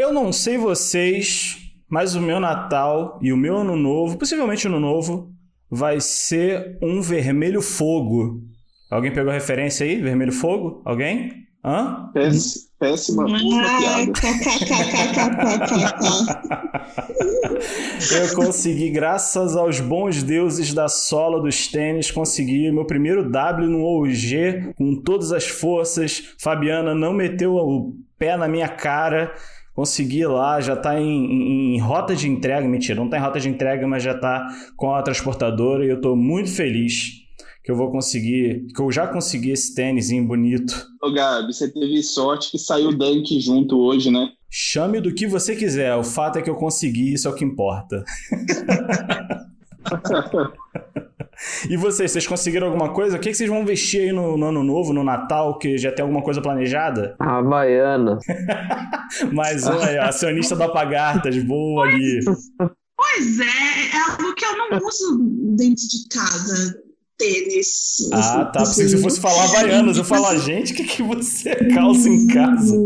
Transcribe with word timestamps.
Eu 0.00 0.14
não 0.14 0.32
sei 0.32 0.56
vocês, 0.56 1.58
mas 1.86 2.14
o 2.14 2.22
meu 2.22 2.40
Natal 2.40 3.18
e 3.20 3.34
o 3.34 3.36
meu 3.36 3.58
Ano 3.58 3.76
Novo, 3.76 4.16
possivelmente 4.16 4.66
Ano 4.66 4.80
Novo, 4.80 5.30
vai 5.70 6.00
ser 6.00 6.78
um 6.80 7.02
vermelho 7.02 7.60
fogo. 7.60 8.40
Alguém 8.90 9.12
pegou 9.12 9.30
a 9.30 9.34
referência 9.34 9.84
aí? 9.84 10.00
Vermelho 10.00 10.32
fogo? 10.32 10.80
Alguém? 10.86 11.44
Hã? 11.62 12.08
Péssima, 12.14 12.64
péssima 12.78 13.26
piada. 13.26 14.12
Eu 18.10 18.34
consegui, 18.34 18.88
graças 18.88 19.54
aos 19.54 19.80
bons 19.80 20.22
deuses 20.22 20.72
da 20.72 20.88
sola 20.88 21.42
dos 21.42 21.68
tênis, 21.68 22.10
conseguir 22.10 22.72
meu 22.72 22.86
primeiro 22.86 23.30
W 23.30 23.68
no 23.68 23.84
OG 23.84 24.72
com 24.76 24.96
todas 25.02 25.30
as 25.30 25.46
forças. 25.46 26.32
Fabiana 26.38 26.94
não 26.94 27.12
meteu 27.12 27.54
o 27.54 27.94
pé 28.18 28.38
na 28.38 28.48
minha 28.48 28.68
cara 28.68 29.34
consegui 29.80 30.26
lá, 30.26 30.60
já 30.60 30.74
está 30.74 31.00
em, 31.00 31.08
em, 31.08 31.74
em, 31.74 31.80
rota 31.80 32.14
de 32.14 32.28
entrega, 32.28 32.68
mentira, 32.68 32.96
não 32.96 33.06
está 33.06 33.16
em 33.16 33.22
rota 33.22 33.40
de 33.40 33.48
entrega, 33.48 33.88
mas 33.88 34.02
já 34.02 34.12
está 34.12 34.46
com 34.76 34.94
a 34.94 35.02
transportadora 35.02 35.86
e 35.86 35.88
eu 35.88 35.96
estou 35.96 36.14
muito 36.14 36.50
feliz 36.50 37.12
que 37.64 37.70
eu 37.70 37.76
vou 37.76 37.90
conseguir, 37.90 38.66
que 38.74 38.82
eu 38.82 38.92
já 38.92 39.06
consegui 39.06 39.52
esse 39.52 39.74
tênisinho 39.74 40.26
bonito. 40.26 40.86
Ô 41.02 41.10
Gabi, 41.10 41.54
você 41.54 41.72
teve 41.72 42.02
sorte 42.02 42.50
que 42.50 42.58
saiu 42.58 42.90
o 42.90 42.94
Dunk 42.94 43.40
junto 43.40 43.78
hoje, 43.78 44.10
né? 44.10 44.28
Chame 44.50 45.00
do 45.00 45.14
que 45.14 45.26
você 45.26 45.56
quiser, 45.56 45.96
o 45.96 46.04
fato 46.04 46.38
é 46.38 46.42
que 46.42 46.50
eu 46.50 46.56
consegui, 46.56 47.14
isso 47.14 47.26
é 47.26 47.30
o 47.30 47.34
que 47.34 47.44
importa. 47.44 48.04
E 51.68 51.76
vocês, 51.76 52.10
vocês 52.10 52.26
conseguiram 52.26 52.66
alguma 52.66 52.92
coisa? 52.92 53.16
O 53.16 53.20
que, 53.20 53.30
que 53.30 53.36
vocês 53.36 53.48
vão 53.48 53.64
vestir 53.64 54.02
aí 54.02 54.12
no, 54.12 54.36
no, 54.36 54.46
ano 54.46 54.62
novo, 54.62 54.92
no 54.92 55.02
Natal, 55.02 55.58
que 55.58 55.78
já 55.78 55.90
tem 55.92 56.02
alguma 56.02 56.22
coisa 56.22 56.40
planejada? 56.40 57.16
Havaiana. 57.20 58.18
Mas 59.32 59.66
olha, 59.66 60.04
acionista 60.04 60.54
da 60.54 60.68
Pagartas, 60.68 61.36
boa 61.42 61.86
ali. 61.86 62.20
Pois 62.96 63.40
é, 63.40 63.96
é 63.96 64.10
algo 64.10 64.34
que 64.34 64.44
eu 64.44 64.56
não 64.56 64.78
uso 64.86 65.18
dentro 65.56 65.88
de 65.88 66.08
casa. 66.08 66.82
Tênis. 67.18 68.08
Ah, 68.12 68.46
tá. 68.46 68.60
Que 68.60 68.66
você 68.68 68.98
fosse 68.98 69.20
falar 69.20 69.44
Havaianas. 69.44 69.98
Eu 69.98 70.04
falar, 70.04 70.36
gente, 70.36 70.72
o 70.72 70.76
que, 70.76 70.84
que 70.84 71.02
você 71.02 71.54
calça 71.74 72.08
em 72.08 72.26
casa? 72.26 72.76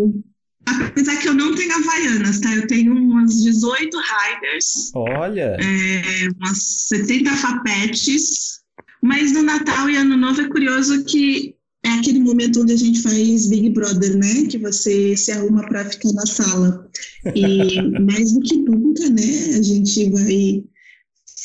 Apesar 0.66 1.16
que 1.18 1.28
eu 1.28 1.34
não 1.34 1.54
tenho 1.54 1.74
Havaianas, 1.74 2.40
tá? 2.40 2.54
Eu 2.54 2.66
tenho 2.66 2.94
umas 2.94 3.42
18 3.42 3.96
Riders. 3.96 4.90
Olha! 4.94 5.56
É, 5.60 6.28
umas 6.38 6.58
70 6.88 7.30
fapetes. 7.36 8.60
Mas 9.02 9.32
no 9.32 9.42
Natal 9.42 9.90
e 9.90 9.96
Ano 9.96 10.16
Novo 10.16 10.40
é 10.40 10.48
curioso 10.48 11.04
que 11.04 11.54
é 11.84 11.90
aquele 11.90 12.20
momento 12.20 12.62
onde 12.62 12.72
a 12.72 12.76
gente 12.76 13.02
faz 13.02 13.46
Big 13.48 13.70
Brother, 13.70 14.16
né? 14.16 14.46
Que 14.48 14.56
você 14.56 15.14
se 15.16 15.30
arruma 15.30 15.66
para 15.66 15.84
ficar 15.84 16.12
na 16.12 16.26
sala. 16.26 16.88
E 17.34 17.82
mais 18.00 18.32
do 18.32 18.40
que 18.40 18.56
nunca, 18.56 19.08
né? 19.10 19.56
A 19.58 19.62
gente 19.62 20.10
vai 20.10 20.64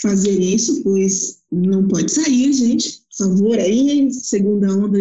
fazer 0.01 0.39
isso, 0.39 0.81
pois 0.83 1.39
não 1.51 1.87
pode 1.87 2.11
sair, 2.11 2.53
gente. 2.53 2.99
Por 3.17 3.27
favor, 3.27 3.59
aí, 3.59 4.09
segunda 4.13 4.73
onda 4.73 4.97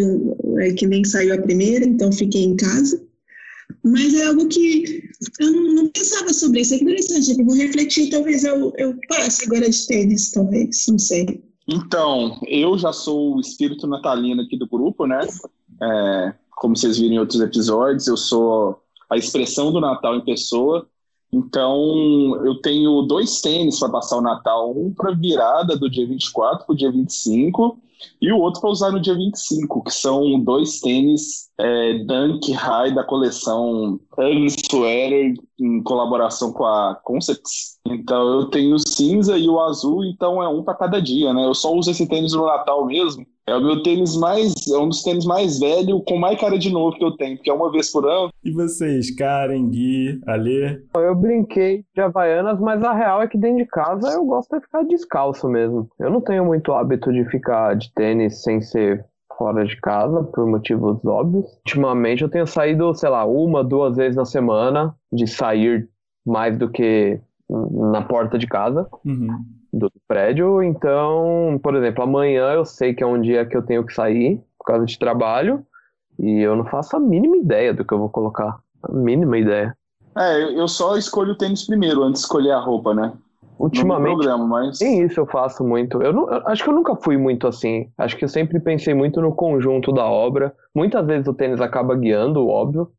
é 0.59 0.73
que 0.73 0.85
nem 0.85 1.05
saiu 1.05 1.33
a 1.33 1.41
primeira, 1.41 1.85
então 1.85 2.11
fiquem 2.11 2.51
em 2.51 2.55
casa. 2.57 3.01
Mas 3.83 4.13
é 4.13 4.27
algo 4.27 4.47
que 4.47 5.03
eu 5.39 5.51
não, 5.51 5.87
pensava 5.89 6.33
sobre 6.33 6.61
isso. 6.61 6.73
É 6.73 6.77
interessante, 6.77 7.39
eu 7.39 7.45
vou 7.45 7.55
refletir, 7.55 8.09
talvez 8.09 8.43
eu, 8.43 8.73
eu 8.77 8.95
passe 9.07 9.45
agora 9.45 9.69
de 9.69 9.87
tênis, 9.87 10.31
talvez, 10.31 10.85
não 10.87 10.99
sei. 10.99 11.43
Então, 11.67 12.39
eu 12.47 12.77
já 12.77 12.91
sou 12.91 13.35
o 13.35 13.39
espírito 13.39 13.87
natalino 13.87 14.41
aqui 14.41 14.57
do 14.57 14.67
grupo, 14.67 15.05
né? 15.05 15.19
É, 15.81 16.33
como 16.51 16.75
vocês 16.75 16.97
viram 16.97 17.15
em 17.15 17.19
outros 17.19 17.39
episódios, 17.41 18.07
eu 18.07 18.17
sou 18.17 18.81
a 19.09 19.17
expressão 19.17 19.71
do 19.71 19.79
Natal 19.79 20.15
em 20.15 20.25
pessoa. 20.25 20.87
Então, 21.31 22.43
eu 22.43 22.55
tenho 22.55 23.03
dois 23.03 23.39
tênis 23.39 23.79
para 23.79 23.89
passar 23.89 24.17
o 24.17 24.21
Natal, 24.21 24.75
um 24.75 24.91
para 24.91 25.11
virada 25.11 25.77
do 25.77 25.89
dia 25.89 26.07
24 26.07 26.65
para 26.65 26.73
o 26.73 26.77
dia 26.77 26.91
25 26.91 27.79
e 28.21 28.31
o 28.31 28.39
outro 28.39 28.61
para 28.61 28.69
usar 28.69 28.91
no 28.91 28.99
dia 28.99 29.15
25, 29.15 29.83
que 29.83 29.93
são 29.93 30.39
dois 30.39 30.79
tênis 30.79 31.49
é, 31.57 31.99
Dunk 32.05 32.51
High 32.51 32.93
da 32.93 33.03
coleção 33.03 33.99
Ugly 34.17 34.47
Sweater 34.47 35.33
em 35.59 35.83
colaboração 35.83 36.53
com 36.53 36.65
a 36.65 36.95
Concepts. 37.03 37.77
Então 37.85 38.39
eu 38.39 38.45
tenho 38.45 38.75
o 38.75 38.79
cinza 38.79 39.37
e 39.37 39.49
o 39.49 39.59
azul, 39.59 40.05
então 40.05 40.41
é 40.41 40.47
um 40.47 40.63
para 40.63 40.75
cada 40.75 41.01
dia, 41.01 41.33
né? 41.33 41.45
Eu 41.45 41.53
só 41.53 41.73
uso 41.73 41.91
esse 41.91 42.07
tênis 42.07 42.33
no 42.33 42.45
Natal 42.45 42.85
mesmo. 42.85 43.25
É 43.49 43.55
o 43.55 43.61
meu 43.61 43.81
tênis 43.81 44.15
mais. 44.15 44.53
É 44.71 44.77
um 44.77 44.89
dos 44.89 45.01
tênis 45.01 45.25
mais 45.25 45.59
velho, 45.59 46.01
com 46.01 46.17
mais 46.17 46.39
cara 46.39 46.57
de 46.59 46.71
novo 46.71 46.95
que 46.95 47.03
eu 47.03 47.17
tenho, 47.17 47.35
porque 47.35 47.49
é 47.49 47.53
uma 47.53 47.71
vez 47.71 47.91
por 47.91 48.05
ano. 48.05 48.29
E 48.43 48.51
vocês, 48.51 49.09
Karen, 49.15 49.69
Gui, 49.69 50.21
Alê? 50.27 50.79
Eu 50.93 51.15
brinquei 51.15 51.83
de 51.95 52.01
Havaianas, 52.01 52.59
mas 52.59 52.83
a 52.83 52.93
real 52.93 53.23
é 53.23 53.27
que 53.27 53.39
dentro 53.39 53.57
de 53.57 53.65
casa 53.65 54.07
eu 54.09 54.23
gosto 54.23 54.55
de 54.55 54.61
ficar 54.61 54.83
descalço 54.83 55.49
mesmo. 55.49 55.89
Eu 55.99 56.11
não 56.11 56.21
tenho 56.21 56.45
muito 56.45 56.71
hábito 56.73 57.11
de 57.11 57.25
ficar 57.25 57.75
de 57.75 57.91
tênis 57.93 58.43
sem 58.43 58.61
ser 58.61 59.03
fora 59.35 59.65
de 59.65 59.75
casa, 59.77 60.23
por 60.25 60.45
motivos 60.45 61.03
óbvios. 61.03 61.45
Ultimamente 61.65 62.21
eu 62.21 62.29
tenho 62.29 62.45
saído, 62.45 62.93
sei 62.93 63.09
lá, 63.09 63.25
uma, 63.25 63.63
duas 63.63 63.95
vezes 63.95 64.15
na 64.15 64.25
semana, 64.25 64.93
de 65.11 65.25
sair 65.25 65.89
mais 66.23 66.55
do 66.55 66.69
que 66.69 67.19
na 67.49 68.03
porta 68.03 68.37
de 68.37 68.45
casa. 68.45 68.87
Uhum 69.03 69.58
do 69.71 69.91
prédio. 70.07 70.63
Então, 70.63 71.59
por 71.61 71.75
exemplo, 71.75 72.03
amanhã 72.03 72.51
eu 72.51 72.65
sei 72.65 72.93
que 72.93 73.03
é 73.03 73.07
um 73.07 73.21
dia 73.21 73.45
que 73.45 73.55
eu 73.55 73.61
tenho 73.61 73.85
que 73.85 73.93
sair 73.93 74.41
por 74.57 74.65
causa 74.65 74.85
de 74.85 74.97
trabalho 74.97 75.65
e 76.17 76.41
eu 76.41 76.55
não 76.55 76.65
faço 76.65 76.95
a 76.95 76.99
mínima 76.99 77.37
ideia 77.37 77.73
do 77.73 77.85
que 77.85 77.93
eu 77.93 77.99
vou 77.99 78.09
colocar. 78.09 78.59
A 78.83 78.91
mínima 78.91 79.37
ideia. 79.37 79.75
É, 80.17 80.59
eu 80.59 80.67
só 80.67 80.97
escolho 80.97 81.33
o 81.33 81.37
tênis 81.37 81.65
primeiro 81.65 82.03
antes 82.03 82.21
de 82.21 82.25
escolher 82.25 82.51
a 82.51 82.59
roupa, 82.59 82.93
né? 82.93 83.13
Ultimamente, 83.57 84.15
programa, 84.15 84.47
mas... 84.47 84.79
nem 84.79 85.03
isso 85.03 85.19
eu 85.19 85.25
faço 85.25 85.65
muito. 85.65 86.01
Eu, 86.01 86.13
não, 86.13 86.29
acho 86.47 86.63
que 86.63 86.69
eu 86.69 86.73
nunca 86.73 86.95
fui 86.95 87.17
muito 87.17 87.45
assim. 87.45 87.89
Acho 87.97 88.15
que 88.15 88.23
eu 88.23 88.29
sempre 88.29 88.57
pensei 88.59 88.93
muito 88.93 89.21
no 89.21 89.33
conjunto 89.33 89.91
da 89.91 90.05
obra. 90.05 90.53
Muitas 90.73 91.05
vezes 91.05 91.27
o 91.27 91.33
tênis 91.33 91.59
acaba 91.59 91.93
guiando, 91.93 92.47
óbvio. 92.47 92.89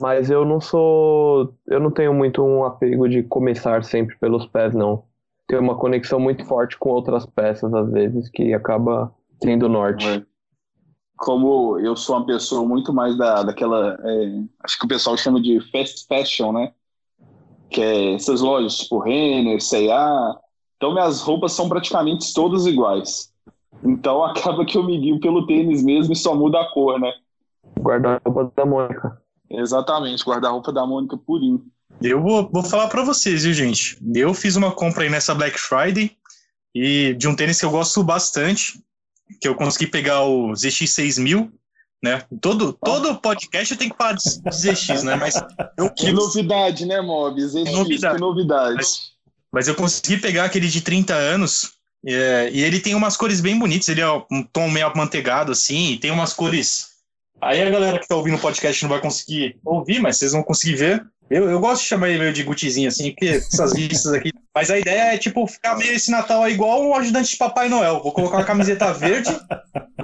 Mas 0.00 0.30
eu 0.30 0.46
não 0.46 0.60
sou. 0.60 1.54
Eu 1.66 1.78
não 1.78 1.90
tenho 1.90 2.14
muito 2.14 2.42
um 2.42 2.64
apego 2.64 3.06
de 3.06 3.22
começar 3.22 3.84
sempre 3.84 4.16
pelos 4.18 4.46
pés, 4.46 4.74
não 4.74 5.02
tem 5.48 5.58
uma 5.58 5.74
conexão 5.74 6.20
muito 6.20 6.44
forte 6.44 6.78
com 6.78 6.90
outras 6.90 7.24
peças, 7.24 7.72
às 7.72 7.90
vezes, 7.90 8.28
que 8.28 8.52
acaba 8.52 9.12
tendo 9.40 9.68
norte. 9.68 10.06
É. 10.06 10.22
Como 11.16 11.78
eu 11.80 11.96
sou 11.96 12.16
uma 12.16 12.26
pessoa 12.26 12.68
muito 12.68 12.92
mais 12.92 13.16
da, 13.16 13.42
daquela. 13.42 13.98
É, 14.04 14.42
acho 14.62 14.78
que 14.78 14.84
o 14.84 14.88
pessoal 14.88 15.16
chama 15.16 15.40
de 15.40 15.58
fast 15.72 16.06
fashion, 16.06 16.52
né? 16.52 16.72
Que 17.70 17.80
é 17.80 18.14
essas 18.14 18.40
lojas 18.40 18.76
tipo 18.76 19.00
Renner, 19.00 19.60
C&A. 19.60 20.38
Então, 20.76 20.92
minhas 20.92 21.22
roupas 21.22 21.52
são 21.52 21.68
praticamente 21.68 22.32
todas 22.32 22.66
iguais. 22.66 23.32
Então, 23.82 24.22
acaba 24.24 24.64
que 24.64 24.76
eu 24.76 24.84
me 24.84 24.98
guio 24.98 25.18
pelo 25.18 25.46
tênis 25.46 25.82
mesmo 25.82 26.12
e 26.12 26.16
só 26.16 26.34
muda 26.34 26.60
a 26.60 26.70
cor, 26.70 27.00
né? 27.00 27.12
Guarda-roupa 27.80 28.52
da 28.54 28.66
Mônica. 28.66 29.20
Exatamente, 29.50 30.24
guarda-roupa 30.24 30.70
da 30.70 30.86
Mônica 30.86 31.16
purinho. 31.16 31.64
Eu 32.00 32.22
vou, 32.22 32.48
vou 32.52 32.62
falar 32.62 32.88
para 32.88 33.02
vocês, 33.02 33.42
viu, 33.44 33.52
gente? 33.52 33.98
Eu 34.14 34.32
fiz 34.32 34.54
uma 34.54 34.70
compra 34.72 35.04
aí 35.04 35.10
nessa 35.10 35.34
Black 35.34 35.58
Friday 35.58 36.16
e 36.74 37.14
de 37.14 37.26
um 37.26 37.34
tênis 37.34 37.58
que 37.58 37.66
eu 37.66 37.70
gosto 37.70 38.04
bastante, 38.04 38.80
que 39.40 39.48
eu 39.48 39.54
consegui 39.54 39.88
pegar 39.88 40.22
o 40.22 40.52
ZX6000, 40.52 41.50
né? 42.02 42.22
Todo, 42.40 42.72
todo 42.72 43.20
podcast 43.20 43.72
eu 43.72 43.78
tenho 43.78 43.90
que 43.90 43.96
falar 43.96 44.12
de 44.12 44.22
ZX, 44.22 45.02
né? 45.02 45.16
Mas 45.16 45.34
eu 45.76 45.90
Que 45.90 46.12
novidade, 46.12 46.86
né, 46.86 47.00
Mob? 47.00 47.40
ZX, 47.40 47.72
novidade. 47.72 48.14
que 48.14 48.20
novidade. 48.20 48.74
Mas, 48.76 49.12
mas, 49.52 49.68
eu 49.68 49.74
consegui 49.74 50.18
pegar 50.18 50.44
aquele 50.44 50.68
de 50.68 50.80
30 50.80 51.14
anos 51.14 51.72
é, 52.06 52.48
e 52.52 52.62
ele 52.62 52.78
tem 52.78 52.94
umas 52.94 53.16
cores 53.16 53.40
bem 53.40 53.58
bonitas, 53.58 53.88
ele 53.88 54.00
é 54.00 54.10
um 54.30 54.44
tom 54.44 54.70
meio 54.70 54.86
amanteigado 54.86 55.50
assim, 55.50 55.92
e 55.92 55.98
tem 55.98 56.12
umas 56.12 56.32
cores... 56.32 56.96
Aí 57.40 57.62
a 57.62 57.70
galera 57.70 58.00
que 58.00 58.08
tá 58.08 58.16
ouvindo 58.16 58.36
o 58.36 58.40
podcast 58.40 58.82
não 58.82 58.90
vai 58.90 59.00
conseguir 59.00 59.58
ouvir, 59.64 60.00
mas 60.00 60.16
vocês 60.16 60.32
vão 60.32 60.42
conseguir 60.42 60.74
ver. 60.74 61.06
Eu, 61.30 61.48
eu 61.50 61.60
gosto 61.60 61.82
de 61.82 61.88
chamar 61.88 62.08
ele 62.08 62.18
meio 62.18 62.32
de 62.32 62.42
gutizinho, 62.42 62.88
assim, 62.88 63.10
porque 63.10 63.26
essas 63.26 63.74
listas 63.74 64.12
aqui. 64.12 64.32
Mas 64.54 64.70
a 64.70 64.78
ideia 64.78 65.14
é, 65.14 65.18
tipo, 65.18 65.46
ficar 65.46 65.76
meio 65.76 65.92
esse 65.92 66.10
Natal 66.10 66.48
igual 66.48 66.82
um 66.82 66.94
ajudante 66.94 67.30
de 67.30 67.36
Papai 67.36 67.68
Noel. 67.68 68.02
Vou 68.02 68.12
colocar 68.12 68.38
uma 68.38 68.44
camiseta 68.44 68.92
verde, 68.94 69.30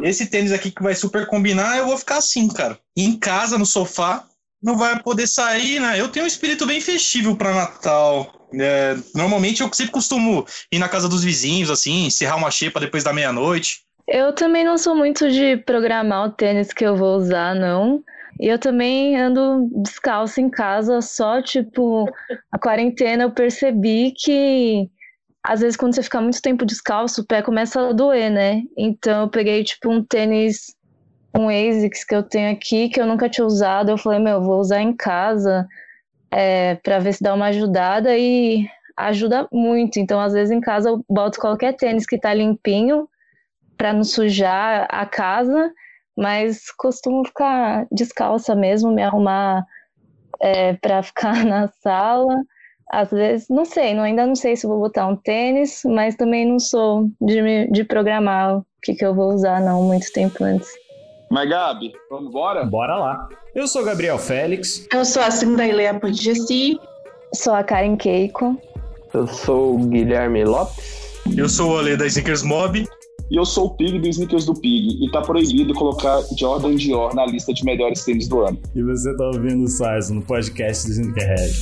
esse 0.03 0.27
tênis 0.27 0.53
aqui 0.53 0.71
que 0.71 0.83
vai 0.83 0.95
super 0.95 1.27
combinar, 1.27 1.79
eu 1.79 1.87
vou 1.87 1.97
ficar 1.97 2.19
assim, 2.19 2.47
cara. 2.49 2.79
Em 2.97 3.19
casa, 3.19 3.59
no 3.59 3.67
sofá, 3.67 4.25
não 4.63 4.77
vai 4.77 5.03
poder 5.03 5.27
sair, 5.27 5.81
né? 5.81 6.01
Eu 6.01 6.09
tenho 6.09 6.25
um 6.25 6.29
espírito 6.29 6.67
bem 6.67 6.81
festivo 6.81 7.37
para 7.37 7.55
Natal. 7.55 8.33
É, 8.55 8.97
normalmente 9.15 9.63
eu 9.63 9.73
sempre 9.73 9.93
costumo 9.93 10.47
ir 10.71 10.79
na 10.79 10.89
casa 10.89 11.09
dos 11.09 11.25
vizinhos, 11.25 11.71
assim, 11.71 12.07
encerrar 12.07 12.37
uma 12.37 12.51
xepa 12.51 12.81
depois 12.81 13.03
da 13.03 13.13
meia-noite. 13.13 13.81
Eu 14.07 14.35
também 14.35 14.65
não 14.65 14.77
sou 14.77 14.95
muito 14.95 15.31
de 15.31 15.57
programar 15.57 16.27
o 16.27 16.31
tênis 16.31 16.73
que 16.73 16.85
eu 16.85 16.95
vou 16.95 17.17
usar, 17.17 17.55
não. 17.55 18.03
E 18.41 18.49
eu 18.49 18.59
também 18.59 19.17
ando 19.17 19.69
descalço 19.83 20.41
em 20.41 20.51
casa, 20.51 21.01
só 21.01 21.41
tipo, 21.43 22.07
a 22.53 22.59
quarentena 22.59 23.25
eu 23.25 23.31
percebi 23.33 24.13
que 24.17 24.89
às 25.43 25.61
vezes 25.61 25.77
quando 25.77 25.95
você 25.95 26.03
fica 26.03 26.21
muito 26.21 26.41
tempo 26.43 26.65
descalço, 26.67 27.21
o 27.23 27.27
pé 27.27 27.43
começa 27.43 27.81
a 27.91 27.93
doer, 27.93 28.31
né? 28.31 28.63
Então 28.77 29.23
eu 29.23 29.29
peguei 29.31 29.63
tipo 29.65 29.91
um 29.91 30.03
tênis, 30.03 30.75
um 31.37 31.49
ASICS 31.49 32.05
que 32.05 32.15
eu 32.15 32.23
tenho 32.23 32.53
aqui, 32.53 32.89
que 32.89 33.01
eu 33.01 33.07
nunca 33.07 33.29
tinha 33.29 33.47
usado, 33.47 33.91
eu 33.91 33.99
falei, 33.99 34.19
meu, 34.21 34.43
vou 34.43 34.59
usar 34.61 34.81
em 34.81 34.95
casa. 34.97 35.67
é, 36.31 36.77
para 36.77 36.99
ver 36.99 37.15
se 37.15 37.23
dá 37.23 37.35
uma 37.35 37.47
ajudada 37.47 38.17
e 38.19 38.67
ajuda 38.97 39.49
muito. 39.53 39.99
Então, 39.99 40.21
às 40.21 40.33
vezes 40.33 40.51
em 40.51 40.61
casa 40.61 40.91
eu 40.91 41.05
boto 41.09 41.41
qualquer 41.41 41.75
tênis 41.77 42.07
que 42.07 42.19
tá 42.19 42.35
limpinho 42.35 43.09
para 43.77 43.93
não 43.93 44.05
sujar 44.05 44.87
a 44.91 45.07
casa, 45.07 45.73
mas 46.17 46.71
costumo 46.79 47.25
ficar 47.27 47.87
descalça 47.91 48.55
mesmo, 48.55 48.93
me 48.93 49.03
arrumar 49.03 49.65
é, 50.41 50.75
para 50.75 51.03
ficar 51.03 51.45
na 51.45 51.69
sala. 51.83 52.35
Às 52.91 53.11
vezes, 53.11 53.49
não 53.49 53.65
sei, 53.65 53.95
não, 53.95 54.03
ainda 54.03 54.27
não 54.27 54.37
sei 54.37 54.57
se 54.57 54.67
vou 54.67 54.79
botar 54.79 55.07
um 55.07 55.17
tênis, 55.17 55.83
mas 55.85 56.15
também 56.17 56.47
não 56.47 56.59
sou 56.59 57.09
de, 57.21 57.67
de 57.71 57.83
programar 57.83 58.59
o 58.59 58.67
que, 58.83 58.95
que 58.95 59.05
eu 59.05 59.15
vou 59.15 59.33
usar, 59.33 59.61
não, 59.61 59.83
muito 59.83 60.13
tempo 60.13 60.45
antes. 60.45 60.69
Mas, 61.31 61.49
Gabi, 61.49 61.93
vamos 62.11 62.29
embora? 62.29 62.65
Bora 62.65 62.97
lá. 62.97 63.29
Eu 63.55 63.67
sou 63.67 63.85
Gabriel 63.85 64.19
Félix. 64.19 64.87
Eu 64.93 65.05
sou 65.05 65.23
a 65.23 65.31
Cindaileia 65.31 65.99
Podgessi. 65.99 66.79
Sou 67.35 67.55
a 67.55 67.65
Karen 67.65 67.97
Keiko. 67.97 68.61
Eu 69.13 69.27
sou 69.27 69.75
o 69.75 69.87
Guilherme 69.87 70.45
Lopes. 70.45 71.21
Eu 71.37 71.49
sou 71.49 71.73
o 71.73 71.79
Ale 71.79 71.97
da 71.97 72.07
Sneakers 72.07 72.43
Mob. 72.43 72.87
E 73.31 73.37
eu 73.37 73.45
sou 73.45 73.67
o 73.67 73.71
Pig 73.71 73.99
do 73.99 74.09
Sneakers 74.09 74.45
do 74.45 74.55
Pig. 74.55 75.03
E 75.03 75.11
tá 75.11 75.23
proibido 75.23 75.73
colocar 75.75 76.23
Jordan 76.39 76.75
Dior 76.77 77.15
na 77.15 77.25
lista 77.25 77.55
de 77.55 77.65
melhores 77.65 78.05
tênis 78.05 78.29
do 78.29 78.41
ano. 78.43 78.59
E 78.75 78.83
você 78.83 79.17
tá 79.17 79.27
ouvindo 79.29 79.65
o 79.65 79.69
Size 79.69 80.13
no 80.13 80.23
podcast 80.23 80.87
do 80.87 80.93
Sneakerhead. 80.93 81.53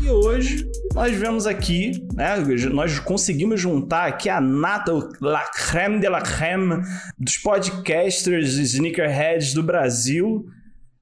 E 0.00 0.08
hoje 0.08 0.70
nós 0.94 1.16
vemos 1.16 1.46
aqui, 1.48 2.06
né? 2.14 2.36
Nós 2.72 3.00
conseguimos 3.00 3.60
juntar 3.60 4.06
aqui 4.06 4.28
a 4.28 4.40
nata, 4.40 4.92
la 5.20 5.42
creme 5.50 5.98
de 5.98 6.08
la 6.08 6.20
creme 6.20 6.80
dos 7.18 7.38
podcasters 7.38 8.54
sneakerheads 8.54 9.52
do 9.52 9.64
Brasil. 9.64 10.46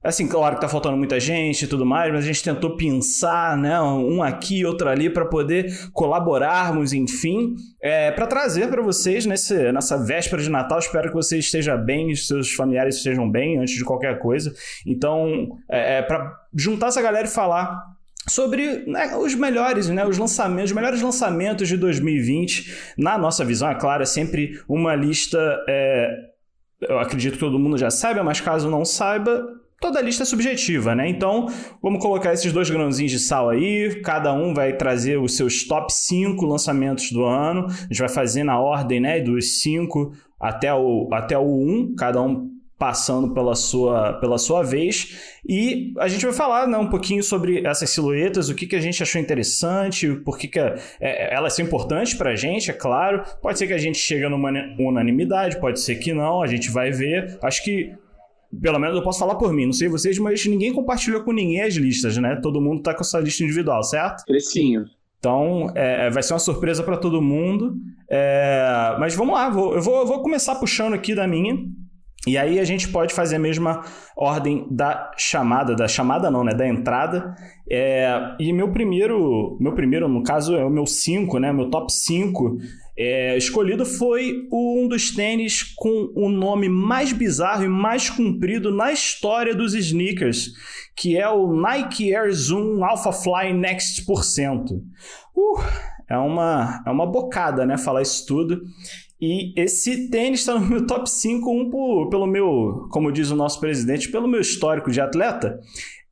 Assim, 0.01 0.29
claro 0.29 0.55
que 0.55 0.61
tá 0.61 0.69
faltando 0.69 0.95
muita 0.95 1.19
gente 1.19 1.65
e 1.65 1.67
tudo 1.67 1.85
mais, 1.85 2.09
mas 2.13 2.23
a 2.23 2.27
gente 2.27 2.41
tentou 2.41 2.77
pensar, 2.77 3.57
né, 3.57 3.81
um 3.81 4.23
aqui, 4.23 4.65
outro 4.65 4.87
ali, 4.87 5.09
para 5.09 5.25
poder 5.25 5.89
colaborarmos, 5.91 6.93
enfim, 6.93 7.55
é, 7.81 8.09
para 8.09 8.25
trazer 8.25 8.69
para 8.69 8.81
vocês 8.81 9.25
nesse, 9.25 9.73
nessa 9.73 9.97
véspera 9.97 10.41
de 10.41 10.49
Natal. 10.49 10.79
Espero 10.79 11.09
que 11.09 11.15
você 11.15 11.37
esteja 11.37 11.75
bem, 11.75 12.15
seus 12.15 12.53
familiares 12.53 12.95
estejam 12.95 13.29
bem 13.29 13.57
antes 13.59 13.75
de 13.75 13.83
qualquer 13.83 14.19
coisa. 14.19 14.53
Então, 14.87 15.49
é, 15.69 15.97
é 15.97 16.01
para 16.01 16.33
juntar 16.55 16.87
essa 16.87 17.01
galera 17.01 17.27
e 17.27 17.29
falar 17.29 17.83
sobre 18.25 18.85
né, 18.87 19.17
os 19.17 19.35
melhores, 19.35 19.89
né, 19.89 20.05
os 20.05 20.17
lançamentos, 20.17 20.71
os 20.71 20.75
melhores 20.75 21.01
lançamentos 21.01 21.67
de 21.67 21.75
2020. 21.75 22.93
Na 22.97 23.17
nossa 23.17 23.43
visão, 23.43 23.69
é 23.69 23.75
claro, 23.75 24.03
é 24.03 24.05
sempre 24.05 24.61
uma 24.65 24.95
lista. 24.95 25.37
É, 25.67 26.29
eu 26.81 26.99
acredito 26.99 27.33
que 27.33 27.39
todo 27.39 27.59
mundo 27.59 27.77
já 27.77 27.89
saiba, 27.89 28.23
mas 28.23 28.39
caso 28.39 28.69
não 28.69 28.85
saiba, 28.85 29.45
toda 29.79 30.01
lista 30.01 30.23
é 30.23 30.25
subjetiva, 30.25 30.95
né? 30.95 31.07
Então, 31.07 31.47
vamos 31.81 32.01
colocar 32.01 32.33
esses 32.33 32.51
dois 32.51 32.69
grãozinhos 32.69 33.11
de 33.11 33.19
sal 33.19 33.49
aí, 33.49 34.01
cada 34.03 34.33
um 34.33 34.53
vai 34.53 34.73
trazer 34.73 35.17
os 35.17 35.35
seus 35.35 35.63
top 35.63 35.91
5 35.91 36.45
lançamentos 36.45 37.11
do 37.11 37.23
ano. 37.23 37.65
A 37.67 37.71
gente 37.83 37.99
vai 37.99 38.09
fazer 38.09 38.43
na 38.43 38.59
ordem, 38.59 38.99
né, 38.99 39.19
dos 39.19 39.61
5 39.61 40.11
até 40.39 40.73
o 40.73 41.09
até 41.11 41.37
o 41.37 41.43
1, 41.43 41.45
um, 41.45 41.95
cada 41.95 42.21
um 42.21 42.59
passando 42.79 43.33
pela 43.33 43.55
sua, 43.55 44.13
pela 44.13 44.37
sua 44.37 44.63
vez. 44.63 45.37
E 45.47 45.93
a 45.99 46.07
gente 46.07 46.25
vai 46.25 46.33
falar 46.33 46.65
né, 46.65 46.77
um 46.77 46.87
pouquinho 46.87 47.21
sobre 47.21 47.67
essas 47.67 47.89
silhuetas, 47.89 48.47
o 48.47 48.55
que, 48.55 48.65
que 48.65 48.75
a 48.75 48.79
gente 48.79 49.03
achou 49.03 49.19
interessante, 49.19 50.15
por 50.23 50.37
que, 50.37 50.47
que 50.47 50.57
é, 50.57 50.79
é, 51.01 51.35
elas 51.35 51.53
são 51.53 51.65
importantes 51.65 52.13
para 52.13 52.31
a 52.31 52.35
gente, 52.37 52.71
é 52.71 52.73
claro. 52.73 53.21
Pode 53.41 53.59
ser 53.59 53.67
que 53.67 53.73
a 53.73 53.77
gente 53.77 53.97
chegue 53.97 54.27
numa 54.29 54.49
unanimidade, 54.79 55.59
pode 55.59 55.81
ser 55.81 55.95
que 55.95 56.13
não, 56.13 56.41
a 56.41 56.47
gente 56.47 56.71
vai 56.71 56.89
ver. 56.89 57.37
Acho 57.43 57.61
que 57.65 57.93
pelo 58.61 58.79
menos 58.79 58.95
eu 58.95 59.03
posso 59.03 59.19
falar 59.19 59.35
por 59.35 59.53
mim, 59.53 59.65
não 59.65 59.73
sei 59.73 59.87
vocês, 59.87 60.17
mas 60.17 60.45
ninguém 60.45 60.73
compartilhou 60.73 61.23
com 61.23 61.31
ninguém 61.31 61.61
as 61.61 61.75
listas, 61.75 62.17
né? 62.17 62.39
Todo 62.41 62.61
mundo 62.61 62.81
tá 62.81 62.93
com 62.93 63.01
essa 63.01 63.19
lista 63.19 63.43
individual, 63.43 63.83
certo? 63.83 64.23
Precinho. 64.25 64.85
Então, 65.19 65.71
é, 65.75 66.09
vai 66.09 66.23
ser 66.23 66.33
uma 66.33 66.39
surpresa 66.39 66.81
para 66.81 66.97
todo 66.97 67.21
mundo. 67.21 67.75
É, 68.09 68.95
mas 68.99 69.13
vamos 69.13 69.35
lá, 69.35 69.49
vou, 69.49 69.75
eu, 69.75 69.81
vou, 69.81 69.99
eu 69.99 70.05
vou 70.07 70.21
começar 70.21 70.55
puxando 70.55 70.93
aqui 70.93 71.13
da 71.13 71.27
minha. 71.27 71.57
E 72.27 72.37
aí 72.37 72.59
a 72.59 72.63
gente 72.65 72.89
pode 72.89 73.13
fazer 73.13 73.37
a 73.37 73.39
mesma 73.39 73.81
ordem 74.15 74.67
da 74.69 75.11
chamada, 75.17 75.73
da 75.73 75.87
chamada 75.87 76.29
não, 76.29 76.43
né, 76.43 76.53
da 76.53 76.67
entrada. 76.67 77.35
É, 77.69 78.35
e 78.39 78.51
meu 78.51 78.71
primeiro, 78.71 79.57
meu 79.59 79.73
primeiro, 79.73 80.07
no 80.09 80.23
caso, 80.23 80.55
é 80.55 80.63
o 80.63 80.69
meu 80.69 80.85
5, 80.85 81.39
né, 81.39 81.53
meu 81.53 81.69
top 81.69 81.91
5 81.91 82.57
é, 83.01 83.37
escolhido 83.37 83.85
foi 83.85 84.45
um 84.51 84.85
dos 84.85 85.11
tênis 85.11 85.63
com 85.63 86.11
o 86.13 86.27
nome 86.27 86.67
mais 86.67 87.13
bizarro 87.13 87.63
e 87.63 87.69
mais 87.69 88.09
comprido 88.09 88.75
na 88.75 88.91
história 88.91 89.55
dos 89.55 89.73
sneakers, 89.73 90.51
que 90.97 91.17
é 91.17 91.29
o 91.29 91.53
Nike 91.53 92.13
Air 92.13 92.29
Zoom 92.33 92.83
Alpha 92.83 93.13
Fly 93.13 93.53
Next 93.53 94.03
por 94.03 94.25
cento. 94.25 94.83
Uh, 95.33 95.61
é 96.09 96.17
uma, 96.17 96.83
é 96.85 96.91
uma 96.91 97.05
bocada, 97.05 97.65
né, 97.65 97.77
falar 97.77 98.01
isso 98.01 98.25
tudo. 98.25 98.63
E 99.21 99.53
esse 99.55 100.09
tênis 100.09 100.41
está 100.41 100.59
no 100.59 100.65
meu 100.65 100.85
top 100.85 101.09
5, 101.09 101.49
um 101.49 101.69
por, 101.69 102.09
pelo 102.09 102.27
meu, 102.27 102.87
como 102.91 103.13
diz 103.13 103.31
o 103.31 103.35
nosso 103.35 103.61
presidente, 103.61 104.11
pelo 104.11 104.27
meu 104.27 104.41
histórico 104.41 104.91
de 104.91 104.99
atleta. 104.99 105.57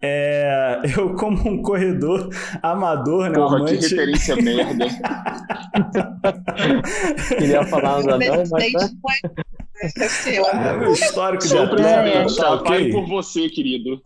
É, 0.02 0.82
eu, 0.98 1.16
como 1.16 1.50
um 1.50 1.62
corredor 1.62 2.30
amador, 2.62 3.30
né? 3.30 3.36
Porra, 3.36 3.58
amante... 3.58 3.78
que 3.78 3.84
referência 3.84 4.36
merda. 4.36 4.88
Queria 7.38 7.64
falar 7.66 8.04
nada, 8.04 8.18
não, 8.18 8.44
mas... 8.52 8.74
É 9.82 10.78
meu 10.78 10.92
histórico 10.92 11.46
de 11.46 11.58
atleta. 11.58 12.10
É, 12.10 12.26
tá, 12.36 12.54
okay. 12.56 12.92
por 12.92 13.08
você, 13.08 13.48
querido. 13.50 14.02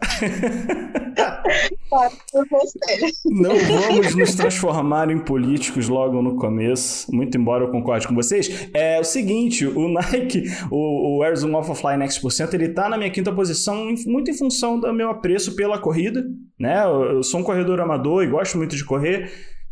por 2.31 2.47
você. 2.49 2.79
Não 3.25 3.55
vamos 3.57 4.15
nos 4.15 4.35
transformar 4.35 5.09
em 5.09 5.19
políticos 5.19 5.87
logo 5.87 6.21
no 6.21 6.35
começo, 6.35 7.13
muito 7.13 7.37
embora 7.37 7.63
eu 7.63 7.71
concorde 7.71 8.07
com 8.07 8.15
vocês. 8.15 8.69
É 8.73 8.99
o 8.99 9.03
seguinte, 9.03 9.65
o 9.65 9.87
Nike, 9.87 10.43
o, 10.69 11.17
o 11.17 11.23
Air 11.23 11.37
Zoom 11.37 11.55
Alpha 11.55 11.73
Fly 11.73 11.97
Next 11.97 12.21
Percent, 12.21 12.53
ele 12.53 12.69
tá 12.69 12.89
na 12.89 12.97
minha 12.97 13.09
quinta 13.09 13.31
posição 13.31 13.93
muito 14.05 14.29
em 14.29 14.37
função 14.37 14.79
do 14.79 14.93
meu 14.93 15.09
apreço 15.09 15.55
pela 15.55 15.77
corrida, 15.77 16.25
né? 16.59 16.83
Eu 16.85 17.23
sou 17.23 17.39
um 17.39 17.43
corredor 17.43 17.79
amador 17.79 18.23
e 18.23 18.27
gosto 18.27 18.57
muito 18.57 18.75
de 18.75 18.83
correr. 18.83 19.31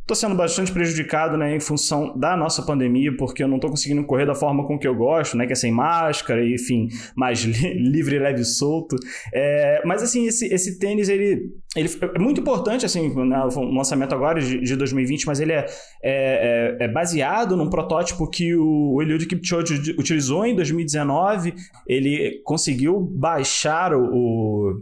Estou 0.10 0.28
sendo 0.28 0.34
bastante 0.34 0.72
prejudicado 0.72 1.38
né, 1.38 1.56
em 1.56 1.60
função 1.60 2.18
da 2.18 2.36
nossa 2.36 2.64
pandemia, 2.64 3.16
porque 3.16 3.44
eu 3.44 3.48
não 3.48 3.58
estou 3.58 3.70
conseguindo 3.70 4.04
correr 4.04 4.26
da 4.26 4.34
forma 4.34 4.66
com 4.66 4.76
que 4.76 4.88
eu 4.88 4.96
gosto, 4.96 5.38
né, 5.38 5.46
que 5.46 5.54
é 5.54 5.56
sem 5.56 5.72
máscara, 5.72 6.44
e, 6.44 6.56
enfim, 6.56 6.88
mais 7.16 7.42
li 7.42 7.74
livre, 7.78 8.18
leve 8.18 8.42
e 8.42 8.44
solto. 8.44 8.96
É, 9.32 9.84
mas 9.86 10.02
assim, 10.02 10.26
esse, 10.26 10.52
esse 10.52 10.80
tênis, 10.80 11.10
ele, 11.10 11.51
ele 11.75 11.89
é 12.16 12.18
muito 12.18 12.42
importante, 12.42 12.88
assim, 12.88 13.13
né, 13.24 13.39
o 13.56 13.72
lançamento 13.72 14.16
agora 14.16 14.42
de, 14.42 14.60
de 14.60 14.75
2020, 14.75 15.28
mas 15.28 15.39
ele 15.39 15.51
é, 15.51 15.68
é, 16.04 16.78
é, 16.82 16.86
é, 16.86 16.88
baseado 16.88 17.56
num 17.56 17.70
protótipo 17.70 18.28
que 18.28 18.56
o 18.56 19.00
Eliud 19.04 19.28
Kipchoge 19.28 19.92
utilizou 19.92 20.44
em 20.44 20.56
2019. 20.56 21.54
Ele 21.88 22.42
conseguiu 22.44 23.00
baixar 23.00 23.94
o, 23.94 24.10
o, 24.12 24.82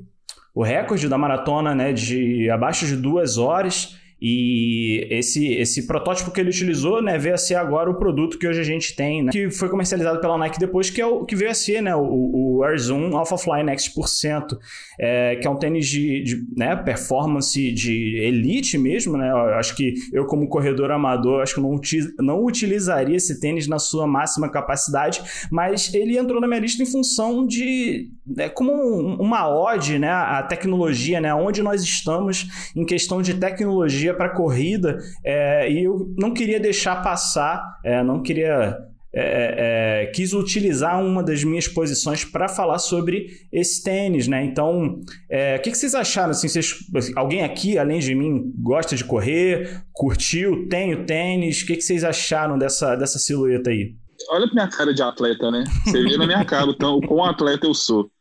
o 0.56 0.64
recorde 0.64 1.10
da 1.10 1.18
maratona 1.18 1.76
né, 1.76 1.92
de 1.92 2.50
abaixo 2.50 2.86
de 2.86 2.96
duas 2.96 3.38
horas. 3.38 3.98
E 4.20 5.08
esse, 5.12 5.54
esse 5.54 5.86
protótipo 5.86 6.32
que 6.32 6.42
ele 6.42 6.50
utilizou, 6.50 7.04
né, 7.04 7.18
veio 7.20 7.36
a 7.36 7.38
ser 7.38 7.54
agora 7.56 7.90
o 7.90 7.96
produto 7.96 8.40
que 8.40 8.48
hoje 8.48 8.60
a 8.60 8.64
gente 8.64 8.96
tem, 8.96 9.24
né, 9.24 9.32
que 9.32 9.52
foi 9.52 9.70
comercializado 9.70 10.20
pela 10.20 10.38
Nike 10.40 10.60
depois, 10.60 10.90
que 10.90 11.00
é 11.00 11.06
o 11.06 11.24
que 11.24 11.36
veio 11.36 11.52
a 11.52 11.54
ser, 11.54 11.82
né, 11.82 11.96
o, 11.96 12.58
o 12.58 12.64
Air 12.64 12.80
Zoom 12.80 13.16
Alpha 13.16 13.38
Fly 13.38 13.64
Next 13.64 13.94
por 13.94 14.10
cento, 14.10 14.58
é, 15.00 15.36
que 15.36 15.46
é 15.46 15.50
um 15.50 15.56
tênis 15.56 15.88
de, 15.88 16.24
de 16.24 16.44
né, 16.56 16.76
performance 16.76 17.72
de 17.72 18.18
elite 18.18 18.76
mesmo, 18.78 19.18
né, 19.18 19.30
eu 19.30 19.38
acho 19.56 19.76
que 19.76 19.94
eu 20.12 20.26
como 20.26 20.50
corredor 20.50 20.90
amador, 20.90 21.44
acho 21.44 21.54
que 21.54 21.62
não, 21.62 21.80
não 22.20 22.44
utilizaria 22.44 23.16
esse 23.16 23.40
tênis 23.40 23.68
na 23.68 23.78
sua 23.78 24.08
máxima 24.08 24.50
capacidade, 24.50 25.22
mas 25.52 25.94
ele 25.94 26.18
entrou 26.18 26.42
na 26.42 26.48
minha 26.48 26.60
lista 26.60 26.82
em 26.82 26.88
função 26.88 27.46
de, 27.46 28.10
né, 28.36 28.50
como 28.50 28.74
uma 28.74 29.48
ode, 29.48 29.98
né, 29.98 30.10
a 30.10 30.44
tecnologia, 30.44 31.22
né, 31.22 31.34
onde 31.34 31.62
nós 31.64 31.82
estamos 31.84 32.72
em 32.76 32.86
questão 32.86 33.22
de 33.22 33.34
tecnologia 33.34 34.14
para 34.14 34.30
corrida 34.30 34.98
é, 35.24 35.72
e 35.72 35.86
eu 35.86 36.14
não 36.18 36.34
queria 36.34 36.60
deixar 36.60 37.02
passar, 37.02 37.64
é, 37.84 38.04
não 38.04 38.22
queria. 38.22 38.78
É, 39.20 39.22
é, 39.22 40.04
é 40.04 40.06
quis 40.08 40.34
utilizar 40.34 41.02
uma 41.02 41.24
das 41.24 41.44
minhas 41.44 41.68
posições 41.68 42.26
para 42.26 42.48
falar 42.50 42.78
sobre 42.78 43.28
esse 43.52 43.82
tênis, 43.82 44.28
né? 44.28 44.44
Então, 44.44 45.00
é, 45.32 45.56
o 45.56 45.62
que, 45.62 45.72
que, 45.72 45.78
vocês 45.78 45.96
acharam? 45.96 46.32
Assim, 46.32 46.48
vocês, 46.48 46.76
alguém 47.16 47.42
aqui, 47.44 47.78
além 47.80 48.00
de 48.00 48.14
mim, 48.14 48.52
gosta 48.62 48.96
de 48.96 49.04
correr, 49.06 49.82
curtiu, 49.94 50.68
tem 50.68 50.94
o 50.94 51.06
tênis? 51.06 51.62
O 51.62 51.66
que, 51.66 51.78
que 51.78 51.82
vocês 51.82 52.04
acharam 52.04 52.60
dessa, 52.60 52.96
dessa 52.96 53.18
silhueta 53.18 53.70
aí? 53.70 53.96
Olha 54.30 54.46
pra 54.46 54.54
minha 54.54 54.68
cara 54.68 54.94
de 54.94 55.02
atleta, 55.02 55.50
né? 55.50 55.64
Você 55.86 56.04
vê 56.04 56.18
na 56.18 56.26
minha 56.26 56.44
cara 56.46 56.70
então, 56.70 57.00
quão 57.02 57.24
atleta 57.24 57.66
eu 57.66 57.74
sou. 57.74 58.12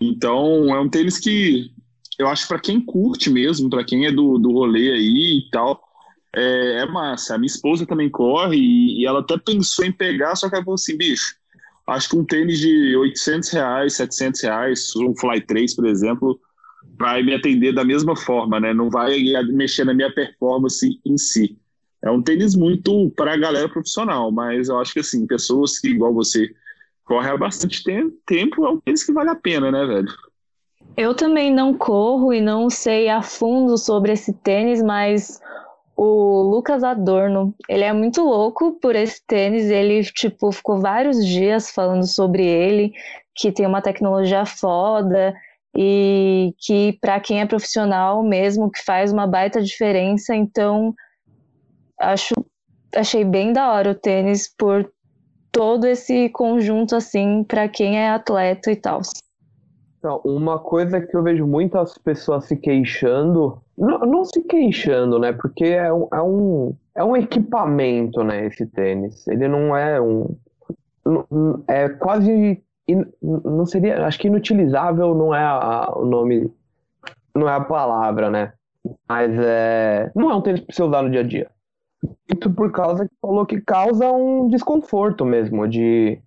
Então, 0.00 0.74
é 0.74 0.80
um 0.80 0.88
tênis 0.88 1.18
que 1.18 1.70
eu 2.18 2.28
acho 2.28 2.46
para 2.48 2.58
quem 2.58 2.80
curte 2.80 3.30
mesmo, 3.30 3.70
para 3.70 3.84
quem 3.84 4.06
é 4.06 4.12
do, 4.12 4.38
do 4.38 4.52
rolê 4.52 4.90
aí 4.92 5.38
e 5.38 5.50
tal, 5.50 5.82
é, 6.34 6.82
é 6.82 6.86
massa. 6.86 7.34
A 7.34 7.38
minha 7.38 7.46
esposa 7.46 7.86
também 7.86 8.08
corre 8.08 8.56
e, 8.56 9.02
e, 9.02 9.06
ela 9.06 9.20
até 9.20 9.36
pensou 9.38 9.84
em 9.84 9.92
pegar, 9.92 10.36
só 10.36 10.48
que 10.48 10.54
ela 10.54 10.64
falou 10.64 10.74
assim, 10.74 10.96
bicho, 10.96 11.34
acho 11.86 12.08
que 12.08 12.16
um 12.16 12.24
tênis 12.24 12.58
de 12.58 12.96
800 12.96 13.50
reais, 13.50 13.94
700 13.94 14.40
reais, 14.42 14.96
um 14.96 15.14
Fly 15.16 15.40
3, 15.40 15.74
por 15.74 15.86
exemplo, 15.86 16.40
vai 16.98 17.22
me 17.22 17.34
atender 17.34 17.72
da 17.72 17.84
mesma 17.84 18.16
forma, 18.16 18.60
né? 18.60 18.72
Não 18.72 18.90
vai 18.90 19.18
mexer 19.44 19.84
na 19.84 19.94
minha 19.94 20.12
performance 20.12 21.00
em 21.04 21.18
si. 21.18 21.58
É 22.02 22.10
um 22.10 22.22
tênis 22.22 22.54
muito 22.54 23.10
para 23.16 23.34
a 23.34 23.36
galera 23.36 23.68
profissional, 23.68 24.30
mas 24.30 24.68
eu 24.68 24.78
acho 24.78 24.92
que 24.92 25.00
assim, 25.00 25.26
pessoas 25.26 25.78
que, 25.78 25.88
igual 25.88 26.14
você, 26.14 26.50
correm 27.10 27.32
há 27.32 27.36
bastante 27.36 27.82
tempo, 28.24 28.64
é 28.64 28.70
um 28.70 28.78
tênis 28.78 29.02
que 29.02 29.12
vale 29.12 29.30
a 29.30 29.34
pena, 29.34 29.72
né, 29.72 29.84
velho? 29.84 30.08
Eu 30.96 31.12
também 31.12 31.52
não 31.52 31.74
corro 31.74 32.32
e 32.32 32.40
não 32.40 32.70
sei 32.70 33.08
a 33.08 33.20
fundo 33.20 33.76
sobre 33.76 34.12
esse 34.12 34.32
tênis, 34.32 34.80
mas 34.80 35.40
o 35.96 36.42
Lucas 36.42 36.84
Adorno, 36.84 37.52
ele 37.68 37.82
é 37.82 37.92
muito 37.92 38.22
louco 38.22 38.78
por 38.80 38.94
esse 38.94 39.20
tênis, 39.26 39.68
ele 39.68 40.04
tipo 40.04 40.52
ficou 40.52 40.80
vários 40.80 41.26
dias 41.26 41.72
falando 41.72 42.06
sobre 42.06 42.46
ele, 42.46 42.92
que 43.34 43.50
tem 43.50 43.66
uma 43.66 43.82
tecnologia 43.82 44.46
foda 44.46 45.34
e 45.76 46.54
que 46.58 46.96
para 47.00 47.18
quem 47.18 47.40
é 47.40 47.46
profissional 47.46 48.22
mesmo 48.22 48.70
que 48.70 48.84
faz 48.84 49.12
uma 49.12 49.26
baita 49.26 49.60
diferença, 49.60 50.32
então 50.34 50.94
acho 51.98 52.34
achei 52.94 53.24
bem 53.24 53.52
da 53.52 53.72
hora 53.72 53.90
o 53.90 53.94
tênis 53.94 54.52
por 54.56 54.88
todo 55.52 55.86
esse 55.86 56.28
conjunto 56.30 56.96
assim 56.96 57.44
para 57.44 57.68
quem 57.68 57.98
é 57.98 58.10
atleta 58.10 58.70
e 58.70 58.76
tal. 58.76 59.00
Então, 60.00 60.18
uma 60.24 60.58
coisa 60.58 60.98
que 60.98 61.14
eu 61.14 61.22
vejo 61.22 61.46
muitas 61.46 61.98
pessoas 61.98 62.46
se 62.46 62.56
queixando, 62.56 63.60
não, 63.76 63.98
não 63.98 64.24
se 64.24 64.40
queixando, 64.42 65.18
né? 65.18 65.30
Porque 65.32 65.64
é 65.64 65.92
um, 65.92 66.08
é, 66.12 66.22
um, 66.22 66.76
é 66.94 67.04
um 67.04 67.16
equipamento, 67.16 68.24
né? 68.24 68.46
Esse 68.46 68.64
tênis. 68.64 69.28
Ele 69.28 69.46
não 69.46 69.76
é 69.76 70.00
um. 70.00 70.34
É 71.68 71.88
quase. 71.90 72.62
Não 73.20 73.66
seria. 73.66 74.06
Acho 74.06 74.18
que 74.18 74.28
inutilizável 74.28 75.14
não 75.14 75.34
é 75.34 75.44
a, 75.44 75.92
o 75.94 76.06
nome. 76.06 76.50
Não 77.34 77.46
é 77.46 77.52
a 77.52 77.60
palavra, 77.60 78.30
né? 78.30 78.54
Mas 79.06 79.30
é. 79.38 80.10
Não 80.14 80.30
é 80.30 80.34
um 80.34 80.40
tênis 80.40 80.62
para 80.62 80.74
você 80.74 80.82
usar 80.82 81.02
no 81.02 81.10
dia 81.10 81.20
a 81.20 81.24
dia. 81.24 81.50
Muito 82.02 82.50
por 82.50 82.72
causa 82.72 83.06
que 83.06 83.14
falou 83.20 83.44
que 83.44 83.60
causa 83.60 84.10
um 84.10 84.48
desconforto 84.48 85.24
mesmo, 85.24 85.68
de 85.68 86.20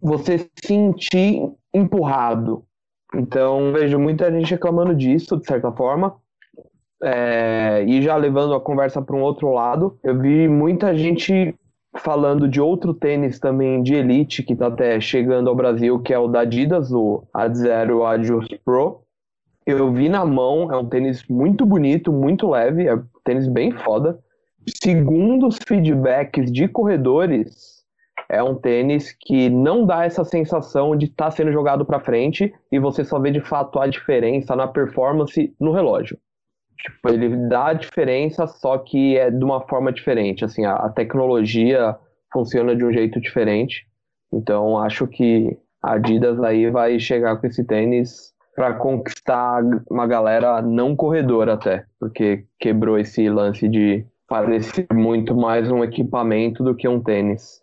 você 0.00 0.48
sentir 0.64 1.52
empurrado 1.72 2.68
então, 3.14 3.72
vejo 3.72 3.98
muita 3.98 4.30
gente 4.30 4.50
reclamando 4.50 4.94
disso, 4.94 5.36
de 5.36 5.46
certa 5.46 5.72
forma. 5.72 6.14
É, 7.02 7.84
e 7.86 8.02
já 8.02 8.16
levando 8.16 8.54
a 8.54 8.60
conversa 8.60 9.00
para 9.00 9.16
um 9.16 9.22
outro 9.22 9.52
lado, 9.52 9.98
eu 10.02 10.18
vi 10.18 10.48
muita 10.48 10.96
gente 10.96 11.54
falando 11.96 12.48
de 12.48 12.60
outro 12.60 12.92
tênis 12.92 13.38
também 13.38 13.82
de 13.82 13.94
elite 13.94 14.42
que 14.42 14.52
está 14.52 14.66
até 14.66 15.00
chegando 15.00 15.48
ao 15.48 15.56
Brasil, 15.56 15.98
que 16.00 16.12
é 16.12 16.18
o 16.18 16.28
da 16.28 16.40
Adidas, 16.40 16.92
o 16.92 17.24
Ad 17.32 17.58
Adios 17.70 18.46
Pro. 18.64 19.02
Eu 19.64 19.92
vi 19.92 20.08
na 20.08 20.24
mão, 20.24 20.72
é 20.72 20.76
um 20.76 20.86
tênis 20.86 21.26
muito 21.28 21.64
bonito, 21.64 22.12
muito 22.12 22.50
leve, 22.50 22.86
é 22.86 22.94
um 22.94 23.04
tênis 23.24 23.46
bem 23.46 23.70
foda. 23.70 24.18
Segundo 24.82 25.46
os 25.46 25.58
feedbacks 25.66 26.50
de 26.50 26.68
corredores, 26.68 27.78
é 28.28 28.42
um 28.42 28.54
tênis 28.54 29.16
que 29.18 29.48
não 29.48 29.86
dá 29.86 30.04
essa 30.04 30.24
sensação 30.24 30.96
de 30.96 31.06
estar 31.06 31.26
tá 31.26 31.30
sendo 31.30 31.52
jogado 31.52 31.84
para 31.84 32.00
frente 32.00 32.52
e 32.70 32.78
você 32.78 33.04
só 33.04 33.18
vê 33.18 33.30
de 33.30 33.40
fato 33.40 33.78
a 33.78 33.86
diferença 33.86 34.54
na 34.54 34.66
performance 34.66 35.54
no 35.58 35.72
relógio. 35.72 36.18
Tipo, 36.76 37.08
ele 37.08 37.48
dá 37.48 37.68
a 37.68 37.72
diferença, 37.72 38.46
só 38.46 38.78
que 38.78 39.16
é 39.16 39.30
de 39.30 39.44
uma 39.44 39.66
forma 39.66 39.92
diferente. 39.92 40.44
Assim, 40.44 40.64
a, 40.64 40.74
a 40.74 40.88
tecnologia 40.90 41.96
funciona 42.32 42.76
de 42.76 42.84
um 42.84 42.92
jeito 42.92 43.20
diferente. 43.20 43.86
Então, 44.32 44.78
acho 44.78 45.06
que 45.06 45.58
a 45.82 45.94
Adidas 45.94 46.40
aí 46.40 46.70
vai 46.70 47.00
chegar 47.00 47.36
com 47.36 47.46
esse 47.46 47.64
tênis 47.64 48.32
para 48.54 48.74
conquistar 48.74 49.62
uma 49.90 50.06
galera 50.06 50.60
não 50.60 50.94
corredora 50.94 51.54
até, 51.54 51.84
porque 51.98 52.44
quebrou 52.58 52.98
esse 52.98 53.28
lance 53.28 53.68
de 53.68 54.04
parecer 54.28 54.86
muito 54.92 55.34
mais 55.34 55.70
um 55.70 55.82
equipamento 55.82 56.62
do 56.62 56.76
que 56.76 56.86
um 56.86 57.02
tênis. 57.02 57.62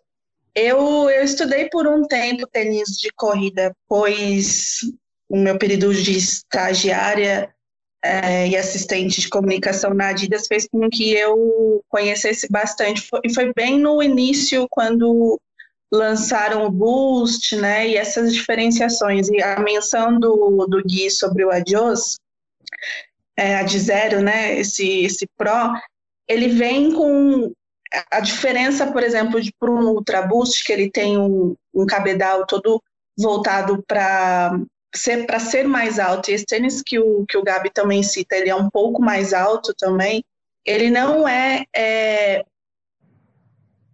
Eu, 0.54 1.08
eu 1.08 1.22
estudei 1.22 1.68
por 1.70 1.86
um 1.86 2.02
tempo 2.02 2.46
tênis 2.46 2.98
de 2.98 3.10
corrida, 3.14 3.74
pois 3.88 4.80
o 5.28 5.36
meu 5.36 5.58
período 5.58 5.94
de 5.94 6.16
estagiária 6.16 7.54
é, 8.02 8.48
e 8.48 8.56
assistente 8.56 9.20
de 9.20 9.28
comunicação 9.28 9.94
na 9.94 10.08
Adidas 10.08 10.46
fez 10.46 10.66
com 10.68 10.88
que 10.90 11.12
eu 11.12 11.82
conhecesse 11.88 12.50
bastante. 12.50 13.08
E 13.24 13.32
foi 13.32 13.52
bem 13.54 13.78
no 13.78 14.02
início, 14.02 14.66
quando 14.70 15.40
lançaram 15.92 16.64
o 16.64 16.70
Boost, 16.70 17.54
né, 17.56 17.88
e 17.88 17.96
essas 17.96 18.34
diferenciações. 18.34 19.28
E 19.28 19.42
a 19.42 19.60
menção 19.60 20.18
do, 20.18 20.66
do 20.68 20.82
Gui 20.82 21.10
sobre 21.10 21.44
o 21.44 21.50
Adios, 21.50 22.18
é, 23.36 23.56
a 23.56 23.62
de 23.62 23.78
zero, 23.78 24.20
né, 24.20 24.58
esse, 24.58 25.04
esse 25.04 25.26
Pro, 25.36 25.74
ele 26.28 26.48
vem 26.48 26.92
com 26.92 27.52
a 28.10 28.20
diferença, 28.20 28.90
por 28.90 29.02
exemplo, 29.02 29.40
para 29.58 29.70
um 29.70 29.88
Ultra 29.88 30.22
Boost, 30.22 30.64
que 30.64 30.72
ele 30.72 30.90
tem 30.90 31.18
um, 31.18 31.54
um 31.74 31.86
cabedal 31.86 32.46
todo 32.46 32.82
voltado 33.16 33.82
para 33.86 34.58
ser, 34.94 35.26
para 35.26 35.38
ser 35.38 35.66
mais 35.66 35.98
alto, 35.98 36.30
e 36.30 36.34
esse 36.34 36.44
tênis 36.44 36.82
que 36.82 36.98
o, 36.98 37.24
que 37.26 37.36
o 37.36 37.42
Gabi 37.42 37.70
também 37.70 38.02
cita, 38.02 38.36
ele 38.36 38.50
é 38.50 38.54
um 38.54 38.68
pouco 38.68 39.00
mais 39.00 39.32
alto 39.32 39.72
também, 39.74 40.24
ele 40.64 40.90
não 40.90 41.28
é, 41.28 41.64
é 41.74 42.44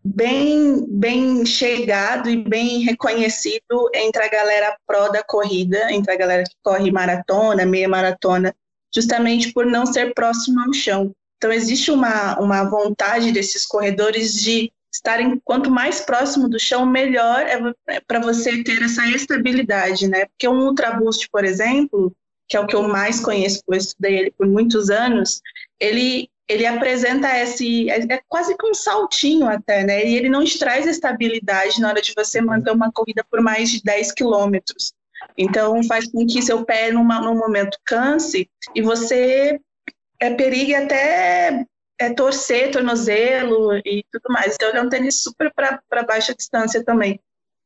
bem, 0.04 0.84
bem 0.88 1.44
chegado 1.44 2.28
e 2.30 2.36
bem 2.36 2.80
reconhecido 2.80 3.90
entre 3.94 4.24
a 4.24 4.28
galera 4.28 4.76
pró 4.86 5.08
da 5.08 5.22
corrida, 5.22 5.92
entre 5.92 6.12
a 6.12 6.16
galera 6.16 6.44
que 6.44 6.56
corre 6.62 6.90
maratona, 6.90 7.66
meia 7.66 7.88
maratona, 7.88 8.54
justamente 8.94 9.52
por 9.52 9.66
não 9.66 9.86
ser 9.86 10.14
próximo 10.14 10.60
ao 10.60 10.72
chão. 10.72 11.14
Então, 11.42 11.52
existe 11.52 11.90
uma, 11.90 12.38
uma 12.38 12.62
vontade 12.62 13.32
desses 13.32 13.66
corredores 13.66 14.32
de 14.32 14.72
estarem 14.94 15.40
quanto 15.44 15.72
mais 15.72 16.00
próximo 16.00 16.48
do 16.48 16.56
chão, 16.56 16.86
melhor 16.86 17.40
é, 17.40 17.58
é 17.88 18.00
para 18.00 18.20
você 18.20 18.62
ter 18.62 18.80
essa 18.80 19.04
estabilidade, 19.08 20.06
né? 20.06 20.26
Porque 20.26 20.46
um 20.46 20.60
Ultra 20.66 20.92
Boost, 20.92 21.28
por 21.32 21.44
exemplo, 21.44 22.14
que 22.48 22.56
é 22.56 22.60
o 22.60 22.66
que 22.68 22.76
eu 22.76 22.86
mais 22.86 23.18
conheço, 23.18 23.60
porque 23.66 23.74
eu 23.74 23.82
estudei 23.82 24.18
ele 24.18 24.30
por 24.30 24.46
muitos 24.46 24.88
anos, 24.88 25.40
ele 25.80 26.30
ele 26.48 26.64
apresenta 26.64 27.36
esse 27.36 27.90
é, 27.90 27.98
é 28.08 28.20
quase 28.28 28.56
que 28.56 28.66
um 28.66 28.74
saltinho 28.74 29.48
até, 29.48 29.82
né? 29.82 30.06
E 30.06 30.14
ele 30.14 30.28
não 30.28 30.44
traz 30.44 30.86
estabilidade 30.86 31.80
na 31.80 31.88
hora 31.88 32.00
de 32.00 32.12
você 32.16 32.40
manter 32.40 32.70
uma 32.70 32.92
corrida 32.92 33.24
por 33.28 33.40
mais 33.40 33.68
de 33.68 33.82
10 33.82 34.12
quilômetros. 34.12 34.92
Então 35.36 35.82
faz 35.82 36.06
com 36.06 36.24
que 36.24 36.40
seu 36.40 36.64
pé 36.64 36.92
num 36.92 37.04
momento 37.04 37.76
canse 37.84 38.48
e 38.76 38.80
você 38.80 39.58
é 40.22 40.30
perigo 40.30 40.74
até 40.76 41.66
é, 41.98 42.14
torcer 42.14 42.70
tornozelo 42.70 43.76
e 43.78 44.04
tudo 44.12 44.32
mais. 44.32 44.54
Então 44.54 44.68
ele 44.68 44.78
é 44.78 44.82
um 44.82 44.88
tênis 44.88 45.20
super 45.20 45.52
para 45.52 46.02
baixa 46.04 46.34
distância 46.34 46.84
também. 46.84 47.18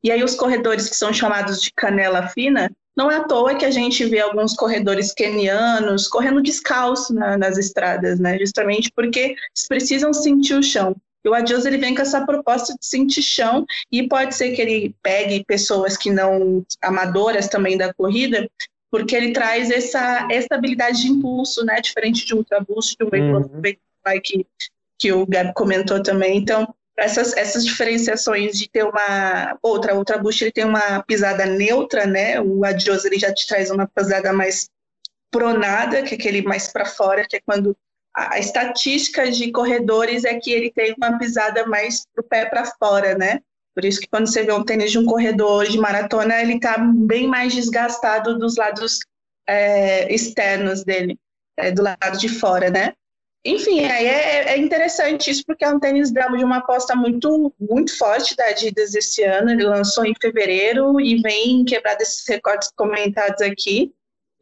E 0.02 0.10
aí 0.10 0.24
os 0.24 0.34
corredores 0.34 0.88
que 0.88 0.96
são 0.96 1.12
chamados 1.12 1.60
de 1.60 1.70
canela 1.72 2.28
fina, 2.28 2.70
não 2.96 3.10
é 3.10 3.16
à 3.16 3.24
toa 3.24 3.54
que 3.54 3.64
a 3.64 3.70
gente 3.70 4.04
vê 4.06 4.20
alguns 4.20 4.54
corredores 4.54 5.12
kenianos 5.12 6.08
correndo 6.08 6.42
descalço 6.42 7.12
na, 7.12 7.36
nas 7.36 7.58
estradas, 7.58 8.18
né? 8.18 8.38
Justamente 8.38 8.90
porque 8.94 9.20
eles 9.20 9.68
precisam 9.68 10.14
sentir 10.14 10.54
o 10.54 10.62
chão. 10.62 10.96
E 11.22 11.28
o 11.28 11.34
Adios 11.34 11.66
ele 11.66 11.76
vem 11.76 11.94
com 11.94 12.00
essa 12.00 12.24
proposta 12.24 12.72
de 12.72 12.86
sentir 12.86 13.20
chão 13.20 13.66
e 13.92 14.08
pode 14.08 14.34
ser 14.34 14.52
que 14.52 14.62
ele 14.62 14.94
pegue 15.02 15.44
pessoas 15.44 15.96
que 15.96 16.10
não 16.10 16.64
amadoras 16.80 17.48
também 17.48 17.76
da 17.76 17.92
corrida 17.92 18.48
porque 18.90 19.14
ele 19.14 19.32
traz 19.32 19.70
essa 19.70 20.28
estabilidade 20.30 21.02
de 21.02 21.08
impulso, 21.08 21.64
né, 21.64 21.80
diferente 21.80 22.24
de 22.24 22.34
um 22.34 22.38
ultra 22.38 22.60
boost, 22.60 22.96
de 22.98 23.04
um 23.04 23.10
veículo 23.10 23.50
uhum. 23.52 23.62
que, 24.22 24.46
que 24.98 25.12
o 25.12 25.26
Gabi 25.26 25.52
comentou 25.54 26.02
também. 26.02 26.38
Então, 26.38 26.72
essas, 26.96 27.36
essas 27.36 27.64
diferenciações 27.64 28.58
de 28.58 28.68
ter 28.68 28.84
uma 28.84 29.58
outra 29.62 29.94
ultra 29.94 30.18
boost, 30.18 30.42
ele 30.42 30.52
tem 30.52 30.64
uma 30.64 31.02
pisada 31.02 31.44
neutra, 31.44 32.06
né? 32.06 32.40
O 32.40 32.64
Adios 32.64 33.04
ele 33.04 33.18
já 33.18 33.32
te 33.32 33.46
traz 33.46 33.70
uma 33.70 33.86
pisada 33.86 34.32
mais 34.32 34.70
pronada, 35.30 36.02
que 36.02 36.14
é 36.14 36.16
aquele 36.16 36.42
mais 36.42 36.72
para 36.72 36.86
fora, 36.86 37.26
que 37.28 37.36
é 37.36 37.40
quando 37.44 37.76
a, 38.14 38.34
a 38.34 38.38
estatística 38.38 39.30
de 39.30 39.52
corredores 39.52 40.24
é 40.24 40.38
que 40.38 40.50
ele 40.50 40.72
tem 40.72 40.94
uma 40.96 41.18
pisada 41.18 41.66
mais 41.66 42.06
pro 42.14 42.24
pé 42.24 42.46
para 42.46 42.64
fora, 42.64 43.14
né? 43.14 43.40
Por 43.76 43.84
isso 43.84 44.00
que 44.00 44.08
quando 44.08 44.26
você 44.26 44.42
vê 44.42 44.52
um 44.54 44.64
tênis 44.64 44.90
de 44.90 44.98
um 44.98 45.04
corredor 45.04 45.66
de 45.66 45.76
maratona, 45.76 46.40
ele 46.40 46.54
está 46.54 46.78
bem 46.78 47.28
mais 47.28 47.54
desgastado 47.54 48.38
dos 48.38 48.56
lados 48.56 49.00
é, 49.46 50.10
externos 50.10 50.82
dele, 50.82 51.18
é, 51.58 51.70
do 51.70 51.82
lado 51.82 52.16
de 52.18 52.26
fora, 52.26 52.70
né? 52.70 52.94
Enfim, 53.44 53.84
aí 53.84 54.06
é, 54.06 54.54
é, 54.54 54.56
interessante 54.56 55.30
isso 55.30 55.44
porque 55.46 55.62
é 55.62 55.68
um 55.68 55.78
tênis 55.78 56.10
de 56.10 56.20
uma 56.42 56.56
aposta 56.56 56.96
muito, 56.96 57.52
muito 57.60 57.96
forte 57.98 58.34
da 58.34 58.46
Adidas 58.46 58.94
esse 58.94 59.22
ano. 59.22 59.50
Ele 59.50 59.64
lançou 59.64 60.06
em 60.06 60.14
fevereiro 60.18 60.98
e 60.98 61.20
vem 61.20 61.62
quebrar 61.62 62.00
esses 62.00 62.26
recordes 62.26 62.72
comentados 62.74 63.42
aqui. 63.42 63.92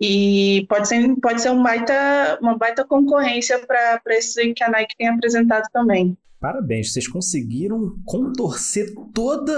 E 0.01 0.65
pode 0.69 0.87
ser, 0.87 1.13
pode 1.21 1.43
ser 1.43 1.51
um 1.51 1.61
baita, 1.61 2.39
uma 2.41 2.57
baita 2.57 2.85
concorrência 2.85 3.59
para 3.67 4.01
esse 4.11 4.55
que 4.55 4.63
a 4.63 4.71
Nike 4.71 4.97
tem 4.97 5.09
apresentado 5.09 5.69
também. 5.73 6.17
Parabéns, 6.45 6.93
vocês 6.93 7.09
conseguiram 7.09 7.97
contorcer 8.05 8.93
todo 9.15 9.51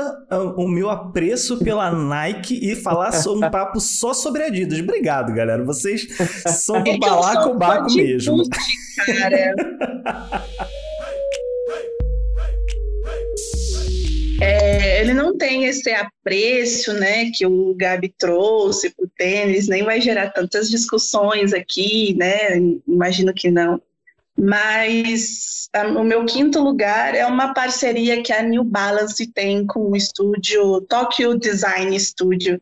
o 0.57 0.69
meu 0.69 0.89
apreço 0.89 1.59
pela 1.59 1.91
Nike 1.91 2.61
e 2.63 2.77
falar 2.77 3.11
um 3.27 3.41
papo 3.51 3.81
só 3.81 4.15
sobre 4.15 4.45
Adidas. 4.45 4.79
Obrigado, 4.79 5.35
galera. 5.35 5.65
Vocês 5.65 6.07
são 6.63 6.85
do 6.85 6.91
é 6.95 6.97
balacobaco 6.97 7.93
mesmo. 7.93 8.41
cara. 9.05 9.57
É, 14.41 15.01
ele 15.01 15.13
não 15.13 15.37
tem 15.37 15.65
esse 15.65 15.91
apreço 15.91 16.93
né, 16.93 17.33
que 17.35 17.45
o 17.45 17.75
Gabi 17.75 18.15
trouxe 18.17 18.91
para 18.91 19.07
o 19.07 19.11
tênis, 19.19 19.67
nem 19.67 19.83
vai 19.83 20.01
gerar 20.01 20.31
tantas 20.31 20.71
discussões 20.71 21.53
aqui, 21.53 22.15
né? 22.17 22.57
Imagino 22.87 23.35
que 23.35 23.51
não. 23.51 23.83
Mas 24.39 25.69
a, 25.73 25.87
o 25.87 26.05
meu 26.05 26.25
quinto 26.27 26.63
lugar 26.63 27.15
é 27.15 27.27
uma 27.27 27.55
parceria 27.55 28.23
que 28.23 28.33
a 28.33 28.43
New 28.43 28.65
Balance 28.65 29.27
tem 29.33 29.67
com 29.67 29.91
o 29.91 29.97
estúdio 29.97 30.81
Tokyo 30.83 31.39
Design 31.39 31.99
Studio. 31.99 32.61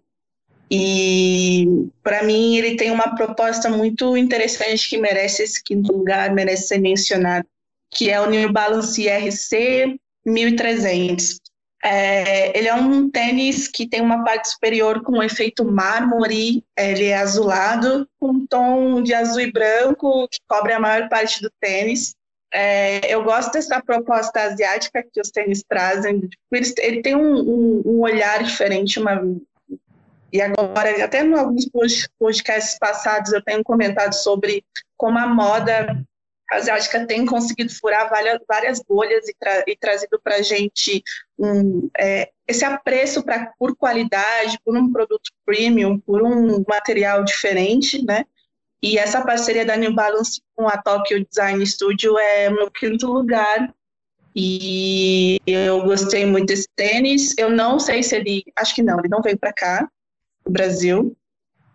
E 0.70 1.66
para 2.02 2.22
mim 2.22 2.56
ele 2.56 2.76
tem 2.76 2.90
uma 2.90 3.14
proposta 3.14 3.68
muito 3.68 4.16
interessante 4.16 4.88
que 4.88 4.98
merece 4.98 5.42
esse 5.42 5.62
quinto 5.62 5.92
lugar, 5.92 6.32
merece 6.32 6.68
ser 6.68 6.78
mencionado, 6.78 7.46
que 7.90 8.10
é 8.10 8.20
o 8.20 8.30
New 8.30 8.52
Balance 8.52 9.06
RC 9.08 9.96
1300. 10.24 11.43
É, 11.86 12.56
ele 12.58 12.66
é 12.66 12.74
um 12.74 13.10
tênis 13.10 13.68
que 13.68 13.86
tem 13.86 14.00
uma 14.00 14.24
parte 14.24 14.48
superior 14.48 15.02
com 15.02 15.18
um 15.18 15.22
efeito 15.22 15.66
mármore, 15.66 16.64
ele 16.74 17.04
é 17.04 17.18
azulado, 17.18 18.08
com 18.18 18.30
um 18.30 18.46
tom 18.46 19.02
de 19.02 19.12
azul 19.12 19.42
e 19.42 19.52
branco 19.52 20.26
que 20.28 20.38
cobre 20.48 20.72
a 20.72 20.80
maior 20.80 21.10
parte 21.10 21.42
do 21.42 21.50
tênis. 21.60 22.14
É, 22.50 23.12
eu 23.12 23.22
gosto 23.22 23.52
dessa 23.52 23.82
proposta 23.82 24.40
asiática 24.40 25.04
que 25.12 25.20
os 25.20 25.30
tênis 25.30 25.62
trazem. 25.68 26.26
Ele 26.78 27.02
tem 27.02 27.14
um, 27.14 27.34
um, 27.34 27.82
um, 27.84 28.00
olhar 28.00 28.42
diferente, 28.42 28.98
uma, 28.98 29.20
e 30.32 30.40
agora, 30.40 31.04
até 31.04 31.22
em 31.22 31.34
alguns 31.34 31.68
podcasts 32.18 32.78
passados, 32.78 33.32
eu 33.32 33.44
tenho 33.44 33.62
comentado 33.62 34.14
sobre 34.14 34.64
como 34.96 35.18
a 35.18 35.26
moda 35.26 36.02
asiática 36.50 37.06
tem 37.06 37.26
conseguido 37.26 37.72
furar 37.74 38.08
várias, 38.08 38.38
várias 38.48 38.80
bolhas 38.80 39.28
e, 39.28 39.34
tra 39.38 39.64
e 39.66 39.76
trazido 39.76 40.20
para 40.22 40.36
a 40.36 40.42
gente 40.42 41.02
um, 41.38 41.90
é, 41.98 42.30
esse 42.46 42.64
apreço 42.64 43.22
pra, 43.22 43.52
por 43.58 43.76
qualidade, 43.76 44.58
por 44.64 44.76
um 44.76 44.92
produto 44.92 45.30
premium, 45.44 45.98
por 45.98 46.22
um 46.22 46.64
material 46.68 47.24
diferente, 47.24 48.04
né? 48.04 48.24
E 48.82 48.98
essa 48.98 49.24
parceria 49.24 49.64
da 49.64 49.76
New 49.76 49.94
Balance 49.94 50.42
com 50.54 50.68
a 50.68 50.76
Tokyo 50.76 51.24
Design 51.26 51.66
Studio 51.66 52.18
é 52.18 52.50
meu 52.50 52.70
quinto 52.70 53.06
lugar. 53.06 53.74
E 54.36 55.40
eu 55.46 55.82
gostei 55.84 56.26
muito 56.26 56.48
desse 56.48 56.68
tênis. 56.76 57.34
Eu 57.38 57.50
não 57.50 57.78
sei 57.78 58.02
se 58.02 58.16
ele, 58.16 58.44
acho 58.56 58.74
que 58.74 58.82
não, 58.82 58.98
ele 58.98 59.08
não 59.08 59.22
veio 59.22 59.38
para 59.38 59.52
cá, 59.52 59.88
no 60.44 60.52
Brasil. 60.52 61.16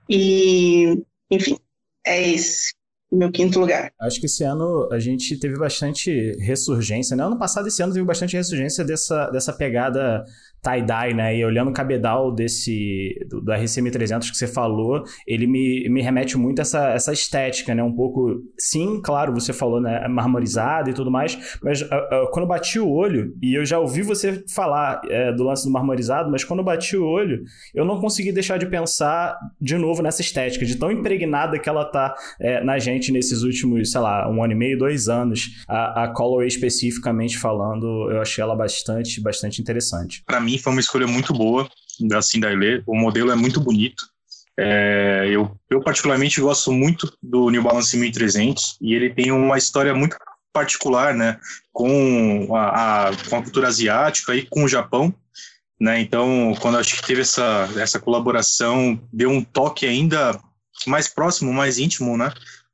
E, 0.08 1.02
enfim, 1.32 1.58
é 2.06 2.30
esse 2.30 2.74
meu 3.12 3.32
quinto 3.32 3.60
lugar. 3.60 3.92
Acho 4.00 4.20
que 4.20 4.28
esse 4.28 4.44
ano 4.44 4.88
a 4.92 5.00
gente 5.00 5.38
teve 5.38 5.58
bastante 5.58 6.34
ressurgência, 6.40 7.16
né? 7.16 7.24
Ano 7.24 7.40
passado, 7.40 7.68
esse 7.68 7.82
ano, 7.82 7.94
teve 7.94 8.06
bastante 8.06 8.38
ressurgência 8.38 8.84
dessa, 8.84 9.30
dessa 9.32 9.52
pegada 9.52 10.24
tie-dye, 10.62 11.14
né? 11.14 11.38
E 11.38 11.46
olhando 11.46 11.70
o 11.70 11.74
cabedal 11.74 12.32
desse 12.32 13.16
do, 13.30 13.42
do 13.42 13.52
RCM300 13.52 14.32
que 14.32 14.38
você 14.38 14.48
falou, 14.48 15.04
ele 15.28 15.48
me, 15.48 15.88
me 15.90 16.02
remete 16.02 16.38
muito 16.38 16.60
a 16.60 16.62
essa, 16.62 16.90
essa 16.90 17.14
estética, 17.14 17.74
né? 17.74 17.84
Um 17.84 17.94
pouco, 17.94 18.42
sim, 18.58 19.02
claro, 19.02 19.34
você 19.34 19.54
falou, 19.54 19.82
né? 19.82 20.08
Marmorizado 20.08 20.90
e 20.90 20.94
tudo 20.94 21.12
mais, 21.12 21.58
mas 21.64 21.82
uh, 21.82 21.86
uh, 21.86 22.32
quando 22.32 22.44
eu 22.44 22.48
bati 22.48 22.80
o 22.80 22.90
olho, 22.90 23.34
e 23.42 23.58
eu 23.58 23.66
já 23.66 23.80
ouvi 23.80 24.02
você 24.02 24.44
falar 24.48 25.02
uh, 25.06 25.36
do 25.36 25.44
lance 25.44 25.66
do 25.66 25.72
marmorizado, 25.72 26.30
mas 26.30 26.44
quando 26.44 26.60
eu 26.60 26.66
bati 26.66 26.98
o 26.98 27.06
olho, 27.06 27.44
eu 27.74 27.86
não 27.86 28.00
consegui 28.00 28.32
deixar 28.32 28.58
de 28.58 28.66
pensar 28.66 29.38
de 29.60 29.78
novo 29.78 30.02
nessa 30.02 30.22
estética, 30.22 30.66
de 30.66 30.76
tão 30.76 30.92
impregnada 30.92 31.60
que 31.60 31.70
ela 31.70 31.86
tá 31.86 32.16
eh, 32.40 32.64
na 32.64 32.78
gente 32.80 33.12
nesses 33.12 33.44
últimos, 33.44 33.92
sei 33.92 34.02
lá, 34.02 34.30
um 34.30 34.44
ano 34.44 34.54
e 34.54 34.56
meio, 34.56 34.78
dois 34.78 35.08
anos. 35.08 35.64
A, 35.68 36.04
a 36.04 36.14
especificamente 36.46 37.38
falando, 37.38 38.10
eu 38.12 38.22
achei 38.22 38.42
ela 38.42 38.56
bastante, 38.56 39.22
bastante 39.22 39.62
interessante. 39.62 40.24
Para 40.26 40.40
mim, 40.40 40.49
mim 40.50 40.58
foi 40.58 40.72
uma 40.72 40.82
escolha 40.82 41.08
muito 41.08 41.34
boa 41.34 41.70
da 42.00 42.22
Cindailê. 42.22 42.82
O 42.86 42.96
modelo 42.96 43.32
é 43.32 43.36
muito 43.36 43.60
bonito. 43.60 44.04
É, 44.58 45.28
eu, 45.30 45.58
eu 45.70 45.82
particularmente 45.82 46.42
gosto 46.42 46.72
muito 46.72 47.12
do 47.24 47.50
New 47.50 47.64
Balance 47.64 47.96
1300 47.96 48.78
e 48.82 48.94
ele 48.94 49.10
tem 49.10 49.32
uma 49.32 49.58
história 49.58 49.94
muito 49.96 50.18
particular, 50.52 51.14
né, 51.14 51.40
com 51.72 52.54
a, 52.54 53.08
a, 53.08 53.12
com 53.30 53.38
a 53.38 53.42
cultura 53.42 53.70
asiática 53.70 54.36
e 54.36 54.46
com 54.46 54.66
o 54.66 54.68
Japão, 54.68 55.14
né, 55.80 56.02
então 56.02 56.54
quando 56.60 56.78
acho 56.78 56.98
que 56.98 57.08
teve 57.08 57.22
essa, 57.22 57.70
essa 57.78 58.00
colaboração, 58.00 59.00
deu 59.14 59.30
um 59.30 59.42
toque 59.42 59.86
ainda 59.86 60.38
mais 60.86 61.08
próximo, 61.08 61.54
mais 61.54 61.78
íntimo, 61.78 62.18
né, 62.18 62.34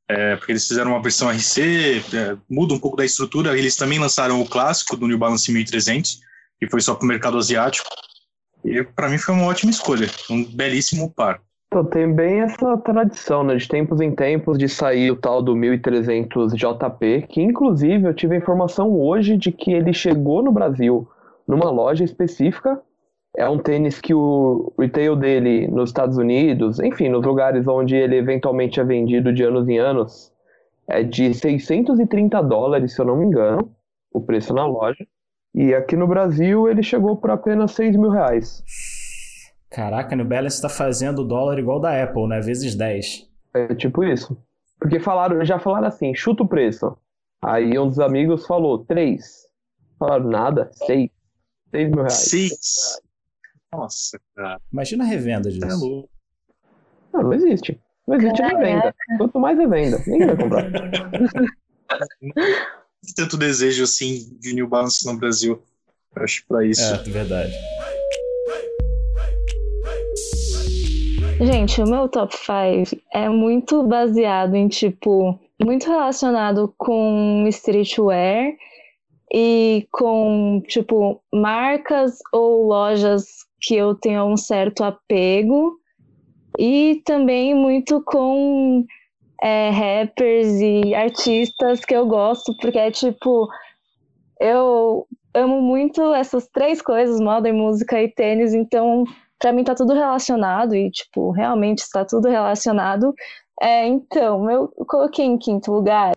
é, 0.09 0.35
porque 0.37 0.53
eles 0.53 0.67
fizeram 0.67 0.91
uma 0.91 1.01
versão 1.01 1.29
RC, 1.29 2.03
é, 2.13 2.37
muda 2.49 2.73
um 2.73 2.79
pouco 2.79 2.97
da 2.97 3.05
estrutura, 3.05 3.55
eles 3.55 3.75
também 3.75 3.99
lançaram 3.99 4.41
o 4.41 4.47
clássico 4.47 4.97
do 4.97 5.07
New 5.07 5.19
Balance 5.19 5.51
1300, 5.51 6.21
que 6.59 6.69
foi 6.69 6.81
só 6.81 6.95
para 6.95 7.05
o 7.05 7.07
mercado 7.07 7.37
asiático. 7.37 7.87
E 8.63 8.83
para 8.83 9.09
mim 9.09 9.17
foi 9.17 9.35
uma 9.35 9.45
ótima 9.45 9.71
escolha, 9.71 10.07
um 10.29 10.43
belíssimo 10.43 11.11
par. 11.13 11.39
Então, 11.67 11.83
tem 11.83 12.13
bem 12.13 12.39
essa 12.39 12.77
tradição, 12.77 13.43
né, 13.43 13.55
de 13.55 13.67
tempos 13.67 13.99
em 13.99 14.09
tempos, 14.09 14.57
de 14.57 14.69
sair 14.69 15.11
o 15.11 15.15
tal 15.15 15.41
do 15.41 15.55
1300 15.55 16.53
JP, 16.53 17.27
que 17.27 17.41
inclusive 17.41 18.07
eu 18.07 18.13
tive 18.13 18.35
a 18.35 18.37
informação 18.37 18.97
hoje 18.97 19.35
de 19.35 19.51
que 19.51 19.73
ele 19.73 19.91
chegou 19.93 20.41
no 20.41 20.51
Brasil 20.51 21.07
numa 21.45 21.69
loja 21.69 22.03
específica. 22.03 22.81
É 23.35 23.49
um 23.49 23.57
tênis 23.57 23.99
que 23.99 24.13
o 24.13 24.71
retail 24.79 25.17
dele 25.17 25.67
nos 25.67 25.89
Estados 25.89 26.17
Unidos, 26.17 26.79
enfim, 26.79 27.09
nos 27.09 27.25
lugares 27.25 27.67
onde 27.67 27.95
ele 27.95 28.15
eventualmente 28.15 28.79
é 28.79 28.83
vendido 28.83 29.33
de 29.33 29.43
anos 29.43 29.67
em 29.67 29.77
anos, 29.77 30.31
é 30.87 31.03
de 31.03 31.33
630 31.33 32.41
dólares, 32.41 32.93
se 32.93 33.01
eu 33.01 33.05
não 33.05 33.17
me 33.17 33.25
engano, 33.25 33.69
o 34.13 34.21
preço 34.21 34.53
na 34.53 34.65
loja. 34.65 35.05
E 35.57 35.73
aqui 35.73 35.95
no 35.95 36.05
Brasil 36.05 36.67
ele 36.67 36.83
chegou 36.83 37.15
por 37.15 37.31
apenas 37.31 37.71
6 37.71 37.95
mil 37.95 38.09
reais. 38.09 38.61
Caraca, 39.71 40.13
New 40.13 40.25
Balance 40.25 40.57
está 40.57 40.67
fazendo 40.67 41.19
o 41.19 41.23
dólar 41.23 41.57
igual 41.57 41.79
da 41.79 42.03
Apple, 42.03 42.27
né? 42.27 42.41
Vezes 42.41 42.75
10. 42.75 43.25
É 43.53 43.73
tipo 43.73 44.03
isso. 44.03 44.37
Porque 44.77 44.99
falaram, 44.99 45.45
já 45.45 45.57
falaram 45.57 45.87
assim, 45.87 46.13
chuta 46.13 46.43
o 46.43 46.47
preço. 46.47 46.97
Aí 47.41 47.79
um 47.79 47.87
dos 47.87 47.99
amigos 47.99 48.45
falou, 48.45 48.83
3. 48.83 49.23
Falaram, 49.97 50.29
nada, 50.29 50.69
6. 50.73 51.09
6 51.71 51.89
mil 51.89 51.99
reais. 51.99 52.13
6. 52.13 53.01
Nossa, 53.71 54.19
cara. 54.35 54.59
Imagina 54.73 55.05
a 55.05 55.07
revenda 55.07 55.49
disso. 55.49 55.65
É 55.65 55.73
louco. 55.73 56.09
Não, 57.13 57.23
não 57.23 57.33
existe. 57.33 57.79
Não 58.05 58.17
existe 58.17 58.41
Caraca. 58.41 58.57
revenda. 58.57 58.95
Quanto 59.17 59.39
mais 59.39 59.57
é 59.57 59.67
venda, 59.67 60.03
ninguém 60.05 60.27
vai 60.27 60.37
comprar. 60.37 60.65
tanto 63.15 63.37
desejo 63.37 63.83
assim 63.83 64.37
de 64.39 64.53
New 64.53 64.67
Balance 64.67 65.05
no 65.05 65.17
Brasil. 65.17 65.61
Acho 66.15 66.45
para 66.47 66.65
isso. 66.65 66.81
É, 66.81 66.97
verdade. 67.03 67.53
Gente, 71.41 71.81
o 71.81 71.85
meu 71.85 72.07
top 72.07 72.33
5 72.33 73.01
é 73.13 73.27
muito 73.27 73.83
baseado 73.83 74.55
em, 74.55 74.69
tipo, 74.69 75.37
muito 75.61 75.89
relacionado 75.89 76.73
com 76.77 77.45
streetwear 77.49 78.53
e 79.33 79.85
com, 79.91 80.63
tipo, 80.65 81.21
marcas 81.33 82.19
ou 82.31 82.65
lojas 82.65 83.25
que 83.59 83.75
eu 83.75 83.95
tenho 83.95 84.23
um 84.25 84.37
certo 84.37 84.83
apego 84.83 85.77
e 86.57 87.01
também 87.03 87.53
muito 87.53 88.01
com 88.03 88.85
é, 89.41 89.69
rappers 89.69 90.59
e 90.61 90.93
artistas 90.95 91.83
que 91.83 91.95
eu 91.95 92.05
gosto, 92.07 92.55
porque 92.57 92.79
é 92.79 92.91
tipo, 92.91 93.47
eu 94.39 95.07
amo 95.33 95.61
muito 95.61 96.13
essas 96.13 96.47
três 96.47 96.81
coisas, 96.81 97.19
moda 97.19 97.51
música 97.51 98.01
e 98.01 98.09
tênis, 98.09 98.53
então 98.53 99.03
para 99.39 99.51
mim 99.51 99.63
tá 99.63 99.75
tudo 99.75 99.93
relacionado 99.93 100.75
e 100.75 100.89
tipo, 100.89 101.31
realmente 101.31 101.79
está 101.79 102.05
tudo 102.05 102.29
relacionado. 102.29 103.13
É, 103.61 103.87
então, 103.87 104.49
eu 104.49 104.67
coloquei 104.87 105.25
em 105.25 105.37
quinto 105.37 105.71
lugar 105.71 106.13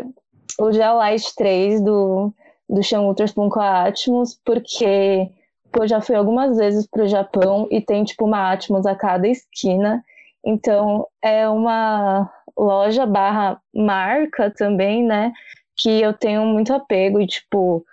o 0.59 0.73
Gel 0.73 0.97
Light 0.97 1.35
3 1.37 1.81
do, 1.83 2.33
do 2.69 2.83
Sean 2.83 3.03
Witherspoon 3.03 3.49
com 3.49 3.61
a 3.61 3.85
Atmos, 3.85 4.39
porque 4.45 5.31
pô, 5.73 5.85
eu 5.85 5.89
já 5.89 6.01
fui 6.01 6.17
algumas 6.17 6.57
vezes 6.57 6.87
pro 6.87 7.07
Japão 7.07 7.69
e 7.71 7.81
tem 7.81 8.05
tipo 8.05 8.25
uma 8.25 8.53
Atmos 8.53 8.87
a 8.87 8.95
cada 8.95 9.29
esquina. 9.29 10.03
Então 10.45 11.07
é 11.23 11.49
uma 11.49 12.31
loja 12.59 13.07
barra 13.07 13.61
marca 13.75 14.51
também, 14.51 15.03
né? 15.05 15.33
Que 15.77 16.01
eu 16.03 16.13
tenho 16.13 16.45
muito 16.45 16.73
apego 16.73 17.21
e, 17.21 17.27
tipo, 17.27 17.85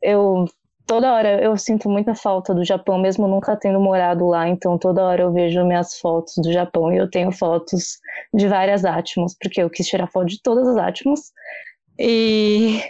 eu 0.00 0.46
toda 0.86 1.12
hora 1.12 1.42
eu 1.42 1.56
sinto 1.56 1.88
muita 1.88 2.14
falta 2.14 2.54
do 2.54 2.64
Japão, 2.64 2.98
mesmo 2.98 3.26
nunca 3.26 3.56
tendo 3.56 3.80
morado 3.80 4.26
lá, 4.28 4.48
então 4.48 4.76
toda 4.76 5.02
hora 5.04 5.22
eu 5.22 5.32
vejo 5.32 5.64
minhas 5.64 5.98
fotos 5.98 6.34
do 6.36 6.52
Japão 6.52 6.92
e 6.92 6.98
eu 6.98 7.08
tenho 7.10 7.32
fotos 7.32 7.98
de 8.34 8.46
várias 8.48 8.84
Atmos, 8.84 9.34
porque 9.40 9.62
eu 9.62 9.70
quis 9.70 9.86
tirar 9.86 10.06
foto 10.06 10.26
de 10.26 10.42
todas 10.42 10.68
as 10.68 10.76
Atmos. 10.76 11.32
E 11.98 12.80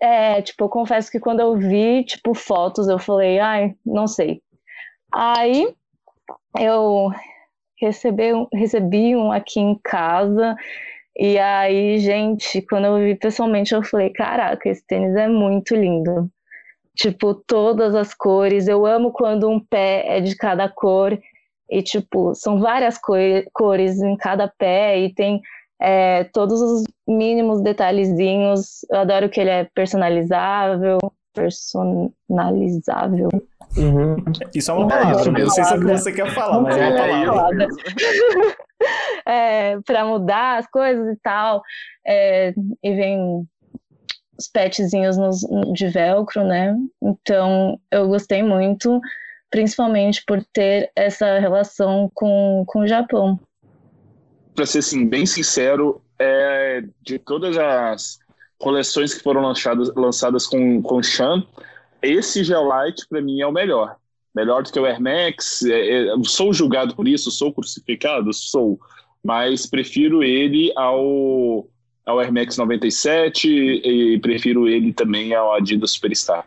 é, 0.00 0.42
tipo, 0.42 0.64
eu 0.64 0.68
confesso 0.68 1.10
que 1.10 1.20
quando 1.20 1.40
eu 1.40 1.56
vi, 1.56 2.04
tipo, 2.04 2.34
fotos, 2.34 2.88
eu 2.88 2.98
falei, 2.98 3.38
ai, 3.38 3.74
não 3.84 4.06
sei. 4.06 4.40
Aí 5.12 5.74
eu 6.58 7.10
recebi, 7.80 8.32
recebi 8.52 9.16
um 9.16 9.32
aqui 9.32 9.60
em 9.60 9.78
casa, 9.82 10.56
e 11.18 11.38
aí, 11.38 11.98
gente, 11.98 12.60
quando 12.62 12.84
eu 12.84 12.98
vi 12.98 13.14
pessoalmente, 13.14 13.74
eu 13.74 13.82
falei, 13.82 14.10
caraca, 14.10 14.68
esse 14.68 14.86
tênis 14.86 15.16
é 15.16 15.26
muito 15.26 15.74
lindo. 15.74 16.30
Tipo, 16.94 17.34
todas 17.34 17.94
as 17.94 18.12
cores. 18.14 18.68
Eu 18.68 18.84
amo 18.84 19.10
quando 19.12 19.48
um 19.48 19.58
pé 19.58 20.04
é 20.06 20.20
de 20.20 20.36
cada 20.36 20.68
cor. 20.68 21.18
E, 21.70 21.82
tipo, 21.82 22.34
são 22.34 22.60
várias 22.60 22.98
cores 23.52 24.00
em 24.02 24.16
cada 24.16 24.46
pé 24.46 24.98
e 25.00 25.14
tem 25.14 25.40
é, 25.80 26.24
todos 26.24 26.60
os 26.60 26.84
mínimos 27.08 27.62
detalhezinhos. 27.62 28.84
Eu 28.90 29.00
adoro 29.00 29.30
que 29.30 29.40
ele 29.40 29.50
é 29.50 29.64
personalizável. 29.74 30.98
Personalizável. 31.34 33.30
Uhum. 33.76 34.16
Isso 34.54 34.70
é 34.70 34.74
uma 34.74 34.88
palavra, 34.88 35.32
não 35.32 35.50
sei 35.50 35.64
se 35.64 35.74
é 35.74 35.76
o 35.76 35.80
que 35.80 35.86
você 35.86 36.12
quer 36.12 36.34
falar, 36.34 36.60
mas 36.60 36.76
é 36.76 36.88
uma 36.88 37.26
palavra. 37.26 37.68
é, 39.26 39.78
para 39.80 40.04
mudar 40.04 40.58
as 40.58 40.66
coisas 40.66 41.14
e 41.14 41.18
tal. 41.22 41.62
É, 42.06 42.54
e 42.82 42.94
vem 42.94 43.46
os 44.38 44.48
petzinhos 44.48 45.16
nos, 45.16 45.40
de 45.72 45.88
velcro, 45.88 46.44
né? 46.44 46.76
Então 47.02 47.78
eu 47.90 48.08
gostei 48.08 48.42
muito, 48.42 49.00
principalmente 49.50 50.22
por 50.26 50.42
ter 50.52 50.90
essa 50.94 51.38
relação 51.38 52.10
com, 52.14 52.64
com 52.66 52.80
o 52.80 52.86
Japão. 52.86 53.38
Para 54.54 54.66
ser 54.66 54.78
assim, 54.78 55.06
bem 55.06 55.26
sincero, 55.26 56.02
é, 56.18 56.82
de 57.02 57.18
todas 57.18 57.58
as 57.58 58.18
coleções 58.58 59.12
que 59.12 59.22
foram 59.22 59.42
lançadas, 59.42 59.94
lançadas 59.94 60.46
com, 60.46 60.82
com 60.82 61.02
Chan, 61.02 61.46
esse 62.02 62.44
Geolite 62.44 63.06
para 63.08 63.20
mim 63.20 63.40
é 63.40 63.46
o 63.46 63.52
melhor. 63.52 63.96
Melhor 64.34 64.62
do 64.62 64.70
que 64.70 64.78
o 64.78 64.84
Air 64.84 65.00
Max. 65.00 65.62
É, 65.64 66.08
é, 66.08 66.14
sou 66.24 66.52
julgado 66.52 66.94
por 66.94 67.08
isso, 67.08 67.30
sou 67.30 67.52
crucificado, 67.52 68.32
sou, 68.32 68.78
mas 69.24 69.66
prefiro 69.66 70.22
ele 70.22 70.72
ao 70.76 71.66
ao 72.04 72.20
Air 72.20 72.32
Max 72.32 72.56
97 72.56 73.48
e 73.48 74.20
prefiro 74.20 74.68
ele 74.68 74.92
também 74.92 75.34
ao 75.34 75.52
Adidas 75.52 75.90
Superstar. 75.90 76.46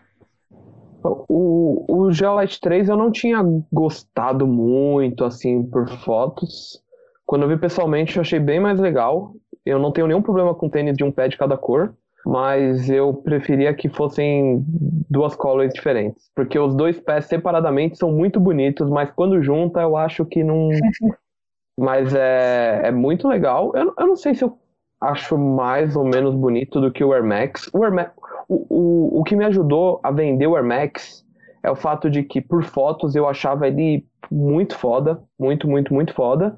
O, 1.03 1.85
o 1.87 2.11
Geolite 2.11 2.59
3 2.61 2.87
eu 2.87 2.95
não 2.95 3.11
tinha 3.11 3.43
gostado 3.71 4.47
muito, 4.47 5.25
assim, 5.25 5.63
por 5.63 5.89
fotos. 5.99 6.81
Quando 7.25 7.43
eu 7.43 7.49
vi 7.49 7.57
pessoalmente, 7.57 8.15
eu 8.15 8.21
achei 8.21 8.39
bem 8.39 8.59
mais 8.59 8.79
legal. 8.79 9.33
Eu 9.65 9.79
não 9.79 9.91
tenho 9.91 10.07
nenhum 10.07 10.21
problema 10.21 10.55
com 10.55 10.69
tênis 10.69 10.97
de 10.97 11.03
um 11.03 11.11
pé 11.11 11.27
de 11.27 11.37
cada 11.37 11.57
cor, 11.57 11.93
mas 12.25 12.89
eu 12.89 13.13
preferia 13.13 13.73
que 13.73 13.89
fossem 13.89 14.63
duas 15.09 15.35
colors 15.35 15.73
diferentes. 15.73 16.29
Porque 16.35 16.59
os 16.59 16.75
dois 16.75 16.99
pés 16.99 17.25
separadamente 17.25 17.97
são 17.97 18.11
muito 18.11 18.39
bonitos, 18.39 18.89
mas 18.89 19.11
quando 19.11 19.41
junta 19.41 19.81
eu 19.81 19.95
acho 19.95 20.25
que 20.25 20.43
não. 20.43 20.69
mas 21.79 22.13
é, 22.13 22.81
é 22.85 22.91
muito 22.91 23.27
legal. 23.27 23.71
Eu, 23.75 23.93
eu 23.97 24.07
não 24.07 24.15
sei 24.15 24.35
se 24.35 24.43
eu 24.43 24.57
acho 25.01 25.37
mais 25.37 25.95
ou 25.95 26.03
menos 26.03 26.35
bonito 26.35 26.81
do 26.81 26.91
que 26.91 27.03
o 27.03 27.13
Air 27.13 27.23
Max. 27.23 27.69
O, 27.73 27.83
Air 27.83 27.93
Max, 27.93 28.11
o, 28.47 28.65
o, 28.69 29.19
o 29.19 29.23
que 29.23 29.35
me 29.35 29.45
ajudou 29.45 29.99
a 30.03 30.11
vender 30.11 30.47
o 30.47 30.55
Air 30.55 30.65
Max 30.65 31.25
é 31.63 31.71
o 31.71 31.75
fato 31.75 32.09
de 32.09 32.23
que 32.23 32.41
por 32.41 32.63
fotos 32.63 33.15
eu 33.15 33.27
achava 33.27 33.67
ele 33.67 34.05
muito 34.31 34.77
foda, 34.77 35.21
muito, 35.37 35.67
muito, 35.67 35.93
muito 35.93 36.13
foda. 36.13 36.57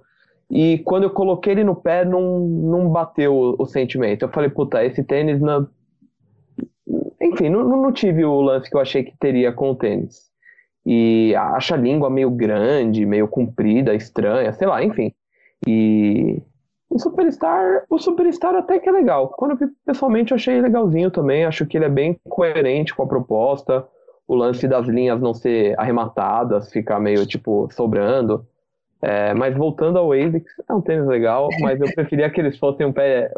E 0.51 0.79
quando 0.79 1.03
eu 1.03 1.09
coloquei 1.11 1.53
ele 1.53 1.63
no 1.63 1.75
pé, 1.75 2.03
não, 2.03 2.39
não 2.39 2.89
bateu 2.89 3.33
o, 3.33 3.55
o 3.57 3.65
sentimento. 3.65 4.23
Eu 4.23 4.29
falei, 4.29 4.49
puta, 4.49 4.83
esse 4.83 5.01
tênis 5.01 5.39
não. 5.39 5.65
Enfim, 7.21 7.47
não, 7.47 7.63
não 7.63 7.91
tive 7.93 8.25
o 8.25 8.41
lance 8.41 8.69
que 8.69 8.75
eu 8.75 8.81
achei 8.81 9.01
que 9.01 9.17
teria 9.17 9.53
com 9.53 9.71
o 9.71 9.75
tênis. 9.75 10.29
E 10.85 11.33
acha 11.35 11.75
a 11.75 11.77
língua 11.77 12.09
meio 12.09 12.29
grande, 12.29 13.05
meio 13.05 13.29
comprida, 13.29 13.95
estranha, 13.95 14.51
sei 14.51 14.67
lá, 14.67 14.83
enfim. 14.83 15.13
E 15.65 16.41
o 16.89 16.99
Superstar, 16.99 17.85
o 17.89 17.97
Superstar 17.97 18.53
até 18.53 18.77
que 18.77 18.89
é 18.89 18.91
legal. 18.91 19.29
Quando 19.29 19.51
eu 19.51 19.57
vi 19.57 19.67
pessoalmente, 19.85 20.31
eu 20.31 20.35
achei 20.35 20.59
legalzinho 20.59 21.09
também. 21.09 21.45
Acho 21.45 21.65
que 21.65 21.77
ele 21.77 21.85
é 21.85 21.89
bem 21.89 22.19
coerente 22.27 22.93
com 22.93 23.03
a 23.03 23.07
proposta. 23.07 23.87
O 24.27 24.35
lance 24.35 24.67
das 24.67 24.85
linhas 24.85 25.21
não 25.21 25.33
ser 25.33 25.79
arrematadas, 25.79 26.69
ficar 26.69 26.99
meio 26.99 27.25
tipo 27.25 27.69
sobrando. 27.71 28.45
É, 29.01 29.33
mas 29.33 29.55
voltando 29.55 29.97
ao 29.97 30.11
ASICS, 30.11 30.51
é 30.69 30.73
um 30.73 30.81
tênis 30.81 31.07
legal, 31.07 31.49
mas 31.59 31.79
eu 31.81 31.91
preferia 31.95 32.29
que 32.29 32.39
eles 32.39 32.57
fossem 32.57 32.85
um 32.85 32.93
pé, 32.93 33.31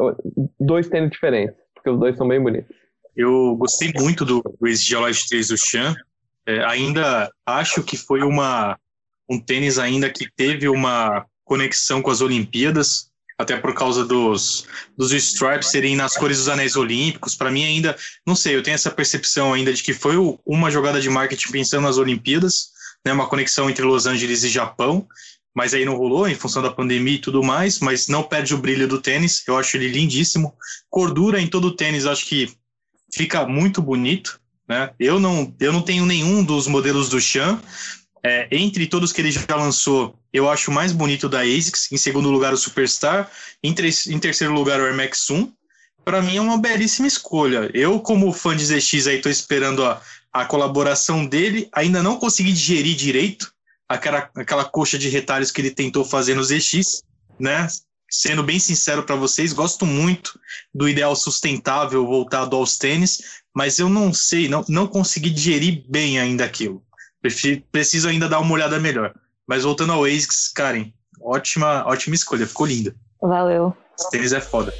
dois 0.60 0.88
tênis 0.88 1.10
diferentes, 1.10 1.56
porque 1.74 1.90
os 1.90 1.98
dois 1.98 2.16
são 2.16 2.28
bem 2.28 2.42
bonitos. 2.42 2.74
Eu 3.16 3.56
gostei 3.56 3.92
muito 3.96 4.24
do, 4.24 4.42
do 4.42 4.74
Geolite 4.74 5.28
3 5.28 5.48
do 5.48 5.56
Chan. 5.56 5.94
É, 6.46 6.62
ainda 6.64 7.30
acho 7.46 7.82
que 7.82 7.96
foi 7.96 8.22
uma, 8.22 8.78
um 9.30 9.40
tênis 9.40 9.78
ainda 9.78 10.10
que 10.10 10.28
teve 10.36 10.68
uma 10.68 11.24
conexão 11.44 12.02
com 12.02 12.10
as 12.10 12.20
Olimpíadas 12.20 13.10
até 13.38 13.56
por 13.56 13.74
causa 13.74 14.04
dos, 14.04 14.66
dos 14.96 15.12
stripes 15.12 15.70
serem 15.70 15.96
nas 15.96 16.16
cores 16.16 16.38
dos 16.38 16.48
anéis 16.48 16.76
olímpicos. 16.76 17.34
Para 17.34 17.50
mim, 17.50 17.64
ainda, 17.64 17.96
não 18.26 18.36
sei, 18.36 18.54
eu 18.54 18.62
tenho 18.62 18.74
essa 18.74 18.90
percepção 18.90 19.52
ainda 19.52 19.72
de 19.72 19.82
que 19.82 19.92
foi 19.92 20.14
uma 20.46 20.70
jogada 20.70 21.00
de 21.00 21.10
marketing 21.10 21.50
pensando 21.50 21.82
nas 21.82 21.98
Olimpíadas, 21.98 22.72
né, 23.04 23.12
uma 23.12 23.28
conexão 23.28 23.68
entre 23.68 23.84
Los 23.84 24.06
Angeles 24.06 24.44
e 24.44 24.48
Japão, 24.48 25.06
mas 25.54 25.72
aí 25.72 25.84
não 25.84 25.96
rolou 25.96 26.28
em 26.28 26.34
função 26.34 26.62
da 26.62 26.70
pandemia 26.70 27.14
e 27.14 27.20
tudo 27.20 27.42
mais, 27.42 27.78
mas 27.78 28.08
não 28.08 28.22
perde 28.22 28.54
o 28.54 28.58
brilho 28.58 28.88
do 28.88 29.00
tênis, 29.00 29.42
eu 29.46 29.56
acho 29.56 29.76
ele 29.76 29.88
lindíssimo. 29.88 30.54
Cordura 30.90 31.40
em 31.40 31.46
todo 31.46 31.66
o 31.66 31.76
tênis, 31.76 32.06
acho 32.06 32.26
que 32.26 32.52
fica 33.12 33.46
muito 33.46 33.80
bonito. 33.80 34.40
Né? 34.68 34.90
Eu, 34.98 35.20
não, 35.20 35.54
eu 35.60 35.72
não 35.72 35.82
tenho 35.82 36.04
nenhum 36.04 36.42
dos 36.42 36.66
modelos 36.66 37.08
do 37.08 37.20
Chan, 37.20 37.60
é, 38.26 38.48
entre 38.50 38.86
todos 38.86 39.12
que 39.12 39.20
ele 39.20 39.30
já 39.30 39.54
lançou, 39.54 40.18
eu 40.32 40.50
acho 40.50 40.70
o 40.70 40.74
mais 40.74 40.92
bonito 40.92 41.28
da 41.28 41.42
ASICS. 41.42 41.92
Em 41.92 41.98
segundo 41.98 42.30
lugar, 42.30 42.54
o 42.54 42.56
Superstar. 42.56 43.30
Em, 43.62 43.74
em 44.08 44.18
terceiro 44.18 44.54
lugar, 44.54 44.80
o 44.80 44.84
Air 44.84 44.96
Max 44.96 45.28
1. 45.28 45.52
Para 46.04 46.22
mim 46.22 46.36
é 46.36 46.40
uma 46.40 46.58
belíssima 46.58 47.06
escolha. 47.06 47.70
Eu, 47.74 48.00
como 48.00 48.32
fã 48.32 48.56
de 48.56 48.64
ZX, 48.64 49.06
aí 49.06 49.20
tô 49.20 49.28
esperando 49.28 49.84
a, 49.84 50.00
a 50.32 50.46
colaboração 50.46 51.24
dele. 51.24 51.68
Ainda 51.72 52.02
não 52.02 52.18
consegui 52.18 52.52
digerir 52.52 52.96
direito 52.96 53.53
aquela, 53.88 54.30
aquela 54.36 54.64
coxa 54.64 54.98
de 54.98 55.08
retalhos 55.08 55.50
que 55.50 55.60
ele 55.60 55.70
tentou 55.70 56.04
fazer 56.04 56.34
no 56.34 56.44
ZX, 56.44 57.02
né? 57.38 57.66
Sendo 58.10 58.42
bem 58.42 58.58
sincero 58.58 59.02
para 59.02 59.16
vocês, 59.16 59.52
gosto 59.52 59.84
muito 59.84 60.38
do 60.72 60.88
ideal 60.88 61.16
sustentável 61.16 62.06
voltado 62.06 62.54
aos 62.54 62.78
tênis, 62.78 63.42
mas 63.54 63.78
eu 63.78 63.88
não 63.88 64.12
sei, 64.12 64.48
não, 64.48 64.64
não 64.68 64.86
consegui 64.86 65.30
digerir 65.30 65.84
bem 65.88 66.18
ainda 66.18 66.44
aquilo. 66.44 66.82
Preciso 67.72 68.08
ainda 68.08 68.28
dar 68.28 68.40
uma 68.40 68.52
olhada 68.52 68.78
melhor. 68.78 69.14
Mas 69.46 69.64
voltando 69.64 69.92
ao 69.92 70.04
ASICS, 70.04 70.52
Karen, 70.52 70.92
ótima, 71.20 71.84
ótima 71.86 72.14
escolha, 72.14 72.46
ficou 72.46 72.66
linda. 72.66 72.94
Valeu. 73.20 73.74
Esse 73.98 74.10
tênis 74.10 74.32
é 74.32 74.40
foda. 74.40 74.72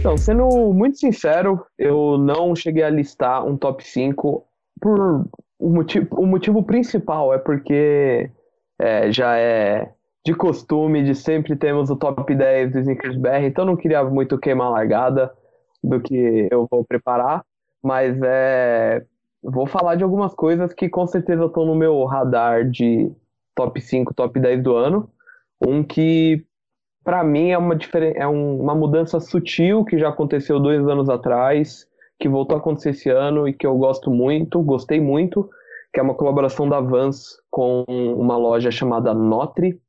Então, 0.00 0.16
sendo 0.16 0.48
muito 0.72 0.98
sincero, 0.98 1.64
eu 1.78 2.16
não 2.16 2.56
cheguei 2.56 2.82
a 2.82 2.90
listar 2.90 3.44
um 3.44 3.54
top 3.54 3.86
5 3.86 4.46
por 4.80 5.26
o 5.58 5.68
motivo, 5.68 6.08
o 6.12 6.26
motivo 6.26 6.62
principal 6.62 7.34
é 7.34 7.38
porque 7.38 8.30
é, 8.78 9.12
já 9.12 9.36
é 9.36 9.92
de 10.24 10.34
costume 10.34 11.02
de 11.02 11.14
sempre 11.14 11.56
temos 11.56 11.90
o 11.90 11.96
top 11.96 12.34
10 12.34 12.72
do 12.72 12.78
Snickers 12.80 13.16
BR, 13.16 13.44
então 13.44 13.64
não 13.64 13.76
queria 13.76 14.02
muito 14.04 14.38
queimar 14.38 14.68
a 14.68 14.70
largada 14.70 15.32
do 15.82 16.00
que 16.00 16.48
eu 16.50 16.66
vou 16.70 16.84
preparar. 16.84 17.44
Mas 17.82 18.18
é. 18.22 19.04
Vou 19.42 19.66
falar 19.66 19.94
de 19.94 20.04
algumas 20.04 20.34
coisas 20.34 20.74
que 20.74 20.88
com 20.88 21.06
certeza 21.06 21.46
estão 21.46 21.64
no 21.64 21.74
meu 21.74 22.04
radar 22.04 22.68
de 22.68 23.10
top 23.54 23.80
5, 23.80 24.12
top 24.12 24.38
10 24.38 24.62
do 24.62 24.76
ano. 24.76 25.10
Um 25.66 25.82
que, 25.82 26.44
para 27.02 27.24
mim, 27.24 27.48
é, 27.48 27.56
uma, 27.56 27.74
é 28.14 28.26
uma 28.26 28.74
mudança 28.74 29.18
sutil 29.18 29.82
que 29.84 29.98
já 29.98 30.10
aconteceu 30.10 30.60
dois 30.60 30.86
anos 30.86 31.08
atrás, 31.08 31.86
que 32.20 32.28
voltou 32.28 32.54
a 32.54 32.60
acontecer 32.60 32.90
esse 32.90 33.08
ano 33.08 33.48
e 33.48 33.52
que 33.52 33.66
eu 33.66 33.76
gosto 33.78 34.10
muito, 34.10 34.62
gostei 34.62 35.00
muito, 35.00 35.48
que 35.92 35.98
é 35.98 36.02
uma 36.02 36.14
colaboração 36.14 36.68
da 36.68 36.78
Vans 36.78 37.40
com 37.50 37.82
uma 37.88 38.36
loja 38.36 38.70
chamada 38.70 39.14
Notre, 39.14 39.80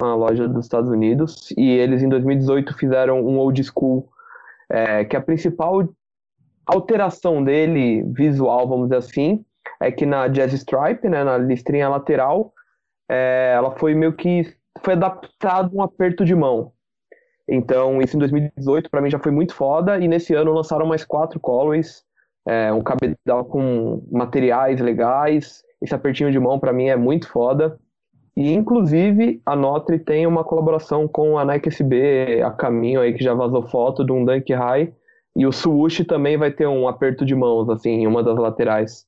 uma 0.00 0.14
loja 0.14 0.48
dos 0.48 0.64
Estados 0.64 0.88
Unidos, 0.88 1.50
e 1.58 1.68
eles 1.68 2.02
em 2.02 2.08
2018 2.08 2.78
fizeram 2.78 3.20
um 3.20 3.38
old 3.38 3.62
school, 3.64 4.08
é, 4.70 5.04
que 5.04 5.16
a 5.16 5.20
principal 5.20 5.86
alteração 6.64 7.42
dele, 7.42 8.04
visual, 8.04 8.68
vamos 8.68 8.86
dizer 8.86 8.98
assim, 8.98 9.44
é 9.80 9.90
que 9.90 10.06
na 10.06 10.28
Jazz 10.28 10.52
Stripe, 10.52 11.08
né, 11.08 11.24
na 11.24 11.36
listrinha 11.36 11.88
lateral, 11.88 12.54
é, 13.10 13.52
ela 13.56 13.72
foi 13.72 13.94
meio 13.94 14.12
que 14.12 14.46
foi 14.84 14.94
adaptado 14.94 15.76
um 15.76 15.82
aperto 15.82 16.24
de 16.24 16.36
mão. 16.36 16.72
Então, 17.50 18.00
isso 18.00 18.16
em 18.16 18.20
2018 18.20 18.88
para 18.88 19.00
mim 19.00 19.10
já 19.10 19.18
foi 19.18 19.32
muito 19.32 19.52
foda, 19.54 19.98
e 19.98 20.06
nesse 20.06 20.34
ano 20.34 20.52
lançaram 20.52 20.86
mais 20.86 21.04
quatro 21.04 21.40
colorways, 21.40 22.04
é, 22.46 22.72
um 22.72 22.80
cabedal 22.80 23.44
com 23.44 24.06
materiais 24.10 24.80
legais, 24.80 25.62
esse 25.82 25.94
apertinho 25.94 26.30
de 26.30 26.38
mão 26.38 26.60
para 26.60 26.72
mim 26.72 26.88
é 26.88 26.96
muito 26.96 27.28
foda. 27.28 27.78
E, 28.36 28.52
inclusive, 28.52 29.42
a 29.44 29.56
Notre 29.56 29.98
tem 29.98 30.26
uma 30.26 30.44
colaboração 30.44 31.08
com 31.08 31.36
a 31.36 31.44
Nike 31.44 31.68
SB 31.68 32.40
a 32.42 32.50
caminho 32.50 33.00
aí, 33.00 33.12
que 33.12 33.24
já 33.24 33.34
vazou 33.34 33.62
foto 33.62 34.04
de 34.04 34.12
um 34.12 34.24
Dunk 34.24 34.52
High. 34.52 34.92
E 35.36 35.46
o 35.46 35.52
Swoosh 35.52 36.04
também 36.04 36.36
vai 36.36 36.50
ter 36.50 36.66
um 36.66 36.86
aperto 36.88 37.24
de 37.24 37.34
mãos, 37.34 37.68
assim, 37.68 37.90
em 37.90 38.06
uma 38.06 38.22
das 38.22 38.38
laterais. 38.38 39.04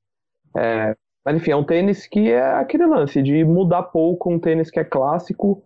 É, 0.57 0.97
mas, 1.25 1.37
enfim, 1.37 1.53
é 1.53 1.57
um 1.57 1.65
tênis 1.65 2.07
que 2.07 2.31
é 2.31 2.43
aquele 2.43 2.87
lance 2.87 3.23
de 3.23 3.45
mudar 3.45 3.85
pouco, 3.85 4.31
um 4.31 4.39
tênis 4.39 4.71
que 4.71 4.81
é 4.81 4.85
clássico, 4.85 5.63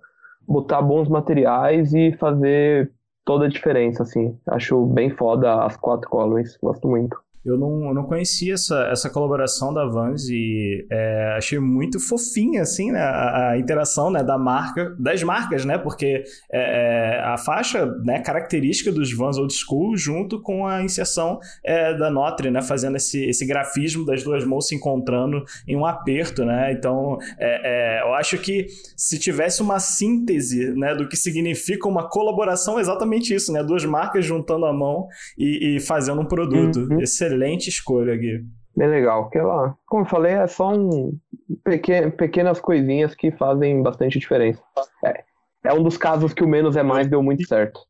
botar 0.47 0.83
bons 0.83 1.09
materiais 1.09 1.93
e 1.95 2.13
fazer 2.13 2.93
toda 3.25 3.47
a 3.47 3.49
diferença, 3.49 4.03
assim. 4.03 4.39
Acho 4.47 4.87
bem 4.87 5.11
foda 5.11 5.65
as 5.65 5.77
quatro 5.77 6.09
colors, 6.09 6.57
gosto 6.63 6.89
muito. 6.89 7.26
Eu 7.47 7.57
não, 7.57 7.87
eu 7.87 7.95
não 7.95 8.03
conhecia 8.03 8.55
essa, 8.55 8.89
essa 8.91 9.09
colaboração 9.09 9.73
da 9.73 9.87
Vans 9.87 10.29
e 10.29 10.85
é, 10.91 11.35
achei 11.37 11.61
muito 11.61 12.01
fofinha, 12.01 12.63
assim, 12.63 12.91
né? 12.91 12.99
A, 12.99 13.51
a, 13.51 13.59
interação 13.59 14.11
né, 14.11 14.25
da 14.25 14.37
marca, 14.37 14.97
das 14.99 15.23
marcas, 15.23 15.65
né? 15.65 15.79
Porque 15.79 16.25
é, 16.51 17.19
é, 17.19 17.21
a 17.21 17.39
faixa 17.39 17.87
né, 18.03 18.19
característica 18.19 18.91
dos 18.91 19.13
Vans 19.13 19.39
Old 19.39 19.55
School 19.55 19.97
junto 19.97 20.43
com 20.43 20.67
a 20.67 20.83
inserção 20.83 21.39
é, 21.63 21.95
da 21.95 22.11
Notre, 22.11 22.51
né? 22.51 22.61
Fazendo 22.63 22.97
esse, 22.97 23.25
esse 23.25 23.47
grafismo 23.47 24.05
das 24.05 24.25
duas 24.25 24.45
mãos 24.45 24.67
se 24.67 24.75
encontrando 24.75 25.45
em 25.69 25.77
um 25.77 25.87
aperto, 25.87 26.45
né? 26.45 26.73
Então, 26.73 27.17
é, 27.39 28.03
eu 28.03 28.13
acho 28.15 28.39
que 28.39 28.67
se 28.97 29.21
tivesse 29.21 29.63
uma 29.63 29.79
síntese 29.79 30.75
né, 30.75 30.97
do 30.97 31.09
que 31.09 31.17
significa 31.17 31.87
uma 31.87 32.09
colaboração, 32.09 32.77
é 32.77 32.81
exatamente 32.81 33.33
isso, 33.33 33.53
né? 33.53 33.63
Duas 33.63 33.85
marcas 33.85 34.25
juntando 34.25 34.67
a 34.67 34.73
mão 34.73 35.07
e, 35.39 35.77
e 35.77 35.81
fazendo 35.81 36.21
um 36.21 36.27
produto. 36.27 36.81
Uhum. 36.81 37.01
Excelente 37.01 37.36
excelente 37.37 37.69
escolha, 37.69 38.17
Gui. 38.17 38.45
Bem 38.77 38.89
legal. 38.89 39.31
Que 39.31 39.39
lá, 39.39 39.75
como 39.87 40.03
eu 40.03 40.09
falei, 40.09 40.33
é 40.33 40.47
só 40.47 40.73
um 40.73 41.19
pequen, 41.65 42.11
pequenas 42.11 42.61
coisinhas 42.61 43.15
que 43.15 43.31
fazem 43.33 43.83
bastante 43.83 44.19
diferença. 44.19 44.63
É, 45.05 45.25
é 45.65 45.73
um 45.73 45.83
dos 45.83 45.97
casos 45.97 46.33
que 46.33 46.43
o 46.43 46.49
menos 46.49 46.77
é 46.77 46.83
mais 46.83 47.09
deu 47.09 47.23
muito 47.23 47.47
certo. 47.47 47.81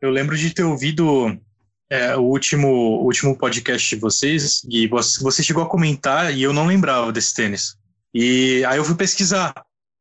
Eu 0.00 0.10
lembro 0.10 0.36
de 0.36 0.52
ter 0.52 0.62
ouvido 0.62 1.38
é, 1.90 2.16
o 2.16 2.22
último, 2.22 2.68
último 3.02 3.36
podcast 3.36 3.94
de 3.94 4.00
vocês, 4.00 4.62
e 4.70 4.86
você, 4.86 5.22
você 5.22 5.42
chegou 5.42 5.62
a 5.62 5.68
comentar 5.68 6.34
e 6.34 6.42
eu 6.42 6.52
não 6.52 6.66
lembrava 6.66 7.12
desse 7.12 7.34
tênis. 7.34 7.76
E 8.14 8.64
aí 8.66 8.78
eu 8.78 8.84
fui 8.84 8.94
pesquisar. 8.94 9.54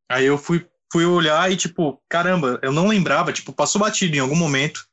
Aí 0.10 0.26
eu 0.26 0.38
fui, 0.38 0.66
fui 0.92 1.06
olhar 1.06 1.52
e, 1.52 1.58
tipo, 1.58 2.02
caramba, 2.10 2.60
eu 2.62 2.72
não 2.72 2.88
lembrava, 2.88 3.34
tipo, 3.34 3.52
passou 3.52 3.82
batido 3.82 4.16
em 4.16 4.20
algum 4.20 4.36
momento 4.36 4.86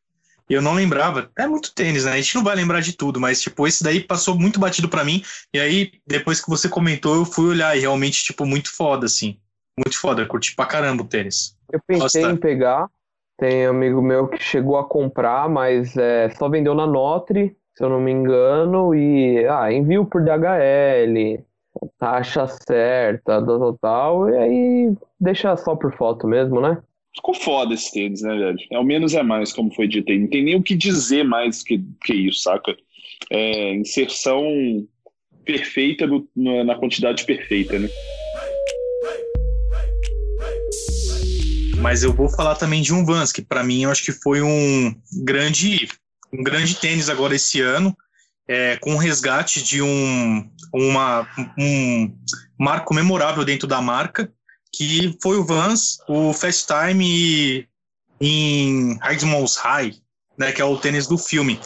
eu 0.48 0.62
não 0.62 0.74
lembrava. 0.74 1.30
É 1.36 1.46
muito 1.46 1.74
tênis, 1.74 2.04
né? 2.04 2.12
A 2.12 2.16
gente 2.16 2.34
não 2.34 2.44
vai 2.44 2.54
lembrar 2.54 2.80
de 2.80 2.92
tudo, 2.96 3.20
mas, 3.20 3.40
tipo, 3.40 3.66
esse 3.66 3.82
daí 3.82 4.00
passou 4.00 4.38
muito 4.38 4.60
batido 4.60 4.88
para 4.88 5.04
mim. 5.04 5.22
E 5.52 5.58
aí, 5.58 5.92
depois 6.06 6.40
que 6.40 6.50
você 6.50 6.68
comentou, 6.68 7.16
eu 7.16 7.24
fui 7.24 7.48
olhar 7.48 7.76
e 7.76 7.80
realmente, 7.80 8.24
tipo, 8.24 8.44
muito 8.44 8.74
foda, 8.74 9.06
assim. 9.06 9.38
Muito 9.78 9.98
foda, 9.98 10.26
curti 10.26 10.54
pra 10.54 10.66
caramba 10.66 11.02
o 11.02 11.06
tênis. 11.06 11.56
Eu 11.72 11.80
pensei 11.86 12.22
Nossa, 12.22 12.34
em 12.34 12.36
pegar. 12.36 12.88
Tem 13.38 13.66
amigo 13.66 14.02
meu 14.02 14.28
que 14.28 14.42
chegou 14.42 14.76
a 14.76 14.84
comprar, 14.84 15.48
mas 15.48 15.96
é, 15.96 16.30
só 16.30 16.48
vendeu 16.48 16.74
na 16.74 16.86
Notre, 16.86 17.56
se 17.74 17.82
eu 17.82 17.88
não 17.88 18.00
me 18.00 18.12
engano, 18.12 18.94
e 18.94 19.46
ah, 19.48 19.72
envio 19.72 20.04
por 20.04 20.22
DHL, 20.22 21.42
taxa 21.98 22.46
certa, 22.46 23.44
tal, 23.44 23.78
tal, 23.78 24.28
e 24.28 24.36
aí 24.36 24.96
deixa 25.18 25.56
só 25.56 25.74
por 25.74 25.92
foto 25.96 26.28
mesmo, 26.28 26.60
né? 26.60 26.80
Ficou 27.14 27.34
foda 27.34 27.74
esse 27.74 27.92
tênis, 27.92 28.22
né, 28.22 28.34
velho? 28.34 28.58
É 28.70 28.78
o 28.78 28.84
menos 28.84 29.14
é 29.14 29.22
mais, 29.22 29.52
como 29.52 29.74
foi 29.74 29.86
dito 29.86 30.10
aí. 30.10 30.18
Não 30.18 30.28
tem 30.28 30.42
nem 30.42 30.56
o 30.56 30.62
que 30.62 30.74
dizer 30.74 31.24
mais 31.24 31.62
que, 31.62 31.78
que 32.04 32.14
isso, 32.14 32.40
saca? 32.40 32.74
É, 33.30 33.74
inserção 33.74 34.42
perfeita 35.44 36.06
no, 36.06 36.64
na 36.64 36.74
quantidade 36.74 37.24
perfeita, 37.24 37.78
né? 37.78 37.88
Mas 41.80 42.02
eu 42.02 42.14
vou 42.14 42.28
falar 42.28 42.54
também 42.54 42.80
de 42.80 42.94
um 42.94 43.04
Vans, 43.04 43.32
que 43.32 43.42
para 43.42 43.64
mim 43.64 43.82
eu 43.82 43.90
acho 43.90 44.04
que 44.04 44.12
foi 44.12 44.40
um 44.40 44.94
grande, 45.22 45.88
um 46.32 46.42
grande 46.42 46.76
tênis 46.76 47.10
agora 47.10 47.34
esse 47.34 47.60
ano, 47.60 47.94
é, 48.48 48.76
com 48.76 48.96
resgate 48.96 49.62
de 49.62 49.82
um, 49.82 50.48
uma, 50.72 51.28
um 51.58 52.16
marco 52.58 52.94
memorável 52.94 53.44
dentro 53.44 53.66
da 53.66 53.82
marca, 53.82 54.32
que 54.72 55.16
foi 55.22 55.36
o 55.36 55.44
Vans, 55.44 55.98
o 56.08 56.32
Fast 56.32 56.66
Time 56.66 57.68
em 58.20 58.96
Hardmons 58.98 59.56
High, 59.56 59.94
né, 60.38 60.52
que 60.52 60.62
é 60.62 60.64
o 60.64 60.78
tênis 60.78 61.06
do 61.06 61.18
filme. 61.18 61.60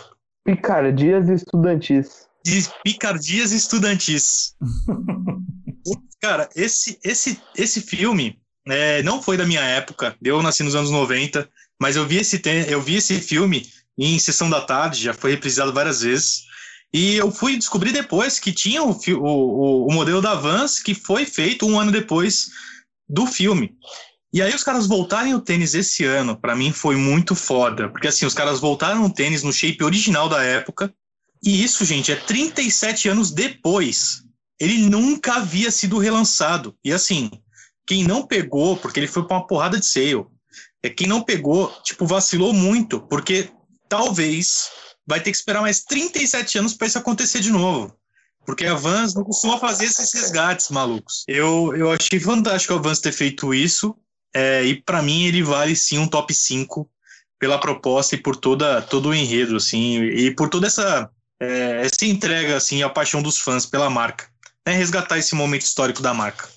Picardias 0.45 1.29
estudantis. 1.29 2.27
De 2.45 2.67
picardias 2.83 3.53
estudantis. 3.53 4.55
Cara, 6.21 6.49
esse, 6.57 6.99
esse, 7.05 7.41
esse 7.57 7.81
filme 7.81 8.41
é, 8.67 9.03
não 9.03 9.23
foi 9.23 9.37
da 9.37 9.47
minha 9.47 9.61
época, 9.61 10.17
eu 10.23 10.43
nasci 10.43 10.63
nos 10.63 10.75
anos 10.75 10.91
90, 10.91 11.49
mas 11.81 11.95
eu 11.95 12.07
vi 12.07 12.17
esse, 12.17 12.41
eu 12.69 12.81
vi 12.81 12.97
esse 12.97 13.21
filme 13.21 13.69
em 13.97 14.19
Sessão 14.19 14.51
da 14.51 14.61
Tarde, 14.61 15.03
já 15.03 15.15
foi 15.15 15.33
reprisado 15.33 15.73
várias 15.73 16.03
vezes. 16.03 16.45
E 16.93 17.17
eu 17.17 17.31
fui 17.31 17.57
descobrir 17.57 17.93
depois 17.93 18.39
que 18.39 18.53
tinha 18.53 18.83
o, 18.83 18.91
o, 18.91 19.87
o 19.89 19.93
modelo 19.93 20.23
da 20.23 20.35
Vans 20.35 20.79
que 20.79 20.95
foi 20.95 21.27
feito 21.27 21.67
um 21.67 21.79
ano 21.79 21.93
depois 21.93 22.51
do 23.09 23.27
filme. 23.27 23.77
E 24.33 24.43
aí 24.43 24.55
os 24.55 24.65
caras 24.65 24.87
voltarem 24.87 25.35
o 25.35 25.41
tênis 25.41 25.75
esse 25.75 26.05
ano, 26.05 26.37
para 26.37 26.57
mim 26.57 26.73
foi 26.73 26.97
muito 26.97 27.35
foda, 27.35 27.89
porque 27.89 28.09
assim, 28.09 28.27
os 28.27 28.35
caras 28.35 28.61
voltaram 28.61 29.05
o 29.05 29.13
tênis 29.13 29.43
no 29.43 29.53
shape 29.53 29.83
original 29.83 30.29
da 30.29 30.43
época, 30.43 30.93
e 31.43 31.63
isso, 31.63 31.85
gente, 31.85 32.11
é 32.11 32.17
37 32.17 33.09
anos 33.09 33.31
depois. 33.31 34.23
Ele 34.59 34.79
nunca 34.89 35.35
havia 35.35 35.71
sido 35.71 35.99
relançado. 35.99 36.77
E 36.85 36.93
assim, 36.93 37.31
quem 37.87 38.05
não 38.05 38.27
pegou, 38.27 38.77
porque 38.77 38.99
ele 38.99 39.07
foi 39.07 39.27
pra 39.27 39.37
uma 39.37 39.47
porrada 39.47 39.79
de 39.79 39.87
sale, 39.87 40.27
é 40.83 40.91
quem 40.91 41.07
não 41.07 41.23
pegou, 41.23 41.69
tipo, 41.83 42.07
vacilou 42.07 42.53
muito, 42.53 43.01
porque 43.01 43.51
talvez 43.89 44.69
vai 45.07 45.21
ter 45.21 45.31
que 45.31 45.37
esperar 45.37 45.61
mais 45.61 45.85
37 45.85 46.59
anos 46.59 46.75
para 46.75 46.87
isso 46.87 46.99
acontecer 46.99 47.41
de 47.41 47.51
novo. 47.51 47.97
Porque 48.47 48.65
a 48.65 48.75
Vans 48.75 49.15
não 49.15 49.25
costuma 49.25 49.59
fazer 49.59 49.87
esses 49.87 50.15
resgates 50.15 50.71
malucos. 50.71 51.25
Eu, 51.27 51.75
eu 51.77 51.91
achei 51.91 52.21
fantástico 52.21 52.75
a 52.75 52.79
Vans 52.79 53.01
ter 53.01 53.13
feito 53.13 53.53
isso. 53.53 53.97
É, 54.35 54.63
e 54.63 54.81
para 54.83 55.03
mim 55.03 55.25
ele 55.25 55.43
vale 55.43 55.75
sim 55.75 55.99
um 55.99 56.07
top 56.07 56.33
5 56.33 56.89
pela 57.39 57.59
proposta 57.59 58.15
e 58.15 58.19
por 58.19 58.37
toda, 58.37 58.81
todo 58.83 59.09
o 59.09 59.15
enredo, 59.15 59.57
assim, 59.57 60.03
e 60.03 60.31
por 60.35 60.49
toda 60.49 60.67
essa, 60.67 61.11
é, 61.41 61.83
essa 61.85 62.05
entrega, 62.05 62.57
assim, 62.57 62.83
a 62.83 62.89
paixão 62.89 63.23
dos 63.23 63.39
fãs 63.39 63.67
pela 63.67 63.91
marca. 63.91 64.27
É 64.65 64.73
resgatar 64.73 65.19
esse 65.19 65.35
momento 65.35 65.63
histórico 65.63 66.03
da 66.03 66.15
marca. 66.15 66.49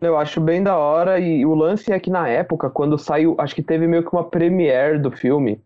Eu 0.00 0.18
acho 0.18 0.40
bem 0.40 0.62
da 0.62 0.76
hora, 0.76 1.18
e 1.18 1.46
o 1.46 1.54
lance 1.54 1.92
é 1.92 1.98
que 1.98 2.10
na 2.10 2.28
época, 2.28 2.68
quando 2.68 2.98
saiu, 2.98 3.36
acho 3.38 3.54
que 3.54 3.62
teve 3.62 3.86
meio 3.86 4.02
que 4.02 4.12
uma 4.12 4.24
premiere 4.24 4.98
do 4.98 5.10
filme, 5.10 5.60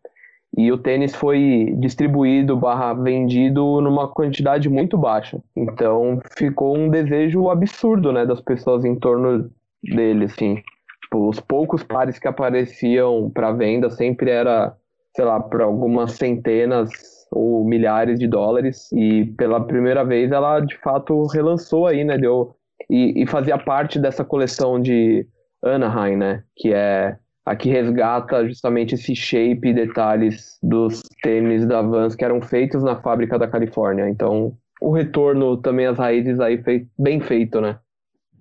e 0.57 0.73
o 0.73 0.79
tênis 0.79 1.15
foi 1.15 1.75
distribuído 1.79 2.57
barra 2.57 2.95
vendido 2.95 3.81
numa 3.81 4.09
quantidade 4.09 4.69
muito 4.69 4.97
baixa. 4.97 5.41
Então 5.57 6.21
ficou 6.37 6.77
um 6.77 6.89
desejo 6.89 7.51
absurdo, 7.51 8.13
né, 8.13 8.25
das 8.25 8.41
pessoas 8.41 8.85
em 8.85 8.95
torno 8.95 9.51
dele, 9.83 10.25
assim. 10.25 10.57
Tipo, 11.03 11.29
os 11.29 11.41
poucos 11.41 11.83
pares 11.83 12.19
que 12.19 12.29
apareciam 12.29 13.31
para 13.31 13.53
venda 13.53 13.91
sempre 13.91 14.31
era, 14.31 14.75
sei 15.15 15.25
lá, 15.25 15.41
por 15.41 15.61
algumas 15.63 16.13
centenas 16.13 16.91
ou 17.31 17.65
milhares 17.65 18.19
de 18.19 18.27
dólares. 18.27 18.91
E 18.93 19.27
pela 19.37 19.61
primeira 19.61 20.05
vez 20.05 20.33
ela 20.33 20.61
de 20.61 20.77
fato 20.79 21.27
relançou 21.27 21.87
aí, 21.87 22.05
né, 22.05 22.19
deu 22.19 22.55
e, 22.91 23.23
e 23.23 23.27
fazia 23.27 23.59
parte 23.59 23.99
dessa 23.99 24.25
coleção 24.25 24.81
de 24.81 25.27
Anaheim, 25.63 26.17
né, 26.17 26.43
que 26.57 26.73
é 26.73 27.17
Aqui 27.49 27.71
resgata 27.71 28.47
justamente 28.47 28.95
esse 28.95 29.17
shape 29.17 29.69
e 29.69 29.73
detalhes 29.73 30.59
dos 30.63 31.01
tênis 31.23 31.67
da 31.67 31.81
Vans 31.81 32.15
que 32.15 32.23
eram 32.23 32.43
feitos 32.43 32.83
na 32.83 33.01
fábrica 33.01 33.39
da 33.39 33.49
Califórnia. 33.49 34.07
Então, 34.07 34.55
o 34.83 34.93
retorno 34.93 35.57
também 35.57 35.87
às 35.87 35.97
raízes 35.97 36.39
aí 36.41 36.63
fei 36.63 36.87
bem 36.99 37.23
feito, 37.23 37.59
né? 37.59 37.79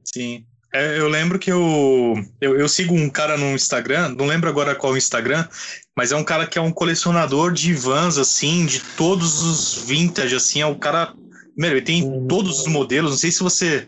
Sim. 0.04 0.46
É, 0.74 1.00
eu 1.00 1.08
lembro 1.08 1.40
que 1.40 1.50
eu, 1.50 2.16
eu, 2.42 2.60
eu, 2.60 2.68
sigo 2.68 2.94
um 2.94 3.10
cara 3.10 3.38
no 3.38 3.46
Instagram, 3.56 4.10
não 4.10 4.26
lembro 4.26 4.50
agora 4.50 4.76
qual 4.76 4.92
o 4.92 4.98
Instagram, 4.98 5.48
mas 5.96 6.12
é 6.12 6.16
um 6.18 6.24
cara 6.24 6.46
que 6.46 6.60
é 6.60 6.62
um 6.62 6.72
colecionador 6.72 7.54
de 7.54 7.74
Vans, 7.74 8.18
assim, 8.18 8.66
de 8.66 8.82
todos 8.98 9.42
os 9.42 9.88
vintage, 9.88 10.36
assim, 10.36 10.60
é 10.60 10.66
o 10.66 10.76
cara... 10.76 11.14
Meu, 11.58 11.72
ele 11.72 11.82
tem 11.82 12.04
uhum. 12.04 12.28
todos 12.28 12.60
os 12.60 12.68
modelos, 12.68 13.12
não 13.12 13.18
sei 13.18 13.32
se 13.32 13.42
você 13.42 13.88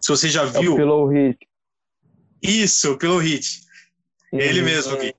se 0.00 0.08
você 0.08 0.28
já 0.28 0.44
viu... 0.44 0.72
É 0.72 0.74
o 0.74 0.76
Pillow 0.76 1.06
Hit. 1.06 1.38
Isso, 2.42 2.92
o 2.92 2.98
Pillow 2.98 3.18
Hit. 3.18 3.62
Ele 4.32 4.60
uhum. 4.60 4.64
mesmo, 4.64 4.96
Gui. 4.96 5.14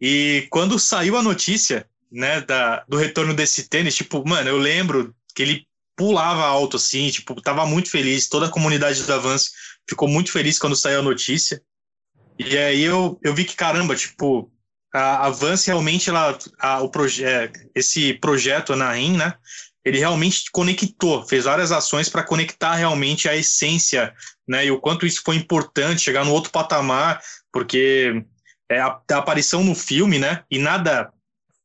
E 0.00 0.46
quando 0.50 0.78
saiu 0.78 1.16
a 1.16 1.22
notícia, 1.22 1.88
né, 2.10 2.40
da, 2.40 2.84
do 2.88 2.96
retorno 2.96 3.34
desse 3.34 3.68
tênis, 3.68 3.94
tipo, 3.94 4.26
mano, 4.26 4.48
eu 4.48 4.58
lembro 4.58 5.14
que 5.34 5.42
ele 5.42 5.66
pulava 5.96 6.44
alto, 6.44 6.76
assim, 6.76 7.10
tipo, 7.10 7.40
tava 7.40 7.64
muito 7.66 7.90
feliz, 7.90 8.28
toda 8.28 8.46
a 8.46 8.50
comunidade 8.50 9.02
do 9.02 9.12
Avance 9.12 9.50
ficou 9.88 10.08
muito 10.08 10.32
feliz 10.32 10.58
quando 10.58 10.76
saiu 10.76 11.00
a 11.00 11.02
notícia. 11.02 11.62
E 12.38 12.56
aí 12.58 12.82
eu, 12.82 13.18
eu 13.22 13.34
vi 13.34 13.44
que, 13.44 13.54
caramba, 13.54 13.94
tipo, 13.94 14.50
a 14.92 15.26
Avance 15.26 15.66
realmente, 15.66 16.08
ela, 16.08 16.36
a, 16.58 16.82
o 16.82 16.88
proje 16.88 17.24
esse 17.74 18.14
projeto 18.14 18.74
na 18.74 18.92
RIM, 18.92 19.16
né, 19.16 19.34
ele 19.84 19.98
realmente 19.98 20.44
conectou, 20.50 21.26
fez 21.26 21.44
várias 21.44 21.70
ações 21.70 22.08
para 22.08 22.22
conectar 22.22 22.74
realmente 22.74 23.28
a 23.28 23.36
essência, 23.36 24.14
né? 24.48 24.64
E 24.64 24.70
o 24.70 24.80
quanto 24.80 25.04
isso 25.04 25.20
foi 25.22 25.36
importante 25.36 26.00
chegar 26.00 26.24
no 26.24 26.32
outro 26.32 26.50
patamar, 26.50 27.20
porque 27.52 28.24
é 28.68 28.80
a, 28.80 29.00
a 29.10 29.16
aparição 29.16 29.62
no 29.62 29.74
filme, 29.74 30.18
né? 30.18 30.42
E 30.50 30.58
nada 30.58 31.12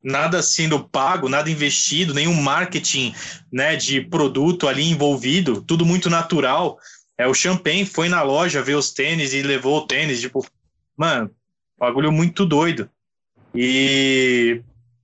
nada 0.02 0.42
sendo 0.42 0.88
pago, 0.88 1.28
nada 1.28 1.50
investido, 1.50 2.14
nenhum 2.14 2.34
marketing, 2.34 3.14
né, 3.52 3.76
de 3.76 4.00
produto 4.00 4.66
ali 4.66 4.90
envolvido, 4.90 5.62
tudo 5.62 5.86
muito 5.86 6.10
natural. 6.10 6.80
É 7.18 7.28
o 7.28 7.34
Champagne 7.34 7.86
foi 7.86 8.08
na 8.08 8.22
loja 8.22 8.64
ver 8.64 8.76
os 8.76 8.92
tênis 8.92 9.34
e 9.34 9.42
levou 9.42 9.80
o 9.80 9.86
tênis, 9.86 10.22
tipo, 10.22 10.46
mano, 10.96 11.30
bagulho 11.78 12.14
muito 12.14 12.46
doido. 12.46 12.90
E 13.54 14.62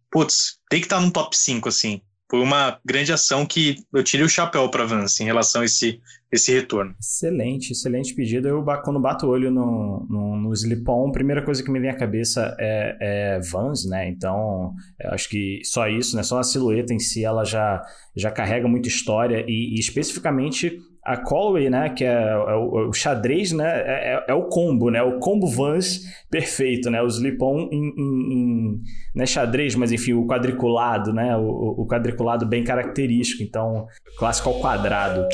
putz, 0.10 0.60
tem 0.70 0.80
que 0.80 0.86
estar 0.86 0.96
tá 0.96 1.02
num 1.02 1.12
top 1.12 1.36
5 1.38 1.68
assim 1.68 2.02
foi 2.30 2.40
uma 2.40 2.80
grande 2.84 3.14
ação 3.14 3.46
que 3.46 3.76
eu 3.94 4.04
tirei 4.04 4.26
o 4.26 4.30
chapéu 4.30 4.70
para 4.70 4.84
a 4.84 4.86
Vans 4.86 5.20
em 5.20 5.26
relação 5.26 5.62
a 5.62 5.66
esse, 5.66 6.00
esse 6.32 6.52
retorno. 6.52 6.96
Excelente, 7.00 7.72
excelente 7.72 8.16
pedido. 8.16 8.48
Eu, 8.48 8.64
quando 8.84 9.00
bato 9.00 9.28
o 9.28 9.30
olho 9.30 9.52
no, 9.52 10.06
no, 10.10 10.36
no 10.36 10.54
Slip-On, 10.54 11.10
a 11.10 11.12
primeira 11.12 11.44
coisa 11.44 11.64
que 11.64 11.70
me 11.70 11.80
vem 11.80 11.90
à 11.90 11.96
cabeça 11.96 12.56
é, 12.60 12.98
é 13.00 13.40
Vans, 13.40 13.86
né? 13.86 14.10
Então, 14.10 14.74
acho 15.06 15.30
que 15.30 15.62
só 15.64 15.88
isso, 15.88 16.16
né? 16.16 16.24
Só 16.24 16.40
a 16.40 16.44
silhueta 16.44 16.94
em 16.94 17.00
si, 17.00 17.24
ela 17.24 17.44
já, 17.44 17.82
já 18.16 18.32
carrega 18.32 18.68
muita 18.68 18.88
história 18.88 19.46
e, 19.48 19.76
e 19.76 19.80
especificamente 19.80 20.80
a 21.06 21.18
Callaway, 21.18 21.70
né, 21.70 21.90
que 21.90 22.04
é, 22.04 22.12
é, 22.12 22.56
o, 22.56 22.90
o, 22.90 22.94
xadrez, 22.94 23.52
né, 23.52 23.80
é, 23.86 24.14
é, 24.14 24.26
é, 24.30 24.34
o 24.34 24.46
combo, 24.46 24.90
né, 24.90 25.04
o 25.04 25.20
combo 25.20 25.46
Vans 25.48 26.02
perfeito, 26.32 26.90
né, 26.90 27.00
o 27.00 27.08
slip-on 27.08 27.70
em, 27.72 27.94
em, 27.96 28.34
em 28.34 28.82
né, 29.14 29.26
xadrez, 29.28 29.76
mas 29.76 29.92
enfim, 29.92 30.14
o 30.14 30.26
quadriculado, 30.26 31.14
né, 31.14 31.38
o, 31.38 31.82
o 31.82 31.88
quadriculado 31.88 32.44
bem 32.48 32.64
característico, 32.64 33.44
então, 33.44 33.86
clássico 34.18 34.50
ao 34.50 34.56
quadrado. 34.56 35.28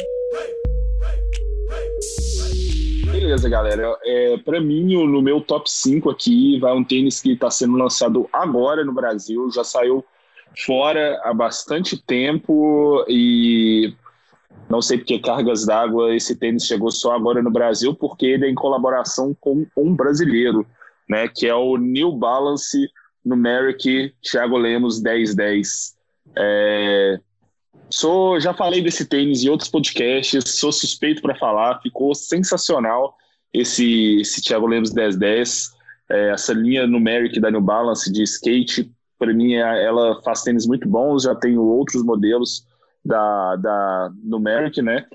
Beleza, 3.09 3.47
galera. 3.47 3.97
É, 4.03 4.37
para 4.39 4.59
mim, 4.59 5.05
no 5.05 5.21
meu 5.21 5.39
top 5.39 5.71
5 5.71 6.09
aqui, 6.09 6.59
vai 6.59 6.73
um 6.73 6.83
tênis 6.83 7.21
que 7.21 7.31
está 7.31 7.49
sendo 7.49 7.77
lançado 7.77 8.27
agora 8.33 8.83
no 8.83 8.93
Brasil, 8.93 9.49
já 9.51 9.63
saiu 9.63 10.03
fora 10.65 11.21
há 11.23 11.33
bastante 11.33 11.97
tempo 11.97 13.05
e 13.07 13.93
não 14.71 14.81
sei 14.81 14.97
porque 14.97 15.19
cargas 15.19 15.65
d'água 15.65 16.15
esse 16.15 16.33
tênis 16.33 16.65
chegou 16.65 16.89
só 16.89 17.13
agora 17.13 17.43
no 17.43 17.51
Brasil, 17.51 17.93
porque 17.93 18.25
ele 18.25 18.45
é 18.45 18.49
em 18.49 18.55
colaboração 18.55 19.35
com 19.37 19.67
um 19.75 19.93
brasileiro, 19.93 20.65
né, 21.09 21.27
que 21.27 21.45
é 21.45 21.53
o 21.53 21.75
New 21.75 22.13
Balance 22.13 22.89
Numeric 23.23 24.13
Thiago 24.21 24.57
Lemos 24.57 25.03
1010. 25.03 25.97
É, 26.37 27.19
sou, 27.89 28.39
já 28.39 28.53
falei 28.53 28.81
desse 28.81 29.05
tênis 29.05 29.43
em 29.43 29.49
outros 29.49 29.69
podcasts, 29.69 30.41
sou 30.57 30.71
suspeito 30.71 31.21
para 31.21 31.35
falar, 31.35 31.81
ficou 31.81 32.15
sensacional 32.15 33.17
esse, 33.53 34.21
esse 34.21 34.41
Thiago 34.41 34.67
Lemos 34.67 34.93
1010. 34.93 35.69
É, 36.09 36.29
essa 36.29 36.53
linha 36.53 36.87
numeric 36.87 37.41
da 37.41 37.51
New 37.51 37.61
Balance 37.61 38.09
de 38.09 38.23
skate, 38.23 38.89
para 39.19 39.33
mim, 39.33 39.55
é, 39.55 39.83
ela 39.83 40.21
faz 40.23 40.43
tênis 40.43 40.65
muito 40.65 40.87
bons, 40.87 41.23
já 41.23 41.35
tenho 41.35 41.61
outros 41.61 42.03
modelos 42.03 42.65
da, 43.03 43.55
da 43.55 44.11
Numeric, 44.23 44.81
né? 44.81 45.05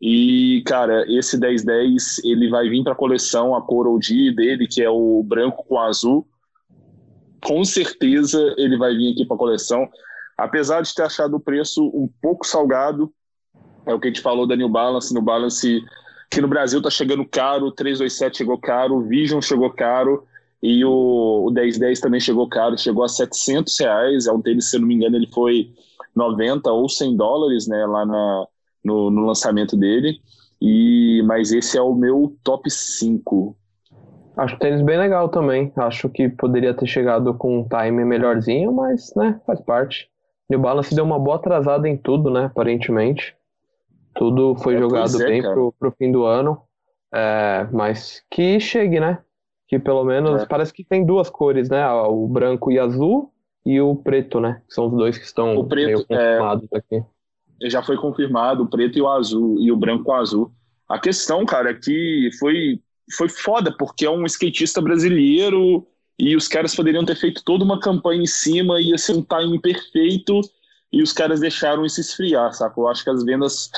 E, 0.00 0.62
cara, 0.66 1.04
esse 1.08 1.38
1010 1.38 2.24
ele 2.24 2.50
vai 2.50 2.68
vir 2.68 2.82
para 2.82 2.92
a 2.92 2.96
coleção, 2.96 3.54
a 3.54 3.62
cor 3.62 3.86
OG 3.86 4.34
dele, 4.34 4.66
que 4.66 4.82
é 4.82 4.90
o 4.90 5.22
branco 5.22 5.64
com 5.64 5.78
azul. 5.78 6.26
Com 7.44 7.64
certeza 7.64 8.54
ele 8.58 8.76
vai 8.76 8.94
vir 8.94 9.12
aqui 9.12 9.24
para 9.24 9.36
a 9.36 9.38
coleção. 9.38 9.88
Apesar 10.36 10.82
de 10.82 10.94
ter 10.94 11.02
achado 11.02 11.36
o 11.36 11.40
preço 11.40 11.84
um 11.94 12.08
pouco 12.20 12.46
salgado, 12.46 13.12
é 13.86 13.94
o 13.94 14.00
que 14.00 14.08
a 14.08 14.10
gente 14.10 14.20
falou 14.20 14.46
da 14.46 14.56
New 14.56 14.68
Balance. 14.68 15.14
New 15.14 15.22
Balance, 15.22 15.82
que 16.30 16.40
no 16.40 16.48
Brasil 16.48 16.82
tá 16.82 16.90
chegando 16.90 17.24
caro, 17.24 17.66
o 17.66 17.72
327 17.72 18.38
chegou 18.38 18.58
caro, 18.58 19.02
Vision 19.02 19.40
chegou 19.40 19.70
caro. 19.70 20.26
E 20.60 20.84
o, 20.84 21.46
o 21.46 21.50
1010 21.52 22.00
também 22.00 22.18
chegou 22.18 22.48
caro, 22.48 22.76
chegou 22.76 23.04
a 23.04 23.08
700 23.08 23.78
reais. 23.78 24.26
É 24.26 24.32
um 24.32 24.42
tênis, 24.42 24.68
se 24.68 24.76
eu 24.76 24.80
não 24.80 24.88
me 24.88 24.94
engano, 24.94 25.16
ele 25.16 25.28
foi 25.32 25.70
90 26.16 26.72
ou 26.72 26.88
100 26.88 27.16
dólares, 27.16 27.68
né, 27.68 27.84
lá 27.86 28.06
na, 28.06 28.46
no, 28.82 29.10
no 29.10 29.26
lançamento 29.26 29.76
dele. 29.76 30.18
E, 30.60 31.22
mas 31.26 31.52
esse 31.52 31.76
é 31.76 31.82
o 31.82 31.94
meu 31.94 32.34
top 32.42 32.70
5. 32.70 33.54
Acho 34.36 34.54
o 34.54 34.58
tênis 34.58 34.82
bem 34.82 34.98
legal 34.98 35.28
também. 35.28 35.70
Acho 35.76 36.08
que 36.08 36.28
poderia 36.28 36.72
ter 36.72 36.86
chegado 36.86 37.34
com 37.34 37.60
um 37.60 37.68
time 37.68 38.04
melhorzinho, 38.04 38.72
mas, 38.72 39.12
né, 39.14 39.38
faz 39.46 39.60
parte. 39.60 40.08
New 40.48 40.60
Balance 40.60 40.94
deu 40.94 41.04
uma 41.04 41.18
boa 41.18 41.36
atrasada 41.36 41.88
em 41.88 41.96
tudo, 41.96 42.30
né, 42.30 42.46
aparentemente. 42.46 43.36
Tudo 44.14 44.56
foi 44.56 44.76
é, 44.76 44.78
jogado 44.78 45.22
é, 45.22 45.26
bem 45.26 45.42
pro, 45.42 45.72
pro 45.78 45.92
fim 45.92 46.10
do 46.10 46.24
ano. 46.24 46.58
É, 47.14 47.66
mas 47.72 48.22
que 48.30 48.58
chegue, 48.58 48.98
né? 48.98 49.18
Que 49.68 49.78
pelo 49.78 50.04
menos 50.04 50.42
é. 50.42 50.46
parece 50.46 50.72
que 50.72 50.84
tem 50.84 51.04
duas 51.04 51.28
cores, 51.28 51.68
né? 51.68 51.86
O 51.90 52.26
branco 52.26 52.70
e 52.70 52.78
azul 52.78 53.30
e 53.66 53.80
o 53.80 53.96
preto, 53.96 54.38
né? 54.38 54.62
São 54.68 54.86
os 54.86 54.92
dois 54.92 55.18
que 55.18 55.24
estão 55.24 55.56
o 55.56 55.64
preto, 55.66 56.06
é, 56.08 56.36
confirmados 56.36 56.68
é, 56.72 56.78
aqui. 56.78 57.02
Já 57.64 57.82
foi 57.82 57.96
confirmado 57.96 58.62
o 58.62 58.68
preto 58.68 58.96
e 58.96 59.02
o 59.02 59.08
azul, 59.08 59.60
e 59.60 59.72
o 59.72 59.76
branco 59.76 60.04
com 60.04 60.12
o 60.12 60.14
azul. 60.14 60.52
A 60.88 61.00
questão, 61.00 61.44
cara, 61.44 61.70
é 61.70 61.74
que 61.74 62.30
foi, 62.38 62.80
foi 63.16 63.28
foda, 63.28 63.74
porque 63.76 64.06
é 64.06 64.10
um 64.10 64.24
skatista 64.24 64.80
brasileiro 64.80 65.84
e 66.16 66.36
os 66.36 66.46
caras 66.46 66.76
poderiam 66.76 67.04
ter 67.04 67.16
feito 67.16 67.42
toda 67.44 67.64
uma 67.64 67.80
campanha 67.80 68.22
em 68.22 68.26
cima, 68.26 68.80
ia 68.80 68.96
ser 68.96 69.16
um 69.16 69.22
time 69.22 69.60
perfeito, 69.60 70.40
e 70.92 71.02
os 71.02 71.12
caras 71.12 71.40
deixaram 71.40 71.84
isso 71.84 72.00
esfriar, 72.00 72.52
saca? 72.52 72.80
Eu 72.80 72.86
acho 72.86 73.02
que 73.02 73.10
as 73.10 73.24
vendas 73.24 73.68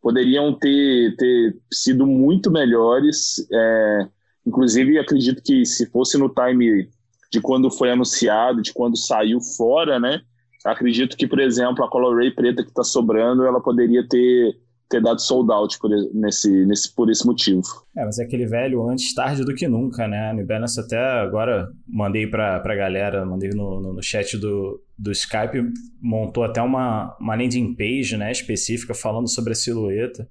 poderiam 0.00 0.54
ter, 0.54 1.16
ter 1.16 1.56
sido 1.70 2.06
muito 2.06 2.48
melhores. 2.48 3.44
É, 3.52 4.08
inclusive, 4.46 4.98
acredito 4.98 5.42
que 5.42 5.66
se 5.66 5.90
fosse 5.90 6.16
no 6.16 6.28
time 6.28 6.88
de 7.32 7.40
quando 7.40 7.70
foi 7.70 7.90
anunciado, 7.90 8.60
de 8.60 8.72
quando 8.74 8.96
saiu 8.96 9.40
fora, 9.40 9.98
né? 9.98 10.20
Acredito 10.64 11.16
que, 11.16 11.26
por 11.26 11.40
exemplo, 11.40 11.82
a 11.82 11.90
Color 11.90 12.18
Ray 12.18 12.30
preta 12.30 12.62
que 12.62 12.68
está 12.68 12.84
sobrando, 12.84 13.44
ela 13.44 13.60
poderia 13.60 14.06
ter, 14.06 14.54
ter 14.88 15.02
dado 15.02 15.20
sold 15.20 15.50
out 15.50 15.76
por, 15.80 15.90
nesse, 16.12 16.66
nesse, 16.66 16.94
por 16.94 17.10
esse 17.10 17.26
motivo. 17.26 17.62
É, 17.96 18.04
mas 18.04 18.18
é 18.18 18.24
aquele 18.24 18.46
velho 18.46 18.86
antes 18.88 19.14
tarde 19.14 19.44
do 19.44 19.54
que 19.54 19.66
nunca, 19.66 20.06
né? 20.06 20.30
A 20.30 20.34
New 20.34 20.46
Balance 20.46 20.78
até 20.78 20.98
agora 20.98 21.68
mandei 21.88 22.26
para 22.26 22.56
a 22.56 22.76
galera, 22.76 23.24
mandei 23.24 23.50
no, 23.50 23.80
no, 23.80 23.94
no, 23.94 24.02
chat 24.02 24.36
do, 24.36 24.80
do 24.96 25.10
Skype, 25.10 25.72
montou 26.00 26.44
até 26.44 26.60
uma, 26.60 27.16
uma 27.18 27.34
landing 27.34 27.74
page 27.74 28.16
né, 28.16 28.30
específica 28.30 28.94
falando 28.94 29.28
sobre 29.28 29.52
a 29.52 29.56
silhueta 29.56 30.28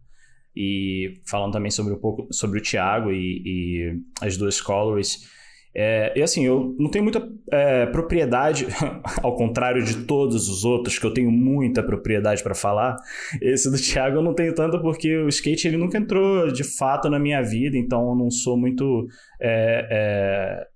e 0.55 1.15
falando 1.27 1.53
também 1.53 1.71
sobre 1.71 1.93
um 1.93 1.99
pouco 1.99 2.27
sobre 2.31 2.59
o 2.59 2.63
Thiago 2.63 3.11
e, 3.11 3.41
e 3.45 3.99
as 4.21 4.37
duas 4.37 4.61
colors 4.61 5.27
é, 5.73 6.11
e 6.17 6.21
assim, 6.21 6.45
eu 6.45 6.75
não 6.77 6.89
tenho 6.89 7.03
muita 7.03 7.27
é, 7.49 7.85
propriedade, 7.85 8.67
ao 9.23 9.35
contrário 9.35 9.83
de 9.83 10.03
todos 10.03 10.49
os 10.49 10.65
outros, 10.65 10.99
que 10.99 11.05
eu 11.05 11.13
tenho 11.13 11.31
muita 11.31 11.81
propriedade 11.81 12.43
para 12.43 12.53
falar. 12.53 12.97
Esse 13.41 13.71
do 13.71 13.77
Thiago 13.81 14.17
eu 14.17 14.21
não 14.21 14.33
tenho 14.33 14.53
tanto 14.53 14.81
porque 14.81 15.17
o 15.17 15.29
skate 15.29 15.67
ele 15.67 15.77
nunca 15.77 15.97
entrou 15.97 16.51
de 16.51 16.63
fato 16.63 17.09
na 17.09 17.19
minha 17.19 17.41
vida, 17.41 17.77
então 17.77 18.09
eu 18.09 18.15
não 18.15 18.29
sou 18.29 18.57
muito 18.57 19.07
é, 19.39 19.87
é 19.89 20.70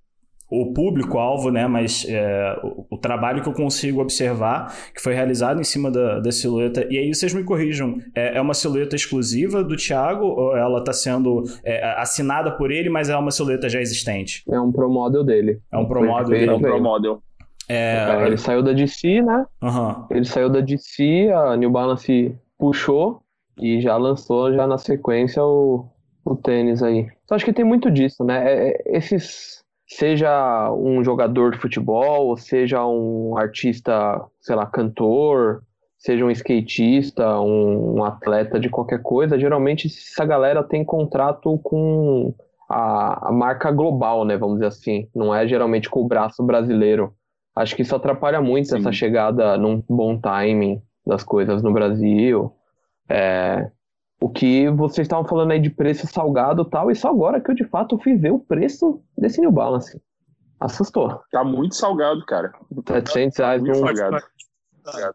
o 0.61 0.73
público-alvo, 0.73 1.51
né? 1.51 1.67
Mas 1.67 2.05
é, 2.07 2.59
o, 2.63 2.85
o, 2.91 2.97
trabalho 2.97 3.41
que 3.41 3.49
eu 3.49 3.53
consigo 3.53 4.01
observar 4.01 4.73
que 4.93 5.01
foi 5.01 5.13
realizado 5.13 5.59
em 5.59 5.63
cima 5.63 5.91
da, 5.91 6.19
da 6.19 6.31
silhueta. 6.31 6.85
E 6.89 6.97
aí 6.97 7.13
vocês 7.13 7.33
me 7.33 7.43
corrijam, 7.43 7.99
é, 8.15 8.37
é 8.37 8.41
uma 8.41 8.53
silhueta 8.53 8.95
exclusiva 8.95 9.63
do 9.63 9.75
Thiago 9.75 10.25
ou 10.25 10.55
ela 10.55 10.79
está 10.79 10.93
sendo 10.93 11.43
é, 11.63 11.83
assinada 11.99 12.51
por 12.51 12.71
ele, 12.71 12.89
mas 12.89 13.09
é 13.09 13.17
uma 13.17 13.31
silhueta 13.31 13.67
já 13.67 13.81
existente? 13.81 14.43
É 14.49 14.59
um 14.59 14.71
pro 14.71 14.89
model 14.89 15.23
dele. 15.23 15.59
É 15.71 15.77
um 15.77 15.85
pro 15.85 16.03
model 16.03 16.29
dele. 16.29 16.49
É 16.49 16.53
um 16.53 16.59
pro 16.59 16.81
model. 16.81 17.21
É... 17.67 18.07
é 18.09 18.27
ele 18.27 18.37
saiu 18.37 18.61
da 18.61 18.71
DC, 18.71 19.21
né? 19.21 19.45
Uhum. 19.61 20.05
Ele 20.11 20.25
saiu 20.25 20.49
da 20.49 20.61
DC, 20.61 21.29
a 21.33 21.57
New 21.57 21.69
Balance 21.69 22.35
puxou 22.57 23.21
e 23.59 23.81
já 23.81 23.97
lançou 23.97 24.53
já 24.53 24.67
na 24.67 24.77
sequência 24.77 25.43
o, 25.43 25.85
o 26.23 26.35
tênis 26.35 26.83
aí. 26.83 27.07
Então 27.23 27.35
acho 27.35 27.45
que 27.45 27.53
tem 27.53 27.65
muito 27.65 27.89
disso, 27.89 28.23
né? 28.23 28.43
É, 28.45 28.69
é 28.69 28.97
esses 28.97 29.64
seja 29.97 30.71
um 30.73 31.03
jogador 31.03 31.51
de 31.51 31.57
futebol, 31.57 32.27
ou 32.27 32.37
seja 32.37 32.85
um 32.85 33.37
artista, 33.37 34.21
sei 34.41 34.55
lá, 34.55 34.65
cantor, 34.65 35.63
seja 35.97 36.25
um 36.25 36.31
skatista, 36.31 37.39
um, 37.39 37.97
um, 37.97 38.03
atleta 38.03 38.59
de 38.59 38.69
qualquer 38.69 39.01
coisa, 39.01 39.39
geralmente 39.39 39.87
essa 39.87 40.25
galera 40.25 40.63
tem 40.63 40.83
contrato 40.83 41.57
com 41.59 42.33
a, 42.69 43.29
a, 43.29 43.31
marca 43.31 43.71
global, 43.71 44.25
né? 44.25 44.37
Vamos 44.37 44.55
dizer 44.55 44.67
assim. 44.67 45.07
Não 45.15 45.33
é 45.33 45.47
geralmente 45.47 45.89
com 45.89 46.01
o 46.01 46.07
braço 46.07 46.43
brasileiro. 46.43 47.13
Acho 47.55 47.75
que 47.75 47.81
isso 47.81 47.95
atrapalha 47.95 48.41
muito 48.41 48.69
Sim. 48.69 48.77
essa 48.77 48.91
chegada 48.91 49.57
num 49.57 49.81
bom 49.87 50.19
timing 50.19 50.81
das 51.05 51.23
coisas 51.23 51.63
no 51.63 51.71
Brasil. 51.71 52.51
É, 53.07 53.69
o 54.21 54.29
que 54.29 54.69
vocês 54.69 55.05
estavam 55.05 55.25
falando 55.25 55.51
aí 55.51 55.59
de 55.59 55.69
preço 55.69 56.07
salgado 56.07 56.63
e 56.63 56.69
tal, 56.69 56.89
e 56.89 56.95
só 56.95 57.09
agora 57.09 57.39
que 57.41 57.51
eu 57.51 57.55
de 57.55 57.65
fato 57.65 57.97
fui 57.97 58.15
ver 58.15 58.31
o 58.31 58.39
preço 58.39 59.01
desse 59.17 59.41
New 59.41 59.51
Balance. 59.51 60.01
Assustou. 60.59 61.21
Tá 61.31 61.43
muito 61.43 61.75
salgado, 61.75 62.25
cara. 62.25 62.53
700 62.87 63.37
reais. 63.37 63.61
Muito 63.61 63.77
salgado. 63.77 64.23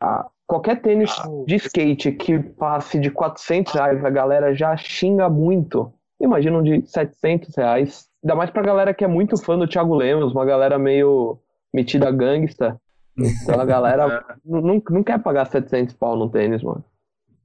A, 0.01 0.27
qualquer 0.47 0.83
tênis 0.83 1.11
de 1.47 1.57
skate 1.57 2.13
que 2.13 2.39
passe 2.39 2.99
de 2.99 3.11
400 3.11 3.73
reais, 3.73 4.05
a 4.05 4.11
galera 4.11 4.55
já 4.55 4.77
xinga 4.77 5.29
muito. 5.29 5.93
Imagina 6.21 6.59
um 6.59 6.63
de 6.63 6.87
700 6.87 7.57
reais. 7.57 8.07
Ainda 8.23 8.35
mais 8.35 8.51
pra 8.51 8.63
galera 8.63 8.93
que 8.93 9.05
é 9.05 9.09
muito 9.09 9.43
fã 9.43 9.57
do 9.57 9.67
Thiago 9.67 9.95
Lemos, 9.95 10.33
uma 10.33 10.45
galera 10.45 10.79
meio 10.79 11.39
metida 11.73 12.11
gangsta. 12.11 12.79
Então 13.17 13.59
a 13.59 13.65
galera 13.65 14.25
não, 14.45 14.83
não 14.91 15.03
quer 15.03 15.19
pagar 15.23 15.47
700 15.47 15.95
pau 15.95 16.17
no 16.17 16.29
tênis, 16.29 16.63
mano. 16.63 16.85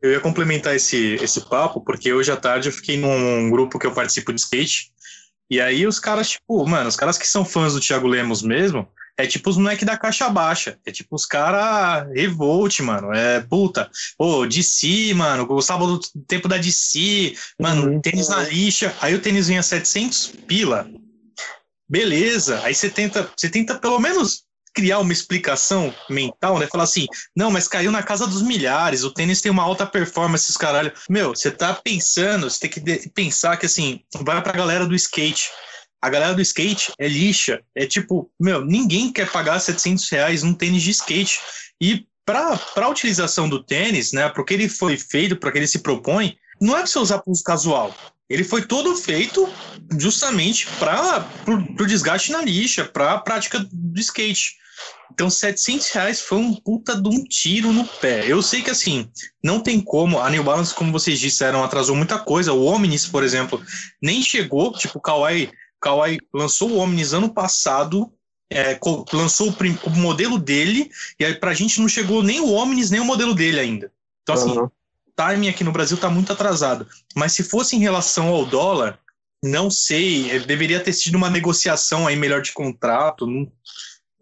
Eu 0.06 0.12
ia 0.12 0.20
complementar 0.20 0.76
esse, 0.76 1.16
esse 1.16 1.42
papo, 1.50 1.82
porque 1.82 2.14
hoje 2.14 2.32
à 2.32 2.38
tarde 2.38 2.70
eu 2.70 2.72
fiquei 2.72 2.96
num 2.96 3.50
grupo 3.50 3.80
que 3.80 3.88
eu 3.88 3.92
participo 3.92 4.32
de 4.32 4.40
skate. 4.40 4.92
E 5.50 5.60
aí 5.60 5.88
os 5.88 6.00
caras, 6.00 6.30
tipo, 6.30 6.64
mano, 6.68 6.88
os 6.88 6.96
caras 6.96 7.18
que 7.18 7.26
são 7.26 7.44
fãs 7.44 7.74
do 7.74 7.80
Thiago 7.80 8.08
Lemos 8.08 8.44
mesmo, 8.44 8.88
é 9.18 9.26
tipo 9.26 9.50
os 9.50 9.58
moleques 9.58 9.84
da 9.84 9.98
caixa 9.98 10.30
baixa. 10.30 10.78
É 10.86 10.92
tipo 10.92 11.16
os 11.16 11.26
caras 11.26 12.08
revolt, 12.14 12.82
mano. 12.82 13.12
É 13.14 13.42
puta. 13.42 13.90
Pô, 14.16 14.46
DC, 14.46 15.12
mano. 15.16 15.48
Gostava 15.48 15.88
do 15.88 16.00
tempo 16.28 16.48
da 16.48 16.58
DC. 16.58 17.36
Mano, 17.60 17.90
uhum. 17.90 18.00
tênis 18.00 18.30
na 18.30 18.44
lixa. 18.44 18.96
Aí 19.02 19.16
o 19.16 19.22
tênis 19.22 19.48
vinha 19.48 19.64
700 19.64 20.34
pila. 20.46 20.88
Beleza. 21.90 22.62
Aí 22.64 22.76
você 22.76 22.92
tenta, 22.92 23.28
você 23.36 23.50
tenta 23.50 23.74
pelo 23.74 24.00
menos 24.00 24.45
criar 24.76 25.00
uma 25.00 25.14
explicação 25.14 25.96
mental, 26.10 26.60
né? 26.60 26.68
Falar 26.68 26.84
assim, 26.84 27.08
não, 27.36 27.50
mas 27.50 27.68
caiu 27.68 27.92
na 27.92 28.04
casa 28.04 28.28
dos 28.28 28.42
milhares, 28.42 29.04
o 29.04 29.12
tênis 29.12 29.42
tem 29.42 29.52
uma 29.52 29.64
alta 29.64 29.86
performance, 29.86 30.50
os 30.50 30.58
caralho. 30.58 30.92
Meu, 31.10 31.30
você 31.30 31.50
tá 31.50 31.74
pensando, 31.74 32.50
você 32.50 32.68
tem 32.68 32.70
que 32.70 33.10
pensar 33.10 33.58
que 33.58 33.66
assim, 33.66 34.02
vai 34.22 34.42
pra 34.44 34.54
galera 34.54 34.86
do 34.86 34.94
skate. 34.94 35.50
A 36.02 36.10
galera 36.10 36.34
do 36.34 36.42
skate 36.42 36.92
é 37.00 37.08
lixa. 37.08 37.62
É 37.74 37.88
tipo, 37.88 38.30
meu, 38.40 38.64
ninguém 38.64 39.12
quer 39.12 39.32
pagar 39.32 39.60
700 39.60 40.10
reais 40.10 40.44
num 40.44 40.54
tênis 40.54 40.84
de 40.84 40.92
skate. 40.92 41.40
E 41.82 42.06
para 42.26 42.60
a 42.76 42.90
utilização 42.90 43.48
do 43.48 43.64
tênis, 43.64 44.12
né, 44.12 44.28
para 44.30 44.42
o 44.42 44.46
que 44.46 44.54
ele 44.54 44.68
foi 44.68 44.98
feito, 44.98 45.36
para 45.36 45.52
que 45.52 45.58
ele 45.58 45.68
se 45.68 45.80
propõe, 45.80 46.38
não 46.62 46.76
é 46.76 46.80
para 46.80 46.88
você 46.88 47.00
usar 47.00 47.20
para 47.20 47.32
uso 47.32 47.44
casual. 47.44 47.96
Ele 48.30 48.44
foi 48.44 48.64
todo 48.64 48.96
feito 48.96 49.48
justamente 50.00 50.68
para 50.80 51.28
o 51.48 51.86
desgaste 51.86 52.32
na 52.32 52.42
lixa, 52.42 52.84
para 52.84 53.14
a 53.14 53.20
prática 53.20 53.60
do 53.72 54.00
skate. 54.00 54.56
Então, 55.12 55.30
700 55.30 55.90
reais 55.90 56.22
foi 56.22 56.38
um 56.38 56.54
puta 56.54 57.00
de 57.00 57.08
um 57.08 57.24
tiro 57.24 57.72
no 57.72 57.86
pé. 57.86 58.26
Eu 58.28 58.42
sei 58.42 58.62
que, 58.62 58.72
assim, 58.72 59.10
não 59.44 59.60
tem 59.60 59.80
como. 59.80 60.20
A 60.20 60.30
New 60.30 60.44
Balance, 60.44 60.74
como 60.74 60.92
vocês 60.92 61.20
disseram, 61.20 61.64
atrasou 61.64 61.96
muita 61.96 62.20
coisa. 62.20 62.54
O 62.54 62.66
Omnis, 62.66 63.08
por 63.08 63.24
exemplo, 63.24 63.62
nem 64.02 64.22
chegou. 64.22 64.74
Tipo, 64.74 64.98
o 64.98 65.02
Kawhi 65.02 65.50
Kawhi 65.86 66.20
lançou 66.34 66.72
o 66.72 66.78
Omnis 66.78 67.14
ano 67.14 67.32
passado, 67.32 68.12
é, 68.52 68.80
lançou 69.14 69.50
o, 69.50 69.88
o, 69.88 69.90
modelo 69.92 70.40
dele, 70.40 70.90
e 71.20 71.26
aí 71.26 71.36
pra 71.36 71.54
gente 71.54 71.80
não 71.80 71.88
chegou 71.88 72.24
nem 72.24 72.40
o 72.40 72.52
Omnis, 72.52 72.90
nem 72.90 73.00
o 73.00 73.06
modelo 73.06 73.36
dele 73.36 73.60
ainda. 73.60 73.92
Então, 74.24 74.34
assim, 74.34 74.50
uhum. 74.50 74.66
o 74.66 74.72
timing 75.16 75.50
aqui 75.50 75.64
no 75.64 75.72
Brasil 75.72 75.96
tá 75.98 76.10
muito 76.10 76.34
atrasado. 76.34 76.88
Mas 77.16 77.34
se 77.34 77.44
fosse 77.44 77.76
em 77.76 77.80
relação 77.80 78.30
ao 78.30 78.46
dólar, 78.48 79.00
não 79.44 79.70
sei, 79.70 80.32
é, 80.32 80.40
deveria 80.40 80.80
ter 80.80 80.94
sido 80.94 81.16
uma 81.16 81.30
negociação 81.30 82.08
aí 82.08 82.16
melhor 82.16 82.42
de 82.42 82.52
contrato, 82.52 83.28
não, 83.28 83.52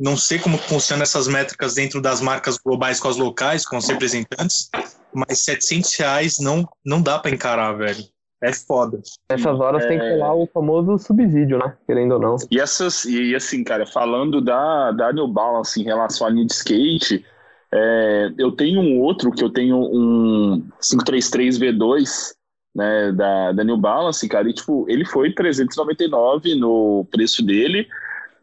não 0.04 0.18
sei 0.18 0.38
como 0.38 0.58
funcionam 0.58 1.04
essas 1.04 1.30
métricas 1.30 1.76
dentro 1.76 2.01
das 2.01 2.20
marcas 2.20 2.58
globais 2.58 2.99
com 2.99 3.08
as 3.08 3.16
locais, 3.16 3.66
com 3.66 3.78
os 3.78 3.88
representantes, 3.88 4.70
mas 5.14 5.45
700 5.45 5.95
reais 5.95 6.39
não, 6.41 6.68
não 6.86 7.01
dá 7.01 7.18
para 7.18 7.32
encarar, 7.32 7.72
velho. 7.72 8.04
É 8.43 8.51
foda. 8.51 9.01
Nessas 9.32 9.58
horas 9.58 9.86
é... 9.86 9.88
tem 9.88 9.97
que 9.97 10.10
rolar 10.10 10.36
o 10.36 10.45
famoso 10.45 10.97
subsídio, 10.97 11.58
né? 11.58 11.74
Querendo 11.88 12.16
ou 12.16 12.20
não. 12.20 12.36
E 12.51 12.60
essas, 12.60 13.06
e 13.06 13.34
assim, 13.34 13.64
cara, 13.64 13.86
falando 13.86 14.41
da, 14.41 14.91
da 14.91 15.14
New 15.14 15.30
Balance 15.30 15.80
em 15.80 15.86
relação 15.86 16.28
à 16.28 16.30
linha 16.30 16.47
de 16.47 16.54
skate, 16.54 17.26
é, 17.74 18.34
eu 18.38 18.51
tenho 18.51 18.82
um 18.82 18.99
outro 18.99 19.32
que 19.32 19.41
eu 19.41 19.49
tenho 19.49 19.78
um 19.78 20.68
533 20.82 21.60
V2, 21.60 22.34
né, 22.76 23.14
da, 23.14 23.54
da 23.54 23.64
New 23.64 23.78
Balance, 23.78 24.28
cara, 24.28 24.49
e 24.49 24.54
tipo, 24.54 24.86
ele 24.89 25.06
foi 25.06 25.34
399 25.34 26.56
no 26.56 27.08
preço 27.10 27.41
dele, 27.41 27.88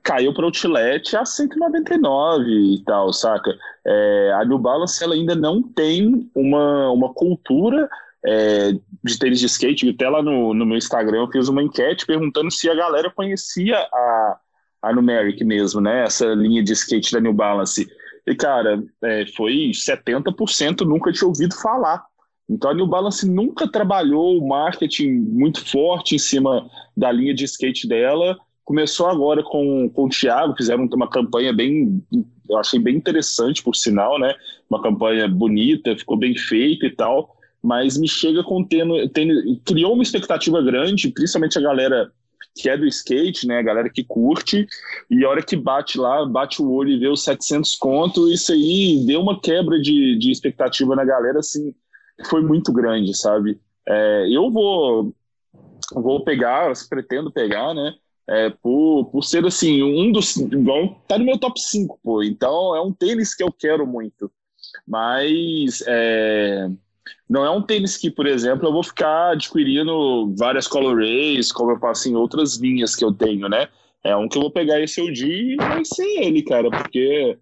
caiu 0.03 0.33
para 0.33 0.43
o 0.43 0.47
Outlet 0.47 1.17
a 1.17 1.25
199 1.25 2.51
e 2.51 2.85
tal, 2.85 3.13
saca? 3.13 3.55
É, 3.87 4.33
a 4.35 4.45
New 4.45 4.59
Balance 4.59 5.03
ela 5.03 5.15
ainda 5.15 5.35
não 5.35 5.63
tem 5.63 6.31
uma, 6.35 6.91
uma 6.91 7.13
cultura 7.13 7.89
é, 8.25 8.73
de 9.03 9.19
tênis 9.19 9.41
de 9.41 9.47
skate, 9.47 9.89
até 9.89 10.09
lá 10.09 10.23
no, 10.23 10.53
no 10.53 10.67
meu 10.67 10.77
Instagram 10.77 11.21
eu 11.23 11.31
fiz 11.31 11.49
uma 11.49 11.63
enquete 11.63 12.07
perguntando 12.07 12.51
se 12.51 12.69
a 12.69 12.75
galera 12.75 13.11
conhecia 13.11 13.79
a, 13.79 14.39
a 14.83 14.93
Numeric 14.93 15.45
mesmo, 15.45 15.81
né? 15.81 16.05
Essa 16.05 16.27
linha 16.35 16.63
de 16.63 16.73
skate 16.73 17.13
da 17.13 17.21
New 17.21 17.33
Balance. 17.33 17.89
E, 18.27 18.35
cara, 18.35 18.83
é, 19.03 19.27
foi 19.35 19.71
70% 19.73 20.83
nunca 20.83 21.13
tinha 21.13 21.29
ouvido 21.29 21.55
falar. 21.55 22.05
Então 22.49 22.71
a 22.71 22.75
New 22.75 22.87
Balance 22.87 23.29
nunca 23.29 23.71
trabalhou 23.71 24.37
o 24.37 24.49
marketing 24.49 25.11
muito 25.11 25.65
forte 25.65 26.17
em 26.17 26.19
cima 26.19 26.69
da 26.97 27.11
linha 27.13 27.33
de 27.33 27.45
skate 27.45 27.87
dela. 27.87 28.37
Começou 28.65 29.09
agora 29.09 29.43
com, 29.43 29.89
com 29.89 30.05
o 30.05 30.09
Thiago, 30.09 30.55
fizeram 30.57 30.89
uma 30.95 31.09
campanha 31.09 31.53
bem, 31.53 32.03
eu 32.49 32.59
achei 32.59 32.79
bem 32.79 32.97
interessante, 32.97 33.63
por 33.63 33.75
sinal, 33.75 34.19
né? 34.19 34.35
Uma 34.69 34.83
campanha 34.83 35.27
bonita, 35.27 35.97
ficou 35.97 36.17
bem 36.17 36.37
feita 36.37 36.87
e 36.87 36.91
tal 36.91 37.37
mas 37.63 37.99
me 37.99 38.09
chega 38.09 38.43
com 38.43 38.65
tendo, 38.65 38.95
criou 39.65 39.93
uma 39.93 40.03
expectativa 40.03 40.63
grande, 40.63 41.11
principalmente 41.11 41.59
a 41.59 41.63
galera 41.63 42.11
que 42.55 42.69
é 42.69 42.77
do 42.77 42.87
skate, 42.87 43.47
né, 43.47 43.59
a 43.59 43.63
galera 43.63 43.89
que 43.89 44.03
curte, 44.03 44.67
e 45.09 45.25
a 45.25 45.29
hora 45.29 45.43
que 45.43 45.57
bate 45.57 45.99
lá, 45.99 46.27
bate 46.27 46.61
o 46.61 46.71
olho 46.71 46.91
e 46.91 46.99
vê 46.99 47.09
os 47.09 47.23
700 47.23 47.77
conto, 47.77 48.31
isso 48.31 48.53
aí 48.53 49.05
deu 49.07 49.21
uma 49.21 49.41
quebra 49.41 49.81
de, 49.81 50.19
de 50.19 50.31
expectativa 50.31 50.97
na 50.97 51.05
galera, 51.05 51.39
assim, 51.39 51.75
foi 52.29 52.43
muito 52.43 52.73
grande, 52.73 53.17
sabe? 53.17 53.59
É, 53.89 54.27
eu 54.31 54.51
vou, 54.51 55.15
vou 55.93 56.25
pegar, 56.25 56.73
pretendo 56.89 57.31
pegar, 57.31 57.73
né, 57.73 57.95
é, 58.29 58.51
por, 58.51 59.07
por 59.07 59.23
ser, 59.23 59.45
assim, 59.47 59.83
um 59.83 60.13
dos, 60.13 60.37
igual, 60.37 61.03
tá 61.09 61.19
no 61.19 61.25
meu 61.25 61.39
top 61.39 61.61
5, 61.61 61.99
pô, 62.03 62.23
então 62.23 62.75
é 62.77 62.81
um 62.81 62.93
tênis 62.93 63.35
que 63.35 63.43
eu 63.43 63.53
quero 63.53 63.87
muito, 63.87 64.31
mas, 64.87 65.83
é 65.87 66.69
não 67.29 67.45
é 67.45 67.51
um 67.51 67.63
tênis 67.63 67.97
que, 67.97 68.11
por 68.11 68.27
exemplo, 68.27 68.67
eu 68.67 68.73
vou 68.73 68.83
ficar 68.83 69.31
adquirindo 69.31 70.35
várias 70.37 70.67
colorways, 70.67 71.53
como 71.53 71.71
eu 71.71 71.79
faço 71.79 72.09
em 72.09 72.17
outras 72.17 72.57
linhas 72.57 72.97
que 72.97 73.05
eu 73.05 73.13
tenho, 73.13 73.49
né? 73.49 73.69
É 74.03 74.17
um 74.17 74.29
que 74.29 74.37
eu 74.37 74.43
vou 74.43 74.51
pegar 74.51 74.81
esse 74.81 75.01
OG 75.01 75.25
e 75.25 75.57
vai 75.57 75.85
ser 75.85 76.23
ele, 76.23 76.43
cara, 76.43 76.69
porque 76.69 77.39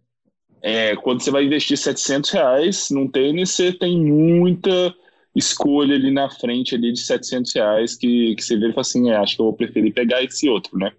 é, 0.60 0.94
quando 0.96 1.22
você 1.22 1.30
vai 1.30 1.44
investir 1.44 1.78
700 1.78 2.30
reais 2.30 2.88
num 2.90 3.08
tênis, 3.08 3.50
você 3.50 3.72
tem 3.72 3.98
muita 3.98 4.94
escolha 5.38 5.94
ali 5.94 6.10
na 6.10 6.28
frente 6.28 6.74
ali 6.74 6.92
de 6.92 7.00
700 7.00 7.54
reais 7.54 7.96
que, 7.96 8.34
que 8.34 8.42
você 8.42 8.56
vê 8.56 8.68
e 8.68 8.72
fala 8.72 8.80
assim, 8.80 9.10
é, 9.10 9.16
acho 9.16 9.36
que 9.36 9.42
eu 9.42 9.46
vou 9.46 9.54
preferir 9.54 9.94
pegar 9.94 10.22
esse 10.22 10.48
outro, 10.48 10.76
né? 10.78 10.92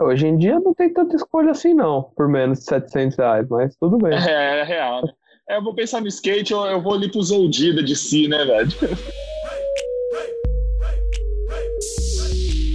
Hoje 0.00 0.26
em 0.26 0.36
dia 0.38 0.58
não 0.58 0.72
tem 0.72 0.92
tanta 0.92 1.14
escolha 1.14 1.50
assim 1.50 1.74
não, 1.74 2.10
por 2.16 2.26
menos 2.28 2.60
de 2.60 2.64
700 2.64 3.18
reais, 3.18 3.46
mas 3.48 3.76
tudo 3.76 3.98
bem. 3.98 4.12
É, 4.26 4.60
é 4.60 4.64
real, 4.64 5.04
né? 5.04 5.12
É, 5.48 5.56
eu 5.56 5.64
vou 5.64 5.74
pensar 5.74 6.00
no 6.00 6.08
skate, 6.08 6.52
eu, 6.52 6.64
eu 6.64 6.80
vou 6.80 6.94
ali 6.94 7.10
pro 7.10 7.22
Zoldida 7.22 7.82
de 7.82 7.96
si, 7.96 8.28
né, 8.28 8.44
velho? 8.44 8.70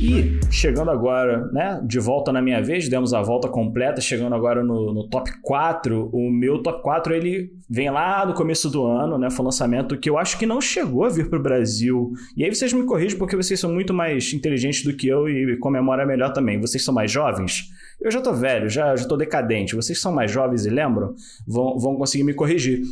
E 0.05 0.39
chegando 0.51 0.91
agora, 0.91 1.49
né, 1.51 1.81
de 1.83 1.99
volta 1.99 2.31
na 2.31 2.39
minha 2.39 2.61
vez, 2.61 2.87
demos 2.87 3.11
a 3.11 3.23
volta 3.23 3.47
completa, 3.47 3.99
chegando 3.99 4.35
agora 4.35 4.63
no, 4.63 4.93
no, 4.93 5.09
top 5.09 5.31
4. 5.41 6.11
O 6.13 6.29
meu 6.29 6.61
top 6.61 6.83
4 6.83 7.15
ele 7.15 7.51
vem 7.67 7.89
lá 7.89 8.23
do 8.23 8.35
começo 8.35 8.69
do 8.69 8.85
ano, 8.85 9.17
né, 9.17 9.31
foi 9.31 9.41
um 9.41 9.47
lançamento 9.47 9.97
que 9.97 10.07
eu 10.07 10.19
acho 10.19 10.37
que 10.37 10.45
não 10.45 10.61
chegou 10.61 11.05
a 11.05 11.09
vir 11.09 11.27
para 11.27 11.39
o 11.39 11.41
Brasil. 11.41 12.13
E 12.37 12.43
aí 12.43 12.53
vocês 12.53 12.71
me 12.71 12.83
corrigem 12.83 13.17
porque 13.17 13.35
vocês 13.35 13.59
são 13.59 13.73
muito 13.73 13.95
mais 13.95 14.31
inteligentes 14.31 14.83
do 14.83 14.95
que 14.95 15.07
eu 15.07 15.27
e 15.27 15.57
com 15.57 15.71
memória 15.71 16.05
melhor 16.05 16.31
também. 16.31 16.61
Vocês 16.61 16.83
são 16.85 16.93
mais 16.93 17.09
jovens? 17.09 17.63
Eu 17.99 18.11
já 18.11 18.21
tô 18.21 18.31
velho, 18.31 18.69
já, 18.69 18.95
já 18.95 19.07
tô 19.07 19.17
decadente. 19.17 19.75
Vocês 19.75 19.99
são 19.99 20.13
mais 20.13 20.29
jovens 20.29 20.67
e 20.67 20.69
lembram? 20.69 21.15
Vão, 21.47 21.79
vão 21.79 21.95
conseguir 21.95 22.23
me 22.23 22.35
corrigir 22.35 22.83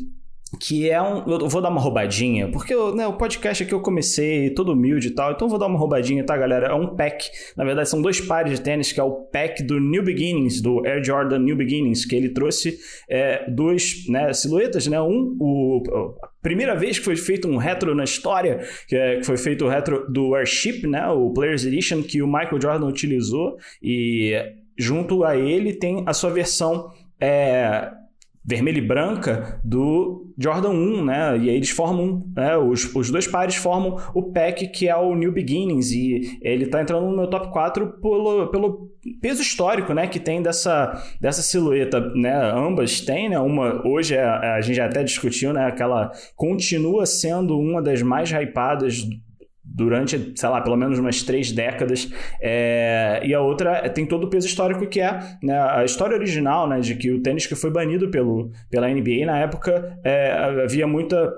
que 0.60 0.90
é 0.90 1.02
um. 1.02 1.24
Eu 1.28 1.50
vou 1.50 1.62
dar 1.62 1.70
uma 1.70 1.82
roubadinha, 1.82 2.50
porque 2.50 2.74
eu, 2.74 2.96
né, 2.96 3.08
o 3.08 3.14
podcast 3.14 3.64
aqui 3.64 3.74
eu 3.74 3.82
comecei 3.82 4.50
todo 4.52 4.72
humilde 4.72 5.08
e 5.08 5.12
tal, 5.12 5.32
então 5.32 5.48
eu 5.48 5.50
vou 5.50 5.60
dar 5.60 5.68
uma 5.68 5.80
roubadinha, 5.80 6.24
tá, 6.24 6.38
galera? 6.38 6.68
É 6.68 6.74
um 6.74 6.96
pack. 6.96 7.30
Na 7.58 7.64
verdade, 7.64 7.90
são 7.90 8.02
dois 8.02 8.22
pares 8.22 8.58
de 8.58 8.62
tênis, 8.62 8.92
que 8.92 9.00
é 9.00 9.04
o 9.04 9.12
pack 9.12 9.64
do 9.64 9.80
New 9.80 10.04
Beginnings, 10.04 10.62
do 10.62 10.86
Air 10.86 11.04
Jordan 11.04 11.40
New 11.40 11.56
Beginnings, 11.56 12.06
que 12.06 12.16
ele 12.16 12.30
trouxe 12.30 12.78
é, 13.10 13.50
duas 13.50 14.06
né, 14.08 14.32
silhuetas, 14.34 14.88
né? 14.88 15.02
Um, 15.02 15.36
o, 15.40 15.84
a 16.22 16.28
primeira 16.42 16.76
vez 16.76 17.00
que 17.00 17.06
foi 17.06 17.16
feito 17.16 17.48
um 17.48 17.58
retro 17.58 17.96
na 17.96 18.04
história, 18.04 18.60
que, 18.88 18.96
é, 18.96 19.18
que 19.18 19.24
foi 19.24 19.38
feito 19.38 19.66
o 19.66 19.70
retro 19.70 20.06
do 20.12 20.36
Airship, 20.36 20.88
né? 20.88 21.08
O 21.08 21.32
Players 21.32 21.66
Edition, 21.66 22.04
que 22.04 22.22
o 22.22 22.28
Michael 22.28 22.62
Jordan 22.62 22.88
utilizou, 22.88 23.58
e 23.82 24.34
junto 24.78 25.24
a 25.24 25.36
ele 25.38 25.74
tem 25.74 26.04
a 26.06 26.14
sua 26.14 26.30
versão. 26.30 26.92
É, 27.20 27.92
vermelha 28.46 28.78
e 28.78 28.82
branca 28.82 29.60
do 29.64 30.34
Jordan 30.38 30.72
1, 30.72 31.06
né? 31.06 31.38
E 31.38 31.50
aí 31.50 31.56
eles 31.56 31.70
formam, 31.70 32.26
né? 32.36 32.58
Os, 32.58 32.94
os 32.94 33.10
dois 33.10 33.28
pares 33.28 33.56
formam 33.56 33.98
o 34.14 34.24
pack 34.24 34.68
que 34.68 34.88
é 34.88 34.96
o 34.96 35.16
New 35.16 35.32
Beginnings 35.32 35.92
e 35.92 36.40
ele 36.42 36.66
tá 36.66 36.82
entrando 36.82 37.08
no 37.08 37.16
meu 37.16 37.28
top 37.28 37.52
4 37.52 38.00
pelo, 38.02 38.48
pelo 38.48 38.90
peso 39.22 39.42
histórico, 39.42 39.94
né? 39.94 40.08
Que 40.08 40.20
tem 40.20 40.42
dessa, 40.42 41.02
dessa 41.22 41.42
silhueta, 41.42 42.00
né? 42.16 42.34
Ambas 42.54 43.02
têm, 43.02 43.30
né? 43.30 43.40
Uma 43.40 43.86
hoje 43.88 44.16
é, 44.16 44.24
a 44.24 44.60
gente 44.62 44.76
já 44.76 44.86
até 44.86 45.04
discutiu, 45.04 45.54
né? 45.54 45.66
Aquela 45.66 46.12
continua 46.36 47.06
sendo 47.06 47.58
uma 47.58 47.82
das 47.82 48.02
mais 48.02 48.30
hypadas 48.32 49.08
durante, 49.74 50.34
sei 50.36 50.50
lá, 50.50 50.62
pelo 50.62 50.78
menos 50.78 51.00
umas 51.00 51.24
três 51.24 51.52
décadas. 51.52 52.12
É, 52.40 53.22
e 53.26 53.34
a 53.34 53.42
outra 53.42 53.90
tem 53.90 54.06
todo 54.06 54.26
o 54.26 54.30
peso 54.30 54.48
histórico 54.48 54.86
que 54.86 55.02
é 55.02 55.20
né, 55.42 55.60
a 55.60 55.84
história 55.84 56.16
original, 56.16 56.68
né, 56.68 56.80
de 56.80 56.96
que 56.96 57.12
o 57.12 57.22
tênis 57.22 57.48
que 57.48 57.56
foi 57.56 57.72
banido 57.72 58.10
pelo, 58.10 58.52
pela 58.70 58.88
NBA 58.88 59.26
na 59.26 59.40
época 59.40 60.00
é, 60.04 60.32
havia 60.64 60.86
muita 60.86 61.34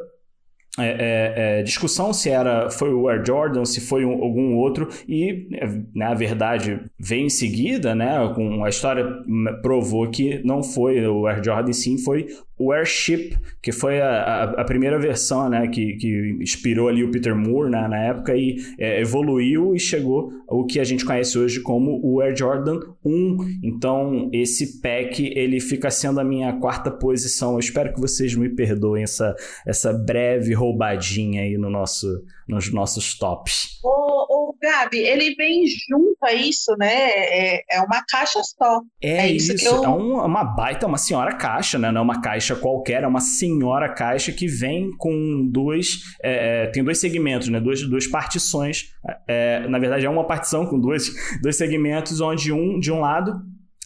é, 0.78 0.88
é, 0.88 1.59
é, 1.59 1.63
discussão 1.63 2.11
se 2.11 2.30
era 2.30 2.69
foi 2.69 2.93
o 2.93 3.07
Air 3.07 3.23
Jordan, 3.26 3.63
se 3.63 3.80
foi 3.80 4.03
um, 4.03 4.21
algum 4.21 4.55
outro, 4.55 4.89
e 5.07 5.47
na 5.93 6.09
né, 6.09 6.15
verdade 6.15 6.82
vem 6.99 7.28
em 7.28 7.30
seguida, 7.30 7.95
né, 7.95 8.32
com 8.36 8.63
a 8.63 8.69
história 8.69 9.05
provou 9.61 10.09
que 10.09 10.41
não 10.43 10.61
foi 10.61 11.05
o 11.07 11.28
Air 11.28 11.43
Jordan, 11.43 11.71
sim 11.71 11.97
foi 11.97 12.28
o 12.57 12.71
Airship, 12.71 13.38
que 13.61 13.71
foi 13.71 13.99
a, 13.99 14.09
a, 14.09 14.43
a, 14.61 14.63
primeira 14.63 14.97
versão 14.97 15.49
né, 15.49 15.67
que, 15.67 15.97
que 15.97 16.38
inspirou 16.41 16.88
ali 16.88 17.03
o 17.03 17.11
Peter 17.11 17.36
Moore 17.36 17.69
né, 17.69 17.86
na 17.88 17.97
época 17.97 18.36
e 18.36 18.57
é, 18.80 19.01
evoluiu 19.01 19.76
e 19.76 19.80
chegou 19.80 20.32
ao 20.47 20.65
que 20.65 20.80
a 20.80 20.84
gente 20.86 21.03
conhece 21.03 21.38
hoje 21.38 21.59
como 21.59 21.99
o 22.01 22.21
Air 22.21 22.36
Jordan 22.36 22.80
1. 23.03 23.59
Então, 23.61 24.30
esse 24.32 24.80
pack 24.80 25.34
ele 25.36 25.59
fica 25.59 25.91
sendo 25.91 26.19
a 26.19 26.23
minha 26.23 26.53
quarta 26.53 26.89
posição. 26.89 27.53
Eu 27.53 27.59
espero 27.59 27.93
que 27.93 27.99
vocês 27.99 28.34
me 28.36 28.47
perdoem 28.47 29.03
essa, 29.03 29.36
essa 29.67 29.91
breve 29.91 30.53
roubadinha 30.66 31.41
aí 31.41 31.57
no 31.57 31.70
nosso, 31.70 32.07
nos 32.47 32.72
nossos 32.72 33.18
tops. 33.18 33.80
Ô, 33.84 34.49
ô 34.49 34.57
Gabi, 34.61 34.99
ele 34.99 35.36
vem 35.36 35.63
junto 35.68 36.18
a 36.24 36.34
isso, 36.34 36.76
né? 36.78 37.09
É, 37.09 37.78
é 37.78 37.82
uma 37.82 38.03
caixa 38.07 38.41
só. 38.43 38.82
É, 39.01 39.18
é 39.18 39.32
isso, 39.32 39.53
isso. 39.53 39.68
Eu... 39.68 39.84
é 39.84 39.88
uma 39.88 40.43
baita, 40.43 40.88
uma 40.88 40.97
senhora 40.97 41.36
caixa, 41.36 41.78
né? 41.78 41.91
Não 41.91 42.01
é 42.01 42.03
uma 42.03 42.22
caixa 42.22 42.55
qualquer, 42.55 43.03
é 43.03 43.07
uma 43.07 43.22
senhora 43.22 43.93
caixa 43.93 44.32
que 44.32 44.47
vem 44.47 44.91
com 44.97 45.47
dois. 45.51 46.01
É, 46.24 46.63
é 46.63 46.68
tem 46.68 46.84
dois 46.84 46.99
segmentos, 46.99 47.47
né? 47.49 47.59
Duas, 47.59 47.82
duas 47.84 48.07
partições. 48.07 48.93
É, 49.28 49.68
na 49.68 49.80
verdade, 49.80 50.05
é 50.05 50.09
uma 50.09 50.26
partição 50.26 50.66
com 50.66 50.80
dois, 50.80 51.11
dois 51.41 51.55
segmentos, 51.55 52.22
onde 52.22 52.51
um, 52.51 52.80
de 52.80 52.91
um 52.91 52.99
lado 52.99 53.41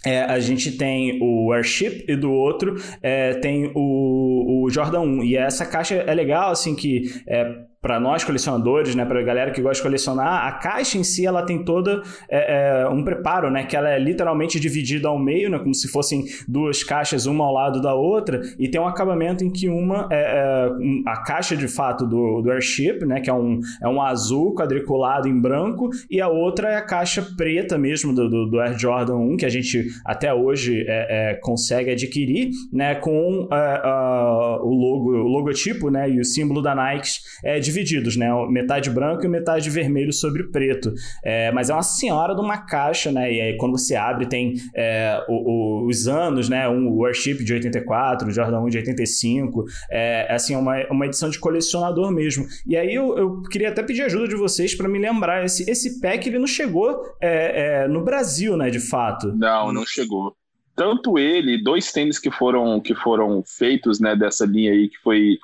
é, 0.06 0.22
a 0.22 0.40
gente 0.40 0.72
tem 0.72 1.20
o 1.22 1.52
Airship 1.52 2.06
e 2.08 2.16
do 2.16 2.32
outro 2.32 2.76
é, 3.02 3.34
tem 3.36 3.72
o, 3.76 4.64
o 4.64 4.70
Jordan 4.70 5.02
1. 5.02 5.24
E 5.24 5.36
essa 5.36 5.66
caixa 5.66 5.96
é 5.96 6.14
legal, 6.14 6.52
assim, 6.52 6.76
que 6.76 7.22
é, 7.28 7.69
para 7.82 8.00
nós 8.00 8.24
colecionadores, 8.24 8.94
né, 8.94 9.06
para 9.06 9.20
a 9.20 9.24
galera 9.24 9.52
que 9.52 9.62
gosta 9.62 9.76
de 9.76 9.84
colecionar, 9.84 10.48
a 10.48 10.52
caixa 10.54 10.98
em 10.98 11.04
si 11.04 11.26
ela 11.26 11.44
tem 11.44 11.64
toda 11.64 12.02
é, 12.30 12.82
é, 12.82 12.90
um 12.90 13.04
preparo, 13.04 13.50
né, 13.50 13.64
que 13.64 13.76
ela 13.76 13.90
é 13.90 13.98
literalmente 13.98 14.60
dividida 14.60 15.08
ao 15.08 15.18
meio, 15.18 15.50
né, 15.50 15.60
como 15.60 15.74
se 15.74 15.88
fossem 15.88 16.26
duas 16.48 16.84
caixas 16.84 17.26
uma 17.26 17.46
ao 17.46 17.54
lado 17.54 17.82
da 17.82 17.94
outra, 17.94 18.42
e 18.60 18.68
tem 18.68 18.82
um 18.82 18.88
acabamento 18.88 19.46
em 19.46 19.52
que 19.52 19.70
uma 19.70 20.08
é, 20.12 20.20
é 20.20 20.70
a 21.08 21.24
caixa 21.24 21.56
de 21.56 21.68
fato 21.68 22.06
do, 22.06 22.42
do 22.42 22.52
Airship, 22.52 23.06
né, 23.06 23.22
que 23.22 23.30
é 23.30 23.34
um, 23.34 23.60
é 23.82 23.88
um 23.88 24.02
azul 24.02 24.54
quadriculado 24.54 25.28
em 25.28 25.40
branco, 25.40 25.90
e 26.10 26.20
a 26.20 26.28
outra 26.28 26.70
é 26.70 26.76
a 26.76 26.82
caixa 26.82 27.26
preta 27.38 27.78
mesmo 27.78 28.14
do, 28.14 28.30
do, 28.30 28.46
do 28.50 28.60
Air 28.60 28.78
Jordan 28.78 29.16
1, 29.16 29.38
que 29.38 29.46
a 29.46 29.50
gente 29.50 29.88
até 30.04 30.34
hoje 30.34 30.84
é, 30.86 31.32
é, 31.32 31.34
consegue 31.36 31.92
adquirir, 31.92 32.50
né, 32.74 32.96
com 32.96 33.48
o 33.50 34.74
logo, 34.74 35.12
o 35.12 35.28
logotipo, 35.28 35.90
né, 35.90 36.10
e 36.10 36.20
o 36.20 36.26
símbolo 36.26 36.62
da 36.62 36.76
Nike 36.76 37.10
é 37.44 37.60
divididos, 37.70 38.16
né? 38.16 38.30
Metade 38.50 38.90
branco 38.90 39.26
e 39.26 39.28
metade 39.28 39.70
vermelho 39.70 40.12
sobre 40.12 40.44
preto. 40.44 40.94
É, 41.24 41.52
mas 41.52 41.70
é 41.70 41.74
uma 41.74 41.84
senhora 41.84 42.36
de 42.36 42.42
uma 42.42 42.58
caixa, 42.58 43.12
né? 43.12 43.32
E 43.32 43.42
aí 43.42 43.58
quando 43.58 43.78
você 43.78 43.96
abre 43.96 44.26
tem 44.28 44.56
é, 44.76 45.24
o, 45.28 45.84
o, 45.84 45.88
os 45.88 46.08
anos, 46.08 46.50
né? 46.50 46.68
Um 46.68 46.90
Warship 46.98 47.44
de 47.44 47.54
84, 47.54 48.28
o 48.28 48.32
Jordan 48.32 48.62
1 48.62 48.70
de 48.70 48.78
85. 48.78 49.66
É, 49.90 50.34
assim, 50.34 50.56
uma, 50.56 50.76
uma 50.90 51.06
edição 51.06 51.30
de 51.30 51.40
colecionador 51.40 52.12
mesmo. 52.12 52.46
E 52.66 52.76
aí 52.76 52.94
eu, 52.94 53.18
eu 53.18 53.42
queria 53.44 53.70
até 53.70 53.84
pedir 53.84 54.04
ajuda 54.04 54.28
de 54.28 54.36
vocês 54.36 54.76
para 54.76 54.90
me 54.90 55.00
lembrar. 55.00 55.46
Esse, 55.46 55.70
esse 55.70 56.00
pack 56.00 56.28
ele 56.28 56.40
não 56.40 56.48
chegou 56.48 57.02
é, 57.22 57.84
é, 57.84 57.88
no 57.88 58.04
Brasil, 58.04 58.58
né? 58.58 58.70
De 58.70 58.80
fato. 58.80 59.34
Não, 59.36 59.72
não 59.72 59.86
chegou 59.86 60.36
tanto 60.76 61.20
ele, 61.20 61.62
dois 61.62 61.92
tênis 61.92 62.18
que 62.18 62.32
foram 62.32 62.80
que 62.80 62.96
foram 62.96 63.44
feitos, 63.46 64.00
né, 64.00 64.16
dessa 64.16 64.46
linha 64.46 64.72
aí 64.72 64.88
que 64.88 64.98
foi 65.00 65.38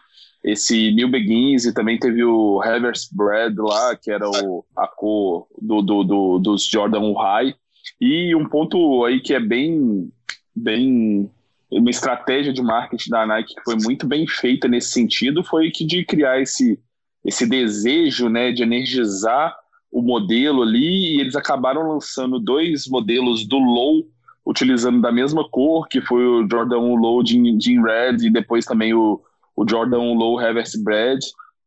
esse 0.46 0.92
New 0.92 1.10
Begins 1.10 1.66
e 1.66 1.74
também 1.74 1.98
teve 1.98 2.24
o 2.24 2.60
Reverse 2.60 3.10
Bread 3.12 3.56
lá, 3.58 3.96
que 3.96 4.12
era 4.12 4.30
o, 4.30 4.64
a 4.78 4.88
cor 4.88 5.48
do, 5.60 5.82
do, 5.82 6.04
do, 6.04 6.40
dos 6.40 6.68
Jordan 6.68 7.14
High. 7.14 7.56
E 8.00 8.36
um 8.36 8.48
ponto 8.48 9.04
aí 9.06 9.20
que 9.20 9.34
é 9.34 9.40
bem, 9.40 10.08
bem 10.56 11.32
uma 11.72 11.90
estratégia 11.90 12.54
de 12.54 12.62
marketing 12.62 13.10
da 13.10 13.26
Nike 13.26 13.56
que 13.56 13.64
foi 13.64 13.76
muito 13.84 14.06
bem 14.06 14.28
feita 14.28 14.68
nesse 14.68 14.90
sentido 14.92 15.44
foi 15.44 15.72
que 15.72 15.84
de 15.84 16.06
criar 16.06 16.40
esse, 16.40 16.80
esse 17.26 17.48
desejo 17.48 18.30
né, 18.30 18.52
de 18.52 18.62
energizar 18.62 19.56
o 19.92 20.00
modelo 20.00 20.62
ali 20.62 21.16
e 21.16 21.22
eles 21.22 21.36
acabaram 21.36 21.90
lançando 21.90 22.40
dois 22.40 22.88
modelos 22.88 23.48
do 23.48 23.58
Low 23.58 24.08
utilizando 24.46 25.02
da 25.02 25.12
mesma 25.12 25.50
cor, 25.50 25.88
que 25.88 26.02
foi 26.02 26.24
o 26.24 26.48
Jordan 26.48 26.78
1 26.78 26.96
Low 26.98 27.26
Jean 27.26 27.82
Red 27.82 28.28
e 28.28 28.30
depois 28.30 28.64
também 28.64 28.94
o 28.94 29.20
o 29.56 29.68
Jordan 29.68 30.14
Low 30.14 30.36
Reverse 30.38 30.84
Bread, 30.84 31.20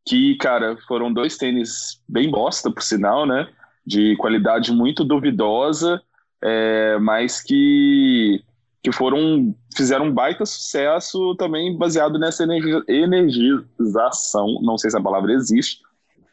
que, 0.06 0.36
cara, 0.36 0.76
foram 0.86 1.12
dois 1.12 1.36
tênis 1.36 2.02
bem 2.08 2.30
bosta, 2.30 2.70
por 2.70 2.82
sinal, 2.82 3.26
né? 3.26 3.48
De 3.86 4.16
qualidade 4.16 4.72
muito 4.72 5.04
duvidosa, 5.04 6.00
é, 6.42 6.98
mas 6.98 7.42
que, 7.42 8.42
que 8.82 8.92
foram 8.92 9.54
fizeram 9.76 10.06
um 10.06 10.12
baita 10.12 10.44
sucesso 10.44 11.34
também 11.36 11.76
baseado 11.76 12.18
nessa 12.18 12.44
energização, 12.88 14.60
não 14.62 14.76
sei 14.76 14.90
se 14.90 14.98
a 14.98 15.02
palavra 15.02 15.32
existe, 15.32 15.80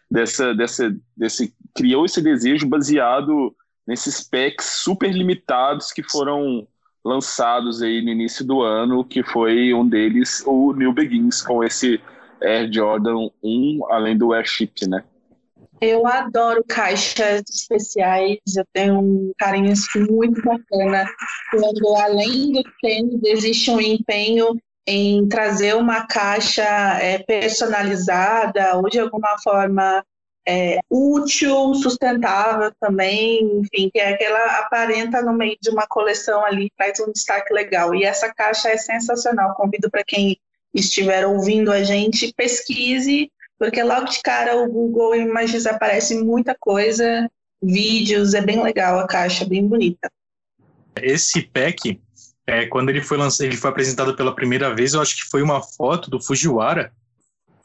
dessa, 0.10 0.54
dessa, 0.54 0.96
desse 1.16 1.54
criou 1.76 2.06
esse 2.06 2.22
desejo 2.22 2.68
baseado 2.68 3.56
nesses 3.86 4.28
packs 4.28 4.82
super 4.84 5.12
limitados 5.12 5.92
que 5.92 6.02
foram 6.04 6.68
lançados 7.06 7.84
aí 7.84 8.02
no 8.02 8.10
início 8.10 8.44
do 8.44 8.64
ano, 8.64 9.06
que 9.06 9.24
foi 9.24 9.72
um 9.74 9.88
deles 9.88 10.44
o 10.46 10.74
New 10.74 10.92
Begins 10.92 11.44
com 11.44 11.64
esse 11.64 12.02
Air 12.42 12.72
Jordan 12.74 13.30
1, 13.44 13.86
além 13.90 14.18
do 14.18 14.34
Airship, 14.34 14.88
né? 14.90 15.04
Eu 15.80 16.08
adoro 16.08 16.64
caixas 16.68 17.44
especiais, 17.50 18.40
eu 18.58 18.66
tenho 18.74 19.00
um 19.00 19.32
carinho 19.38 19.72
assim, 19.72 20.00
muito 20.10 20.42
bacana, 20.42 21.06
quando 21.52 21.96
além 21.98 22.54
do 22.54 22.64
tênis 22.82 23.22
existe 23.24 23.70
um 23.70 23.80
empenho 23.80 24.58
em 24.88 25.28
trazer 25.28 25.76
uma 25.76 26.08
caixa 26.08 26.64
é, 27.02 27.20
personalizada 27.20 28.78
ou 28.78 28.90
de 28.90 29.00
alguma 29.00 29.36
forma 29.44 30.04
é, 30.48 30.80
útil, 30.90 31.74
sustentável 31.74 32.72
também, 32.80 33.60
enfim, 33.60 33.90
que 33.92 34.00
é 34.00 34.14
aquela 34.14 34.60
aparenta 34.60 35.22
no 35.22 35.34
meio 35.34 35.58
de 35.60 35.70
uma 35.70 35.88
coleção 35.88 36.46
ali, 36.46 36.72
traz 36.78 37.00
um 37.00 37.12
destaque 37.12 37.54
legal. 37.54 37.96
E 37.96 38.04
essa 38.04 38.32
caixa 38.34 38.70
é 38.70 38.78
sensacional. 38.78 39.56
Convido 39.56 39.90
para 39.90 40.04
quem 40.04 40.38
estiver 40.74 41.26
ouvindo 41.26 41.72
a 41.72 41.84
gente, 41.84 42.34
pesquise, 42.36 43.32
porque 43.58 43.82
logo 43.82 44.06
de 44.06 44.22
cara 44.22 44.58
o 44.58 44.70
Google 44.70 45.16
Images 45.16 45.66
aparece 45.66 46.16
muita 46.22 46.56
coisa, 46.60 47.30
vídeos, 47.62 48.34
é 48.34 48.42
bem 48.42 48.62
legal 48.62 49.00
a 49.00 49.08
caixa, 49.08 49.46
bem 49.46 49.66
bonita. 49.66 50.12
Esse 51.02 51.42
pack, 51.42 52.00
é, 52.46 52.68
quando 52.68 52.90
ele 52.90 53.02
foi 53.02 53.18
lançado, 53.18 53.48
ele 53.48 53.58
foi 53.58 53.70
apresentado 53.70 54.16
pela 54.16 54.36
primeira 54.36 54.76
vez, 54.76 54.94
eu 54.94 55.02
acho 55.02 55.16
que 55.16 55.30
foi 55.30 55.42
uma 55.42 55.62
foto 55.62 56.10
do 56.10 56.22
Fujiwara, 56.22 56.94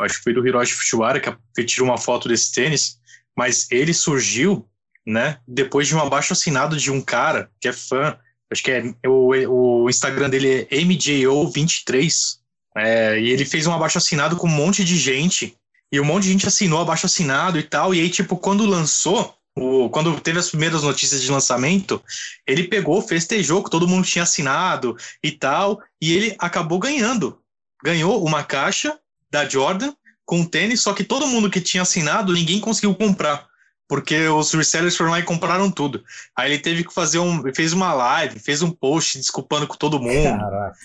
acho 0.02 0.18
que 0.18 0.24
foi 0.24 0.32
do 0.32 0.46
Hiroshi 0.46 0.74
Fujiwara 0.74 1.20
que 1.20 1.64
tirou 1.64 1.88
uma 1.88 1.98
foto 1.98 2.28
desse 2.28 2.52
tênis, 2.52 2.98
mas 3.36 3.66
ele 3.70 3.94
surgiu, 3.94 4.68
né, 5.06 5.38
depois 5.46 5.88
de 5.88 5.94
um 5.94 6.00
abaixo 6.00 6.32
assinado 6.32 6.76
de 6.76 6.90
um 6.90 7.00
cara 7.00 7.50
que 7.60 7.68
é 7.68 7.72
fã, 7.72 8.16
acho 8.50 8.62
que 8.62 8.70
é 8.70 8.82
o, 9.06 9.84
o 9.84 9.90
Instagram 9.90 10.28
dele 10.28 10.66
é 10.70 10.76
MJO23, 10.76 12.38
é, 12.76 13.20
e 13.20 13.30
ele 13.30 13.44
fez 13.44 13.66
um 13.66 13.72
abaixo 13.72 13.98
assinado 13.98 14.36
com 14.36 14.46
um 14.46 14.50
monte 14.50 14.84
de 14.84 14.96
gente, 14.96 15.56
e 15.92 16.00
um 16.00 16.04
monte 16.04 16.24
de 16.24 16.32
gente 16.32 16.46
assinou 16.46 16.80
abaixo 16.80 17.06
assinado 17.06 17.58
e 17.58 17.62
tal, 17.62 17.94
e 17.94 18.00
aí, 18.00 18.08
tipo, 18.08 18.36
quando 18.36 18.64
lançou, 18.64 19.34
o, 19.56 19.90
quando 19.90 20.20
teve 20.20 20.38
as 20.38 20.50
primeiras 20.50 20.82
notícias 20.82 21.20
de 21.20 21.30
lançamento, 21.30 22.02
ele 22.46 22.68
pegou, 22.68 23.02
festejou 23.02 23.62
que 23.62 23.70
todo 23.70 23.88
mundo 23.88 24.06
tinha 24.06 24.22
assinado 24.22 24.96
e 25.22 25.32
tal, 25.32 25.80
e 26.00 26.12
ele 26.12 26.36
acabou 26.38 26.78
ganhando. 26.78 27.40
Ganhou 27.82 28.24
uma 28.24 28.44
caixa 28.44 28.98
da 29.30 29.48
Jordan 29.48 29.92
com 30.24 30.44
tênis, 30.44 30.80
só 30.80 30.92
que 30.92 31.02
todo 31.02 31.26
mundo 31.26 31.50
que 31.50 31.60
tinha 31.60 31.82
assinado, 31.82 32.32
ninguém 32.32 32.60
conseguiu 32.60 32.94
comprar. 32.94 33.48
Porque 33.88 34.28
os 34.28 34.52
resellers 34.52 34.96
foram 34.96 35.10
lá 35.10 35.18
e 35.18 35.24
compraram 35.24 35.68
tudo. 35.68 36.04
Aí 36.36 36.52
ele 36.52 36.62
teve 36.62 36.84
que 36.84 36.94
fazer 36.94 37.18
um. 37.18 37.42
Fez 37.52 37.72
uma 37.72 37.92
live, 37.92 38.38
fez 38.38 38.62
um 38.62 38.70
post 38.70 39.18
desculpando 39.18 39.66
com 39.66 39.74
todo 39.74 39.98
mundo. 39.98 40.38
Caraca. 40.38 40.76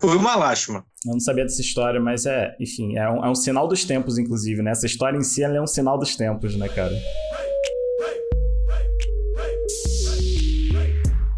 Foi 0.00 0.16
uma 0.16 0.34
lástima. 0.34 0.84
Eu 1.04 1.12
não 1.12 1.20
sabia 1.20 1.44
dessa 1.44 1.60
história, 1.60 2.00
mas 2.00 2.24
é, 2.24 2.56
enfim, 2.58 2.96
é 2.96 3.08
um, 3.10 3.24
é 3.24 3.28
um 3.28 3.34
sinal 3.34 3.68
dos 3.68 3.84
tempos, 3.84 4.16
inclusive, 4.16 4.62
né? 4.62 4.70
Essa 4.70 4.86
história 4.86 5.18
em 5.18 5.22
si 5.22 5.42
é 5.42 5.60
um 5.60 5.66
sinal 5.66 5.98
dos 5.98 6.16
tempos, 6.16 6.56
né, 6.56 6.68
cara? 6.70 6.94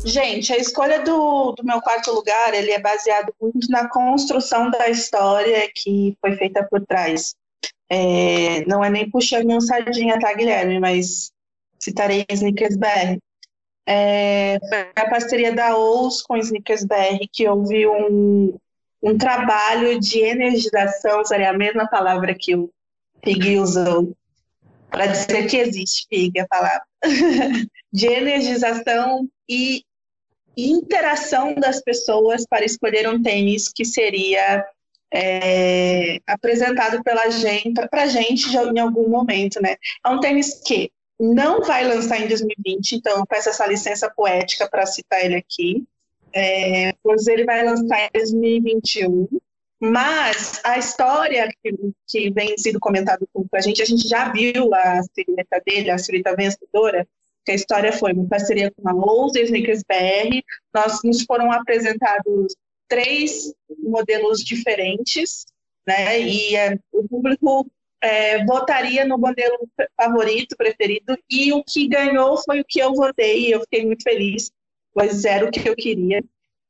Gente, 0.04 0.52
a 0.52 0.58
escolha 0.58 1.00
do, 1.02 1.52
do 1.52 1.64
meu 1.64 1.80
quarto 1.80 2.12
lugar, 2.12 2.52
ele 2.52 2.70
é 2.70 2.78
baseado 2.78 3.34
muito 3.40 3.70
na 3.70 3.88
construção 3.88 4.70
da 4.70 4.88
história 4.88 5.70
que 5.74 6.16
foi 6.20 6.36
feita 6.36 6.62
por 6.62 6.84
trás. 6.84 7.34
É, 7.88 8.64
não 8.66 8.84
é 8.84 8.90
nem 8.90 9.10
puxando 9.10 9.50
um 9.50 9.60
sardinha, 9.60 10.18
tá, 10.18 10.32
Guilherme? 10.34 10.78
Mas 10.78 11.32
citarei 11.80 12.26
Snickers 12.30 12.76
BR. 12.76 13.18
É, 13.86 14.58
a 14.94 15.08
parceria 15.08 15.54
da 15.54 15.76
OUS 15.76 16.22
com 16.22 16.36
Snickers 16.36 16.84
BR, 16.84 17.26
que 17.32 17.48
houve 17.48 17.86
um, 17.86 18.58
um 19.02 19.16
trabalho 19.16 19.98
de 19.98 20.20
energização, 20.20 21.24
seria 21.24 21.50
a 21.50 21.56
mesma 21.56 21.86
palavra 21.86 22.34
que 22.34 22.54
o 22.54 22.70
Pig 23.22 23.58
usou, 23.58 24.14
para 24.90 25.06
dizer 25.06 25.46
que 25.46 25.56
existe, 25.56 26.06
Pig, 26.08 26.38
a 26.40 26.46
palavra, 26.46 26.82
de 27.92 28.06
energização 28.06 29.28
e 29.48 29.82
interação 30.56 31.54
das 31.54 31.82
pessoas 31.82 32.46
para 32.46 32.64
escolher 32.64 33.08
um 33.08 33.22
tênis 33.22 33.68
que 33.68 33.84
seria 33.84 34.64
é, 35.12 36.18
apresentado 36.26 37.02
pela 37.02 37.30
gente, 37.30 37.72
para 37.88 38.06
gente 38.06 38.48
em 38.54 38.78
algum 38.78 39.08
momento, 39.08 39.60
né? 39.62 39.76
É 40.04 40.08
um 40.08 40.20
tênis 40.20 40.60
que 40.64 40.90
não 41.18 41.62
vai 41.62 41.84
lançar 41.84 42.20
em 42.20 42.26
2020, 42.26 42.92
então 42.92 43.18
eu 43.18 43.26
peço 43.26 43.48
essa 43.48 43.66
licença 43.66 44.10
poética 44.10 44.68
para 44.68 44.86
citar 44.86 45.24
ele 45.24 45.36
aqui, 45.36 45.84
é, 46.32 46.92
pois 47.02 47.26
ele 47.28 47.44
vai 47.44 47.64
lançar 47.64 48.06
em 48.06 48.10
2021. 48.12 49.28
Mas 49.80 50.60
a 50.64 50.78
história 50.78 51.48
que, 51.62 51.74
que 52.08 52.30
vem 52.30 52.56
sendo 52.56 52.80
comentada 52.80 53.24
com 53.32 53.46
a 53.52 53.60
gente, 53.60 53.82
a 53.82 53.84
gente 53.84 54.08
já 54.08 54.32
viu 54.32 54.74
a 54.74 55.02
silhueta 55.02 55.62
dele, 55.64 55.90
a 55.90 55.98
silhueta 55.98 56.34
vencedora, 56.34 57.06
que 57.44 57.52
a 57.52 57.54
história 57.54 57.92
foi 57.92 58.12
uma 58.12 58.26
parceria 58.28 58.70
com 58.70 58.88
a 58.88 58.92
Lowe's 58.92 59.34
e 59.34 59.42
Sneakers 59.42 59.82
BR. 59.82 60.40
Nós 60.72 61.00
nos 61.04 61.22
foram 61.24 61.52
apresentados 61.52 62.54
três 62.88 63.52
modelos 63.78 64.40
diferentes, 64.40 65.44
né? 65.86 66.20
E 66.20 66.56
é, 66.56 66.78
o 66.92 67.06
público 67.08 67.66
é, 68.00 68.44
votaria 68.44 69.04
no 69.04 69.18
modelo 69.18 69.56
favorito, 70.00 70.56
preferido, 70.56 71.16
e 71.30 71.52
o 71.52 71.62
que 71.64 71.88
ganhou 71.88 72.36
foi 72.44 72.60
o 72.60 72.64
que 72.66 72.78
eu 72.78 72.94
votei, 72.94 73.48
e 73.48 73.50
eu 73.52 73.60
fiquei 73.60 73.86
muito 73.86 74.02
feliz, 74.02 74.50
pois 74.92 75.24
era 75.24 75.46
o 75.46 75.50
que 75.50 75.66
eu 75.68 75.74
queria. 75.74 76.22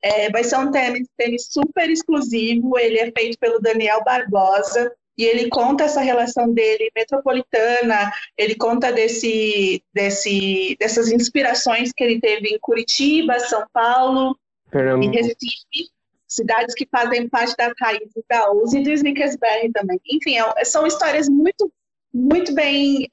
É, 0.03 0.31
vai 0.31 0.45
ser 0.45 0.59
um 0.59 0.71
tênis, 0.71 1.09
tênis 1.17 1.49
super 1.51 1.91
exclusivo, 1.91 2.79
ele 2.79 2.99
é 2.99 3.11
feito 3.11 3.39
pelo 3.39 3.59
Daniel 3.59 4.05
Barbosa, 4.05 4.93
e 5.17 5.25
ele 5.25 5.49
conta 5.49 5.85
essa 5.85 6.01
relação 6.01 6.53
dele 6.53 6.91
metropolitana, 6.95 8.13
ele 8.37 8.55
conta 8.57 8.93
desse, 8.93 9.83
desse, 9.93 10.77
dessas 10.79 11.11
inspirações 11.11 11.93
que 11.93 12.03
ele 12.03 12.21
teve 12.21 12.49
em 12.49 12.59
Curitiba, 12.59 13.39
São 13.39 13.65
Paulo 13.73 14.37
e 14.73 15.07
Recife, 15.07 15.91
cidades 16.27 16.75
que 16.75 16.87
fazem 16.91 17.29
parte 17.29 17.55
das 17.57 17.73
raízes 17.81 18.25
da 18.29 18.53
USE 18.53 18.79
e 18.79 18.83
do 18.83 18.91
Snickersberg 18.91 19.71
também. 19.73 20.01
Enfim, 20.11 20.37
é, 20.57 20.65
são 20.65 20.85
histórias 20.85 21.29
muito, 21.29 21.73
muito 22.13 22.53
bem 22.53 23.09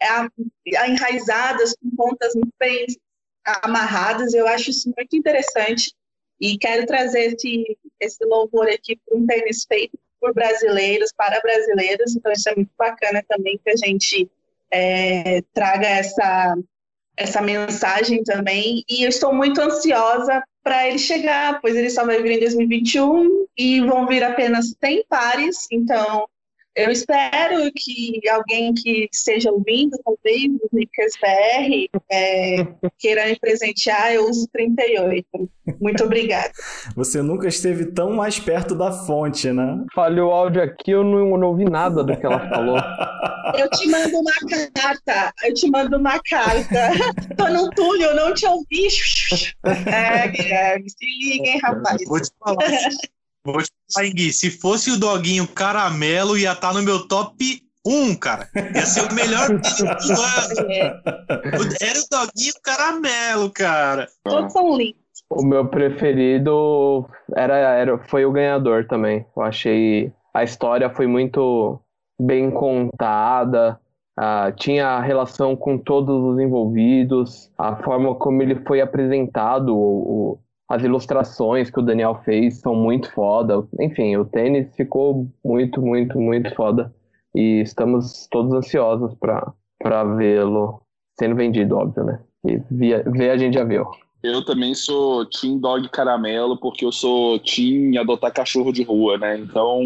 enraizadas, 0.87 1.75
com 1.75 1.95
pontas 1.95 2.33
muito 2.33 2.53
bem 2.59 2.87
amarradas, 3.63 4.33
eu 4.33 4.47
acho 4.47 4.71
isso 4.71 4.91
muito 4.95 5.15
interessante 5.15 5.93
e 6.39 6.57
quero 6.57 6.85
trazer 6.87 7.33
esse, 7.33 7.77
esse 7.99 8.25
louvor 8.25 8.67
aqui 8.67 8.99
para 9.05 9.17
um 9.17 9.25
tênis 9.25 9.65
feito 9.67 9.97
por 10.21 10.33
brasileiros, 10.33 11.11
para 11.11 11.41
brasileiros, 11.41 12.15
então 12.15 12.31
isso 12.31 12.47
é 12.47 12.55
muito 12.55 12.71
bacana 12.77 13.23
também 13.27 13.59
que 13.63 13.71
a 13.71 13.75
gente 13.75 14.29
é, 14.71 15.41
traga 15.53 15.87
essa, 15.87 16.55
essa 17.17 17.41
mensagem 17.41 18.23
também, 18.23 18.85
e 18.87 19.03
eu 19.03 19.09
estou 19.09 19.33
muito 19.33 19.59
ansiosa 19.59 20.41
para 20.63 20.87
ele 20.87 20.99
chegar, 20.99 21.59
pois 21.59 21.75
ele 21.75 21.89
só 21.89 22.05
vai 22.05 22.21
vir 22.21 22.33
em 22.33 22.39
2021 22.39 23.47
e 23.57 23.81
vão 23.81 24.07
vir 24.07 24.23
apenas 24.23 24.75
100 24.79 25.05
pares, 25.09 25.65
então 25.71 26.27
eu 26.75 26.89
espero 26.89 27.69
que 27.75 28.21
alguém 28.29 28.73
que 28.73 29.09
esteja 29.11 29.51
ouvindo, 29.51 29.97
talvez, 30.03 30.45
o 30.45 30.67
Snickers 30.67 31.13
BR, 31.21 31.99
é, 32.09 32.67
queira 32.97 33.25
me 33.25 33.37
presentear, 33.37 34.13
eu 34.13 34.29
uso 34.29 34.47
38. 34.53 35.25
Muito 35.79 36.03
obrigada. 36.03 36.51
Você 36.95 37.21
nunca 37.21 37.47
esteve 37.47 37.87
tão 37.87 38.13
mais 38.13 38.39
perto 38.39 38.73
da 38.73 38.91
fonte, 38.91 39.51
né? 39.51 39.83
Falhou 39.93 40.29
o 40.29 40.33
áudio 40.33 40.63
aqui, 40.63 40.91
eu 40.91 41.03
não, 41.03 41.37
não 41.37 41.49
ouvi 41.49 41.65
nada 41.65 42.03
do 42.03 42.17
que 42.17 42.25
ela 42.25 42.47
falou. 42.49 42.77
Eu 43.57 43.69
te 43.69 43.87
mando 43.89 44.17
uma 44.17 44.71
carta, 44.73 45.33
eu 45.43 45.53
te 45.53 45.69
mando 45.69 45.97
uma 45.97 46.19
carta. 46.23 46.91
Tô 47.35 47.49
no 47.49 47.69
túnel, 47.71 48.11
eu 48.11 48.15
não 48.15 48.33
te 48.33 48.45
ouvi. 48.45 48.87
É, 49.63 50.27
Guilherme, 50.27 50.89
se 50.89 51.05
liguem, 51.05 51.59
rapaz. 51.59 52.01
Vou 52.07 52.19
te 52.19 52.29
falar. 52.39 52.57
Vou 53.45 53.61
te 53.61 53.69
falar, 53.93 54.09
Gui, 54.09 54.31
se 54.31 54.51
fosse 54.51 54.91
o 54.91 54.99
doguinho 54.99 55.47
caramelo, 55.47 56.37
ia 56.37 56.51
estar 56.51 56.69
tá 56.69 56.73
no 56.73 56.83
meu 56.83 57.07
top 57.07 57.61
1, 57.85 58.15
cara. 58.15 58.49
Ia 58.75 58.85
ser 58.85 59.11
o 59.11 59.13
melhor 59.13 59.49
do 59.57 59.57
ano. 59.57 60.71
Era 61.81 61.99
o 61.99 62.07
doguinho 62.09 62.53
caramelo, 62.63 63.51
cara. 63.51 64.07
Todos 64.23 64.53
são 64.53 64.77
lindos. 64.77 65.01
O 65.29 65.43
meu 65.43 65.65
preferido 65.65 67.07
era, 67.35 67.55
era, 67.57 67.97
foi 67.97 68.25
o 68.25 68.31
ganhador 68.31 68.85
também. 68.85 69.25
Eu 69.35 69.43
achei 69.43 70.13
a 70.33 70.43
história 70.43 70.89
foi 70.89 71.07
muito 71.07 71.79
bem 72.19 72.51
contada. 72.51 73.79
Uh, 74.19 74.51
tinha 74.55 74.99
relação 74.99 75.55
com 75.55 75.77
todos 75.77 76.23
os 76.23 76.39
envolvidos, 76.39 77.49
a 77.57 77.77
forma 77.77 78.13
como 78.15 78.41
ele 78.41 78.55
foi 78.67 78.81
apresentado, 78.81 79.75
o, 79.75 80.37
as 80.71 80.83
ilustrações 80.83 81.69
que 81.69 81.79
o 81.79 81.81
Daniel 81.81 82.21
fez 82.23 82.59
são 82.61 82.73
muito 82.73 83.11
foda. 83.11 83.61
Enfim, 83.77 84.15
o 84.15 84.23
tênis 84.23 84.73
ficou 84.73 85.27
muito, 85.43 85.81
muito, 85.81 86.17
muito 86.17 86.55
foda. 86.55 86.93
E 87.35 87.59
estamos 87.59 88.25
todos 88.31 88.53
ansiosos 88.53 89.13
para 89.15 90.03
vê-lo 90.15 90.81
sendo 91.19 91.35
vendido, 91.35 91.75
óbvio, 91.75 92.05
né? 92.05 92.21
E 92.45 92.61
via, 92.71 93.03
ver 93.05 93.31
a 93.31 93.37
gente 93.37 93.55
já 93.55 93.65
viu. 93.65 93.85
Eu 94.23 94.45
também 94.45 94.73
sou 94.73 95.25
Team 95.25 95.57
Dog 95.57 95.89
Caramelo, 95.89 96.57
porque 96.57 96.85
eu 96.85 96.91
sou 96.91 97.37
Team 97.39 97.99
adotar 97.99 98.31
cachorro 98.31 98.71
de 98.71 98.83
rua, 98.83 99.17
né? 99.17 99.39
Então, 99.39 99.81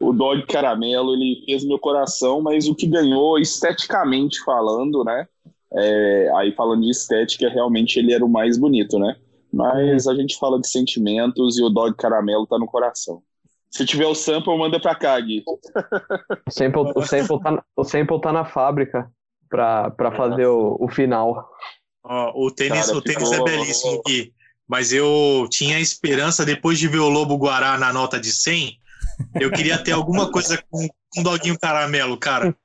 o 0.00 0.14
Dog 0.14 0.46
Caramelo, 0.46 1.12
ele 1.12 1.42
fez 1.44 1.62
meu 1.62 1.78
coração, 1.78 2.40
mas 2.40 2.66
o 2.66 2.74
que 2.74 2.86
ganhou, 2.86 3.38
esteticamente 3.38 4.42
falando, 4.44 5.04
né? 5.04 5.28
É, 5.76 6.32
aí 6.36 6.52
falando 6.52 6.82
de 6.82 6.90
estética, 6.90 7.50
realmente 7.50 7.98
ele 7.98 8.14
era 8.14 8.24
o 8.24 8.28
mais 8.30 8.56
bonito, 8.56 8.98
né? 8.98 9.14
Mas 9.54 10.08
a 10.08 10.14
gente 10.14 10.36
fala 10.36 10.60
de 10.60 10.68
sentimentos 10.68 11.56
e 11.58 11.62
o 11.62 11.70
dog 11.70 11.96
caramelo 11.96 12.46
tá 12.46 12.58
no 12.58 12.66
coração. 12.66 13.22
Se 13.70 13.84
tiver 13.84 14.06
o 14.06 14.14
sample, 14.14 14.56
manda 14.58 14.80
pra 14.80 14.94
cá, 14.94 15.18
Gui. 15.20 15.44
O 16.46 16.50
sample, 16.50 16.92
o 16.94 17.02
sample, 17.02 17.40
tá, 17.40 17.64
o 17.76 17.84
sample 17.84 18.20
tá 18.20 18.32
na 18.32 18.44
fábrica 18.44 19.10
pra, 19.48 19.90
pra 19.90 20.12
fazer 20.12 20.46
o, 20.46 20.76
o 20.80 20.88
final. 20.88 21.48
o 22.04 22.50
tênis, 22.50 22.86
Cara, 22.86 22.98
o 22.98 23.02
tênis 23.02 23.28
ficou... 23.28 23.48
é 23.48 23.50
belíssimo, 23.50 24.02
Gui. 24.06 24.32
Mas 24.66 24.92
eu 24.92 25.46
tinha 25.50 25.78
esperança, 25.78 26.44
depois 26.44 26.78
de 26.78 26.88
ver 26.88 26.98
o 26.98 27.08
Lobo 27.08 27.36
Guará 27.36 27.78
na 27.78 27.92
nota 27.92 28.18
de 28.18 28.32
100, 28.32 28.78
eu 29.40 29.50
queria 29.50 29.78
ter 29.78 29.92
alguma 29.92 30.30
coisa 30.30 30.62
com, 30.70 30.88
com 31.14 31.22
doguinho 31.22 31.58
caramelo, 31.58 32.16
cara. 32.16 32.56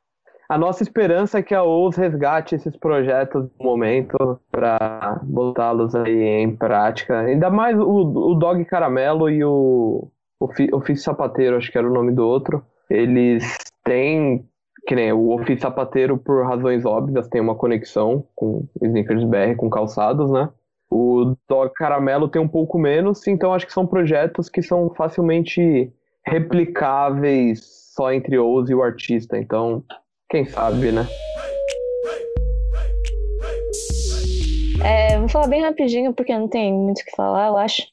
A 0.49 0.57
nossa 0.57 0.81
esperança 0.81 1.37
é 1.37 1.43
que 1.43 1.53
a 1.53 1.61
OUS 1.61 1.95
resgate 1.95 2.55
esses 2.55 2.75
projetos 2.75 3.47
no 3.59 3.65
momento 3.65 4.17
para 4.49 5.21
botá-los 5.21 5.93
aí 5.93 6.41
em 6.41 6.55
prática. 6.55 7.19
Ainda 7.19 7.51
mais 7.51 7.77
o, 7.77 7.87
o 7.87 8.33
Dog 8.33 8.65
Caramelo 8.65 9.29
e 9.29 9.43
o, 9.43 10.09
o 10.39 10.49
Ofício 10.75 11.03
Sapateiro, 11.03 11.55
acho 11.55 11.71
que 11.71 11.77
era 11.77 11.87
o 11.87 11.93
nome 11.93 12.11
do 12.11 12.27
outro. 12.27 12.65
Eles 12.89 13.57
têm, 13.83 14.43
que 14.87 14.95
nem 14.95 15.13
o 15.13 15.29
Ofício 15.35 15.61
Sapateiro, 15.61 16.17
por 16.17 16.43
razões 16.43 16.83
óbvias, 16.83 17.27
tem 17.27 17.39
uma 17.39 17.53
conexão 17.53 18.25
com 18.33 18.67
Snickers 18.81 19.23
BR, 19.25 19.55
com 19.55 19.69
calçados, 19.69 20.31
né? 20.31 20.49
O 20.89 21.35
Dog 21.47 21.71
Caramelo 21.75 22.27
tem 22.27 22.41
um 22.41 22.47
pouco 22.47 22.79
menos, 22.79 23.27
então 23.27 23.53
acho 23.53 23.67
que 23.67 23.73
são 23.73 23.85
projetos 23.85 24.49
que 24.49 24.63
são 24.63 24.89
facilmente 24.95 25.93
replicáveis 26.25 27.59
só 27.93 28.11
entre 28.11 28.39
OUS 28.39 28.71
e 28.71 28.73
o 28.73 28.81
artista. 28.81 29.37
Então, 29.37 29.83
quem 30.29 30.45
sabe, 30.45 30.91
né? 30.91 31.07
É, 34.83 35.19
vou 35.19 35.27
falar 35.27 35.47
bem 35.47 35.61
rapidinho, 35.61 36.13
porque 36.13 36.37
não 36.37 36.47
tem 36.47 36.73
muito 36.73 37.01
o 37.01 37.05
que 37.05 37.15
falar, 37.15 37.47
eu 37.47 37.57
acho. 37.57 37.83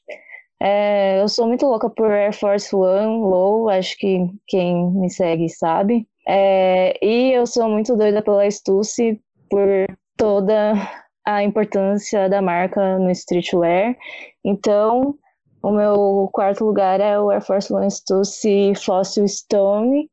É, 0.59 1.21
eu 1.21 1.27
sou 1.27 1.47
muito 1.47 1.65
louca 1.65 1.89
por 1.89 2.09
Air 2.09 2.33
Force 2.33 2.75
One 2.75 3.19
Low, 3.19 3.69
acho 3.69 3.97
que 3.97 4.25
quem 4.47 4.91
me 4.91 5.09
segue 5.09 5.49
sabe. 5.49 6.07
É, 6.27 6.97
e 7.05 7.33
eu 7.33 7.45
sou 7.45 7.69
muito 7.69 7.95
doida 7.95 8.21
pela 8.21 8.49
Stussy 8.49 9.19
por 9.49 9.67
toda 10.15 10.73
a 11.25 11.43
importância 11.43 12.29
da 12.29 12.41
marca 12.41 12.97
no 12.97 13.11
streetwear. 13.11 13.95
Então, 14.43 15.17
O 15.61 15.71
meu 15.71 16.29
quarto 16.31 16.63
lugar 16.63 17.01
é 17.01 17.19
o 17.19 17.29
Air 17.29 17.41
Force 17.41 17.73
One 17.73 17.89
Stussy 17.91 18.73
Fossil 18.75 19.27
Stone, 19.27 20.09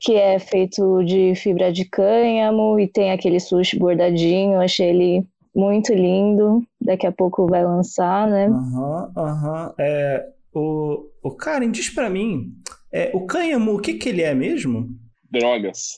que 0.00 0.14
é 0.14 0.38
feito 0.38 1.02
de 1.04 1.34
fibra 1.34 1.72
de 1.72 1.84
cânhamo 1.84 2.78
e 2.78 2.86
tem 2.86 3.12
aquele 3.12 3.40
sushi 3.40 3.78
bordadinho. 3.78 4.60
Achei 4.60 4.88
ele 4.90 5.26
muito 5.54 5.92
lindo. 5.92 6.62
Daqui 6.80 7.06
a 7.06 7.12
pouco 7.12 7.46
vai 7.46 7.64
lançar, 7.64 8.28
né? 8.28 8.46
Aham, 8.46 9.12
aham. 9.16 9.74
É, 9.78 10.26
o, 10.54 11.06
o 11.22 11.30
Karen, 11.32 11.70
diz 11.70 11.90
pra 11.90 12.08
mim, 12.08 12.52
é, 12.92 13.10
o 13.14 13.26
cânhamo, 13.26 13.74
o 13.74 13.80
que 13.80 13.94
que 13.94 14.08
ele 14.08 14.22
é 14.22 14.34
mesmo? 14.34 14.88
Drogas. 15.30 15.96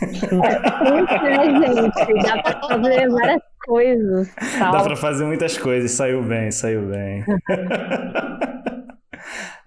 Muito, 0.00 1.12
né, 1.22 1.74
gente? 1.74 2.22
Dá 2.22 2.42
pra 2.42 2.60
fazer 2.68 3.08
várias 3.10 3.42
coisas. 3.64 4.28
Tal. 4.58 4.72
Dá 4.72 4.82
pra 4.82 4.96
fazer 4.96 5.24
muitas 5.24 5.58
coisas, 5.58 5.90
saiu 5.90 6.22
bem, 6.22 6.50
saiu 6.50 6.86
bem. 6.86 7.24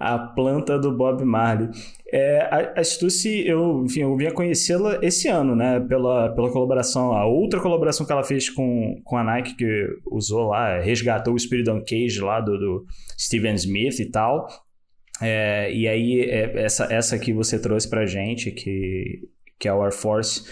a 0.04 0.20
planta 0.20 0.78
do 0.78 0.96
Bob 0.96 1.24
Marley. 1.24 1.70
É, 2.12 2.42
a, 2.42 2.80
a 2.80 2.84
Stussy, 2.84 3.48
eu, 3.48 3.84
enfim, 3.86 4.02
eu 4.02 4.16
vim 4.16 4.28
a 4.28 4.34
conhecê-la 4.34 5.00
esse 5.02 5.28
ano, 5.28 5.56
né? 5.56 5.80
Pela, 5.80 6.30
pela 6.36 6.52
colaboração, 6.52 7.14
a 7.14 7.26
outra 7.26 7.60
colaboração 7.60 8.06
que 8.06 8.12
ela 8.12 8.24
fez 8.24 8.50
com, 8.50 9.02
com 9.04 9.18
a 9.18 9.24
Nike, 9.24 9.56
que 9.56 9.88
usou 10.12 10.50
lá, 10.50 10.80
resgatou 10.80 11.34
o 11.34 11.40
Spirit 11.40 11.70
on 11.70 11.82
Cage 11.84 12.20
lá 12.20 12.42
do, 12.42 12.58
do 12.58 12.86
Steven 13.18 13.56
Smith 13.56 14.00
e 14.00 14.12
tal. 14.12 14.48
É, 15.22 15.74
e 15.74 15.88
aí, 15.88 16.22
é, 16.22 16.62
essa, 16.62 16.92
essa 16.94 17.18
que 17.18 17.34
você 17.34 17.58
trouxe 17.58 17.90
pra 17.90 18.06
gente, 18.06 18.52
que, 18.52 19.22
que 19.58 19.68
é 19.68 19.74
o 19.74 19.82
Air 19.82 19.94
Force, 19.94 20.44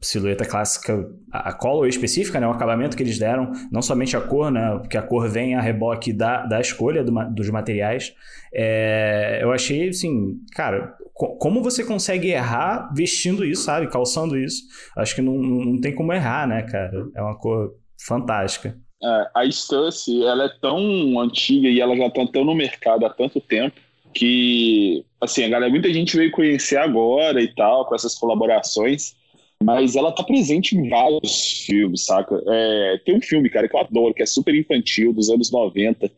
silhueta 0.00 0.44
clássica, 0.44 1.06
a 1.30 1.52
color 1.52 1.86
específica, 1.86 2.40
né, 2.40 2.46
o 2.46 2.52
acabamento 2.52 2.96
que 2.96 3.02
eles 3.02 3.18
deram, 3.18 3.52
não 3.70 3.82
somente 3.82 4.16
a 4.16 4.20
cor, 4.20 4.50
né, 4.50 4.78
porque 4.80 4.96
a 4.96 5.02
cor 5.02 5.28
vem 5.28 5.54
a 5.54 5.60
reboque 5.60 6.12
da, 6.12 6.46
da 6.46 6.60
escolha 6.60 7.04
do, 7.04 7.12
dos 7.34 7.50
materiais. 7.50 8.14
É, 8.52 9.40
eu 9.42 9.52
achei, 9.52 9.88
assim, 9.88 10.38
cara, 10.52 10.94
co 11.12 11.36
como 11.36 11.62
você 11.62 11.84
consegue 11.84 12.28
errar 12.28 12.90
vestindo 12.94 13.44
isso, 13.44 13.64
sabe, 13.64 13.88
calçando 13.88 14.38
isso? 14.38 14.62
Acho 14.96 15.14
que 15.14 15.22
não, 15.22 15.34
não 15.34 15.80
tem 15.80 15.94
como 15.94 16.12
errar, 16.12 16.48
né, 16.48 16.62
cara? 16.62 17.06
É 17.14 17.20
uma 17.20 17.36
cor 17.36 17.74
fantástica. 18.06 18.76
É, 19.02 19.30
a 19.34 19.50
Stussy, 19.50 20.24
ela 20.24 20.44
é 20.44 20.50
tão 20.60 21.20
antiga 21.20 21.68
e 21.68 21.80
ela 21.80 21.96
já 21.96 22.06
está 22.06 22.26
tão 22.26 22.44
no 22.44 22.54
mercado 22.54 23.04
há 23.04 23.10
tanto 23.10 23.40
tempo 23.40 23.76
que, 24.12 25.04
assim, 25.20 25.44
a 25.44 25.48
galera, 25.48 25.70
muita 25.70 25.92
gente 25.92 26.16
veio 26.16 26.30
conhecer 26.30 26.76
agora 26.76 27.40
e 27.40 27.54
tal, 27.54 27.86
com 27.86 27.94
essas 27.94 28.14
colaborações, 28.14 29.14
mas 29.62 29.94
ela 29.94 30.12
tá 30.12 30.22
presente 30.22 30.76
em 30.76 30.88
vários 30.88 31.64
filmes, 31.66 32.04
saca? 32.04 32.42
É, 32.48 33.00
tem 33.04 33.16
um 33.16 33.20
filme, 33.20 33.50
cara, 33.50 33.68
que 33.68 33.76
eu 33.76 33.80
adoro, 33.80 34.14
que 34.14 34.22
é 34.22 34.26
super 34.26 34.54
infantil, 34.54 35.12
dos 35.12 35.28
anos 35.28 35.50
90. 35.50 36.10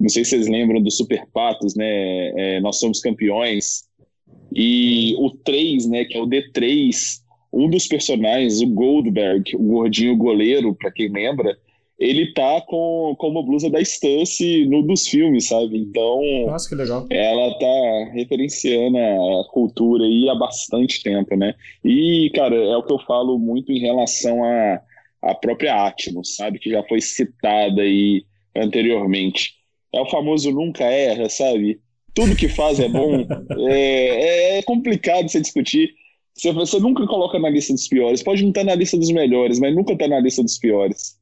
Não 0.00 0.08
sei 0.08 0.24
se 0.24 0.30
vocês 0.30 0.48
lembram 0.48 0.82
do 0.82 0.90
Super 0.90 1.26
Patos, 1.32 1.74
né? 1.74 1.86
É, 2.36 2.60
Nós 2.60 2.78
Somos 2.78 3.00
Campeões. 3.00 3.88
E 4.54 5.14
o 5.18 5.30
3, 5.30 5.86
né, 5.86 6.04
que 6.04 6.16
é 6.16 6.20
o 6.20 6.26
D3, 6.26 7.20
um 7.52 7.68
dos 7.68 7.86
personagens, 7.86 8.60
o 8.60 8.66
Goldberg, 8.66 9.54
o 9.56 9.62
gordinho 9.62 10.16
goleiro, 10.16 10.74
para 10.74 10.90
quem 10.90 11.08
lembra, 11.08 11.56
ele 11.98 12.32
tá 12.32 12.60
com, 12.60 13.16
com 13.18 13.28
uma 13.28 13.42
blusa 13.42 13.68
da 13.68 13.80
Stance 13.80 14.64
no 14.66 14.82
dos 14.82 15.08
filmes, 15.08 15.48
sabe? 15.48 15.76
Então. 15.76 16.20
Nossa, 16.46 16.68
que 16.68 16.76
legal. 16.76 17.04
Ela 17.10 17.58
tá 17.58 18.12
referenciando 18.12 18.96
a 18.96 19.44
cultura 19.50 20.04
aí 20.04 20.28
há 20.28 20.34
bastante 20.36 21.02
tempo, 21.02 21.34
né? 21.36 21.54
E, 21.84 22.30
cara, 22.34 22.54
é 22.54 22.76
o 22.76 22.84
que 22.84 22.92
eu 22.92 23.00
falo 23.00 23.36
muito 23.36 23.72
em 23.72 23.80
relação 23.80 24.44
à 24.44 24.80
a, 25.22 25.30
a 25.32 25.34
própria 25.34 25.86
Atmos, 25.86 26.36
sabe? 26.36 26.60
Que 26.60 26.70
já 26.70 26.84
foi 26.84 27.00
citada 27.00 27.82
aí 27.82 28.24
anteriormente. 28.56 29.54
É 29.92 30.00
o 30.00 30.08
famoso 30.08 30.52
nunca 30.52 30.84
erra, 30.84 31.28
sabe? 31.28 31.80
Tudo 32.14 32.36
que 32.36 32.48
faz 32.48 32.78
é 32.78 32.88
bom. 32.88 33.26
é, 33.68 34.58
é 34.58 34.62
complicado 34.62 35.28
você 35.28 35.40
discutir. 35.40 35.92
Você, 36.32 36.52
você 36.52 36.78
nunca 36.78 37.04
coloca 37.08 37.40
na 37.40 37.50
lista 37.50 37.72
dos 37.72 37.88
piores. 37.88 38.22
Pode 38.22 38.42
não 38.42 38.50
estar 38.50 38.62
na 38.62 38.76
lista 38.76 38.96
dos 38.96 39.10
melhores, 39.10 39.58
mas 39.58 39.74
nunca 39.74 39.98
tá 39.98 40.06
na 40.06 40.20
lista 40.20 40.44
dos 40.44 40.58
piores 40.58 41.18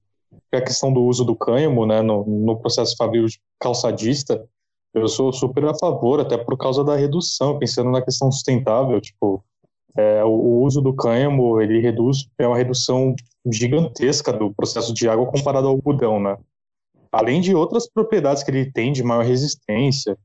a 0.53 0.61
questão 0.61 0.93
do 0.93 1.03
uso 1.03 1.25
do 1.25 1.37
cânhamo 1.37 1.87
né, 1.87 2.03
no, 2.03 2.25
no 2.25 2.57
processo 2.57 2.97
fabril 2.97 3.27
calçadista, 3.61 4.45
eu 4.95 5.09
sou 5.09 5.33
super 5.33 5.65
a 5.67 5.75
favor, 5.75 6.21
até 6.21 6.39
por 6.39 6.57
causa 6.57 6.83
da 6.83 6.97
redução, 6.97 7.59
pensando 7.59 7.91
na 7.91 8.01
questão 8.01 8.33
sustentável, 8.33 9.01
tipo, 9.01 9.45
é, 9.97 10.25
o, 10.25 10.29
o, 10.29 10.63
uso 10.65 10.81
do 10.81 10.95
cânhamo, 10.95 11.61
ele 11.61 11.81
reduz, 11.81 12.29
é 12.39 12.47
uma 12.47 12.57
redução 12.57 13.15
gigantesca 13.51 14.33
do 14.33 14.53
processo 14.55 14.93
de 14.95 15.09
água 15.09 15.27
comparado 15.27 15.67
ao 15.67 15.75
algodão, 15.75 16.21
né? 16.21 16.37
Além 17.13 17.41
de 17.41 17.55
outras 17.55 17.89
propriedades 17.89 18.43
que 18.43 18.51
ele 18.51 18.71
tem 18.71 18.93
de 18.93 19.03
maior 19.03 19.25
resistência, 19.25 20.19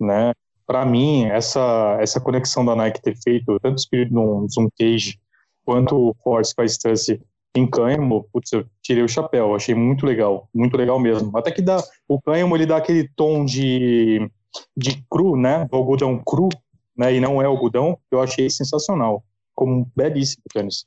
né? 0.00 0.32
Para 0.66 0.84
mim, 0.84 1.26
essa, 1.26 1.98
essa 2.00 2.20
conexão 2.20 2.64
da 2.64 2.74
Nike 2.74 3.02
ter 3.02 3.16
feito 3.16 3.58
tanto 3.60 3.76
o 3.76 3.80
Spirit 3.80 4.12
no 4.12 4.46
Zoom 4.48 4.68
Cage 4.78 5.18
quanto 5.64 5.96
o 5.96 6.14
Force 6.22 6.54
com 6.54 6.62
a 6.62 6.64
Stance 6.64 7.20
em 7.54 7.66
cânhamo, 7.66 8.28
putz, 8.32 8.52
eu 8.52 8.66
tirei 8.82 9.04
o 9.04 9.08
chapéu, 9.08 9.54
achei 9.54 9.74
muito 9.74 10.04
legal, 10.04 10.48
muito 10.52 10.76
legal 10.76 10.98
mesmo. 10.98 11.36
Até 11.38 11.52
que 11.52 11.62
dá, 11.62 11.82
o 12.08 12.20
cânhamo 12.20 12.56
ele 12.56 12.66
dá 12.66 12.76
aquele 12.76 13.08
tom 13.14 13.44
de, 13.44 14.28
de 14.76 15.04
cru, 15.08 15.36
né? 15.36 15.68
O 15.70 15.76
algodão 15.76 16.20
cru, 16.24 16.48
né? 16.96 17.14
E 17.14 17.20
não 17.20 17.40
é 17.40 17.44
algodão, 17.44 17.96
eu 18.10 18.20
achei 18.20 18.50
sensacional. 18.50 19.22
Como 19.54 19.72
um 19.72 19.86
belíssimo 19.94 20.42
tênis. 20.52 20.84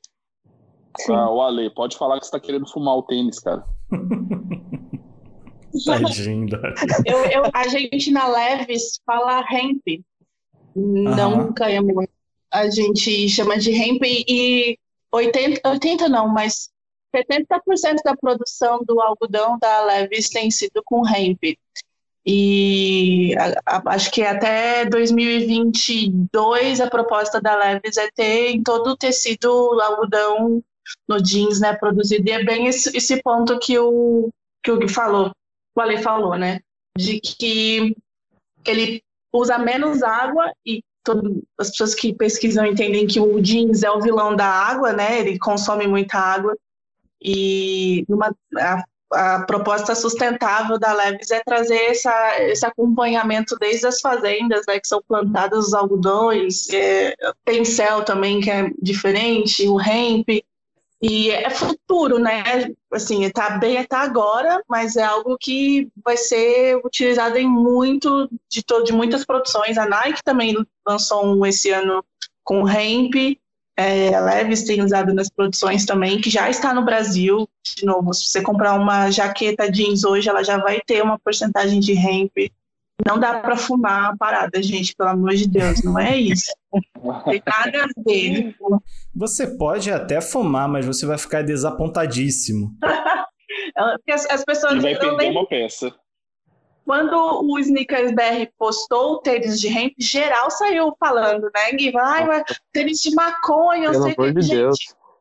Ah, 1.10 1.32
o 1.32 1.42
Ale, 1.42 1.70
pode 1.70 1.96
falar 1.96 2.20
que 2.20 2.26
você 2.26 2.32
tá 2.32 2.40
querendo 2.40 2.68
fumar 2.68 2.98
o 2.98 3.04
tênis, 3.04 3.40
cara. 3.40 3.64
Tadinho. 5.86 6.48
eu, 7.06 7.18
eu, 7.26 7.44
a 7.54 7.68
gente 7.68 8.12
na 8.12 8.28
Leves 8.28 9.00
fala 9.06 9.46
hemp, 9.52 10.04
não 10.76 11.54
cânhamo. 11.54 12.04
A 12.52 12.70
gente 12.70 13.30
chama 13.30 13.58
de 13.58 13.72
hemp 13.72 14.02
e 14.04 14.78
80, 15.12 15.62
80 15.68 16.10
não, 16.10 16.28
mas 16.28 16.70
70% 17.16 18.04
da 18.04 18.16
produção 18.16 18.82
do 18.86 19.02
algodão 19.02 19.58
da 19.60 19.84
Levis 19.84 20.30
tem 20.30 20.52
sido 20.52 20.84
com 20.84 21.08
hemp. 21.08 21.58
E 22.26 23.34
a, 23.38 23.78
a, 23.78 23.94
acho 23.94 24.12
que 24.12 24.22
até 24.22 24.86
2022 24.86 26.82
a 26.82 26.90
proposta 26.90 27.40
da 27.40 27.56
Levis 27.56 27.96
é 27.96 28.12
ter 28.12 28.50
em 28.52 28.62
todo 28.62 28.88
o 28.88 28.98
tecido 28.98 29.50
algodão 29.82 30.62
no 31.08 31.22
jeans, 31.22 31.62
né, 31.62 31.74
produzido. 31.74 32.28
E 32.28 32.32
é 32.32 32.44
bem 32.44 32.68
esse, 32.68 32.96
esse 32.96 33.22
ponto 33.24 33.58
que 33.60 33.80
o 33.80 34.30
que 34.62 34.72
o 34.72 34.90
falou, 34.90 35.32
o 35.74 35.82
Ale 35.82 35.98
falou, 36.00 36.38
né, 36.38 36.60
de 36.98 37.22
que 37.22 37.96
ele 38.66 39.02
usa 39.32 39.58
menos 39.58 40.04
água 40.04 40.52
e 40.66 40.84
todo, 41.08 41.42
as 41.58 41.70
pessoas 41.70 41.96
que 41.96 42.14
pesquisam 42.14 42.66
entendem 42.66 43.08
que 43.08 43.20
o 43.20 43.42
jeans 43.42 43.82
é 43.82 43.90
o 43.90 44.02
vilão 44.02 44.36
da 44.36 44.46
água, 44.46 44.92
né? 44.92 45.22
Ele 45.22 45.40
consome 45.40 45.88
muita 45.88 46.18
água. 46.18 46.54
E 47.22 48.06
numa, 48.10 48.36
a, 48.58 48.84
a 49.14 49.46
proposta 49.46 49.96
sustentável 49.96 50.78
da 50.78 50.92
Leves 50.92 51.32
é 51.32 51.42
trazer 51.46 51.92
essa, 51.92 52.42
esse 52.42 52.66
acompanhamento 52.66 53.56
desde 53.58 53.88
as 53.88 54.02
fazendas, 54.02 54.66
né, 54.68 54.80
que 54.80 54.88
são 54.88 55.02
plantadas 55.08 55.68
os 55.68 55.74
algodões, 55.74 56.70
é, 56.70 57.16
tem 57.46 57.64
céu 57.64 58.04
também 58.04 58.42
que 58.42 58.52
é 58.52 58.70
diferente, 58.82 59.68
o 59.68 59.80
hemp, 59.80 60.28
e 61.02 61.30
é 61.30 61.50
futuro, 61.50 62.18
né? 62.18 62.44
Assim, 62.92 63.24
está 63.24 63.52
bem 63.52 63.78
até 63.78 63.96
agora, 63.96 64.64
mas 64.68 64.96
é 64.96 65.04
algo 65.04 65.38
que 65.40 65.90
vai 66.04 66.18
ser 66.18 66.78
utilizado 66.84 67.38
em 67.38 67.48
muito 67.48 68.28
de, 68.50 68.64
de 68.84 68.94
muitas 68.94 69.24
produções. 69.24 69.78
A 69.78 69.88
Nike 69.88 70.24
também 70.24 70.56
lançou 70.86 71.26
um 71.26 71.46
esse 71.46 71.70
ano 71.70 72.04
com 72.44 72.68
hemp. 72.68 73.38
É, 73.80 74.16
a 74.16 74.22
Levis 74.22 74.64
tem 74.64 74.84
usado 74.84 75.14
nas 75.14 75.30
produções 75.30 75.86
também, 75.86 76.20
que 76.20 76.32
já 76.32 76.50
está 76.50 76.74
no 76.74 76.84
Brasil. 76.84 77.48
De 77.64 77.86
novo, 77.86 78.12
se 78.12 78.26
você 78.26 78.42
comprar 78.42 78.74
uma 78.74 79.12
jaqueta 79.12 79.72
jeans 79.72 80.04
hoje, 80.04 80.28
ela 80.28 80.44
já 80.44 80.58
vai 80.58 80.82
ter 80.84 81.04
uma 81.04 81.20
porcentagem 81.20 81.80
de 81.80 81.94
hemp. 81.94 82.52
Não 83.06 83.20
dá 83.20 83.40
para 83.40 83.56
fumar 83.56 84.12
a 84.12 84.18
parada, 84.18 84.62
gente, 84.62 84.96
pelo 84.96 85.10
amor 85.10 85.36
de 85.36 85.48
Deus, 85.48 85.84
não 85.84 86.00
é 86.00 86.18
isso. 86.18 86.52
Tem 87.26 87.44
nada 87.46 87.84
a 87.84 87.88
ver. 88.04 88.56
Você 89.16 89.56
pode 89.56 89.92
até 89.92 90.20
fumar, 90.20 90.68
mas 90.68 90.86
você 90.86 91.06
vai 91.06 91.18
ficar 91.18 91.44
desapontadíssimo. 91.44 92.72
Porque 93.76 94.12
as, 94.12 94.26
as 94.30 94.44
pessoas 94.44 94.74
e 94.76 94.80
vai 94.80 94.96
perder 94.98 95.18
nem... 95.18 95.32
uma 95.32 95.48
peça. 95.48 95.94
Quando 96.86 97.16
o 97.44 97.60
Sneakers 97.60 98.14
BR 98.14 98.50
postou 98.58 99.14
o 99.14 99.18
tênis 99.18 99.60
de 99.60 99.68
hemp, 99.68 99.94
geral 100.00 100.50
saiu 100.50 100.96
falando, 100.98 101.52
né, 101.54 101.72
Gui? 101.74 101.92
Ai, 101.98 102.26
mas 102.26 102.44
tênis 102.72 103.02
de 103.02 103.14
maconha, 103.14 103.92
Pelo 103.92 104.04
sei 104.04 104.16
que, 104.16 104.34
de 104.34 104.42
gente, 104.42 104.56
Deus. 104.56 104.78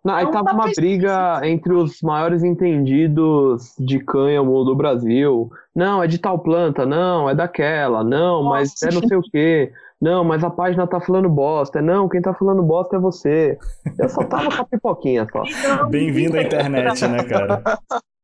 Não, 0.07 0.15
aí 0.15 0.25
Não 0.25 0.31
tava 0.31 0.53
uma 0.53 0.71
briga 0.73 1.41
entre 1.43 1.73
os 1.73 2.01
maiores 2.01 2.45
entendidos 2.45 3.75
de 3.77 3.99
cânhamo 3.99 4.63
do 4.63 4.73
Brasil. 4.73 5.51
Não, 5.75 6.01
é 6.01 6.07
de 6.07 6.17
tal 6.17 6.39
planta, 6.39 6.87
não, 6.87 7.29
é 7.29 7.35
daquela, 7.35 8.05
não, 8.05 8.45
mas 8.45 8.71
Nossa. 8.71 8.89
é 8.89 8.93
não 8.93 9.09
sei 9.09 9.17
o 9.17 9.23
quê. 9.23 9.73
Não, 10.01 10.23
mas 10.23 10.45
a 10.45 10.51
página 10.51 10.87
tá 10.87 11.01
falando 11.01 11.29
bosta. 11.29 11.83
Não, 11.83 12.09
quem 12.09 12.23
tá 12.23 12.33
falando 12.33 12.63
bosta 12.63 12.95
é 12.95 13.01
você. 13.01 13.59
Eu 13.99 14.09
só 14.09 14.23
tava 14.23 14.55
com 14.55 14.63
a 14.63 14.65
pipoquinha 14.67 15.27
só. 15.33 15.43
Então, 15.43 15.89
Bem-vindo 15.89 16.37
à 16.37 16.43
internet, 16.43 17.05
né, 17.09 17.25
cara? 17.25 17.61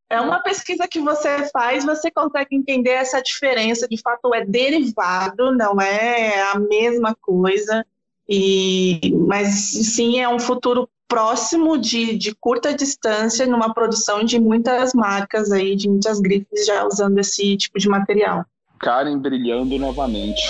É 0.08 0.20
uma 0.20 0.40
pesquisa 0.40 0.86
que 0.86 1.00
você 1.00 1.50
faz, 1.50 1.84
você 1.84 2.12
consegue 2.12 2.54
entender 2.54 2.90
essa 2.90 3.20
diferença. 3.20 3.88
De 3.88 4.00
fato, 4.00 4.32
é 4.32 4.44
derivado, 4.44 5.50
não 5.56 5.80
é 5.80 6.42
a 6.52 6.60
mesma 6.60 7.16
coisa. 7.20 7.84
E, 8.28 9.00
mas 9.26 9.48
sim, 9.48 10.20
é 10.20 10.28
um 10.28 10.38
futuro 10.38 10.88
próximo 11.08 11.76
de, 11.78 12.16
de 12.16 12.34
curta 12.34 12.74
distância 12.74 13.46
numa 13.46 13.72
produção 13.74 14.24
de 14.24 14.40
muitas 14.40 14.94
marcas 14.94 15.52
aí, 15.52 15.76
de 15.76 15.88
muitas 15.88 16.20
grifes 16.20 16.66
já 16.66 16.86
usando 16.86 17.18
esse 17.18 17.56
tipo 17.56 17.78
de 17.78 17.88
material. 17.88 18.44
Karen 18.78 19.18
brilhando 19.18 19.78
novamente. 19.78 20.42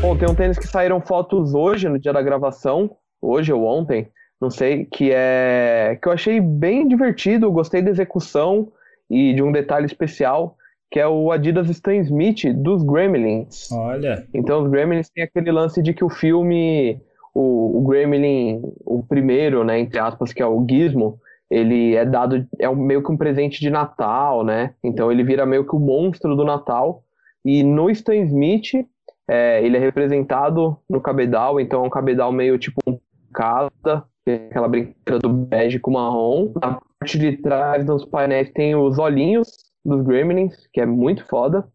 Bom, 0.00 0.16
tem 0.16 0.28
um 0.28 0.34
tênis 0.34 0.58
que 0.58 0.66
saíram 0.66 1.00
fotos 1.00 1.54
hoje, 1.54 1.88
no 1.88 1.98
dia 1.98 2.12
da 2.12 2.20
gravação, 2.20 2.96
hoje 3.20 3.52
ou 3.52 3.64
ontem, 3.64 4.08
não 4.40 4.50
sei, 4.50 4.84
que 4.84 5.12
é 5.12 5.96
que 6.02 6.08
eu 6.08 6.12
achei 6.12 6.40
bem 6.40 6.88
divertido, 6.88 7.52
gostei 7.52 7.80
da 7.80 7.90
execução 7.90 8.72
e 9.08 9.32
de 9.32 9.40
um 9.40 9.52
detalhe 9.52 9.86
especial, 9.86 10.56
que 10.92 11.00
é 11.00 11.08
o 11.08 11.32
Adidas 11.32 11.70
Stan 11.70 11.96
Smith 11.96 12.52
dos 12.54 12.84
Gremlins. 12.84 13.72
Olha. 13.72 14.26
Então 14.34 14.62
os 14.62 14.70
Gremlins 14.70 15.08
tem 15.08 15.24
aquele 15.24 15.50
lance 15.50 15.82
de 15.82 15.94
que 15.94 16.04
o 16.04 16.10
filme, 16.10 17.00
o, 17.34 17.78
o 17.78 17.88
Gremlin, 17.88 18.60
o 18.84 19.02
primeiro, 19.02 19.64
né, 19.64 19.80
entre 19.80 19.98
aspas, 19.98 20.34
que 20.34 20.42
é 20.42 20.46
o 20.46 20.64
Gizmo, 20.68 21.18
ele 21.50 21.96
é 21.96 22.04
dado, 22.04 22.46
é 22.60 22.68
meio 22.74 23.02
que 23.02 23.10
um 23.10 23.16
presente 23.16 23.58
de 23.58 23.70
Natal, 23.70 24.44
né? 24.44 24.74
Então 24.84 25.10
ele 25.10 25.24
vira 25.24 25.46
meio 25.46 25.66
que 25.66 25.74
o 25.74 25.78
monstro 25.78 26.36
do 26.36 26.44
Natal. 26.44 27.02
E 27.42 27.62
no 27.62 27.88
Stan 27.90 28.16
Smith, 28.16 28.86
é, 29.26 29.64
ele 29.64 29.78
é 29.78 29.80
representado 29.80 30.76
no 30.88 31.00
cabedal, 31.00 31.58
então 31.58 31.84
é 31.84 31.86
um 31.86 31.90
cabedal 31.90 32.30
meio 32.32 32.58
tipo 32.58 32.80
um 32.86 32.98
cada, 33.32 34.04
aquela 34.26 34.68
brincadeira 34.68 35.18
do 35.20 35.28
bege 35.30 35.78
com 35.78 35.92
marrom. 35.92 36.52
Na 36.54 36.78
parte 36.98 37.18
de 37.18 37.32
trás 37.38 37.84
dos 37.84 38.04
painéis 38.04 38.50
tem 38.52 38.74
os 38.74 38.98
olhinhos 38.98 39.71
dos 39.84 40.02
Gremlins, 40.04 40.66
que 40.72 40.80
é 40.80 40.86
muito 40.86 41.26
foda. 41.26 41.66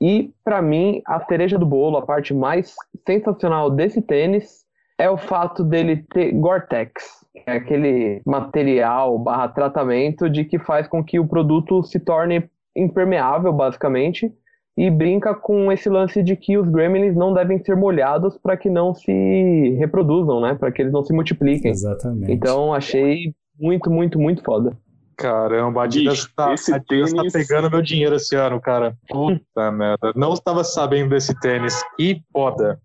E 0.00 0.32
para 0.44 0.60
mim, 0.60 1.02
a 1.06 1.20
cereja 1.24 1.58
do 1.58 1.66
bolo, 1.66 1.96
a 1.96 2.04
parte 2.04 2.34
mais 2.34 2.74
sensacional 3.06 3.70
desse 3.70 4.02
tênis 4.02 4.64
é 4.98 5.08
o 5.10 5.16
fato 5.16 5.62
dele 5.62 6.04
ter 6.10 6.32
Gore-Tex, 6.32 7.24
é 7.46 7.52
aquele 7.52 8.22
material 8.24 9.18
barra 9.18 9.48
tratamento 9.48 10.28
de 10.28 10.44
que 10.44 10.58
faz 10.58 10.88
com 10.88 11.04
que 11.04 11.18
o 11.18 11.26
produto 11.26 11.82
se 11.82 12.00
torne 12.00 12.48
impermeável, 12.74 13.52
basicamente, 13.52 14.32
e 14.76 14.90
brinca 14.90 15.34
com 15.34 15.72
esse 15.72 15.88
lance 15.88 16.22
de 16.22 16.36
que 16.36 16.58
os 16.58 16.68
gremlins 16.68 17.16
não 17.16 17.32
devem 17.32 17.58
ser 17.58 17.74
molhados 17.74 18.36
para 18.36 18.56
que 18.56 18.68
não 18.68 18.94
se 18.94 19.70
reproduzam, 19.78 20.40
né? 20.40 20.54
Para 20.54 20.70
que 20.70 20.82
eles 20.82 20.92
não 20.92 21.02
se 21.02 21.14
multipliquem. 21.14 21.70
Exatamente. 21.70 22.30
Então 22.30 22.74
achei 22.74 23.34
muito, 23.58 23.90
muito, 23.90 24.18
muito 24.18 24.42
foda. 24.42 24.76
Caramba, 25.16 25.80
a 25.80 25.84
Adidas, 25.84 26.28
tá, 26.36 26.52
esse 26.52 26.72
a 26.72 26.76
Adidas 26.76 27.10
tá 27.12 27.16
tênis- 27.18 27.32
pegando 27.32 27.70
meu 27.70 27.80
dinheiro 27.82 28.16
esse 28.16 28.36
ano, 28.36 28.60
cara. 28.60 28.96
Puta 29.08 29.70
merda. 29.72 30.12
Não 30.14 30.34
estava 30.34 30.62
sabendo 30.62 31.10
desse 31.10 31.38
tênis. 31.40 31.74
Que 31.96 32.20
foda. 32.32 32.80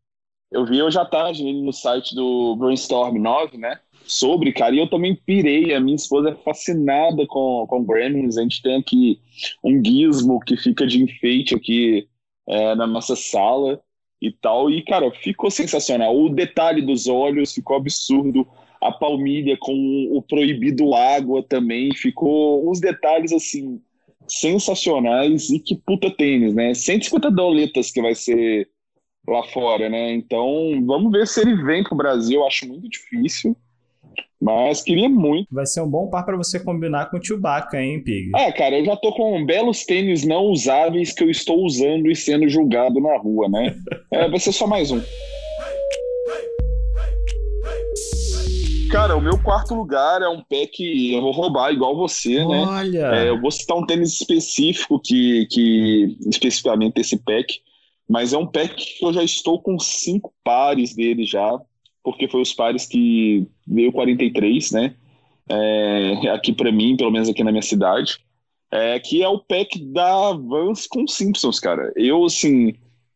Eu 0.52 0.66
vi 0.66 0.82
hoje 0.82 0.98
à 0.98 1.06
tarde 1.06 1.48
ele 1.48 1.62
no 1.62 1.72
site 1.74 2.14
do 2.16 2.56
Brainstorm 2.58 3.18
9, 3.18 3.58
né? 3.58 3.80
Sobre, 4.06 4.52
cara, 4.52 4.74
e 4.76 4.80
eu 4.80 4.90
também 4.90 5.16
pirei. 5.16 5.74
A 5.74 5.80
minha 5.80 5.96
esposa 5.96 6.30
é 6.30 6.36
fascinada 6.36 7.26
com, 7.28 7.66
com 7.68 7.84
Gremlins. 7.86 8.38
A 8.38 8.42
gente 8.42 8.62
tem 8.62 8.76
aqui 8.78 9.20
um 9.64 9.82
gizmo 9.84 10.40
que 10.40 10.58
fica 10.58 10.86
de 10.88 11.02
enfeite 11.02 11.56
aqui 11.56 12.08
é, 12.48 12.76
na 12.76 12.88
nossa 12.88 13.16
sala 13.16 13.80
e 14.22 14.32
tal. 14.32 14.70
E, 14.70 14.82
cara, 14.84 15.10
ficou 15.12 15.50
sensacional. 15.52 16.18
O 16.18 16.30
detalhe 16.30 16.82
dos 16.82 17.08
olhos 17.08 17.54
ficou 17.54 17.78
absurdo. 17.78 18.46
A 18.82 18.92
palmilha 18.92 19.58
com 19.60 20.10
o 20.12 20.22
proibido 20.22 20.94
água 20.94 21.44
também 21.44 21.94
ficou. 21.94 22.70
Uns 22.70 22.80
detalhes, 22.80 23.32
assim, 23.32 23.80
sensacionais. 24.28 25.50
E 25.50 25.60
que 25.60 25.76
puta 25.76 26.10
tênis, 26.10 26.54
né? 26.54 26.74
150 26.74 27.30
doletas 27.30 27.92
que 27.92 28.02
vai 28.02 28.16
ser 28.16 28.68
lá 29.28 29.44
fora, 29.44 29.90
né? 29.90 30.14
Então, 30.14 30.84
vamos 30.86 31.12
ver 31.12 31.28
se 31.28 31.42
ele 31.42 31.56
vem 31.64 31.84
pro 31.84 31.96
Brasil. 31.96 32.40
Eu 32.40 32.48
acho 32.48 32.68
muito 32.68 32.90
difícil. 32.90 33.56
Mas 34.42 34.82
queria 34.82 35.08
muito. 35.08 35.48
Vai 35.52 35.68
ser 35.68 35.82
um 35.82 35.88
bom 35.88 36.08
par 36.08 36.26
para 36.26 36.36
você 36.36 36.60
combinar 36.60 37.12
com 37.12 37.18
o 37.18 37.24
Chewbacca, 37.24 37.80
hein, 37.80 38.04
Pig? 38.04 38.32
Ah, 38.34 38.52
cara, 38.52 38.80
eu 38.80 38.86
já 38.86 38.96
tô 38.96 39.12
com 39.12 39.46
belos 39.46 39.86
tênis 39.86 40.26
não 40.26 40.46
usáveis 40.46 41.14
que 41.14 41.24
eu 41.24 41.30
estou 41.30 41.64
usando 41.64 42.10
e 42.10 42.16
sendo 42.16 42.50
julgado 42.50 43.00
na 43.00 43.16
rua, 43.18 43.48
né? 43.48 43.76
É, 44.10 44.28
vai 44.28 44.40
ser 44.40 44.52
só 44.52 44.66
mais 44.66 44.90
um. 44.90 45.00
Cara, 48.92 49.16
o 49.16 49.22
meu 49.22 49.38
quarto 49.38 49.74
lugar 49.74 50.22
é 50.22 50.28
um 50.28 50.44
pé 50.44 50.68
que 50.68 51.14
eu 51.14 51.22
vou 51.22 51.32
roubar 51.32 51.72
igual 51.72 51.96
você, 51.96 52.44
né? 52.46 52.66
Olha! 52.68 53.16
É, 53.16 53.30
eu 53.30 53.39
vou 53.39 53.50
citar 53.50 53.78
um 53.78 53.86
tênis 53.86 54.12
específico 54.12 55.00
que, 55.00 55.48
que 55.50 56.18
especificamente 56.28 57.00
esse 57.00 57.16
pack, 57.16 57.62
mas 58.08 58.34
é 58.34 58.38
um 58.38 58.46
pack 58.46 58.76
que 58.76 59.06
eu 59.06 59.14
já 59.14 59.24
estou 59.24 59.62
com 59.62 59.80
cinco 59.80 60.34
pares 60.44 60.94
dele 60.94 61.26
já, 61.26 61.58
porque 62.04 62.28
foi 62.28 62.42
os 62.42 62.52
pares 62.52 62.86
que 62.86 63.48
veio 63.66 63.94
43, 63.94 64.72
né? 64.72 64.94
É, 65.50 66.28
aqui 66.34 66.52
para 66.52 66.70
mim, 66.70 66.98
pelo 66.98 67.12
menos 67.12 67.30
aqui 67.30 67.46
na 67.46 67.52
minha 67.52 67.62
cidade, 67.62 68.18
é, 68.70 69.00
que 69.00 69.24
é 69.24 69.28
o 69.30 69.39
pack 69.39 69.80
da 69.86 70.34
Vans 70.34 70.86
com 70.86 71.08
Simpsons, 71.08 71.62
cara. 71.62 71.94
Eu, 71.96 72.26
assim, 72.26 72.74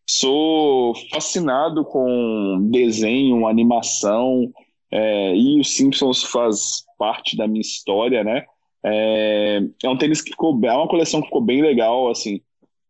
sou 0.07 0.95
fascinado 1.11 1.83
com 1.83 2.65
desenho, 2.71 3.45
animação, 3.45 4.53
é, 4.97 5.35
e 5.35 5.59
os 5.59 5.75
Simpsons 5.75 6.23
faz 6.23 6.85
parte 6.97 7.35
da 7.35 7.45
minha 7.45 7.59
história, 7.59 8.23
né? 8.23 8.45
É, 8.81 9.61
é 9.83 9.89
um 9.89 9.97
tênis 9.97 10.21
que 10.21 10.29
ficou, 10.29 10.57
é 10.63 10.71
uma 10.71 10.87
coleção 10.87 11.19
que 11.19 11.27
ficou 11.27 11.41
bem 11.41 11.61
legal, 11.61 12.09
assim. 12.09 12.39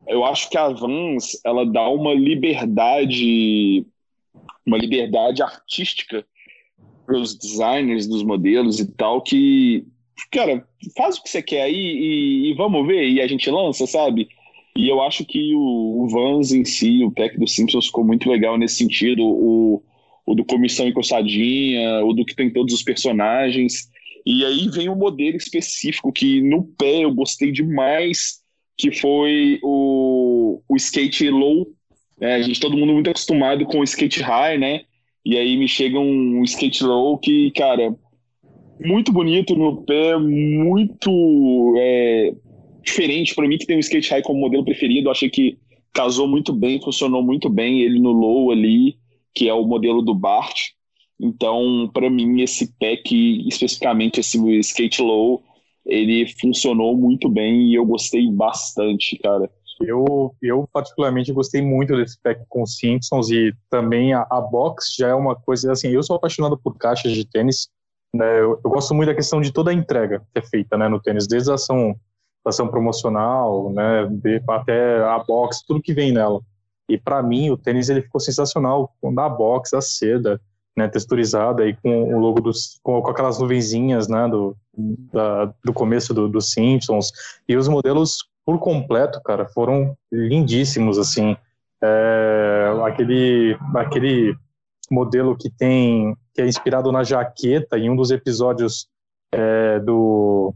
Eu 0.08 0.24
acho 0.24 0.47
que 0.51 0.56
a 0.56 0.70
Vans, 0.70 1.41
ela 1.43 1.66
dá 1.66 1.89
uma 1.89 2.14
liberdade, 2.14 3.84
uma 4.64 4.78
liberdade 4.78 5.41
artística 5.41 6.24
para 7.08 7.18
os 7.18 7.36
designers 7.36 8.06
dos 8.06 8.22
modelos 8.22 8.80
e 8.80 8.86
tal, 8.91 9.20
que, 9.24 9.84
cara, 10.32 10.64
faz 10.95 11.18
o 11.18 11.24
que 11.24 11.30
você 11.30 11.41
quer 11.41 11.64
aí 11.64 11.74
e, 11.76 12.51
e 12.51 12.53
vamos 12.53 12.86
ver, 12.86 13.10
e 13.10 13.20
a 13.20 13.26
gente 13.26 13.49
lança, 13.49 13.88
sabe? 13.88 14.30
E 14.78 14.88
eu 14.88 15.01
acho 15.01 15.26
que 15.26 15.56
o, 15.56 16.03
o 16.03 16.08
Vans 16.08 16.51
em 16.51 16.66
si, 16.66 17.03
o 17.03 17.10
pack 17.10 17.39
dos 17.39 17.56
Simpsons 17.56 17.88
ficou 17.88 18.03
muito 18.03 18.30
legal 18.30 18.60
nesse 18.60 18.76
sentido, 18.76 19.24
o, 19.24 19.82
o 20.26 20.34
do 20.34 20.44
Comissão 20.44 20.88
Encostadinha, 20.88 22.04
o 22.04 22.14
do 22.14 22.26
que 22.26 22.36
tem 22.36 22.52
todos 22.52 22.74
os 22.74 22.84
personagens. 22.84 23.90
E 24.26 24.44
aí 24.44 24.68
vem 24.70 24.90
um 24.90 24.96
modelo 24.96 25.38
específico 25.38 26.12
que 26.12 26.42
no 26.42 26.64
pé 26.64 27.04
eu 27.04 27.14
gostei 27.14 27.52
demais, 27.52 28.40
que 28.78 28.92
foi 28.92 29.60
o, 29.62 30.62
o 30.68 30.76
skate 30.76 31.30
low. 31.30 31.68
É, 32.20 32.36
a 32.36 32.42
gente, 32.42 32.60
todo 32.60 32.78
mundo 32.78 32.94
muito 32.94 33.10
acostumado 33.10 33.66
com 33.66 33.80
o 33.80 33.84
skate 33.84 34.22
high, 34.22 34.58
né? 34.58 34.82
E 35.24 35.38
aí 35.38 35.58
me 35.58 35.68
chega 35.68 36.00
um 36.00 36.44
skate 36.44 36.84
low 36.84 37.18
que, 37.18 37.52
cara, 37.52 37.96
muito 38.84 39.12
bonito 39.12 39.56
no 39.56 39.84
pé, 39.84 40.18
muito 40.18 41.76
é, 41.78 42.34
diferente 42.84 43.36
para 43.36 43.48
mim 43.48 43.58
que 43.58 43.66
tem 43.66 43.78
o 43.78 43.80
skate 43.80 44.10
high 44.10 44.24
como 44.24 44.40
modelo 44.40 44.66
preferido. 44.66 45.10
Achei 45.10 45.30
que 45.30 45.58
casou 45.94 46.28
muito 46.28 46.52
bem, 46.52 46.82
funcionou 46.82 47.24
muito 47.24 47.50
bem 47.50 47.82
ele 47.82 48.00
no 48.00 48.12
low 48.12 48.52
ali, 48.52 48.98
que 49.36 49.50
é 49.50 49.54
o 49.54 49.66
modelo 49.66 50.02
do 50.02 50.16
Bart. 50.16 50.70
Então, 51.20 51.90
para 51.94 52.10
mim, 52.10 52.42
esse 52.42 52.74
pack, 52.80 53.48
especificamente 53.48 54.20
esse 54.20 54.38
skate 54.60 55.02
low, 55.02 55.44
ele 55.86 56.28
funcionou 56.40 56.98
muito 56.98 57.30
bem 57.30 57.70
e 57.70 57.76
eu 57.76 57.86
gostei 57.86 58.30
bastante, 58.32 59.18
cara. 59.18 59.50
Eu, 59.82 60.34
eu 60.42 60.68
particularmente 60.72 61.34
gostei 61.34 61.62
muito 61.62 61.96
desse 61.98 62.20
pack 62.22 62.44
com 62.48 62.66
Simpsons 62.66 63.30
e 63.30 63.54
também 63.70 64.14
a, 64.14 64.26
a 64.30 64.40
box 64.40 64.96
já 64.98 65.10
é 65.10 65.14
uma 65.14 65.36
coisa 65.36 65.72
assim. 65.72 65.90
Eu 65.90 66.02
sou 66.02 66.16
apaixonado 66.16 66.58
por 66.58 66.78
caixas 66.78 67.12
de 67.12 67.26
tênis. 67.30 67.68
Né, 68.14 68.40
eu, 68.40 68.60
eu, 68.64 68.72
gosto 68.72 68.96
muito 68.96 69.10
da 69.10 69.16
questão 69.16 69.42
de 69.42 69.52
toda 69.52 69.72
a 69.72 69.74
entrega 69.74 70.26
que 70.34 70.40
é 70.40 70.42
feita 70.42 70.78
né, 70.78 70.88
no 70.88 71.02
tênis, 71.02 71.28
desde 71.28 71.52
a 71.52 71.56
ação, 71.56 71.94
a 72.46 72.50
ação 72.50 72.70
promocional, 72.70 73.74
né, 73.74 74.08
de, 74.10 74.42
até 74.48 75.04
a 75.04 75.20
box, 75.20 75.66
tudo 75.68 75.82
que 75.82 75.94
vem 75.94 76.14
nela. 76.14 76.40
E 76.88 76.98
para 76.98 77.22
mim 77.24 77.50
o 77.50 77.58
tênis 77.58 77.90
ele 77.90 78.02
ficou 78.02 78.22
sensacional 78.22 78.94
com 79.02 79.20
a 79.20 79.30
box, 79.30 79.74
a 79.74 79.82
seda, 79.82 80.40
né, 80.76 80.88
texturizada 80.88 81.66
e 81.66 81.76
com 81.76 82.14
o 82.14 82.20
logo 82.20 82.42
dos, 82.42 82.80
com, 82.84 83.02
com 83.02 83.10
aquelas 83.10 83.40
nuvenzinhas, 83.40 84.08
né, 84.08 84.28
do, 84.28 84.56
da, 84.76 85.46
do 85.64 85.74
começo 85.74 86.14
dos 86.14 86.32
do 86.32 86.42
Simpsons 86.42 87.12
e 87.48 87.56
os 87.56 87.68
modelos 87.68 88.30
por 88.46 88.60
completo, 88.60 89.22
cara, 89.24 89.48
foram 89.48 89.98
lindíssimos, 90.12 91.00
assim, 91.00 91.36
é, 91.82 92.72
aquele, 92.86 93.58
aquele 93.74 94.36
modelo 94.92 95.36
que 95.36 95.50
tem, 95.50 96.16
que 96.34 96.42
é 96.42 96.48
inspirado 96.48 96.92
na 96.92 97.04
jaqueta 97.04 97.78
em 97.78 97.90
um 97.90 97.96
dos 97.96 98.12
episódios 98.12 98.88
é, 99.32 99.80
do, 99.80 100.54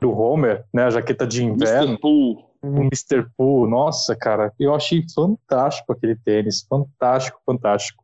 do 0.00 0.10
Homer, 0.10 0.64
né, 0.74 0.84
a 0.84 0.90
jaqueta 0.90 1.24
de 1.24 1.44
inverno. 1.44 1.98
Mr. 2.02 2.44
Mr. 2.64 3.26
Pool, 3.36 3.68
nossa, 3.68 4.14
cara, 4.14 4.52
eu 4.58 4.74
achei 4.74 5.04
fantástico 5.14 5.92
aquele 5.92 6.16
tênis, 6.16 6.64
fantástico, 6.68 7.40
fantástico. 7.44 8.02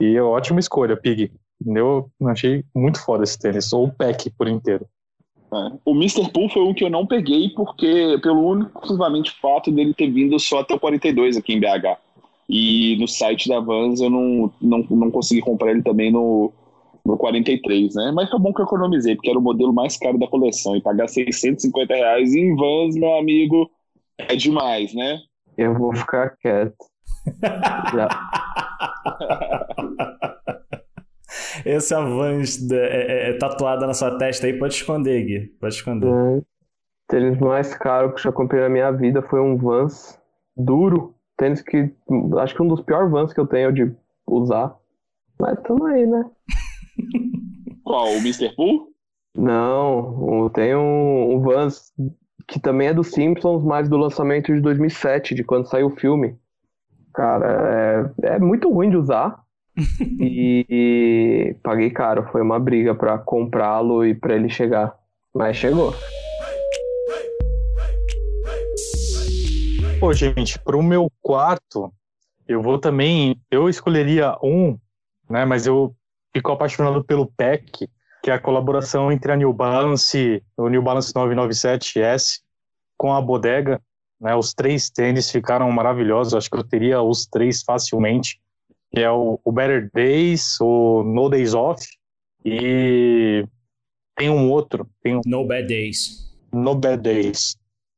E 0.00 0.18
ótima 0.20 0.60
escolha, 0.60 0.96
Pig. 0.96 1.32
Eu 1.64 2.10
achei 2.26 2.64
muito 2.74 3.02
foda 3.02 3.24
esse 3.24 3.38
tênis, 3.38 3.72
ou 3.72 3.86
o 3.86 3.92
pack 3.92 4.30
por 4.30 4.46
inteiro. 4.46 4.86
É. 5.52 5.78
O 5.84 5.94
Mr. 5.94 6.30
Pool 6.30 6.48
foi 6.48 6.62
um 6.62 6.74
que 6.74 6.84
eu 6.84 6.90
não 6.90 7.06
peguei 7.06 7.50
porque 7.50 8.18
pelo 8.22 8.46
único 8.46 8.78
exclusivamente 8.78 9.30
fato 9.40 9.70
dele 9.70 9.94
ter 9.94 10.10
vindo 10.10 10.38
só 10.38 10.60
até 10.60 10.74
o 10.74 10.80
42 10.80 11.36
aqui 11.36 11.54
em 11.54 11.60
BH. 11.60 11.98
E 12.48 12.96
no 13.00 13.08
site 13.08 13.48
da 13.48 13.58
Vans 13.58 14.00
eu 14.00 14.10
não, 14.10 14.52
não, 14.60 14.86
não 14.90 15.10
consegui 15.10 15.40
comprar 15.40 15.70
ele 15.70 15.82
também 15.82 16.12
no, 16.12 16.52
no 17.04 17.16
43, 17.16 17.94
né? 17.94 18.12
Mas 18.14 18.30
foi 18.30 18.38
bom 18.38 18.52
que 18.52 18.60
eu 18.60 18.66
economizei, 18.66 19.14
porque 19.14 19.30
era 19.30 19.38
o 19.38 19.42
modelo 19.42 19.72
mais 19.72 19.96
caro 19.96 20.18
da 20.18 20.28
coleção. 20.28 20.76
E 20.76 20.80
pagar 20.80 21.08
650 21.08 21.94
reais 21.94 22.34
em 22.34 22.54
Vans, 22.54 22.94
meu 22.96 23.16
amigo, 23.16 23.70
é 24.18 24.36
demais, 24.36 24.94
né? 24.94 25.18
Eu 25.56 25.74
vou 25.74 25.94
ficar 25.94 26.30
quieto. 26.36 26.76
Essa 31.64 32.00
Vans 32.04 32.66
da- 32.66 32.76
é, 32.76 33.06
é- 33.06 33.30
é 33.30 33.38
tatuada 33.38 33.86
na 33.86 33.94
sua 33.94 34.16
testa 34.18 34.46
aí, 34.46 34.58
pode 34.58 34.74
esconder, 34.74 35.24
Gui. 35.24 35.46
Pode 35.60 35.74
esconder. 35.74 36.06
O 36.08 36.44
tênis 37.08 37.38
mais 37.38 37.74
caro 37.74 38.10
que 38.12 38.18
eu 38.18 38.22
já 38.24 38.32
comprei 38.32 38.60
na 38.62 38.68
minha 38.68 38.90
vida 38.92 39.22
foi 39.22 39.40
um 39.40 39.56
Vans 39.56 40.18
duro. 40.56 41.14
Tênis 41.36 41.62
que 41.62 41.92
acho 42.40 42.54
que 42.54 42.62
um 42.62 42.68
dos 42.68 42.82
piores 42.82 43.10
Vans 43.10 43.32
que 43.32 43.40
eu 43.40 43.46
tenho 43.46 43.72
de 43.72 43.92
usar. 44.26 44.76
Mas 45.40 45.60
tamo 45.62 45.84
aí, 45.86 46.06
né? 46.06 46.24
Qual? 47.84 48.08
O 48.08 48.16
Mr. 48.18 48.54
Pool? 48.54 48.88
Não, 49.36 50.42
eu 50.44 50.50
tenho 50.50 50.78
um, 50.78 51.34
um 51.36 51.40
Vans 51.42 51.92
que 52.46 52.60
também 52.60 52.88
é 52.88 52.94
dos 52.94 53.08
Simpsons, 53.10 53.64
mas 53.64 53.88
do 53.88 53.96
lançamento 53.96 54.54
de 54.54 54.60
2007, 54.60 55.34
de 55.34 55.42
quando 55.42 55.68
saiu 55.68 55.88
o 55.88 55.96
filme. 55.96 56.38
Cara, 57.12 58.12
é, 58.22 58.34
é 58.34 58.38
muito 58.38 58.70
ruim 58.70 58.90
de 58.90 58.96
usar. 58.96 59.42
e, 60.20 60.66
e 60.68 61.56
paguei 61.62 61.90
caro, 61.90 62.28
foi 62.30 62.40
uma 62.40 62.58
briga 62.58 62.94
pra 62.94 63.18
comprá-lo 63.18 64.04
e 64.04 64.14
pra 64.14 64.34
ele 64.34 64.48
chegar. 64.48 64.96
Mas 65.34 65.56
chegou. 65.56 65.92
Pô, 70.00 70.12
gente, 70.12 70.58
pro 70.58 70.82
meu 70.82 71.10
quarto, 71.22 71.92
eu 72.46 72.62
vou 72.62 72.78
também. 72.78 73.40
Eu 73.50 73.68
escolheria 73.68 74.36
um, 74.42 74.78
né? 75.28 75.44
Mas 75.44 75.66
eu 75.66 75.94
fico 76.34 76.52
apaixonado 76.52 77.02
pelo 77.02 77.26
PEC, 77.26 77.88
que 78.26 78.30
é 78.32 78.34
a 78.34 78.40
colaboração 78.40 79.12
entre 79.12 79.30
a 79.30 79.36
New 79.36 79.52
Balance, 79.52 80.42
o 80.56 80.68
New 80.68 80.82
Balance 80.82 81.12
997S, 81.12 82.40
com 82.98 83.12
a 83.12 83.20
Bodega. 83.22 83.80
Né, 84.20 84.34
os 84.34 84.52
três 84.52 84.90
tênis 84.90 85.30
ficaram 85.30 85.70
maravilhosos. 85.70 86.34
Acho 86.34 86.50
que 86.50 86.56
eu 86.56 86.64
teria 86.64 87.00
os 87.00 87.24
três 87.26 87.62
facilmente. 87.62 88.40
Que 88.90 88.98
é 89.02 89.08
o, 89.12 89.38
o 89.44 89.52
Better 89.52 89.88
Days, 89.94 90.60
o 90.60 91.04
No 91.04 91.28
Days 91.28 91.54
Off 91.54 91.86
e 92.44 93.46
tem 94.16 94.28
um 94.28 94.50
outro, 94.50 94.88
tem 95.04 95.14
um 95.16 95.20
No 95.24 95.46
Bad 95.46 95.68
Days. 95.68 96.28
No 96.52 96.74
Bad 96.74 97.02
Days, 97.04 97.56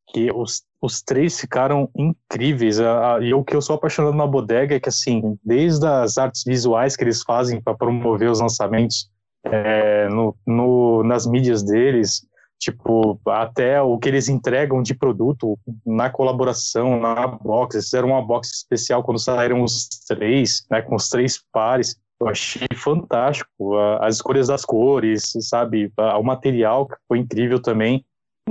que 0.09 0.31
os, 0.31 0.62
os 0.83 1.01
três 1.01 1.41
ficaram 1.41 1.89
incríveis. 1.97 2.79
A- 2.81 3.16
a- 3.16 3.20
E 3.22 3.33
o 3.33 3.43
que 3.43 3.57
eu 3.57 3.62
sou 3.62 3.76
apaixonado 3.76 4.14
na 4.14 4.26
bodega 4.26 4.74
é 4.76 4.81
que, 4.81 4.91
assim, 4.91 5.39
desde 5.43 5.87
as 5.87 6.18
artes 6.18 6.43
visuais 6.45 6.97
que 6.97 7.05
eles 7.05 7.22
fazem 7.22 7.62
para 7.62 7.74
promover 7.74 8.31
os 8.31 8.41
lançamentos 8.41 9.09
é, 9.45 10.09
no, 10.09 10.34
no- 10.47 11.03
nas 11.03 11.26
mídias 11.26 11.62
deles, 11.62 12.26
tipo, 12.59 13.20
até 13.26 13.80
o 13.80 13.99
que 13.99 14.09
eles 14.09 14.28
entregam 14.28 14.82
de 14.82 14.95
produto 14.95 15.59
na 15.86 16.11
colaboração, 16.11 16.99
na 16.99 17.26
box. 17.26 17.76
Eles 17.76 17.84
fizeram 17.86 18.09
uma 18.09 18.22
box 18.22 18.51
especial 18.51 19.03
quando 19.03 19.18
saíram 19.18 19.62
os 19.62 19.89
três, 20.07 20.64
né, 20.70 20.82
com 20.82 20.97
os 20.97 21.09
três 21.09 21.41
pares. 21.53 21.97
Eu 22.20 22.26
achei 22.28 22.66
fantástico 22.74 23.76
a- 23.76 24.07
as 24.07 24.16
escolhas 24.16 24.49
das 24.49 24.64
cores, 24.64 25.32
sabe? 25.41 25.93
A- 25.97 26.18
O 26.18 26.24
material 26.24 26.86
que 26.86 26.97
foi 27.07 27.18
incrível 27.18 27.62
também. 27.62 28.05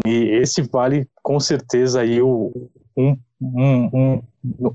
E 0.06 0.10
esse 0.42 0.62
vale 0.62 1.08
com 1.22 1.40
certeza 1.40 2.02
aí 2.02 2.22
o, 2.22 2.70
um, 2.96 3.18
um, 3.42 3.90
um, 3.94 4.22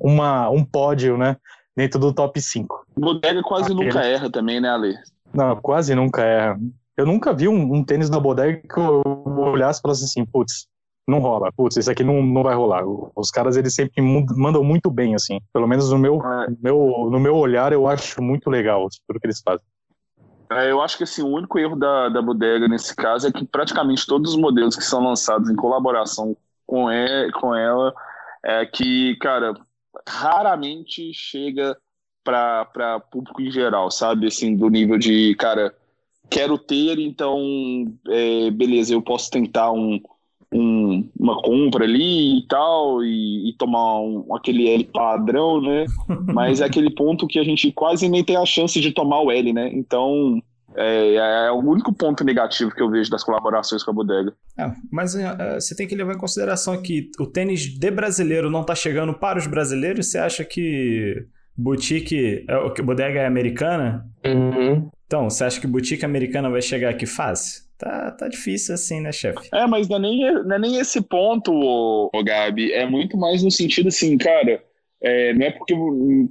uma, 0.01 0.51
um 0.51 0.63
pódio, 0.65 1.17
né? 1.17 1.37
Dentro 1.75 1.99
do 1.99 2.13
top 2.13 2.39
5. 2.39 2.85
Bodega 2.95 3.43
quase 3.43 3.73
Aquele. 3.73 3.87
nunca 3.87 4.05
erra 4.05 4.29
também, 4.31 4.61
né, 4.61 4.69
Ale? 4.69 4.95
Não, 5.35 5.57
quase 5.57 5.95
nunca 5.95 6.23
é. 6.25 6.57
Eu 6.97 7.07
nunca 7.07 7.33
vi 7.33 7.49
um, 7.49 7.75
um 7.75 7.85
tênis 7.85 8.11
da 8.11 8.21
bodega 8.21 8.61
que 8.69 8.79
eu 8.79 9.03
olhasse 9.37 9.81
e 9.81 9.83
falasse 9.83 10.05
assim, 10.05 10.25
putz, 10.27 10.67
não 11.09 11.19
rola, 11.19 11.51
putz, 11.53 11.77
esse 11.77 11.91
aqui 11.91 12.05
não, 12.05 12.23
não 12.23 12.43
vai 12.43 12.55
rolar. 12.55 12.83
Os 13.17 13.31
caras, 13.31 13.57
eles 13.57 13.75
sempre 13.75 14.03
mandam 14.03 14.63
muito 14.63 14.91
bem, 14.91 15.15
assim. 15.15 15.41
Pelo 15.53 15.67
menos 15.67 15.91
no 15.91 15.99
meu, 15.99 16.21
É. 16.25 16.47
meu, 16.63 17.09
no 17.11 17.19
meu 17.19 17.37
olhar, 17.37 17.73
eu 17.73 17.87
acho 17.87 18.23
muito 18.23 18.51
legal 18.51 18.87
tudo 19.07 19.19
que 19.19 19.27
eles 19.27 19.41
fazem. 19.45 19.65
É, 20.51 20.71
eu 20.71 20.83
acho 20.83 20.99
que 20.99 21.05
assim, 21.05 21.23
o 21.23 21.29
único 21.29 21.59
erro 21.59 21.77
da, 21.77 22.11
da 22.11 22.21
bodega 22.21 22.69
nesse 22.69 22.95
caso 22.95 23.27
é 23.27 23.33
que 23.33 23.45
praticamente 23.47 24.07
todos 24.07 24.33
os 24.33 24.37
modelos 24.37 24.77
que 24.77 24.85
são 24.85 25.03
lançados 25.03 25.49
em 25.49 25.57
colaboração 25.57 26.37
com, 26.67 26.91
e, 26.91 27.33
com 27.33 27.55
ela 27.55 27.95
é 28.45 28.67
que, 28.67 29.17
cara, 29.17 29.55
raramente 30.07 31.11
chega 31.15 31.77
para 32.25 33.01
público 33.11 33.41
em 33.43 33.51
geral, 33.51 33.91
sabe? 33.91 34.27
Assim, 34.27 34.57
do 34.57 34.69
nível 34.69 34.99
de, 34.99 35.35
cara, 35.37 35.75
quero 36.31 36.57
ter, 36.59 36.99
então, 36.99 37.41
é, 38.09 38.51
beleza, 38.51 38.95
eu 38.95 39.03
posso 39.03 39.31
tentar 39.31 39.73
um, 39.73 40.01
um- 40.53 41.09
uma 41.19 41.41
compra 41.43 41.85
ali 41.85 42.39
e 42.39 42.47
tal, 42.47 43.03
e, 43.05 43.51
e 43.51 43.53
tomar 43.57 44.01
um- 44.01 44.35
aquele 44.35 44.69
L 44.69 44.85
padrão, 44.85 45.61
né? 45.61 45.85
Mas 46.35 46.61
é 46.61 46.65
aquele 46.65 46.91
ponto 46.91 47.27
que 47.27 47.39
a 47.39 47.45
gente 47.45 47.71
quase 47.73 48.09
nem 48.09 48.25
tem 48.25 48.37
a 48.37 48.45
chance 48.47 48.81
de 48.81 48.93
tomar 48.93 49.21
o 49.21 49.31
L, 49.31 49.53
né? 49.53 49.71
Então, 49.73 50.41
é, 50.75 51.15
é 51.47 51.51
o 51.51 51.59
único 51.59 51.93
ponto 51.93 52.25
negativo 52.25 52.71
que 52.71 52.81
eu 52.83 52.89
vejo 52.91 53.11
das 53.11 53.23
colaborações 53.25 53.83
com 53.83 53.91
a 53.91 53.95
bodega. 53.95 54.33
É, 54.59 54.71
mas 54.91 55.15
é, 55.15 55.37
é, 55.39 55.61
você 55.61 55.75
tem 55.77 55.87
que 55.87 55.95
levar 55.95 56.15
em 56.15 56.19
consideração 56.19 56.81
que 56.81 57.11
o 57.21 57.27
tênis 57.27 57.61
de 57.79 57.91
brasileiro 57.91 58.51
não 58.51 58.65
tá 58.65 58.75
chegando 58.75 59.13
para 59.15 59.39
os 59.39 59.47
brasileiros. 59.47 60.11
Você 60.11 60.19
acha 60.19 60.45
que 60.45 61.27
boutique, 61.63 62.45
é, 62.49 62.57
o 62.57 62.73
que- 62.73 62.83
bodega 62.83 63.21
é 63.21 63.27
americana? 63.27 64.07
Uhum. 64.25 64.89
Então, 65.07 65.29
você 65.31 65.45
acha 65.45 65.61
que 65.61 65.67
boutique 65.67 66.05
americana 66.05 66.51
vai 66.51 66.63
chegar 66.63 66.91
aqui 66.91 67.07
fácil? 67.07 67.63
Tá, 67.79 68.11
tá 68.13 68.29
difícil 68.29 68.75
assim, 68.75 69.01
né, 69.01 69.11
chefe? 69.13 69.49
É, 69.53 69.67
mas 69.67 69.89
não 69.89 69.97
é 69.97 70.01
nem, 70.01 70.33
não 70.45 70.55
é 70.55 70.59
nem 70.59 70.77
esse 70.79 71.01
ponto, 71.01 71.53
ô, 71.53 72.11
ô 72.15 72.23
Gabi. 72.25 72.73
É 72.73 72.87
muito 72.87 73.17
mais 73.17 73.43
no 73.43 73.51
sentido 73.51 73.89
assim, 73.89 74.17
cara. 74.17 74.63
é, 75.03 75.35
não 75.35 75.47
é 75.47 75.51
porque 75.51 75.75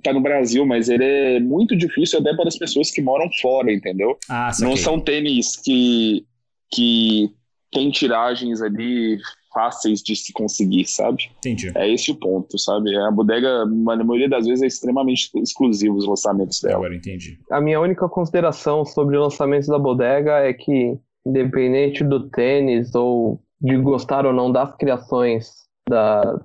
tá 0.02 0.14
no 0.14 0.22
Brasil, 0.22 0.66
mas 0.66 0.88
ele 0.90 1.04
é 1.04 1.40
muito 1.40 1.76
difícil 1.76 2.20
até 2.20 2.34
para 2.36 2.48
as 2.48 2.58
pessoas 2.58 2.90
que 2.90 3.02
moram 3.02 3.30
fora, 3.42 3.72
entendeu? 3.72 4.18
Ah, 4.30 4.50
Não 4.62 4.78
são 4.78 5.00
tênis 5.00 5.58
que, 5.58 6.26
que 6.74 7.30
tem 7.72 7.92
tiragens 7.92 8.62
ali 8.62 9.18
fáceis 9.54 10.02
de 10.02 10.16
se 10.16 10.34
conseguir, 10.34 10.86
sabe? 10.86 11.30
Entendi. 11.40 11.72
É 11.76 11.90
esse 11.90 12.12
o 12.12 12.16
ponto, 12.16 12.58
sabe? 12.58 12.96
A 12.98 13.12
bodega, 13.12 13.66
na 13.66 14.04
maioria 14.04 14.30
das 14.30 14.46
vezes, 14.46 14.64
é 14.64 14.68
extremamente 14.68 15.30
exclusivo 15.36 15.96
os 15.96 16.08
lançamentos 16.08 16.62
dela. 16.62 16.76
Agora 16.76 16.96
entendi. 16.96 17.40
A 17.52 17.62
minha 17.62 17.80
única 17.80 18.08
consideração 18.08 18.86
sobre 18.86 19.18
o 19.18 19.22
lançamento 19.22 19.68
da 19.68 19.80
bodega 19.80 20.40
é 20.40 20.54
que, 20.54 20.98
independente 21.26 22.04
do 22.04 22.30
tênis 22.30 22.96
ou 22.96 23.42
de 23.60 23.78
gostar 23.78 24.26
ou 24.26 24.34
não 24.34 24.52
das 24.52 24.76
criações 24.76 25.52
da, 25.88 26.42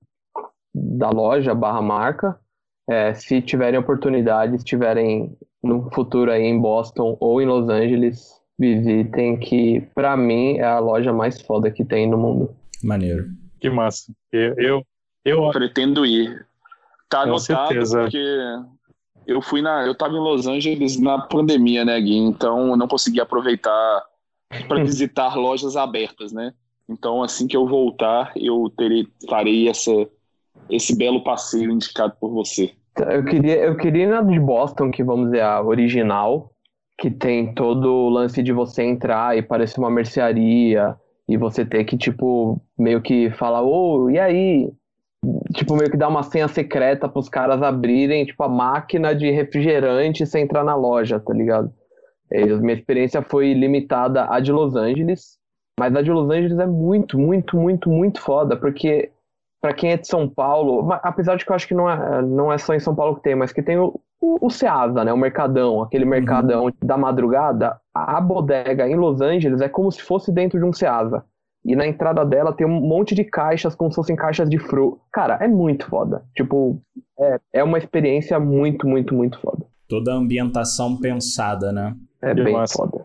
da 0.75 1.11
loja 1.11 1.55
barra 1.55 1.81
marca, 1.81 2.39
é, 2.89 3.15
se 3.15 3.41
tiverem 3.41 3.81
oportunidade, 3.81 4.57
estiverem 4.57 5.37
no 5.63 5.91
futuro 5.91 6.31
aí 6.31 6.43
em 6.43 6.61
Boston 6.61 7.17
ou 7.21 7.41
em 7.41 7.47
Los 7.47 7.69
Angeles, 7.69 8.41
visitem 8.59 9.37
que, 9.39 9.81
pra 9.95 10.17
mim, 10.17 10.59
é 10.59 10.65
a 10.65 10.79
loja 10.79 11.13
mais 11.13 11.41
foda 11.41 11.71
que 11.71 11.85
tem 11.85 12.09
no 12.09 12.17
mundo. 12.17 12.55
Maneiro. 12.83 13.29
Que 13.61 13.71
massa. 13.71 14.13
Eu, 14.33 14.55
eu, 14.59 14.87
eu 15.25 15.51
Pretendo 15.51 16.05
ir. 16.05 16.47
Tá 17.09 17.23
Com 17.23 17.31
anotado 17.31 17.69
certeza. 17.69 18.03
porque 18.03 18.25
eu 19.27 19.41
fui 19.41 19.63
na, 19.63 19.87
eu 19.87 19.95
tava 19.95 20.15
em 20.15 20.21
Los 20.21 20.47
Angeles 20.47 20.99
na 20.99 21.21
pandemia, 21.21 21.85
né, 21.85 22.01
Gui? 22.01 22.17
Então 22.17 22.71
eu 22.71 22.77
não 22.77 22.89
consegui 22.89 23.21
aproveitar 23.21 24.05
para 24.69 24.83
visitar 24.85 25.37
lojas 25.37 25.77
abertas, 25.77 26.33
né? 26.33 26.53
Então 26.89 27.23
assim 27.23 27.47
que 27.47 27.57
eu 27.57 27.67
voltar, 27.67 28.33
eu 28.37 28.73
terei, 28.77 29.07
farei 29.29 29.69
essa 29.69 29.93
esse 30.71 30.97
belo 30.97 31.23
passeio 31.23 31.71
indicado 31.71 32.15
por 32.19 32.31
você. 32.31 32.73
Eu 32.99 33.25
queria, 33.25 33.57
eu 33.57 33.77
queria 33.77 34.05
ir 34.05 34.09
na 34.09 34.23
de 34.23 34.41
Boston, 34.41 34.91
que 34.91 35.05
vamos 35.05 35.27
dizer, 35.27 35.43
a 35.43 35.63
original, 35.63 36.51
que 36.99 37.11
tem 37.11 37.55
todo 37.55 37.87
o 37.87 38.09
lance 38.09 38.43
de 38.43 38.53
você 38.53 38.83
entrar 38.83 39.37
e 39.37 39.43
parecer 39.43 39.79
uma 39.79 39.91
mercearia, 39.91 40.97
e 41.29 41.37
você 41.37 41.65
ter 41.65 41.85
que, 41.85 41.97
tipo, 41.97 42.61
meio 42.79 43.01
que 43.01 43.31
falar, 43.33 43.63
ô, 43.63 44.11
e 44.11 44.19
aí? 44.19 44.71
Tipo, 45.55 45.75
meio 45.75 45.91
que 45.91 45.97
dar 45.97 46.09
uma 46.09 46.23
senha 46.23 46.47
secreta 46.47 47.09
pros 47.09 47.29
caras 47.29 47.63
abrirem, 47.63 48.25
tipo, 48.25 48.43
a 48.43 48.49
máquina 48.49 49.15
de 49.15 49.31
refrigerante 49.31 50.25
você 50.25 50.39
entrar 50.39 50.63
na 50.63 50.75
loja, 50.75 51.19
tá 51.19 51.33
ligado? 51.33 51.73
É, 52.31 52.45
minha 52.45 52.75
experiência 52.75 53.23
foi 53.23 53.53
limitada 53.53 54.27
à 54.31 54.41
de 54.41 54.53
Los 54.53 54.77
Angeles, 54.77 55.39
mas 55.79 55.95
a 55.95 56.03
de 56.03 56.11
Los 56.11 56.31
Angeles 56.31 56.59
é 56.59 56.67
muito, 56.67 57.19
muito, 57.19 57.57
muito, 57.57 57.91
muito 57.91 58.21
foda, 58.21 58.57
porque 58.57 59.11
Pra 59.61 59.73
quem 59.73 59.91
é 59.91 59.97
de 59.97 60.07
São 60.07 60.29
Paulo, 60.29 60.93
apesar 61.03 61.37
de 61.37 61.45
que 61.45 61.51
eu 61.51 61.57
acho 61.57 61.67
que 61.67 61.75
não 61.75 61.91
é, 61.91 62.23
não 62.23 62.53
é 62.53 62.59
só 62.59 62.75
em 62.75 62.79
São 62.79 62.95
Paulo 62.95 63.17
que 63.17 63.23
tem, 63.23 63.35
mas 63.35 63.53
que 63.53 63.63
tem 63.63 63.79
o, 63.79 64.01
o, 64.21 64.47
o 64.47 64.51
Ceasa, 64.51 65.03
né? 65.05 65.13
O 65.13 65.17
Mercadão, 65.17 65.83
aquele 65.83 66.05
mercadão 66.05 66.71
da 66.85 66.97
madrugada, 66.97 67.81
a, 67.93 68.19
a 68.19 68.21
bodega 68.21 68.87
em 68.87 68.95
Los 68.95 69.21
Angeles 69.21 69.61
é 69.61 69.69
como 69.69 69.91
se 69.91 70.03
fosse 70.03 70.31
dentro 70.31 70.59
de 70.59 70.65
um 70.65 70.73
Ceasa. 70.73 71.25
E 71.67 71.75
na 71.75 71.87
entrada 71.87 72.25
dela 72.25 72.53
tem 72.53 72.67
um 72.67 72.81
monte 72.81 73.15
de 73.15 73.25
caixas 73.25 73.75
como 73.75 73.91
se 73.91 73.97
fossem 73.97 74.15
caixas 74.15 74.49
de 74.49 74.57
fruta. 74.57 75.01
Cara, 75.13 75.35
é 75.41 75.49
muito 75.49 75.87
foda. 75.87 76.25
Tipo, 76.37 76.81
é, 77.19 77.41
é 77.55 77.65
uma 77.65 77.77
experiência 77.77 78.39
muito, 78.39 78.87
muito, 78.87 79.13
muito 79.13 79.41
foda. 79.41 79.67
Toda 79.89 80.13
a 80.13 80.17
ambientação 80.17 80.97
pensada, 80.97 81.73
né? 81.73 81.97
É 82.23 82.33
bem 82.33 82.53
massa. 82.53 82.79
foda. 82.79 83.05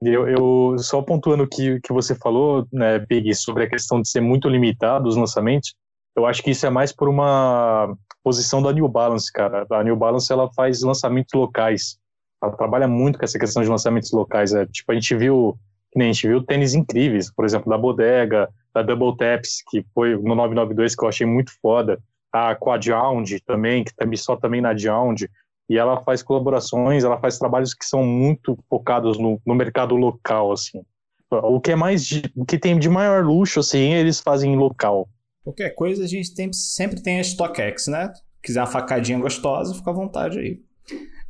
Eu, 0.00 0.26
eu 0.26 0.78
só 0.78 1.02
pontuando 1.02 1.42
o 1.42 1.48
que, 1.48 1.80
que 1.80 1.92
você 1.92 2.14
falou, 2.14 2.66
né, 2.72 2.98
Big, 3.00 3.34
sobre 3.34 3.64
a 3.64 3.68
questão 3.68 4.00
de 4.00 4.08
ser 4.08 4.20
muito 4.20 4.48
limitado 4.48 5.08
os 5.08 5.16
lançamentos, 5.16 5.74
eu 6.16 6.24
acho 6.24 6.42
que 6.42 6.50
isso 6.50 6.66
é 6.66 6.70
mais 6.70 6.92
por 6.92 7.08
uma 7.08 7.94
posição 8.24 8.62
da 8.62 8.72
New 8.72 8.88
Balance, 8.88 9.30
cara. 9.32 9.66
A 9.70 9.84
New 9.84 9.96
Balance 9.96 10.32
ela 10.32 10.50
faz 10.52 10.82
lançamentos 10.82 11.32
locais. 11.34 11.98
Ela 12.42 12.56
trabalha 12.56 12.88
muito 12.88 13.18
com 13.18 13.24
essa 13.24 13.38
questão 13.38 13.62
de 13.62 13.68
lançamentos 13.68 14.10
locais. 14.12 14.52
É, 14.52 14.66
tipo, 14.66 14.90
a 14.90 14.94
gente 14.94 15.14
viu, 15.14 15.58
nem 15.98 16.10
a 16.10 16.12
gente 16.12 16.28
viu 16.28 16.42
tênis 16.42 16.74
incríveis, 16.74 17.30
por 17.32 17.44
exemplo, 17.44 17.68
da 17.68 17.76
Bodega, 17.76 18.48
da 18.72 18.82
Double 18.82 19.16
Taps, 19.16 19.62
que 19.68 19.84
foi 19.94 20.14
no 20.16 20.34
992 20.34 20.94
que 20.94 21.04
eu 21.04 21.08
achei 21.08 21.26
muito 21.26 21.52
foda. 21.60 22.00
A 22.32 22.54
Quadjound 22.54 23.40
também, 23.40 23.84
que 23.84 23.94
também 23.94 24.16
só 24.16 24.36
também 24.36 24.60
na 24.60 24.76
Jound. 24.76 25.28
E 25.68 25.76
ela 25.76 26.00
faz 26.02 26.22
colaborações, 26.22 27.04
ela 27.04 27.18
faz 27.18 27.38
trabalhos 27.38 27.74
que 27.74 27.84
são 27.84 28.02
muito 28.02 28.58
focados 28.70 29.18
no, 29.18 29.40
no 29.44 29.54
mercado 29.54 29.96
local, 29.96 30.52
assim. 30.52 30.82
O 31.30 31.60
que 31.60 31.72
é 31.72 31.76
mais 31.76 32.06
de, 32.06 32.22
o 32.34 32.44
que 32.44 32.58
tem 32.58 32.78
de 32.78 32.88
maior 32.88 33.22
luxo, 33.22 33.60
assim, 33.60 33.92
eles 33.92 34.18
fazem 34.20 34.56
local. 34.56 35.08
Qualquer 35.44 35.70
coisa 35.74 36.04
a 36.04 36.06
gente 36.06 36.34
tem- 36.34 36.52
sempre 36.52 37.02
tem 37.02 37.18
a 37.18 37.24
StockX, 37.24 37.86
né? 37.88 38.12
Quiser 38.42 38.60
uma 38.60 38.66
facadinha 38.66 39.18
gostosa, 39.18 39.74
fica 39.74 39.90
à 39.90 39.94
vontade 39.94 40.38
aí. 40.38 40.60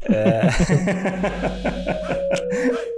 É... 0.02 0.42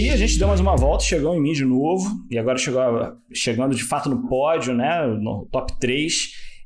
E 0.00 0.08
a 0.08 0.16
gente 0.16 0.38
deu 0.38 0.48
mais 0.48 0.60
uma 0.60 0.74
volta, 0.76 1.04
chegou 1.04 1.34
em 1.34 1.40
mim 1.42 1.52
de 1.52 1.62
novo, 1.62 2.24
e 2.30 2.38
agora 2.38 2.56
chegou, 2.56 2.82
chegando 3.34 3.74
de 3.74 3.84
fato 3.84 4.08
no 4.08 4.26
pódio, 4.26 4.72
né? 4.72 5.06
No 5.06 5.46
top 5.52 5.78
3. 5.78 6.14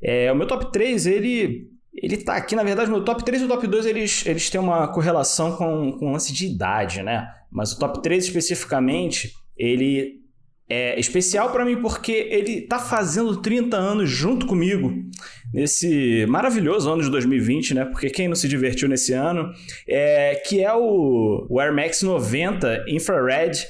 É, 0.01 0.31
o 0.31 0.35
meu 0.37 0.47
top 0.47 0.71
3, 0.71 1.05
ele, 1.05 1.67
ele 1.93 2.15
tá 2.15 2.37
aqui, 2.37 2.55
na 2.55 2.63
verdade, 2.63 2.89
meu 2.89 3.03
top 3.03 3.25
3 3.25 3.41
e 3.41 3.45
o 3.45 3.49
top 3.49 3.67
2 3.67 3.87
eles, 3.87 4.25
eles 4.25 4.49
têm 4.49 4.61
uma 4.61 4.87
correlação 4.87 5.51
com, 5.57 5.91
com 5.99 6.07
o 6.07 6.11
lance 6.13 6.31
de 6.31 6.45
idade, 6.45 7.03
né? 7.03 7.27
Mas 7.51 7.73
o 7.73 7.77
top 7.77 8.01
3 8.01 8.23
especificamente, 8.23 9.33
ele 9.57 10.21
é 10.69 10.97
especial 10.97 11.51
para 11.51 11.65
mim 11.65 11.81
porque 11.81 12.13
ele 12.13 12.61
tá 12.61 12.79
fazendo 12.79 13.41
30 13.41 13.75
anos 13.75 14.09
junto 14.09 14.45
comigo 14.45 14.93
nesse 15.55 16.25
maravilhoso 16.27 16.91
ano 16.91 17.01
de 17.01 17.09
2020, 17.09 17.73
né? 17.73 17.85
Porque 17.85 18.09
quem 18.09 18.27
não 18.27 18.35
se 18.35 18.45
divertiu 18.45 18.89
nesse 18.89 19.13
ano, 19.13 19.53
é 19.87 20.35
que 20.45 20.61
é 20.61 20.73
o, 20.73 21.47
o 21.49 21.59
Air 21.61 21.73
Max 21.73 22.01
90 22.01 22.83
Infrared, 22.89 23.65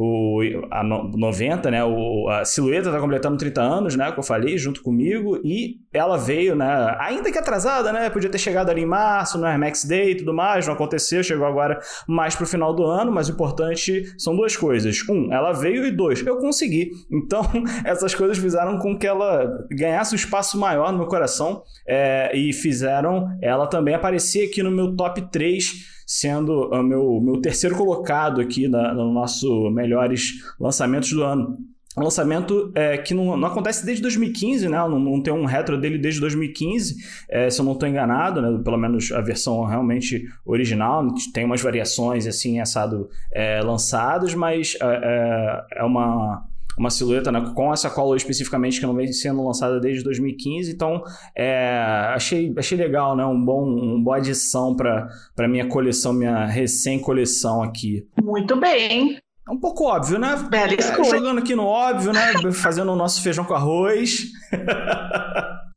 o 0.00 0.40
a 0.70 0.84
no- 0.84 1.10
90, 1.16 1.70
né? 1.72 1.84
O, 1.84 2.28
a 2.28 2.44
silhueta 2.44 2.92
tá 2.92 3.00
completando 3.00 3.36
30 3.36 3.60
anos, 3.60 3.96
né? 3.96 4.12
Que 4.12 4.18
eu 4.20 4.22
falei, 4.22 4.56
junto 4.56 4.80
comigo, 4.80 5.40
e 5.44 5.78
ela 5.92 6.16
veio, 6.16 6.54
né? 6.54 6.96
Ainda 7.00 7.32
que 7.32 7.38
atrasada, 7.38 7.92
né? 7.92 8.08
Podia 8.08 8.30
ter 8.30 8.38
chegado 8.38 8.70
ali 8.70 8.82
em 8.82 8.86
março, 8.86 9.36
no 9.38 9.44
Air 9.44 9.58
Max 9.58 9.84
Day 9.84 10.12
e 10.12 10.14
tudo 10.14 10.32
mais, 10.32 10.66
não 10.68 10.74
aconteceu, 10.74 11.24
chegou 11.24 11.44
agora 11.44 11.80
mais 12.06 12.36
pro 12.36 12.46
final 12.46 12.72
do 12.72 12.84
ano, 12.84 13.10
mas 13.10 13.28
o 13.28 13.32
importante 13.32 14.04
são 14.16 14.36
duas 14.36 14.56
coisas. 14.56 14.96
Um, 15.10 15.32
ela 15.32 15.52
veio 15.52 15.84
e 15.84 15.90
dois, 15.90 16.24
eu 16.24 16.36
consegui. 16.38 16.90
Então, 17.28 17.42
essas 17.84 18.14
coisas 18.14 18.38
fizeram 18.38 18.78
com 18.78 18.96
que 18.96 19.06
ela 19.06 19.58
ganhasse 19.70 20.14
um 20.14 20.16
espaço 20.16 20.58
maior 20.58 20.92
no 20.92 20.98
meu 20.98 21.06
coração 21.08 21.62
é, 21.86 22.30
e 22.34 22.52
fizeram 22.52 23.26
ela 23.42 23.66
também 23.66 23.94
aparecer 23.94 24.46
aqui 24.48 24.62
no 24.62 24.70
meu 24.70 24.94
top 24.94 25.20
3, 25.30 25.97
sendo 26.08 26.70
o 26.70 26.82
meu, 26.82 27.20
meu 27.20 27.38
terceiro 27.38 27.76
colocado 27.76 28.40
aqui 28.40 28.66
na- 28.66 28.94
no 28.94 29.12
nosso 29.12 29.70
melhores 29.70 30.42
lançamentos 30.58 31.12
do 31.12 31.22
ano. 31.22 31.54
Um 31.98 32.02
lançamento 32.02 32.72
é, 32.74 32.96
que 32.96 33.12
não, 33.12 33.36
não 33.36 33.48
acontece 33.48 33.84
desde 33.84 34.00
2015, 34.02 34.68
né? 34.68 34.78
Não, 34.78 34.98
não 34.98 35.22
tem 35.22 35.34
um 35.34 35.44
retro 35.44 35.76
dele 35.78 35.98
desde 35.98 36.18
2015, 36.20 36.96
é, 37.28 37.50
se 37.50 37.60
eu 37.60 37.64
não 37.64 37.72
estou 37.72 37.86
enganado, 37.88 38.40
né? 38.40 38.58
Pelo 38.64 38.78
menos 38.78 39.12
a 39.12 39.20
versão 39.20 39.64
realmente 39.64 40.24
original. 40.46 41.06
Tem 41.34 41.44
umas 41.44 41.60
variações 41.60 42.26
assim, 42.26 42.58
assado, 42.58 43.10
é, 43.30 43.60
lançadas, 43.60 44.32
mas 44.32 44.76
é, 44.80 44.86
é, 44.86 45.80
é 45.80 45.84
uma, 45.84 46.42
uma 46.78 46.90
silhueta 46.90 47.32
né, 47.32 47.52
com 47.54 47.72
essa 47.72 47.90
cola 47.90 48.16
especificamente 48.16 48.78
que 48.80 48.86
não 48.86 48.94
vem 48.94 49.12
sendo 49.12 49.44
lançada 49.44 49.80
desde 49.80 50.02
2015. 50.04 50.70
Então, 50.72 51.02
é, 51.36 51.78
achei, 52.14 52.52
achei 52.56 52.78
legal, 52.78 53.16
né? 53.16 53.24
Um 53.24 53.42
bom, 53.44 53.64
uma 53.64 54.02
boa 54.02 54.16
adição 54.18 54.74
para 54.76 55.48
minha 55.48 55.66
coleção, 55.68 56.12
minha 56.12 56.46
recém-coleção 56.46 57.62
aqui. 57.62 58.06
Muito 58.22 58.56
bem. 58.56 59.18
É 59.46 59.50
um 59.50 59.58
pouco 59.58 59.84
óbvio, 59.84 60.18
né? 60.18 60.36
Bela 60.50 60.72
É, 60.72 60.76
escolha. 60.76 61.08
jogando 61.10 61.38
aqui 61.38 61.54
no 61.54 61.64
óbvio, 61.64 62.12
né? 62.12 62.32
Fazendo 62.52 62.92
o 62.92 62.96
nosso 62.96 63.22
feijão 63.22 63.44
com 63.44 63.54
arroz. 63.54 64.24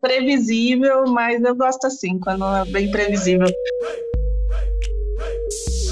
Previsível, 0.01 1.05
mas 1.07 1.41
eu 1.43 1.55
gosto 1.55 1.85
assim, 1.85 2.19
quando 2.19 2.43
é 2.45 2.65
bem 2.65 2.91
previsível. 2.91 3.47